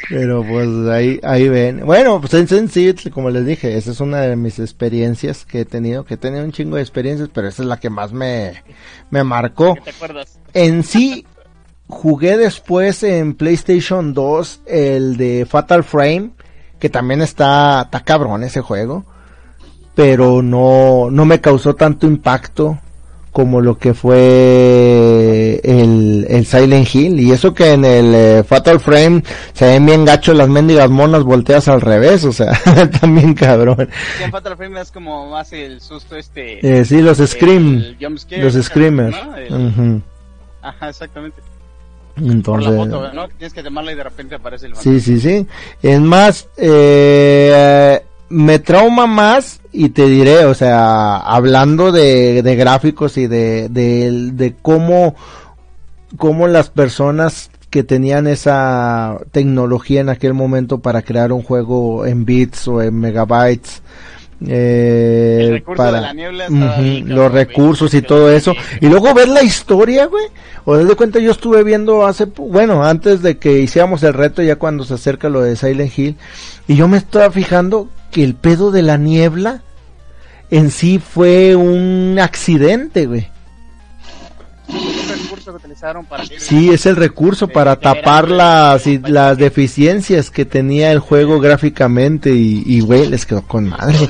Pero 0.08 0.44
pues 0.44 0.68
ahí, 0.90 1.20
ahí 1.22 1.48
ven. 1.48 1.84
Bueno, 1.84 2.20
pues 2.20 2.34
en 2.34 2.48
Sense, 2.48 3.10
como 3.10 3.30
les 3.30 3.46
dije, 3.46 3.76
esa 3.76 3.90
es 3.90 4.00
una 4.00 4.20
de 4.22 4.36
mis 4.36 4.58
experiencias 4.58 5.44
que 5.44 5.60
he 5.60 5.64
tenido, 5.64 6.04
que 6.04 6.14
he 6.14 6.18
tenido 6.18 6.44
un 6.44 6.52
chingo 6.52 6.76
de 6.76 6.82
experiencias, 6.82 7.30
pero 7.32 7.48
esa 7.48 7.62
es 7.62 7.68
la 7.68 7.78
que 7.78 7.90
más 7.90 8.12
me, 8.12 8.62
me 9.10 9.24
marcó. 9.24 9.76
¿Te 9.82 9.90
acuerdas? 9.90 10.38
En 10.52 10.82
sí, 10.82 11.26
jugué 11.88 12.36
después 12.36 13.02
en 13.02 13.34
PlayStation 13.34 14.14
2 14.14 14.62
el 14.66 15.16
de 15.16 15.46
Fatal 15.48 15.84
Frame, 15.84 16.30
que 16.78 16.88
también 16.88 17.22
está, 17.22 17.82
está 17.82 18.00
cabrón 18.00 18.42
ese 18.42 18.60
juego 18.60 19.06
pero 19.94 20.42
no, 20.42 21.08
no 21.10 21.24
me 21.24 21.40
causó 21.40 21.74
tanto 21.74 22.06
impacto 22.06 22.78
como 23.34 23.60
lo 23.60 23.76
que 23.78 23.94
fue 23.94 25.60
el, 25.64 26.24
el 26.28 26.46
Silent 26.46 26.94
Hill. 26.94 27.18
Y 27.18 27.32
eso 27.32 27.52
que 27.52 27.72
en 27.72 27.84
el 27.84 28.14
eh, 28.14 28.44
Fatal 28.44 28.78
Frame 28.78 29.24
se 29.52 29.66
ven 29.66 29.84
bien 29.86 30.04
gacho 30.04 30.32
las 30.34 30.48
mendigas 30.48 30.88
monas 30.88 31.24
volteas 31.24 31.66
al 31.66 31.80
revés, 31.80 32.24
o 32.24 32.32
sea, 32.32 32.52
también 33.00 33.34
cabrón. 33.34 33.88
en 34.22 34.30
Fatal 34.30 34.56
Frame 34.56 34.80
es 34.80 34.92
como 34.92 35.30
más 35.30 35.52
el 35.52 35.80
susto 35.80 36.14
este. 36.16 36.60
Eh, 36.80 36.84
sí, 36.84 37.02
los 37.02 37.18
Scream. 37.18 37.96
los 38.38 38.54
Screamers. 38.54 39.16
Ajá, 40.62 40.88
exactamente. 40.88 41.42
Entonces, 42.16 42.72
Por 42.72 42.88
la 42.88 42.98
foto, 43.00 43.12
¿no? 43.12 43.28
Tienes 43.28 43.52
que 43.52 43.64
tomarla 43.64 43.92
y 43.92 43.96
de 43.96 44.04
repente 44.04 44.36
aparece 44.36 44.66
el 44.66 44.76
Sí, 44.76 45.00
sí, 45.00 45.18
sí. 45.18 45.44
Es 45.82 46.00
más, 46.00 46.48
eh, 46.56 48.00
me 48.34 48.58
trauma 48.58 49.06
más 49.06 49.60
y 49.72 49.90
te 49.90 50.08
diré, 50.08 50.44
o 50.44 50.54
sea, 50.54 51.18
hablando 51.18 51.92
de, 51.92 52.42
de 52.42 52.56
gráficos 52.56 53.16
y 53.16 53.28
de, 53.28 53.68
de, 53.68 54.54
cómo, 54.60 55.14
cómo 56.16 56.48
las 56.48 56.68
personas 56.68 57.52
que 57.70 57.84
tenían 57.84 58.26
esa 58.26 59.18
tecnología 59.30 60.00
en 60.00 60.08
aquel 60.08 60.34
momento 60.34 60.78
para 60.78 61.02
crear 61.02 61.32
un 61.32 61.44
juego 61.44 62.06
en 62.06 62.24
bits 62.24 62.66
o 62.66 62.82
en 62.82 62.98
megabytes 62.98 63.82
eh, 64.48 65.62
para 65.76 66.12
los 66.12 67.32
recursos 67.32 67.92
y 67.94 68.02
todo 68.02 68.30
eso. 68.30 68.54
y 68.80 68.86
luego 68.86 69.14
ver 69.14 69.28
la 69.28 69.42
historia 69.42 70.06
güey. 70.06 70.26
O 70.64 70.76
desde 70.76 70.96
cuenta 70.96 71.18
yo 71.18 71.30
estuve 71.30 71.62
viendo 71.62 72.06
hace 72.06 72.24
bueno 72.24 72.84
antes 72.84 73.22
de 73.22 73.36
que 73.38 73.58
hiciéramos 73.58 74.02
el 74.02 74.14
reto 74.14 74.42
ya 74.42 74.56
cuando 74.56 74.84
se 74.84 74.94
acerca 74.94 75.28
lo 75.28 75.42
de 75.42 75.56
Silent 75.56 75.98
Hill 75.98 76.16
y 76.66 76.76
yo 76.76 76.88
me 76.88 76.96
estaba 76.96 77.30
fijando 77.30 77.88
que 78.10 78.24
el 78.24 78.34
pedo 78.34 78.70
de 78.70 78.82
la 78.82 78.96
niebla 78.96 79.62
en 80.50 80.70
sí 80.70 80.98
fue 80.98 81.54
un 81.54 82.18
accidente 82.18 83.06
güey 83.06 83.28
Sí, 86.38 86.70
es 86.70 86.86
el 86.86 86.96
recurso 86.96 87.48
para 87.48 87.76
tapar 87.76 88.30
las, 88.30 88.86
las 88.86 89.36
deficiencias 89.38 90.30
que 90.30 90.44
tenía 90.44 90.92
el 90.92 90.98
juego 90.98 91.40
gráficamente 91.40 92.30
y, 92.34 92.80
güey, 92.80 93.08
les 93.08 93.26
quedó 93.26 93.42
con 93.42 93.68
madre. 93.68 94.08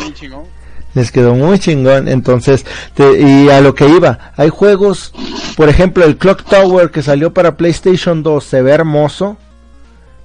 Les 0.94 1.10
quedó 1.10 1.34
muy 1.34 1.58
chingón. 1.58 2.08
Entonces, 2.08 2.64
y 2.96 3.48
a 3.48 3.60
lo 3.60 3.74
que 3.74 3.88
iba, 3.88 4.32
hay 4.36 4.48
juegos, 4.48 5.12
por 5.56 5.68
ejemplo, 5.68 6.04
el 6.04 6.16
Clock 6.16 6.44
Tower 6.44 6.90
que 6.90 7.02
salió 7.02 7.34
para 7.34 7.56
PlayStation 7.56 8.22
2 8.22 8.44
se 8.44 8.62
ve 8.62 8.70
hermoso, 8.70 9.36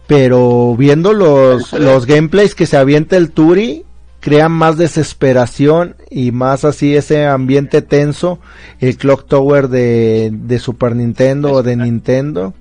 pero 0.06 0.76
viendo 0.78 1.14
los, 1.14 1.74
los 1.74 2.06
gameplays 2.06 2.54
que 2.54 2.68
se 2.68 2.78
avienta 2.78 3.18
el 3.18 3.32
Turi, 3.32 3.86
crean 4.20 4.52
más 4.52 4.78
desesperación 4.78 5.96
y 6.10 6.32
más 6.32 6.66
así 6.66 6.96
ese 6.96 7.26
ambiente 7.26 7.82
tenso 7.82 8.40
el 8.80 8.98
Clock 8.98 9.28
Tower 9.28 9.70
de, 9.70 10.30
de 10.32 10.60
Super 10.60 10.96
Nintendo 10.96 11.52
o 11.54 11.64
de 11.64 11.76
Nintendo 11.76 12.54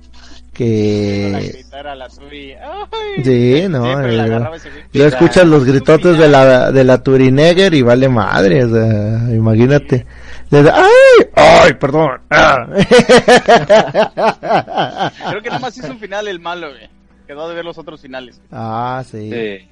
que 0.53 1.65
sí 3.25 3.69
no 3.69 4.03
yo 4.93 5.07
escuchas 5.07 5.47
los 5.47 5.65
gritotes 5.65 6.19
de 6.19 6.29
la 6.29 6.73
de 6.73 6.85
la 6.85 7.03
Turinegger 7.03 7.75
y 7.75 7.83
vale 7.83 8.09
madre 8.09 8.65
o 8.65 8.71
sea, 8.71 9.35
imagínate 9.35 10.07
¡Ay! 10.51 11.27
¡Ay! 11.35 11.75
Perdón. 11.75 12.21
Creo 15.31 15.43
que 15.43 15.49
nada 15.49 15.59
más 15.61 15.77
hizo 15.77 15.91
un 15.91 15.99
final 15.99 16.27
el 16.29 16.41
malo, 16.41 16.69
Quedó 17.27 17.49
de 17.49 17.55
ver 17.55 17.65
los 17.65 17.77
otros 17.77 18.01
finales. 18.01 18.41
Ah, 18.51 19.05
sí. 19.07 19.31
Sí. 19.31 19.69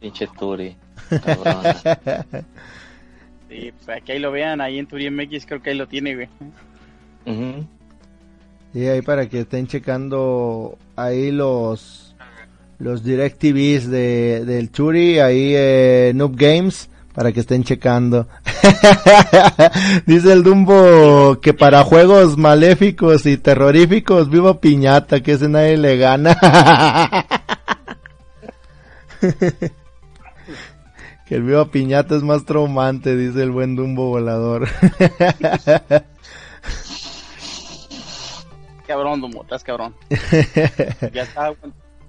Pinche 0.00 0.28
Turi. 0.38 0.76
sí, 3.48 3.72
pues 3.84 4.02
que 4.04 4.12
ahí 4.12 4.18
lo 4.18 4.30
vean, 4.32 4.60
ahí 4.60 4.78
en 4.78 4.86
Turi 4.86 5.10
MX 5.10 5.46
creo 5.46 5.62
que 5.62 5.70
ahí 5.70 5.76
lo 5.76 5.88
tiene, 5.88 6.14
güey. 6.14 6.28
Y 8.72 8.86
ahí 8.86 9.02
para 9.02 9.28
que 9.28 9.40
estén 9.40 9.66
checando 9.66 10.78
ahí 10.96 11.30
los 11.30 12.14
los 12.78 13.04
DirecTVs 13.04 13.90
de, 13.90 14.44
del 14.46 14.70
Turi, 14.70 15.18
ahí 15.18 15.52
eh, 15.54 16.12
Noob 16.14 16.34
Games, 16.34 16.88
para 17.12 17.30
que 17.30 17.40
estén 17.40 17.62
checando. 17.62 18.26
Dice 20.06 20.32
el 20.32 20.42
Dumbo 20.42 21.38
que 21.40 21.52
para 21.52 21.84
juegos 21.84 22.38
maléficos 22.38 23.26
y 23.26 23.36
terroríficos, 23.36 24.30
viva 24.30 24.60
piñata, 24.60 25.20
que 25.20 25.32
ese 25.32 25.48
nadie 25.48 25.76
le 25.76 25.98
gana. 25.98 26.36
Que 31.30 31.36
el 31.36 31.44
viva 31.44 31.64
piñata 31.70 32.16
es 32.16 32.24
más 32.24 32.44
traumante, 32.44 33.16
dice 33.16 33.44
el 33.44 33.52
buen 33.52 33.76
Dumbo 33.76 34.08
volador. 34.08 34.66
cabrón, 38.88 39.20
Dumbo, 39.20 39.42
estás 39.42 39.62
cabrón. 39.62 39.94
ya 41.12 41.22
está. 41.22 41.54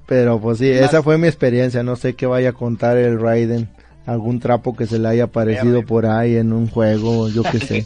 Pero 0.07 0.41
pues 0.41 0.57
sí, 0.57 0.67
esa 0.71 1.03
fue 1.03 1.19
mi 1.19 1.27
experiencia. 1.27 1.83
No 1.83 1.97
sé 1.97 2.15
qué 2.15 2.25
vaya 2.25 2.49
a 2.49 2.53
contar 2.53 2.97
el 2.97 3.21
Raiden. 3.21 3.69
Algún 4.07 4.39
trapo 4.39 4.75
que 4.75 4.87
se 4.87 4.97
le 4.97 5.09
haya 5.09 5.25
aparecido 5.25 5.85
por 5.85 6.07
ahí 6.07 6.37
en 6.37 6.51
un 6.51 6.67
juego, 6.67 7.29
yo 7.29 7.43
qué 7.43 7.59
sé. 7.67 7.85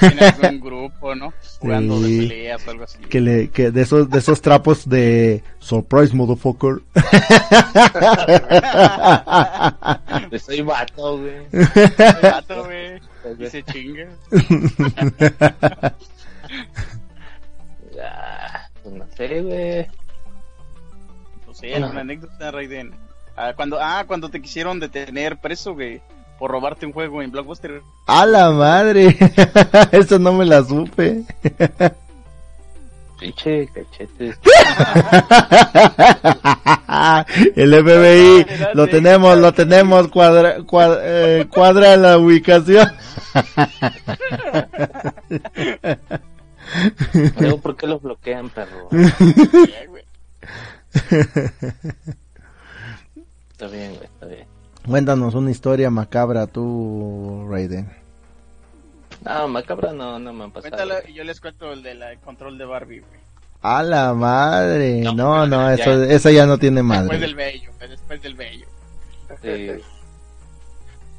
En 0.00 0.22
algún 0.22 0.60
grupo, 0.60 1.14
¿no? 1.14 1.34
Jugando 1.60 2.00
de 2.00 2.08
peleas 2.08 2.66
o 2.66 2.70
algo 2.70 2.84
así. 2.84 2.98
Que, 2.98 3.20
le, 3.20 3.50
que 3.50 3.70
de 3.70 3.82
esos, 3.82 4.08
de 4.10 4.18
esos 4.18 4.42
trapos 4.42 4.88
de 4.88 5.44
surprise 5.58 6.14
motherfucker. 6.14 6.80
Soy 10.40 10.62
vato, 10.62 11.18
güey. 11.18 11.46
Soy 11.50 11.62
vato, 12.22 12.64
güey. 12.64 12.98
Y 13.38 13.46
se 13.46 13.62
chinga. 13.64 14.08
ah, 18.02 18.70
pues 18.82 18.94
no 18.94 19.06
sé, 19.16 19.42
güey. 19.42 19.86
No 21.46 21.54
sé, 21.54 21.72
es 21.72 21.78
una 21.78 22.00
anécdota, 22.00 22.50
Raiden. 22.50 22.94
Ah, 23.36 23.52
cuando, 23.54 23.78
ah, 23.80 24.02
cuando 24.06 24.30
te 24.30 24.42
quisieron 24.42 24.80
detener 24.80 25.38
preso, 25.38 25.74
güey 25.74 26.02
por 26.38 26.50
robarte 26.50 26.86
un 26.86 26.92
juego 26.92 27.22
en 27.22 27.30
Blockbuster. 27.30 27.82
¡A 28.06 28.24
la 28.24 28.50
madre! 28.50 29.16
Eso 29.92 30.18
no 30.18 30.32
me 30.32 30.44
la 30.44 30.64
supe. 30.64 31.22
Pinche 33.18 33.68
cachete. 33.74 34.26
El 37.56 37.74
FBI, 37.74 38.46
lo 38.74 38.86
tenemos, 38.86 39.36
lo 39.38 39.52
tenemos, 39.52 40.06
cuadra, 40.06 40.58
eh, 41.02 41.46
cuadra, 41.50 41.96
la 41.96 42.16
ubicación. 42.18 42.88
¿por 47.60 47.76
qué 47.76 47.88
los 47.88 48.00
bloquean, 48.00 48.50
perro? 48.50 48.88
está 53.50 53.66
bien, 53.66 53.96
güey, 53.96 54.04
está 54.04 54.26
bien. 54.26 54.47
Cuéntanos 54.88 55.34
una 55.34 55.50
historia 55.50 55.90
macabra 55.90 56.46
tú, 56.46 57.46
Raiden. 57.50 57.90
No, 59.22 59.46
macabra 59.48 59.92
no, 59.92 60.18
no 60.18 60.32
me 60.32 60.44
ha 60.44 60.48
pasado. 60.48 60.76
Cuéntalo 60.76 60.94
y 61.06 61.12
yo 61.12 61.24
les 61.24 61.40
cuento 61.40 61.72
el 61.72 61.82
del 61.82 62.02
control 62.24 62.56
de 62.56 62.64
Barbie, 62.64 63.00
güey. 63.00 63.20
A 63.60 63.82
la 63.82 64.14
madre. 64.14 65.02
No, 65.02 65.46
no, 65.46 65.70
eso, 65.70 66.04
ya, 66.04 66.14
esa 66.14 66.30
ya 66.30 66.46
no 66.46 66.56
tiene 66.56 66.82
madre. 66.82 67.02
Después 67.02 67.20
del 67.20 67.34
bello, 67.34 67.70
después 67.80 68.22
del 68.22 68.34
bello. 68.34 68.66
Sí. 69.42 69.70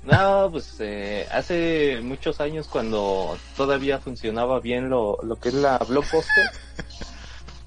No, 0.06 0.50
pues 0.52 0.78
eh, 0.80 1.28
hace 1.32 2.00
muchos 2.02 2.42
años 2.42 2.68
cuando 2.68 3.38
todavía 3.56 4.00
funcionaba 4.00 4.60
bien 4.60 4.90
lo, 4.90 5.20
lo 5.22 5.36
que 5.36 5.50
es 5.50 5.56
la 5.56 5.78
Blockbuster, 5.78 6.50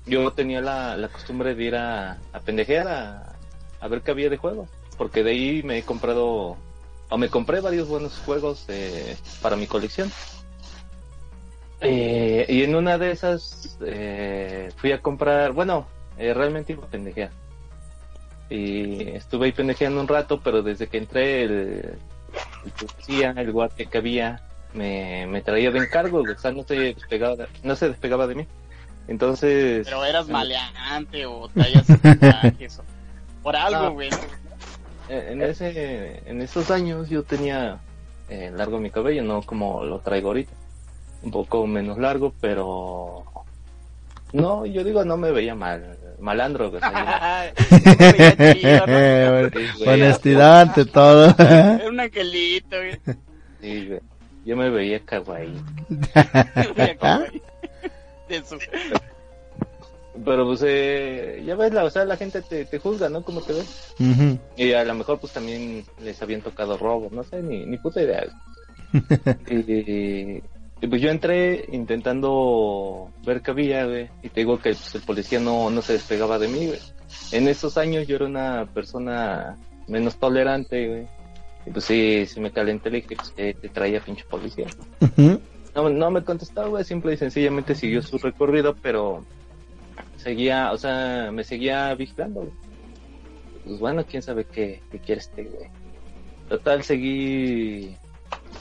yo 0.07 0.33
tenía 0.33 0.61
la, 0.61 0.97
la 0.97 1.09
costumbre 1.09 1.55
de 1.55 1.63
ir 1.63 1.77
a, 1.77 2.19
a 2.33 2.41
pendejear 2.41 2.89
a, 2.89 3.33
a 3.81 3.89
ver 3.89 4.01
qué 4.01 4.11
había 4.11 4.31
de 4.31 4.39
juego 4.39 4.67
porque 4.97 5.23
de 5.23 5.31
ahí 5.31 5.63
me 5.63 5.79
he 5.79 5.83
comprado 5.83 6.57
o 7.13 7.19
me 7.19 7.29
compré 7.29 7.61
varios 7.61 7.89
buenos 7.89 8.19
juegos 8.25 8.65
eh, 8.69 9.17
para 9.43 9.57
mi 9.57 9.67
colección. 9.67 10.11
Eh, 11.83 12.47
y 12.49 12.63
en 12.63 12.75
una 12.75 12.97
de 12.97 13.11
esas 13.11 13.77
eh, 13.85 14.71
fui 14.77 14.93
a 14.93 15.03
comprar, 15.03 15.53
bueno, 15.53 15.87
realmente 16.17 16.73
iba 16.73 16.85
a 16.85 16.89
pendejear. 16.89 17.31
Y 18.49 19.09
estuve 19.09 19.47
ahí 19.47 19.53
pendejeando 19.53 20.01
un 20.01 20.09
rato, 20.09 20.41
pero 20.41 20.63
desde 20.63 20.87
que 20.87 20.99
entré 20.99 21.43
el, 21.43 21.53
el 22.65 22.71
policía, 22.79 23.35
el 23.37 23.53
guardia 23.53 23.87
que 23.87 23.99
había, 23.99 24.43
me, 24.73 25.27
me 25.27 25.43
traía 25.43 25.71
de 25.71 25.81
encargo, 25.81 26.23
o 26.23 26.39
sea, 26.39 26.53
no 26.53 26.63
se 26.63 26.77
despegaba, 26.77 27.47
no 27.63 27.77
se 27.77 27.89
despegaba 27.89 28.27
de 28.27 28.37
mí. 28.37 28.47
Entonces... 29.09 29.85
Pero 29.85 30.05
eras 30.05 30.29
maleante 30.29 31.27
o 31.27 31.49
traías. 31.49 31.87
Por 33.43 33.57
algo, 33.57 33.91
güey. 33.93 34.09
Eh, 34.09 34.13
en 35.13 35.43
ese 35.43 36.23
en 36.27 36.41
esos 36.43 36.71
años 36.71 37.09
yo 37.09 37.23
tenía 37.23 37.81
eh, 38.29 38.51
largo 38.55 38.79
mi 38.79 38.91
cabello, 38.91 39.23
no 39.23 39.43
como 39.43 39.85
lo 39.85 39.99
traigo 40.01 40.29
ahorita. 40.29 40.53
Un 41.23 41.31
poco 41.31 41.67
menos 41.67 41.99
largo, 41.99 42.35
pero 42.41 43.25
no, 44.33 44.65
yo 44.67 44.83
digo 44.83 45.05
no 45.05 45.17
me 45.17 45.31
veía 45.31 45.55
mal, 45.55 45.97
malandro. 46.19 46.73
Honestidad 49.87 50.63
ante 50.63 50.85
todo. 50.87 51.35
Era 51.39 51.89
un 51.89 52.01
angelito. 52.01 52.77
Sí, 53.61 53.91
Yo 54.45 54.57
me 54.57 54.71
veía 54.71 55.01
kawaii. 55.01 55.55
Eso. 58.29 58.57
Pero 60.25 60.47
pues 60.47 60.63
eh, 60.65 61.43
ya 61.45 61.55
ves, 61.55 61.73
la, 61.73 61.85
o 61.85 61.91
sea, 61.91 62.05
la 62.05 62.17
gente 62.17 62.43
te, 62.43 62.67
te 62.67 62.79
juzga, 62.79 63.09
¿no? 63.09 63.23
Como 63.23 63.41
te 63.41 63.55
ves. 63.55 63.95
Y 64.57 64.73
a 64.73 64.85
lo 64.85 64.95
mejor 64.95 65.19
pues 65.19 65.33
también 65.33 65.85
les 66.03 66.21
habían 66.21 66.43
tocado 66.43 66.77
robos, 66.77 67.13
no 67.13 67.23
sé, 67.25 67.43
ni, 67.43 67.65
ni 67.65 67.79
puta 67.79 68.03
idea. 68.03 68.27
y, 69.49 70.43
pues 70.87 71.01
yo 71.01 71.11
entré 71.11 71.65
intentando 71.73 73.11
ver 73.25 73.41
qué 73.41 73.53
había, 73.53 73.87
güey. 73.87 74.11
Y 74.23 74.29
te 74.29 74.41
digo 74.41 74.59
que 74.59 74.71
pues, 74.71 74.95
el 74.97 75.03
policía 75.03 75.41
no, 75.41 75.71
no 75.71 75.81
se 75.81 75.95
despegaba 75.95 76.39
de 76.39 76.49
mí, 76.49 76.67
güey. 76.67 76.81
En 77.31 77.49
esos 77.49 77.79
años 77.79 78.07
yo 78.07 78.17
era 78.17 78.27
una 78.27 78.67
persona 78.67 79.57
menos 79.89 80.17
tolerante, 80.17 80.89
güey. 80.89 81.07
Y 81.65 81.71
pues 81.71 81.85
sí, 81.85 82.27
sí 82.27 82.41
me 82.41 82.51
calenté, 82.51 82.91
le 82.91 83.01
dije, 83.01 83.17
pues 83.17 83.31
que 83.31 83.55
te 83.55 83.69
traía 83.71 84.01
pinche 84.01 84.25
policía. 84.29 84.67
no, 85.75 85.89
no 85.89 86.11
me 86.11 86.23
contestó, 86.23 86.69
güey, 86.69 86.85
simple 86.85 87.15
y 87.15 87.17
sencillamente 87.17 87.75
siguió 87.75 88.03
su 88.03 88.19
recorrido, 88.19 88.75
pero 88.83 89.25
seguía, 90.23 90.73
o 90.73 90.79
sea, 90.79 91.31
me 91.33 91.45
seguía 91.45 91.95
vigilando, 91.95 92.51
Pues 93.65 93.79
bueno, 93.79 94.05
quién 94.07 94.23
sabe 94.23 94.45
qué, 94.45 94.83
qué 94.91 94.99
quiere 94.99 95.21
este, 95.21 95.45
güey. 95.45 95.69
Total, 96.49 96.83
seguí, 96.83 97.97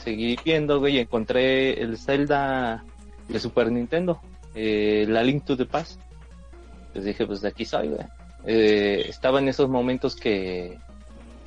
seguí 0.02 0.36
viendo, 0.44 0.80
güey, 0.80 0.96
y 0.96 1.00
encontré 1.00 1.80
el 1.80 1.98
Zelda 1.98 2.84
de 3.28 3.38
Super 3.38 3.70
Nintendo, 3.70 4.20
eh, 4.54 5.06
la 5.08 5.22
Link 5.22 5.44
to 5.44 5.56
the 5.56 5.66
Past. 5.66 6.00
Pues 6.92 7.04
dije, 7.04 7.26
pues 7.26 7.40
de 7.40 7.48
aquí 7.48 7.64
soy, 7.64 7.88
güey. 7.88 8.06
Eh, 8.44 9.04
estaba 9.08 9.38
en 9.38 9.48
esos 9.48 9.68
momentos 9.68 10.16
que, 10.16 10.78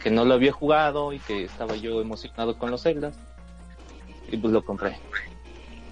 que 0.01 0.09
no 0.09 0.23
lo 0.25 0.33
había 0.33 0.51
jugado 0.51 1.13
y 1.13 1.19
que 1.19 1.43
estaba 1.43 1.75
yo 1.75 2.01
emocionado 2.01 2.57
con 2.57 2.71
los 2.71 2.83
Zeldas. 2.83 3.17
Y 4.31 4.37
pues 4.37 4.53
lo 4.53 4.63
compré. 4.63 4.97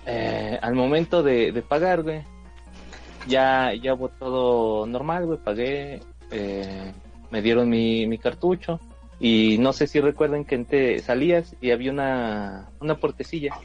Eh, 0.06 0.60
al 0.62 0.76
momento 0.76 1.24
de, 1.24 1.64
pagar, 1.68 2.04
güey, 2.04 2.22
ya, 3.28 3.74
ya 3.74 3.96
fue 3.96 4.10
todo 4.20 4.86
normal, 4.86 5.26
güey, 5.26 5.40
pagué, 5.40 6.02
eh, 6.32 6.92
me 7.32 7.42
dieron 7.42 7.70
mi, 7.70 8.08
mi 8.08 8.18
cartucho 8.18 8.80
y 9.20 9.58
no 9.60 9.74
sé 9.74 9.88
si 9.88 10.00
recuerden 10.00 10.46
que 10.46 10.58
te 10.60 11.00
salías 11.00 11.56
y 11.62 11.72
había 11.72 11.92
una, 11.92 12.70
una 12.80 12.96
portecilla 12.96 13.56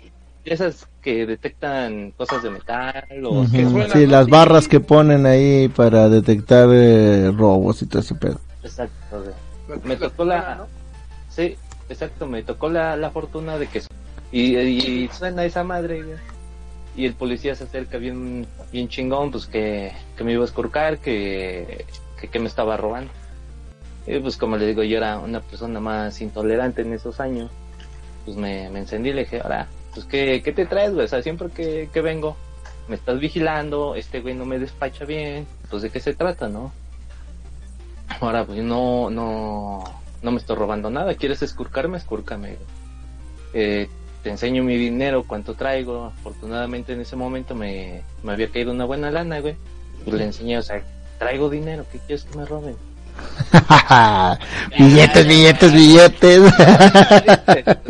esas 0.45 0.89
que 1.03 1.27
detectan 1.27 2.13
cosas 2.13 2.43
de 2.43 2.51
metal 2.51 3.05
o 3.25 3.45
sí, 3.47 4.07
las 4.07 4.29
barras 4.29 4.69
que 4.69 4.81
ponen 4.81 5.27
ahí 5.27 5.69
para 5.69 6.09
detectar 6.09 6.69
eh, 6.73 7.31
robos 7.33 7.83
y 7.83 7.87
todo 7.87 8.01
ese 8.01 8.15
pedo. 8.15 8.41
Exacto, 8.63 9.25
me 9.85 9.97
tocó 9.97 10.25
la, 10.25 10.67
sí, 11.29 11.57
exacto, 11.89 12.27
me 12.27 12.43
tocó 12.43 12.69
la, 12.69 12.97
la 12.97 13.11
fortuna 13.11 13.59
de 13.59 13.67
que 13.67 13.83
y, 14.31 15.09
suena 15.09 15.45
esa 15.45 15.65
madre 15.65 16.05
y 16.99 17.07
el 17.07 17.15
policía 17.15 17.55
se 17.55 17.63
acerca 17.63 17.97
bien 17.97 18.45
bien 18.73 18.89
chingón, 18.89 19.31
pues 19.31 19.47
que, 19.47 19.93
que 20.17 20.25
me 20.25 20.33
iba 20.33 20.43
a 20.43 20.47
escorcar, 20.47 20.99
que, 20.99 21.87
que, 22.33 22.39
me 22.41 22.49
estaba 22.49 22.77
robando. 22.77 23.13
Y 24.05 24.19
pues 24.19 24.37
como 24.37 24.57
le 24.57 24.67
digo, 24.67 24.83
yo 24.83 24.97
era 24.97 25.21
una 25.21 25.41
persona 25.41 25.79
más 25.79 26.21
intolerante 26.21 26.83
en 26.83 26.93
esos 26.93 27.21
años, 27.21 27.53
pues 28.25 28.37
me, 28.37 28.69
me 28.71 28.81
encendí 28.81 29.11
y 29.11 29.13
le 29.13 29.21
dije, 29.21 29.41
ahora, 29.41 29.69
pues 29.95 30.07
¿qué, 30.07 30.43
qué 30.43 30.51
te 30.51 30.67
traes, 30.67 30.93
güey? 30.93 31.05
O 31.05 31.09
sea, 31.09 31.23
siempre 31.23 31.51
que, 31.51 31.89
que 31.93 32.01
vengo, 32.01 32.37
me 32.89 32.97
estás 32.97 33.21
vigilando, 33.21 33.95
este 33.95 34.21
güey 34.21 34.35
no 34.35 34.45
me 34.45 34.59
despacha 34.59 35.05
bien, 35.05 35.47
pues 35.71 35.83
de 35.83 35.91
qué 35.91 36.01
se 36.01 36.15
trata, 36.15 36.49
¿no? 36.49 36.73
Ahora, 38.21 38.45
pues 38.45 38.59
no, 38.59 39.09
no, 39.09 39.85
no 40.21 40.31
me 40.33 40.39
estoy 40.39 40.57
robando 40.57 40.91
nada, 40.91 41.15
¿quieres 41.15 41.43
escurcarme? 41.43 41.99
Escúrcame. 41.99 42.57
Eh, 43.55 43.89
te 44.23 44.31
enseño 44.31 44.63
mi 44.63 44.77
dinero, 44.77 45.25
cuánto 45.27 45.55
traigo. 45.55 46.07
Afortunadamente 46.07 46.93
en 46.93 47.01
ese 47.01 47.17
momento 47.17 47.55
me, 47.55 48.03
me 48.23 48.33
había 48.33 48.49
caído 48.49 48.73
una 48.73 48.85
buena 48.85 49.11
lana, 49.11 49.41
güey. 49.41 49.57
Pues 50.05 50.17
le 50.17 50.25
enseñé, 50.25 50.59
o 50.59 50.63
sea, 50.63 50.83
traigo 51.19 51.51
dinero, 51.51 51.85
¿qué 51.91 51.99
quieres 51.99 52.25
que 52.25 52.39
me 52.39 52.45
roben? 52.45 52.77
billetes, 54.79 55.27
billetes, 55.27 55.73
billetes. 55.73 56.53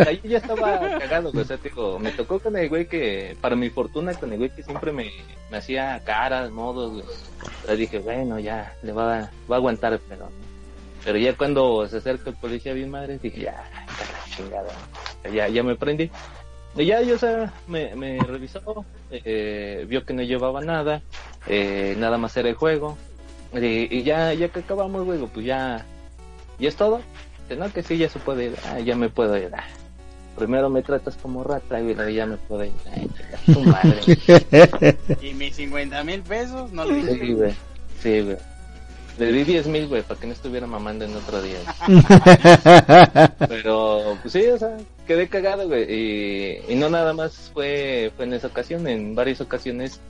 Ahí 0.06 0.20
ya 0.24 0.38
estaba 0.38 0.98
cagado, 0.98 1.30
O 1.34 1.44
sea, 1.44 1.58
me 2.00 2.10
tocó 2.12 2.38
con 2.38 2.56
el 2.56 2.68
güey 2.68 2.86
que, 2.86 3.36
para 3.40 3.56
mi 3.56 3.70
fortuna, 3.70 4.14
con 4.14 4.32
el 4.32 4.38
güey 4.38 4.50
que 4.50 4.62
siempre 4.62 4.92
me, 4.92 5.10
me 5.50 5.58
hacía 5.58 6.00
caras, 6.04 6.50
modos, 6.50 7.02
güey. 7.02 7.76
dije, 7.76 7.98
bueno, 7.98 8.38
ya, 8.38 8.74
le 8.82 8.92
va, 8.92 9.18
a, 9.18 9.30
va 9.50 9.56
a 9.56 9.58
aguantar 9.58 10.00
pero 10.08 10.30
Pero 11.04 11.18
ya 11.18 11.36
cuando 11.36 11.88
se 11.88 11.98
acerca 11.98 12.30
el 12.30 12.36
policía 12.36 12.72
bien 12.72 12.90
madre, 12.90 13.18
dije, 13.18 13.42
ya, 13.42 13.64
chingada. 14.36 14.72
Ya, 15.32 15.48
ya 15.48 15.62
me 15.62 15.76
prendí. 15.76 16.10
Y 16.76 16.84
ya, 16.84 17.02
yo, 17.02 17.16
o 17.16 17.18
sea, 17.18 17.52
me, 17.66 17.94
me 17.96 18.18
revisó, 18.18 18.84
eh, 19.10 19.84
vio 19.88 20.04
que 20.04 20.12
no 20.14 20.22
llevaba 20.22 20.60
nada, 20.60 21.02
eh, 21.46 21.94
nada 21.98 22.18
más 22.18 22.36
era 22.36 22.48
el 22.48 22.54
juego 22.54 22.96
y, 23.54 24.02
ya, 24.02 24.34
ya 24.34 24.48
que 24.48 24.60
acabamos, 24.60 25.04
güey, 25.04 25.18
pues 25.26 25.46
ya, 25.46 25.84
¿y 26.58 26.66
es 26.66 26.76
todo? 26.76 27.00
No, 27.56 27.72
que 27.72 27.82
sí, 27.82 27.96
ya 27.96 28.08
se 28.08 28.18
puede 28.18 28.46
ir, 28.46 28.56
ah, 28.66 28.78
ya 28.78 28.94
me 28.94 29.08
puedo 29.08 29.36
ir. 29.38 29.50
Ah. 29.54 29.64
Primero 30.36 30.68
me 30.68 30.82
tratas 30.82 31.16
como 31.16 31.42
rata, 31.42 31.80
y 31.80 32.14
ya 32.14 32.26
me 32.26 32.36
puedo 32.36 32.64
ir. 32.64 32.72
Ay, 32.92 33.10
tu 33.46 33.60
madre. 33.62 34.96
¿Y 35.22 35.34
mis 35.34 35.56
50 35.56 36.04
mil 36.04 36.22
pesos? 36.22 36.70
No 36.72 36.84
Sí, 36.86 37.32
güey, 37.32 37.54
sí, 38.00 38.20
güey. 38.20 38.36
Le 39.18 39.32
di 39.32 39.44
10 39.44 39.66
mil, 39.66 39.88
güey, 39.88 40.02
para 40.02 40.20
que 40.20 40.26
no 40.26 40.32
estuviera 40.32 40.66
mamando 40.66 41.04
en 41.04 41.16
otro 41.16 41.42
día. 41.42 41.58
Pero, 43.48 44.16
pues 44.22 44.32
sí, 44.32 44.46
o 44.46 44.58
sea, 44.58 44.76
quedé 45.06 45.28
cagado, 45.28 45.66
güey. 45.66 45.84
Y, 45.92 46.72
y 46.72 46.74
no 46.76 46.88
nada 46.88 47.12
más 47.12 47.50
fue, 47.52 48.12
fue 48.16 48.26
en 48.26 48.34
esa 48.34 48.46
ocasión, 48.46 48.86
en 48.86 49.14
varias 49.14 49.40
ocasiones 49.40 50.00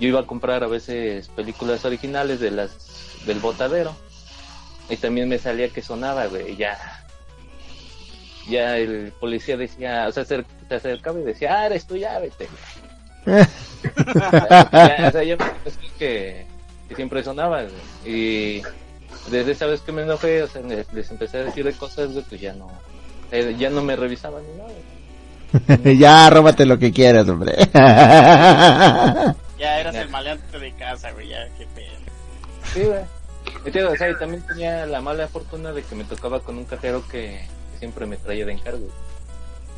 yo 0.00 0.08
iba 0.08 0.20
a 0.20 0.26
comprar 0.26 0.62
a 0.62 0.68
veces 0.68 1.28
películas 1.28 1.84
originales 1.84 2.40
de 2.40 2.50
las 2.52 3.24
del 3.26 3.40
botadero 3.40 3.96
y 4.88 4.96
también 4.96 5.28
me 5.28 5.38
salía 5.38 5.70
que 5.70 5.82
sonaba, 5.82 6.26
güey, 6.26 6.56
ya 6.56 6.78
ya 8.48 8.78
el 8.78 9.12
policía 9.20 9.56
decía, 9.56 10.06
o 10.08 10.12
sea, 10.12 10.24
se, 10.24 10.44
acercaba 10.70 11.20
y 11.20 11.24
decía, 11.24 11.58
ah, 11.58 11.66
eres 11.66 11.86
tú, 11.86 11.96
ya 11.96 12.18
vete. 12.18 12.48
o 13.26 15.10
sea, 15.10 15.22
yo 15.22 15.36
que, 15.98 16.46
que 16.88 16.94
siempre 16.94 17.22
sonaba, 17.22 17.64
y 18.04 18.62
desde 19.30 19.52
esa 19.52 19.66
vez 19.66 19.80
que 19.82 19.92
me 19.92 20.02
enojé, 20.02 20.42
o 20.42 20.48
sea, 20.48 20.62
les, 20.62 21.10
empecé 21.10 21.38
a 21.38 21.44
decir 21.44 21.64
de 21.64 21.72
cosas, 21.72 22.12
güey, 22.12 22.24
pues 22.28 22.40
ya 22.40 22.52
no, 22.54 22.68
eh, 23.30 23.54
ya 23.58 23.70
no 23.70 23.82
me 23.82 23.96
revisaban 23.96 24.42
ni 24.44 24.56
nada. 24.56 24.72
ya, 25.98 26.30
róbate 26.30 26.66
lo 26.66 26.78
que 26.78 26.92
quieras, 26.92 27.28
hombre. 27.28 27.54
Ya 29.58 29.80
eras 29.80 29.94
el 29.96 30.08
maleante 30.08 30.56
de 30.56 30.72
casa, 30.74 31.10
güey, 31.10 31.30
ya, 31.30 31.48
qué 31.58 31.66
pedo. 31.74 31.88
Sí, 32.72 32.82
güey. 32.84 33.84
o 33.84 33.96
sea, 33.96 34.16
también 34.16 34.46
tenía 34.46 34.86
la 34.86 35.00
mala 35.00 35.26
fortuna 35.26 35.72
de 35.72 35.82
que 35.82 35.96
me 35.96 36.04
tocaba 36.04 36.38
con 36.38 36.58
un 36.58 36.64
cajero 36.64 37.02
que, 37.08 37.44
siempre 37.78 38.06
me 38.06 38.16
traía 38.16 38.44
de 38.44 38.52
encargo. 38.52 38.88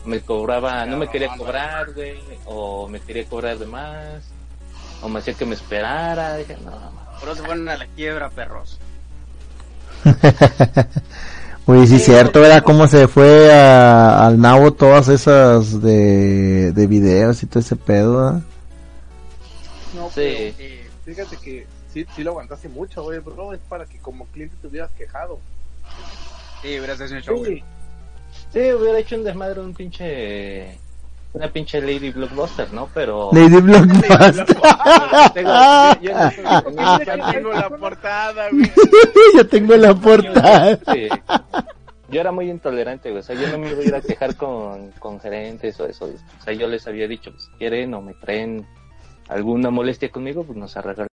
Me 0.05 0.20
cobraba, 0.20 0.87
no, 0.87 0.97
me 0.97 1.09
quería 1.09 1.35
cobrar, 1.37 1.93
güey, 1.93 2.19
o 2.47 2.89
me 2.89 3.01
quería 3.01 3.24
cobrar 3.27 3.59
de 3.59 3.66
más, 3.66 4.24
o 5.03 5.09
me 5.09 5.20
hacía 5.20 5.35
que 5.35 5.45
me 5.45 5.55
esperara. 5.55 6.37
Dije, 6.37 6.57
no, 6.65 6.99
Por 7.20 7.28
eso 7.28 7.44
fueron 7.44 7.68
a 7.68 7.76
la 7.76 7.86
quiebra, 7.86 8.30
perros. 8.30 8.78
Uy, 11.66 11.86
sí, 11.86 11.98
cierto, 11.98 12.44
era 12.44 12.62
cómo 12.62 12.88
se 12.88 13.06
fue 13.06 13.52
al 13.52 14.40
nabo 14.40 14.72
todas 14.72 15.09
esas 15.09 15.80
de, 15.82 16.72
de 16.72 16.86
videos 16.86 17.42
y 17.42 17.47
todo 17.47 17.60
ese 17.60 17.76
pedo. 17.76 18.42
No, 19.94 20.10
sí. 20.10 20.20
Eh, 20.24 20.88
fíjate 21.05 21.36
que 21.36 21.66
sí, 21.92 22.06
sí 22.16 22.22
lo 22.24 22.30
aguantaste 22.30 22.68
mucho, 22.68 23.02
güey, 23.02 23.18
bro. 23.18 23.52
Es 23.52 23.60
para 23.68 23.84
que 23.84 23.98
como 23.98 24.26
cliente 24.26 24.56
te 24.60 24.66
hubieras 24.66 24.90
quejado. 24.92 25.38
Sí, 26.62 26.68
hubieras 26.78 27.01
hecho 27.01 27.14
un 27.14 27.22
show, 27.22 27.44
sí. 27.44 27.62
sí, 28.52 28.72
hubiera 28.72 28.98
hecho 28.98 29.16
un 29.16 29.24
desmadre, 29.24 29.60
un 29.60 29.74
pinche 29.74 30.78
una 31.32 31.48
pinche 31.48 31.81
Lady 31.81 32.11
Blockbuster, 32.11 32.73
¿no? 32.73 32.89
Pero... 32.93 33.31
Lady 33.32 33.61
Blockbuster. 33.61 34.47
yo, 36.01 37.31
tengo 37.32 37.52
la 37.52 37.69
portada, 37.70 38.48
güey. 38.51 38.73
yo 39.36 39.47
tengo 39.47 39.77
la 39.77 39.94
portada. 39.94 40.78
Yo 42.09 42.20
era 42.20 42.32
muy 42.32 42.51
intolerante, 42.51 43.11
güey. 43.11 43.20
O 43.20 43.23
sea, 43.23 43.36
yo 43.36 43.48
no 43.48 43.59
me 43.59 43.70
iba 43.70 43.81
a 43.81 43.85
ir 43.85 43.94
a 43.94 44.01
quejar 44.01 44.36
con, 44.36 44.90
con 44.98 45.20
gerentes 45.20 45.78
o 45.78 45.86
eso. 45.86 46.07
O 46.07 46.43
sea, 46.43 46.52
yo 46.52 46.66
les 46.66 46.86
había 46.89 47.07
dicho, 47.07 47.31
pues, 47.31 47.44
si 47.44 47.51
quieren 47.52 47.94
o 47.94 48.02
me 48.02 48.15
traen 48.15 48.66
alguna 49.28 49.70
molestia 49.70 50.11
conmigo, 50.11 50.43
pues 50.43 50.59
nos 50.59 50.77
arregla 50.77 51.10